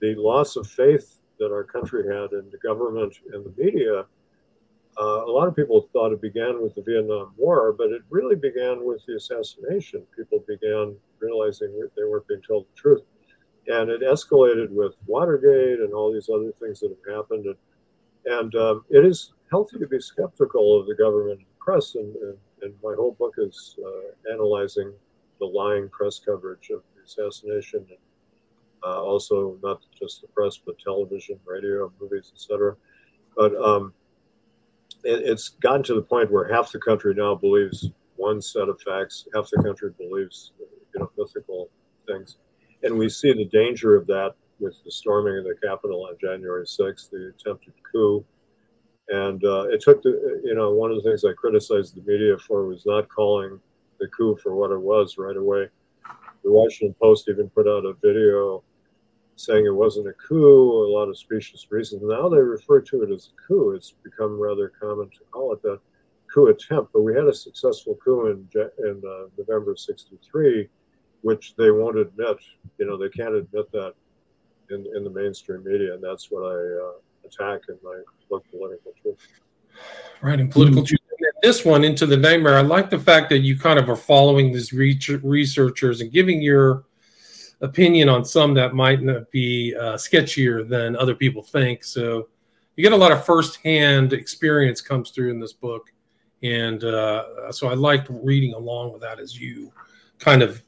the 0.01 0.15
loss 0.15 0.55
of 0.55 0.67
faith 0.67 1.19
that 1.39 1.51
our 1.51 1.63
country 1.63 2.03
had 2.03 2.31
in 2.33 2.49
the 2.51 2.57
government 2.63 3.15
and 3.33 3.45
the 3.45 3.63
media 3.63 4.05
uh, 4.99 5.23
a 5.25 5.31
lot 5.31 5.47
of 5.47 5.55
people 5.55 5.87
thought 5.93 6.11
it 6.11 6.21
began 6.21 6.61
with 6.61 6.75
the 6.75 6.81
Vietnam 6.81 7.33
War, 7.37 7.71
but 7.71 7.89
it 7.91 8.01
really 8.09 8.35
began 8.35 8.83
with 8.83 9.05
the 9.05 9.15
assassination. 9.15 10.03
People 10.15 10.43
began 10.45 10.95
realizing 11.19 11.71
they 11.95 12.03
weren't 12.03 12.27
being 12.27 12.41
told 12.45 12.65
the 12.65 12.75
truth. 12.75 13.03
And 13.67 13.89
it 13.89 14.01
escalated 14.01 14.69
with 14.71 14.95
Watergate 15.05 15.79
and 15.79 15.93
all 15.93 16.11
these 16.11 16.29
other 16.29 16.51
things 16.59 16.81
that 16.81 16.89
have 16.89 17.15
happened. 17.15 17.45
And, 17.45 17.55
and 18.25 18.55
um, 18.55 18.83
it 18.89 19.05
is 19.05 19.31
healthy 19.49 19.77
to 19.79 19.87
be 19.87 20.01
skeptical 20.01 20.79
of 20.79 20.87
the 20.87 20.95
government 20.95 21.39
and 21.39 21.59
press. 21.59 21.95
And, 21.95 22.15
and, 22.17 22.37
and 22.61 22.73
my 22.83 22.93
whole 22.95 23.15
book 23.17 23.35
is 23.37 23.77
uh, 23.85 24.33
analyzing 24.33 24.91
the 25.39 25.45
lying 25.45 25.87
press 25.89 26.19
coverage 26.19 26.71
of 26.71 26.81
the 26.95 27.03
assassination. 27.05 27.85
And, 27.87 27.97
uh, 28.83 29.01
also, 29.01 29.57
not 29.63 29.81
just 29.97 30.21
the 30.21 30.27
press, 30.27 30.57
but 30.57 30.79
television, 30.79 31.39
radio, 31.45 31.91
movies, 32.01 32.31
etc. 32.33 32.75
But 33.35 33.55
um, 33.55 33.93
it's 35.03 35.49
gotten 35.49 35.83
to 35.83 35.95
the 35.95 36.01
point 36.01 36.31
where 36.31 36.51
half 36.51 36.71
the 36.71 36.79
country 36.79 37.13
now 37.13 37.35
believes 37.35 37.89
one 38.15 38.41
set 38.41 38.69
of 38.69 38.81
facts, 38.81 39.27
half 39.33 39.49
the 39.51 39.61
country 39.63 39.91
believes 39.97 40.51
you 40.59 40.99
know 40.99 41.11
mythical 41.17 41.69
things, 42.07 42.37
and 42.83 42.97
we 42.97 43.09
see 43.09 43.33
the 43.33 43.45
danger 43.45 43.95
of 43.95 44.07
that 44.07 44.33
with 44.59 44.75
the 44.83 44.91
storming 44.91 45.37
of 45.37 45.43
the 45.45 45.55
Capitol 45.65 46.07
on 46.09 46.17
January 46.19 46.65
6th, 46.65 47.09
the 47.09 47.33
attempted 47.37 47.73
coup. 47.91 48.23
And 49.07 49.43
uh, 49.43 49.67
it 49.69 49.81
took 49.81 50.03
the, 50.03 50.41
you 50.43 50.53
know, 50.53 50.71
one 50.71 50.91
of 50.91 50.97
the 50.97 51.09
things 51.09 51.25
I 51.25 51.33
criticized 51.33 51.95
the 51.95 52.01
media 52.01 52.37
for 52.37 52.65
was 52.67 52.85
not 52.85 53.09
calling 53.09 53.59
the 53.99 54.07
coup 54.07 54.37
for 54.41 54.55
what 54.55 54.71
it 54.71 54.79
was 54.79 55.17
right 55.17 55.35
away. 55.35 55.67
The 56.43 56.51
Washington 56.51 56.95
Post 57.01 57.27
even 57.27 57.49
put 57.49 57.67
out 57.67 57.85
a 57.85 57.93
video 57.93 58.63
saying 59.39 59.65
it 59.65 59.73
wasn't 59.73 60.07
a 60.07 60.13
coup, 60.13 60.85
a 60.85 60.91
lot 60.91 61.07
of 61.07 61.17
specious 61.17 61.65
reasons. 61.69 62.01
Now 62.03 62.27
they 62.27 62.39
refer 62.39 62.81
to 62.81 63.03
it 63.03 63.11
as 63.11 63.29
a 63.29 63.47
coup. 63.47 63.71
It's 63.71 63.91
become 64.03 64.39
rather 64.39 64.73
common 64.79 65.09
to 65.09 65.19
call 65.31 65.53
it 65.53 65.61
that 65.61 65.79
coup 66.33 66.47
attempt. 66.47 66.91
But 66.91 67.03
we 67.03 67.15
had 67.15 67.25
a 67.25 67.33
successful 67.33 67.97
coup 68.03 68.27
in, 68.27 68.47
in 68.79 69.01
uh, 69.07 69.29
November 69.37 69.75
63, 69.77 70.67
which 71.21 71.55
they 71.55 71.71
won't 71.71 71.97
admit. 71.97 72.37
You 72.77 72.85
know, 72.85 72.97
they 72.97 73.09
can't 73.09 73.33
admit 73.33 73.71
that 73.71 73.93
in, 74.71 74.85
in 74.95 75.05
the 75.05 75.09
mainstream 75.09 75.63
media. 75.63 75.93
And 75.93 76.03
that's 76.03 76.29
what 76.29 76.41
I 76.41 76.55
uh, 76.55 77.25
attack 77.25 77.61
in 77.69 77.77
my 77.81 78.01
book, 78.29 78.43
Political 78.51 78.91
Truth. 79.01 79.27
Right, 80.21 80.39
in 80.39 80.49
Political 80.49 80.83
Truth. 80.83 80.99
This 81.41 81.63
one, 81.63 81.85
Into 81.85 82.05
the 82.05 82.17
Nightmare, 82.17 82.57
I 82.57 82.61
like 82.61 82.89
the 82.89 82.99
fact 82.99 83.29
that 83.29 83.39
you 83.39 83.57
kind 83.57 83.79
of 83.79 83.89
are 83.89 83.95
following 83.95 84.51
these 84.51 84.73
researchers 84.73 86.01
and 86.01 86.11
giving 86.11 86.41
your 86.41 86.83
opinion 87.61 88.09
on 88.09 88.23
some 88.23 88.53
that 88.53 88.73
might 88.73 89.01
not 89.01 89.29
be 89.31 89.75
uh, 89.75 89.93
sketchier 89.93 90.67
than 90.67 90.95
other 90.95 91.15
people 91.15 91.43
think. 91.43 91.83
So 91.83 92.29
you 92.75 92.83
get 92.83 92.93
a 92.93 92.97
lot 92.97 93.11
of 93.11 93.25
firsthand 93.25 94.13
experience 94.13 94.81
comes 94.81 95.11
through 95.11 95.31
in 95.31 95.39
this 95.39 95.53
book. 95.53 95.91
And 96.41 96.83
uh, 96.83 97.51
so 97.51 97.67
I 97.67 97.73
liked 97.73 98.07
reading 98.09 98.53
along 98.53 98.93
with 98.93 99.01
that 99.01 99.19
as 99.19 99.39
you 99.39 99.73
kind 100.19 100.41
of 100.41 100.61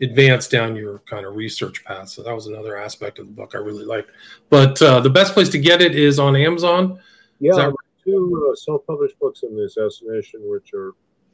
advance 0.00 0.48
down 0.48 0.74
your 0.74 0.98
kind 1.00 1.24
of 1.24 1.36
research 1.36 1.84
path. 1.84 2.08
So 2.08 2.22
that 2.24 2.34
was 2.34 2.48
another 2.48 2.76
aspect 2.76 3.20
of 3.20 3.26
the 3.26 3.32
book 3.32 3.52
I 3.54 3.58
really 3.58 3.84
liked. 3.84 4.10
But 4.50 4.80
uh, 4.82 5.00
the 5.00 5.10
best 5.10 5.34
place 5.34 5.48
to 5.50 5.58
get 5.58 5.80
it 5.80 5.94
is 5.94 6.18
on 6.18 6.34
Amazon. 6.34 6.98
Yeah, 7.38 7.70
two 8.04 8.48
uh, 8.50 8.54
self-published 8.54 9.18
books 9.18 9.42
in 9.42 9.56
the 9.56 9.64
assassination, 9.64 10.40
which 10.44 10.72
are 10.74 10.92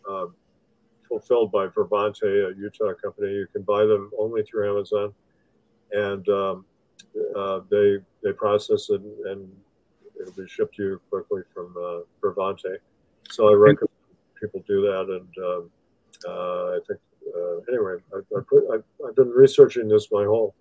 uh, 0.09 0.27
fulfilled 1.11 1.51
by 1.53 1.67
Vervante, 1.67 2.23
a 2.23 2.57
Utah 2.57 2.95
company. 2.95 3.33
You 3.33 3.47
can 3.53 3.63
buy 3.63 3.85
them 3.85 4.11
only 4.19 4.43
through 4.45 4.71
Amazon, 4.71 5.13
and 5.93 6.27
um, 6.29 6.65
uh, 7.37 7.61
they 7.71 7.99
they 8.23 8.33
process 8.33 8.89
it 8.89 9.03
and 9.27 9.51
it'll 10.19 10.33
be 10.33 10.49
shipped 10.49 10.77
to 10.77 10.83
you 10.83 11.01
quickly 11.11 11.43
from 11.53 11.75
uh, 11.77 12.01
Vervante. 12.23 12.77
So 13.29 13.51
I 13.51 13.55
recommend 13.55 13.91
people 14.41 14.63
do 14.67 14.81
that, 14.83 15.07
and 15.19 15.45
um, 15.45 15.71
uh, 16.27 16.77
I 16.77 16.79
think 16.87 17.01
uh, 17.37 17.59
anyway, 17.69 17.97
I, 18.15 18.19
I 18.19 18.41
put, 18.49 18.65
I've, 18.73 18.85
I've, 19.07 19.17
been 19.17 19.31
researching 19.31 19.89
this 19.89 20.09
my 20.11 20.25
whole, 20.25 20.55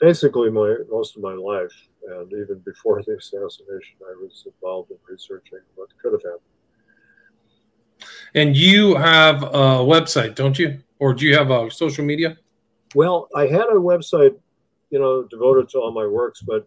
basically 0.00 0.50
my 0.50 0.76
most 0.90 1.16
of 1.16 1.22
my 1.22 1.32
life, 1.32 1.72
and 2.08 2.30
even 2.32 2.62
before 2.64 3.02
the 3.02 3.16
assassination, 3.16 3.96
I 4.02 4.14
was 4.20 4.44
involved 4.46 4.90
in 4.90 4.98
researching 5.08 5.60
what 5.76 5.88
could 6.00 6.12
have 6.12 6.22
happened. 6.22 6.51
And 8.34 8.56
you 8.56 8.94
have 8.94 9.42
a 9.42 9.84
website, 9.84 10.34
don't 10.34 10.58
you? 10.58 10.78
Or 10.98 11.12
do 11.12 11.26
you 11.26 11.36
have 11.36 11.50
a 11.50 11.70
social 11.70 12.04
media? 12.04 12.38
Well, 12.94 13.28
I 13.34 13.46
had 13.46 13.64
a 13.64 13.74
website, 13.74 14.38
you 14.90 14.98
know, 14.98 15.24
devoted 15.24 15.68
to 15.70 15.78
all 15.78 15.92
my 15.92 16.06
works, 16.06 16.40
but 16.40 16.66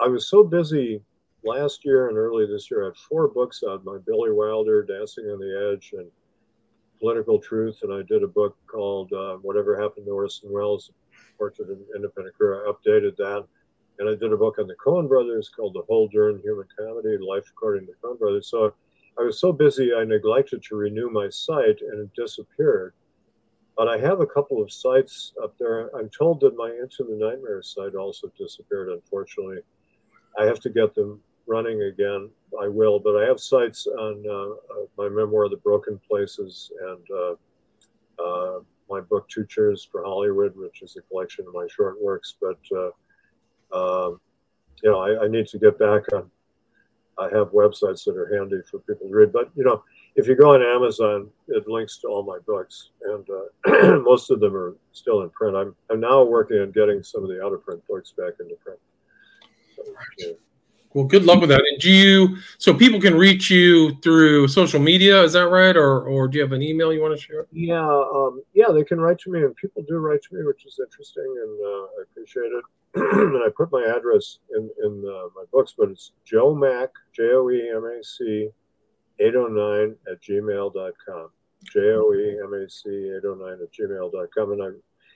I 0.00 0.08
was 0.08 0.28
so 0.28 0.42
busy 0.42 1.02
last 1.44 1.84
year 1.84 2.08
and 2.08 2.16
early 2.16 2.46
this 2.46 2.70
year. 2.70 2.84
I 2.84 2.86
had 2.86 2.96
four 2.96 3.28
books 3.28 3.62
out: 3.68 3.84
my 3.84 3.98
Billy 4.06 4.32
Wilder, 4.32 4.82
Dancing 4.82 5.24
on 5.26 5.38
the 5.38 5.72
Edge, 5.72 5.92
and 5.92 6.10
political 7.00 7.38
truth, 7.38 7.80
and 7.82 7.92
I 7.92 8.02
did 8.02 8.22
a 8.22 8.28
book 8.28 8.56
called 8.66 9.12
uh, 9.12 9.36
"Whatever 9.36 9.80
Happened 9.80 10.06
to 10.06 10.12
Orson 10.12 10.50
Welles: 10.50 10.90
Portrait 11.36 11.70
of 11.70 11.76
an 11.76 11.84
Independent 11.94 12.36
Career." 12.36 12.66
I 12.66 12.72
updated 12.72 13.16
that, 13.16 13.44
and 13.98 14.08
I 14.08 14.14
did 14.14 14.32
a 14.32 14.36
book 14.36 14.58
on 14.58 14.66
the 14.66 14.76
Coen 14.76 15.08
Brothers 15.08 15.48
called 15.48 15.74
"The 15.74 15.82
Whole 15.82 16.08
Darn 16.08 16.40
Human 16.42 16.66
Comedy: 16.76 17.18
Life 17.18 17.44
According 17.50 17.86
to 17.86 17.92
the 17.92 18.08
Coen 18.08 18.18
Brothers." 18.18 18.48
So 18.50 18.72
I 19.18 19.22
was 19.22 19.40
so 19.40 19.52
busy, 19.52 19.92
I 19.92 20.04
neglected 20.04 20.62
to 20.64 20.76
renew 20.76 21.10
my 21.10 21.28
site, 21.28 21.80
and 21.80 22.00
it 22.00 22.10
disappeared. 22.14 22.94
But 23.76 23.88
I 23.88 23.98
have 23.98 24.20
a 24.20 24.26
couple 24.26 24.62
of 24.62 24.72
sites 24.72 25.32
up 25.42 25.54
there. 25.58 25.94
I'm 25.96 26.08
told 26.08 26.40
that 26.40 26.56
my 26.56 26.70
Into 26.70 27.04
the 27.04 27.16
Nightmare 27.16 27.62
site 27.62 27.94
also 27.94 28.30
disappeared, 28.38 28.90
unfortunately. 28.90 29.60
I 30.38 30.44
have 30.44 30.60
to 30.60 30.70
get 30.70 30.94
them 30.94 31.20
running 31.46 31.82
again, 31.82 32.30
I 32.60 32.68
will. 32.68 33.00
But 33.00 33.16
I 33.16 33.26
have 33.26 33.40
sites 33.40 33.86
on 33.86 34.24
uh, 34.28 34.82
uh, 34.82 34.86
my 34.96 35.08
memoir, 35.08 35.48
The 35.48 35.56
Broken 35.56 36.00
Places, 36.08 36.70
and 36.80 37.06
uh, 37.10 38.22
uh, 38.22 38.60
my 38.88 39.00
book, 39.00 39.28
Two 39.28 39.46
Cheers 39.46 39.88
for 39.90 40.04
Hollywood, 40.04 40.56
which 40.56 40.82
is 40.82 40.96
a 40.96 41.02
collection 41.02 41.46
of 41.46 41.54
my 41.54 41.66
short 41.68 42.00
works. 42.00 42.34
But, 42.40 42.58
uh, 42.76 42.90
um, 43.76 44.20
you 44.82 44.90
know, 44.90 44.98
I, 45.00 45.24
I, 45.24 45.28
need 45.28 45.46
to 45.48 45.58
get 45.58 45.78
back 45.78 46.12
on. 46.12 46.30
I 47.18 47.24
have 47.24 47.48
websites 47.48 48.04
that 48.04 48.16
are 48.16 48.34
handy 48.36 48.60
for 48.70 48.78
people 48.80 49.08
to 49.08 49.14
read. 49.14 49.32
But, 49.32 49.50
you 49.54 49.64
know, 49.64 49.82
if 50.14 50.26
you 50.26 50.36
go 50.36 50.54
on 50.54 50.62
Amazon, 50.62 51.30
it 51.48 51.68
links 51.68 51.98
to 51.98 52.08
all 52.08 52.22
my 52.22 52.38
books, 52.46 52.90
and 53.02 53.26
uh, 53.30 53.98
most 54.02 54.30
of 54.30 54.40
them 54.40 54.56
are 54.56 54.76
still 54.92 55.22
in 55.22 55.30
print. 55.30 55.56
I'm, 55.56 55.74
I'm 55.90 56.00
now 56.00 56.24
working 56.24 56.58
on 56.58 56.70
getting 56.72 57.02
some 57.02 57.22
of 57.22 57.28
the 57.28 57.42
out 57.42 57.52
of 57.52 57.64
print 57.64 57.82
books 57.88 58.12
back 58.12 58.34
into 58.40 58.54
print. 58.56 58.78
So, 59.76 59.82
yeah. 60.18 60.32
Well, 60.94 61.04
good 61.04 61.24
luck 61.24 61.40
with 61.40 61.50
that. 61.50 61.60
And 61.60 61.78
do 61.80 61.90
you 61.90 62.38
so 62.56 62.72
people 62.72 63.00
can 63.00 63.14
reach 63.14 63.50
you 63.50 63.94
through 64.00 64.48
social 64.48 64.80
media? 64.80 65.22
Is 65.22 65.34
that 65.34 65.48
right, 65.48 65.76
or 65.76 66.02
or 66.02 66.28
do 66.28 66.38
you 66.38 66.42
have 66.42 66.52
an 66.52 66.62
email 66.62 66.92
you 66.92 67.02
want 67.02 67.14
to 67.16 67.22
share? 67.22 67.46
Yeah, 67.52 67.86
um, 67.86 68.42
yeah, 68.54 68.72
they 68.72 68.84
can 68.84 68.98
write 68.98 69.18
to 69.20 69.30
me, 69.30 69.40
and 69.40 69.54
people 69.54 69.84
do 69.86 69.98
write 69.98 70.22
to 70.22 70.34
me, 70.34 70.44
which 70.46 70.64
is 70.64 70.80
interesting, 70.82 71.26
and 71.26 71.60
uh, 71.60 71.82
I 71.98 72.02
appreciate 72.10 72.52
it. 72.52 72.64
and 73.12 73.36
I 73.36 73.48
put 73.56 73.72
my 73.72 73.84
address 73.84 74.38
in 74.54 74.70
in 74.84 75.04
uh, 75.06 75.28
my 75.34 75.44
books, 75.52 75.74
but 75.76 75.90
it's 75.90 76.12
Joe 76.24 76.54
Mac 76.54 76.90
J 77.14 77.30
O 77.32 77.50
E 77.50 77.70
M 77.74 77.84
A 77.84 78.02
C 78.02 78.48
eight 79.20 79.34
oh 79.36 79.46
nine 79.46 79.96
at 80.10 80.22
gmail.com. 80.22 81.30
J 81.72 81.80
O 81.80 82.14
E 82.14 82.38
M 82.42 82.54
A 82.54 82.68
C 82.70 82.88
eight 82.88 83.24
oh 83.26 83.34
nine 83.34 83.58
at 83.62 83.72
gmail.com, 83.72 84.52
and 84.52 84.62
I. 84.62 84.68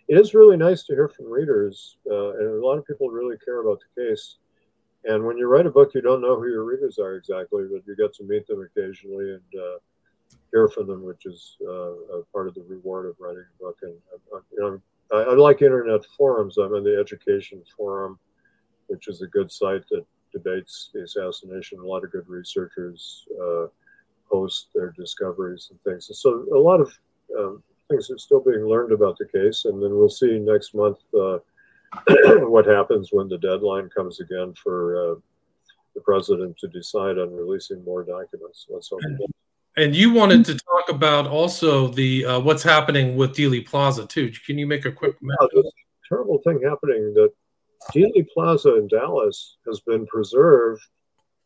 It 0.09 0.19
is 0.19 0.35
really 0.35 0.57
nice 0.57 0.83
to 0.85 0.95
hear 0.95 1.09
from 1.09 1.31
readers, 1.31 1.97
uh, 2.11 2.33
and 2.33 2.49
a 2.61 2.67
lot 2.67 2.77
of 2.77 2.85
people 2.85 3.09
really 3.09 3.37
care 3.45 3.61
about 3.61 3.79
the 3.95 4.03
case 4.03 4.39
and 5.05 5.25
when 5.25 5.37
you 5.37 5.47
write 5.49 5.67
a 5.67 5.71
book, 5.71 5.95
you 5.95 6.01
don't 6.01 6.21
know 6.21 6.37
who 6.37 6.49
your 6.49 6.65
readers 6.65 6.99
are 6.99 7.17
exactly, 7.17 7.65
but 7.71 7.83
you 7.87 7.97
get 7.97 8.15
to 8.15 8.25
meet 8.25 8.47
them 8.47 8.63
occasionally 8.63 9.33
and 9.33 9.61
uh, 9.61 9.79
hear 10.53 10.69
from 10.69 10.87
them, 10.87 11.03
which 11.03 11.27
is 11.27 11.57
uh, 11.69 12.23
part 12.33 12.47
of 12.47 12.55
the 12.55 12.63
reward 12.69 13.07
of 13.07 13.17
writing 13.19 13.43
a 13.43 13.63
book. 13.63 13.79
And 13.83 13.95
uh, 14.33 14.39
you 14.53 14.61
know, 14.61 14.81
I, 15.11 15.17
I, 15.17 15.35
like 15.35 15.63
internet 15.63 16.05
forums. 16.17 16.59
I'm 16.59 16.75
in 16.75 16.85
the 16.85 16.99
Education 16.99 17.63
Forum, 17.77 18.19
which 18.87 19.09
is 19.09 19.23
a 19.23 19.27
good 19.27 19.51
site 19.51 19.85
that 19.91 20.05
debates 20.33 20.91
the 20.93 21.03
assassination. 21.03 21.79
A 21.79 21.87
lot 21.87 22.05
of 22.05 22.13
good 22.13 22.29
researchers 22.29 23.27
uh, 23.43 23.67
post 24.31 24.69
their 24.75 24.93
discoveries 24.93 25.69
and 25.71 25.81
things. 25.83 26.09
And 26.09 26.17
so 26.17 26.47
a 26.55 26.59
lot 26.59 26.81
of 26.81 26.93
um, 27.39 27.63
things 27.89 28.11
are 28.11 28.19
still 28.19 28.41
being 28.41 28.67
learned 28.67 28.93
about 28.93 29.19
the 29.19 29.27
case. 29.27 29.65
And 29.67 29.83
then 29.83 29.95
we'll 29.95 30.09
see 30.09 30.39
next 30.39 30.75
month 30.75 30.99
uh, 31.15 31.39
what 32.47 32.67
happens 32.67 33.11
when 33.13 33.29
the 33.29 33.39
deadline 33.39 33.91
comes 33.91 34.21
again 34.21 34.55
for 34.55 34.97
uh, 34.97 35.15
the 35.95 36.01
president 36.01 36.57
to 36.59 36.69
decide 36.69 37.19
on 37.19 37.35
releasing 37.35 37.85
more 37.85 38.03
documents. 38.03 38.67
Let's 38.71 38.89
hope. 38.89 39.01
And 39.77 39.97
you 39.97 40.13
wanted 40.13 40.45
to 40.47 40.55
talk 40.55 40.89
about 40.91 41.27
also 41.27 41.89
the 41.89 42.27
uh, 42.27 42.41
what's 42.41 42.63
happening 42.63 43.17
with 43.17 43.35
Dealey 43.35 43.65
Plaza 43.65 44.07
too. 44.07 44.31
Can 44.45 44.59
you 44.59 44.67
make 44.67 44.85
a 44.85 44.93
quick? 44.93 45.17
Yeah, 45.23 45.61
terrible 46.09 46.39
thing 46.45 46.61
happening 46.63 47.15
that 47.15 47.31
Dealey 47.95 48.27
Plaza 48.33 48.77
in 48.77 48.89
Dallas 48.89 49.57
has 49.67 49.81
been 49.81 50.07
preserved, 50.07 50.83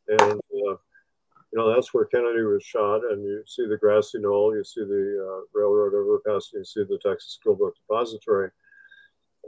and 0.08 0.20
uh, 0.32 0.76
you 0.76 1.54
know 1.54 1.72
that's 1.72 1.94
where 1.94 2.06
Kennedy 2.06 2.42
was 2.42 2.64
shot. 2.64 3.02
And 3.10 3.22
you 3.22 3.44
see 3.46 3.66
the 3.66 3.76
grassy 3.76 4.18
knoll, 4.18 4.56
you 4.56 4.64
see 4.64 4.82
the 4.82 5.24
uh, 5.24 5.58
railroad 5.58 5.94
overpass, 5.94 6.50
you 6.52 6.64
see 6.64 6.82
the 6.82 6.98
Texas 7.02 7.38
School 7.40 7.54
Book 7.54 7.74
Depository 7.76 8.50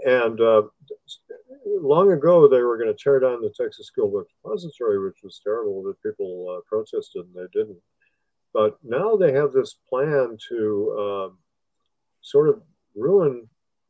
and 0.05 0.41
uh, 0.41 0.63
long 1.67 2.13
ago, 2.13 2.49
they 2.49 2.63
were 2.63 2.79
going 2.79 2.95
to 2.95 3.03
tear 3.03 3.21
down 3.21 3.41
the 3.41 3.51
Texas 3.51 3.87
School 3.87 4.11
Book 4.11 4.29
Depository, 4.43 5.05
which 5.05 5.19
was 5.23 5.41
terrible 5.43 5.83
that 5.85 6.03
people 6.03 6.57
uh, 6.57 6.61
protested 6.69 7.27
and 7.27 7.35
they 7.35 7.59
didn't. 7.59 7.79
But 8.53 8.79
now 8.83 9.17
they 9.17 9.33
have 9.33 9.53
this 9.53 9.75
plan 9.89 10.37
to 10.49 10.97
uh, 10.99 11.35
sort 12.23 12.49
of 12.49 12.63
ruin 12.95 13.49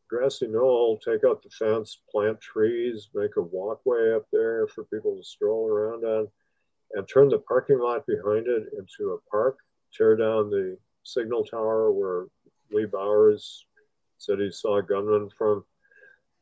Grassy 0.09 0.47
Knoll, 0.49 0.99
take 0.99 1.23
out 1.25 1.43
the 1.43 1.51
fence, 1.51 1.99
plant 2.11 2.41
trees, 2.41 3.09
make 3.15 3.37
a 3.37 3.43
walkway 3.43 4.15
up 4.15 4.27
there 4.33 4.67
for 4.67 4.85
people 4.85 5.17
to 5.17 5.23
stroll 5.23 5.69
around 5.69 6.05
on, 6.05 6.29
and 6.95 7.07
turn 7.07 7.29
the 7.29 7.39
parking 7.39 7.79
lot 7.79 8.07
behind 8.07 8.47
it 8.49 8.69
into 8.79 9.13
a 9.13 9.31
park, 9.31 9.59
tear 9.93 10.17
down 10.17 10.51
the 10.51 10.79
signal 11.03 11.45
tower 11.45 11.93
where 11.93 12.27
Lee 12.73 12.87
Bowers 12.87 13.67
said 14.17 14.39
he 14.39 14.51
saw 14.51 14.79
a 14.79 14.83
gunman 14.83 15.29
from 15.37 15.65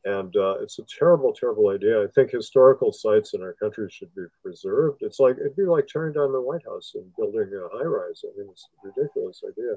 and 0.07 0.33
uh, 0.37 0.55
it's 0.61 0.79
a 0.79 0.83
terrible, 0.83 1.33
terrible 1.33 1.69
idea. 1.69 2.01
I 2.01 2.07
think 2.07 2.31
historical 2.31 2.93
sites 2.93 3.33
in 3.33 3.41
our 3.41 3.53
country 3.53 3.89
should 3.91 4.13
be 4.15 4.23
preserved. 4.41 5.01
It's 5.01 5.19
like 5.19 5.35
it'd 5.37 5.57
be 5.57 5.65
like 5.65 5.87
tearing 5.87 6.13
down 6.13 6.31
the 6.31 6.41
White 6.41 6.63
House 6.65 6.93
and 6.95 7.13
building 7.17 7.41
a 7.41 7.77
high 7.77 7.83
rise. 7.83 8.23
I 8.23 8.39
mean, 8.39 8.47
it's 8.49 8.69
a 8.83 8.87
ridiculous 8.87 9.41
idea. 9.45 9.73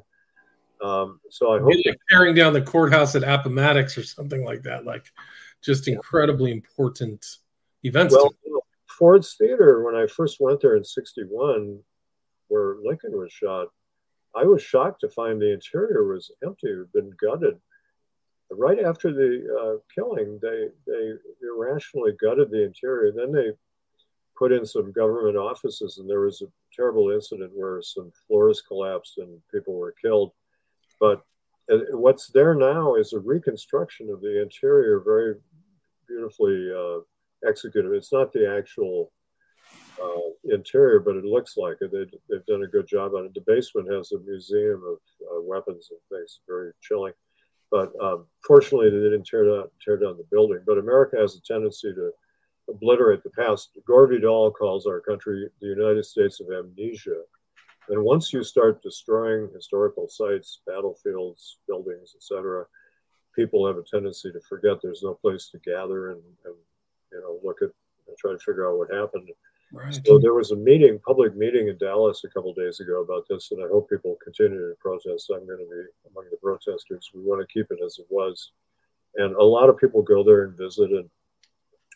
Um, 0.89 1.21
so 1.31 1.53
I 1.53 1.59
hope 1.59 1.75
like 1.85 1.99
tearing 2.09 2.37
down 2.37 2.53
the 2.53 2.63
courthouse 2.63 3.17
at 3.17 3.25
Appomattox 3.25 3.99
or 3.99 4.05
something 4.05 4.45
like 4.45 4.63
that. 4.63 4.85
Like 4.85 5.11
just 5.63 5.89
incredibly 5.89 6.53
important 6.53 7.27
events. 7.83 8.15
Well, 8.15 8.33
you 8.47 8.53
know, 8.53 8.63
Ford's 8.87 9.35
Theater, 9.35 9.83
when 9.83 9.97
I 9.97 10.07
first 10.07 10.37
went 10.39 10.61
there 10.61 10.77
in 10.77 10.85
61, 10.85 11.81
where 12.47 12.77
Lincoln 12.85 13.19
was 13.19 13.33
shot, 13.33 13.67
I 14.37 14.45
was 14.45 14.63
shocked 14.63 15.01
to 15.01 15.09
find 15.09 15.43
the 15.43 15.53
interior 15.53 16.07
was 16.07 16.31
empty, 16.45 16.69
it 16.69 16.79
had 16.79 16.93
been 16.93 17.11
gutted. 17.21 17.59
Right 18.53 18.81
after 18.81 19.13
the 19.13 19.47
uh, 19.63 19.79
killing, 19.95 20.39
they, 20.43 20.69
they 20.87 21.13
irrationally 21.43 22.13
gutted 22.21 22.51
the 22.51 22.65
interior. 22.65 23.13
Then 23.13 23.33
they 23.33 23.53
put 24.37 24.53
in 24.53 24.65
some 24.67 24.91
government 24.91 25.37
offices, 25.37 25.99
and 25.99 26.09
there 26.09 26.21
was 26.21 26.43
a 26.43 26.47
terrible 26.75 27.11
incident 27.11 27.53
where 27.55 27.81
some 27.83 28.11
floors 28.27 28.63
collapsed 28.67 29.19
and 29.19 29.41
people 29.53 29.75
were 29.75 29.95
killed. 30.03 30.33
But 30.99 31.23
uh, 31.71 31.79
what's 31.93 32.29
there 32.29 32.55
now 32.55 32.95
is 32.97 33.13
a 33.13 33.21
reconstruction 33.21 34.11
of 34.11 34.21
the 34.21 34.43
interior, 34.43 35.01
very 35.01 35.37
beautifully 36.09 36.71
uh, 36.77 37.01
executed. 37.49 37.93
It's 37.93 38.13
not 38.13 38.33
the 38.33 38.51
actual 38.59 39.13
uh, 40.03 40.55
interior, 40.55 41.01
but 41.01 41.17
it 41.17 41.25
looks 41.25 41.57
like 41.57 41.77
it. 41.81 41.93
They, 41.93 42.35
have 42.35 42.47
done 42.47 42.63
a 42.63 42.67
good 42.67 42.89
job 42.89 43.15
on 43.15 43.27
it. 43.27 43.35
The 43.35 43.45
basement 43.47 43.93
has 43.93 44.13
a 44.13 44.19
museum 44.21 44.83
of 44.85 44.99
uh, 45.23 45.43
weapons 45.43 45.91
and 45.91 46.01
things, 46.11 46.41
very 46.49 46.73
chilling. 46.81 47.13
But 47.71 47.93
um, 48.01 48.27
fortunately, 48.47 48.91
they 48.91 48.97
didn't 48.97 49.27
tear 49.27 49.45
down, 49.45 49.69
tear 49.85 49.97
down 49.97 50.17
the 50.17 50.27
building. 50.31 50.61
But 50.67 50.79
America 50.79 51.17
has 51.19 51.37
a 51.37 51.43
tendency 51.43 51.93
to 51.95 52.11
obliterate 52.69 53.23
the 53.23 53.31
past. 53.31 53.71
Gore 53.87 54.07
Vidal 54.07 54.51
calls 54.51 54.87
our 54.87 55.01
country 55.01 55.49
the 55.61 55.69
United 55.69 56.05
States 56.05 56.41
of 56.41 56.49
amnesia. 56.51 57.23
And 57.89 58.03
once 58.05 58.33
you 58.33 58.45
start 58.45 58.83
destroying 58.83 59.51
historical 59.55 60.09
sites, 60.09 60.61
battlefields, 60.67 61.59
buildings, 61.67 62.15
etc., 62.17 62.67
people 63.35 63.67
have 63.67 63.77
a 63.77 63.83
tendency 63.83 64.31
to 64.33 64.41
forget 64.49 64.79
there's 64.83 65.03
no 65.03 65.15
place 65.15 65.49
to 65.49 65.59
gather 65.59 66.11
and, 66.11 66.23
and 66.45 66.55
you 67.13 67.21
know 67.21 67.41
look 67.43 67.63
at 67.63 67.71
and 68.11 68.19
try 68.19 68.33
to 68.33 68.39
figure 68.39 68.69
out 68.69 68.79
what 68.79 68.93
happened. 68.93 69.29
Right. 69.73 70.01
So 70.05 70.19
there 70.19 70.35
was 70.35 70.51
a 70.51 70.57
meeting, 70.57 70.99
public 71.07 71.37
meeting 71.37 71.69
in 71.69 71.79
Dallas 71.79 72.25
a 72.25 72.29
couple 72.29 72.53
days 72.55 72.81
ago 72.81 73.03
about 73.03 73.27
this, 73.29 73.53
and 73.53 73.63
I 73.63 73.69
hope 73.69 73.89
people 73.89 74.17
continue 74.23 74.59
to 74.59 74.75
protest. 74.81 75.31
I'm 75.31 75.47
going 75.47 75.59
to 75.59 75.65
be 75.65 76.11
among 76.11 76.25
the 76.31 76.39
protesters. 76.39 77.11
We 77.15 77.23
want 77.23 77.41
to 77.41 77.53
keep 77.53 77.71
it 77.71 77.79
as 77.85 77.99
it 78.01 78.07
was, 78.11 78.51
and 79.15 79.37
a 79.37 79.45
lot 79.45 79.69
of 79.69 79.79
people 79.79 80.03
go 80.03 80.25
there 80.25 80.45
and 80.45 80.59
visit. 80.59 80.91
And 80.91 81.09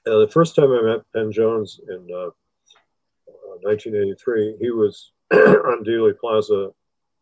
uh, 0.06 0.20
the 0.20 0.30
first 0.32 0.54
time 0.54 0.70
I 0.70 0.82
met 0.82 1.12
Penn 1.12 1.32
Jones 1.32 1.80
in 1.88 2.06
uh, 2.14 2.30
1983, 3.62 4.50
uh, 4.50 4.56
he 4.60 4.70
was 4.70 5.10
on 5.32 5.84
Dealey 5.84 6.16
Plaza. 6.16 6.70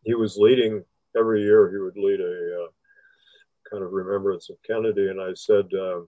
He 0.03 0.13
was 0.13 0.37
leading 0.37 0.83
every 1.17 1.41
year. 1.41 1.71
He 1.71 1.77
would 1.79 1.97
lead 1.97 2.19
a 2.19 2.63
uh, 2.63 2.67
kind 3.71 3.83
of 3.83 3.91
remembrance 3.91 4.51
of 4.51 4.57
Kennedy, 4.65 5.09
and 5.09 5.19
I 5.19 5.33
said. 5.33 5.65
Uh, 5.73 6.01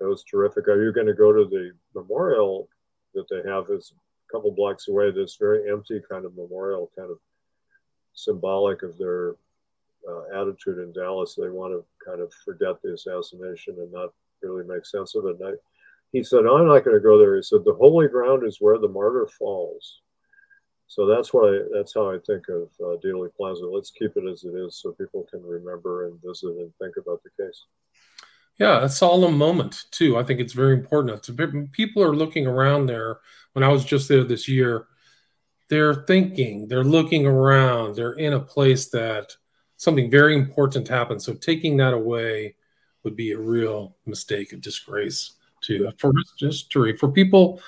that 0.00 0.08
was 0.08 0.24
terrific. 0.24 0.68
Are 0.68 0.82
you 0.82 0.92
going 0.92 1.06
to 1.06 1.14
go 1.14 1.32
to 1.32 1.48
the 1.48 1.70
memorial 1.94 2.68
that 3.16 3.28
they 3.28 3.48
have? 3.50 3.68
is 3.70 3.92
a 3.92 4.32
couple 4.32 4.52
blocks 4.52 4.88
away. 4.88 5.10
This 5.10 5.36
very 5.36 5.70
empty 5.70 6.00
kind 6.08 6.24
of 6.24 6.36
memorial, 6.36 6.90
kind 6.96 7.10
of 7.10 7.18
symbolic 8.14 8.82
of 8.82 8.96
their 8.98 9.34
uh, 10.08 10.40
attitude 10.40 10.78
in 10.78 10.92
Dallas. 10.92 11.34
They 11.34 11.48
want 11.48 11.72
to 11.72 11.84
kind 12.04 12.20
of 12.20 12.32
forget 12.44 12.80
the 12.82 12.94
assassination 12.94 13.74
and 13.78 13.92
not 13.92 14.10
really 14.42 14.64
make 14.64 14.86
sense 14.86 15.14
of 15.14 15.26
it. 15.26 15.40
And 15.40 15.48
I, 15.48 15.52
he 16.12 16.22
said, 16.22 16.46
I'm 16.46 16.68
not 16.68 16.84
going 16.84 16.96
to 16.96 17.00
go 17.00 17.18
there. 17.18 17.36
He 17.36 17.42
said, 17.42 17.64
the 17.64 17.74
holy 17.74 18.08
ground 18.08 18.46
is 18.46 18.60
where 18.60 18.78
the 18.78 18.88
martyr 18.88 19.26
falls. 19.26 20.00
So 20.88 21.04
that's 21.06 21.34
why 21.34 21.60
that's 21.74 21.94
how 21.94 22.10
I 22.10 22.18
think 22.24 22.48
of 22.48 22.68
uh, 22.80 22.96
Dealey 23.04 23.28
Plaza. 23.36 23.66
Let's 23.66 23.90
keep 23.90 24.16
it 24.16 24.24
as 24.30 24.44
it 24.44 24.54
is 24.54 24.76
so 24.76 24.92
people 24.92 25.26
can 25.30 25.42
remember 25.42 26.06
and 26.06 26.22
visit 26.22 26.50
and 26.50 26.72
think 26.80 26.94
about 26.96 27.22
the 27.24 27.44
case. 27.44 27.64
Yeah, 28.58 28.84
a 28.84 28.88
solemn 28.88 29.36
moment 29.36 29.84
too. 29.90 30.16
I 30.16 30.22
think 30.22 30.40
it's 30.40 30.54
very 30.54 30.72
important. 30.72 31.28
People 31.72 32.02
are 32.02 32.16
looking 32.16 32.46
around 32.46 32.86
there. 32.86 33.18
When 33.52 33.62
I 33.62 33.68
was 33.68 33.84
just 33.84 34.08
there 34.08 34.24
this 34.24 34.48
year, 34.48 34.86
they're 35.68 36.06
thinking, 36.06 36.68
they're 36.68 36.84
looking 36.84 37.26
around, 37.26 37.96
they're 37.96 38.12
in 38.12 38.34
a 38.34 38.40
place 38.40 38.88
that 38.90 39.34
something 39.76 40.10
very 40.10 40.34
important 40.34 40.88
happened. 40.88 41.22
So 41.22 41.34
taking 41.34 41.76
that 41.78 41.92
away 41.92 42.54
would 43.02 43.16
be 43.16 43.32
a 43.32 43.38
real 43.38 43.96
mistake, 44.06 44.52
a 44.52 44.56
disgrace 44.56 45.32
to 45.62 45.90
for 45.98 46.12
history 46.38 46.96
for 46.96 47.10
people, 47.10 47.60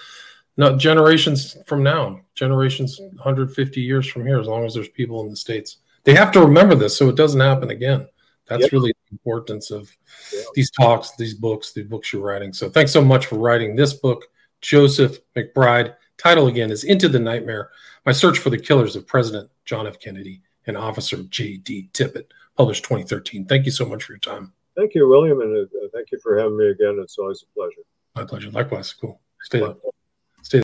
not 0.56 0.78
generations 0.78 1.56
from 1.66 1.82
now, 1.82 2.20
generations 2.34 2.98
150 3.00 3.80
years 3.80 4.06
from 4.06 4.26
here. 4.26 4.40
As 4.40 4.46
long 4.46 4.64
as 4.64 4.74
there's 4.74 4.88
people 4.88 5.20
in 5.22 5.30
the 5.30 5.36
states, 5.36 5.78
they 6.04 6.14
have 6.14 6.32
to 6.32 6.40
remember 6.40 6.74
this 6.74 6.96
so 6.96 7.08
it 7.08 7.16
doesn't 7.16 7.40
happen 7.40 7.70
again. 7.70 8.08
That's 8.46 8.62
yep. 8.62 8.72
really 8.72 8.92
importance 9.10 9.70
of 9.70 9.90
yep. 10.32 10.44
these 10.54 10.70
talks, 10.70 11.14
these 11.16 11.34
books, 11.34 11.72
the 11.72 11.82
books 11.82 12.12
you're 12.12 12.22
writing. 12.22 12.52
So 12.52 12.68
thanks 12.68 12.92
so 12.92 13.02
much 13.02 13.26
for 13.26 13.36
writing 13.36 13.76
this 13.76 13.94
book, 13.94 14.26
Joseph 14.60 15.18
McBride. 15.36 15.94
Title 16.16 16.48
again 16.48 16.70
is 16.70 16.84
Into 16.84 17.08
the 17.08 17.20
Nightmare 17.20 17.70
My 18.04 18.12
Search 18.12 18.38
for 18.38 18.50
the 18.50 18.58
Killers 18.58 18.96
of 18.96 19.06
President 19.06 19.48
John 19.64 19.86
F. 19.86 20.00
Kennedy 20.00 20.42
and 20.66 20.76
Officer 20.76 21.22
J.D. 21.22 21.90
Tippit, 21.92 22.24
published 22.56 22.84
2013. 22.84 23.46
Thank 23.46 23.64
you 23.64 23.72
so 23.72 23.86
much 23.86 24.04
for 24.04 24.12
your 24.12 24.18
time. 24.18 24.52
Thank 24.76 24.94
you, 24.94 25.08
William, 25.08 25.40
and 25.40 25.66
uh, 25.66 25.88
thank 25.92 26.12
you 26.12 26.18
for 26.22 26.38
having 26.38 26.56
me 26.56 26.68
again. 26.68 26.98
It's 27.02 27.18
always 27.18 27.42
a 27.42 27.54
pleasure. 27.54 27.82
My 28.14 28.24
pleasure. 28.24 28.50
Likewise. 28.50 28.92
Cool. 28.92 29.20
Stay 29.40 29.60
there. 29.60 29.74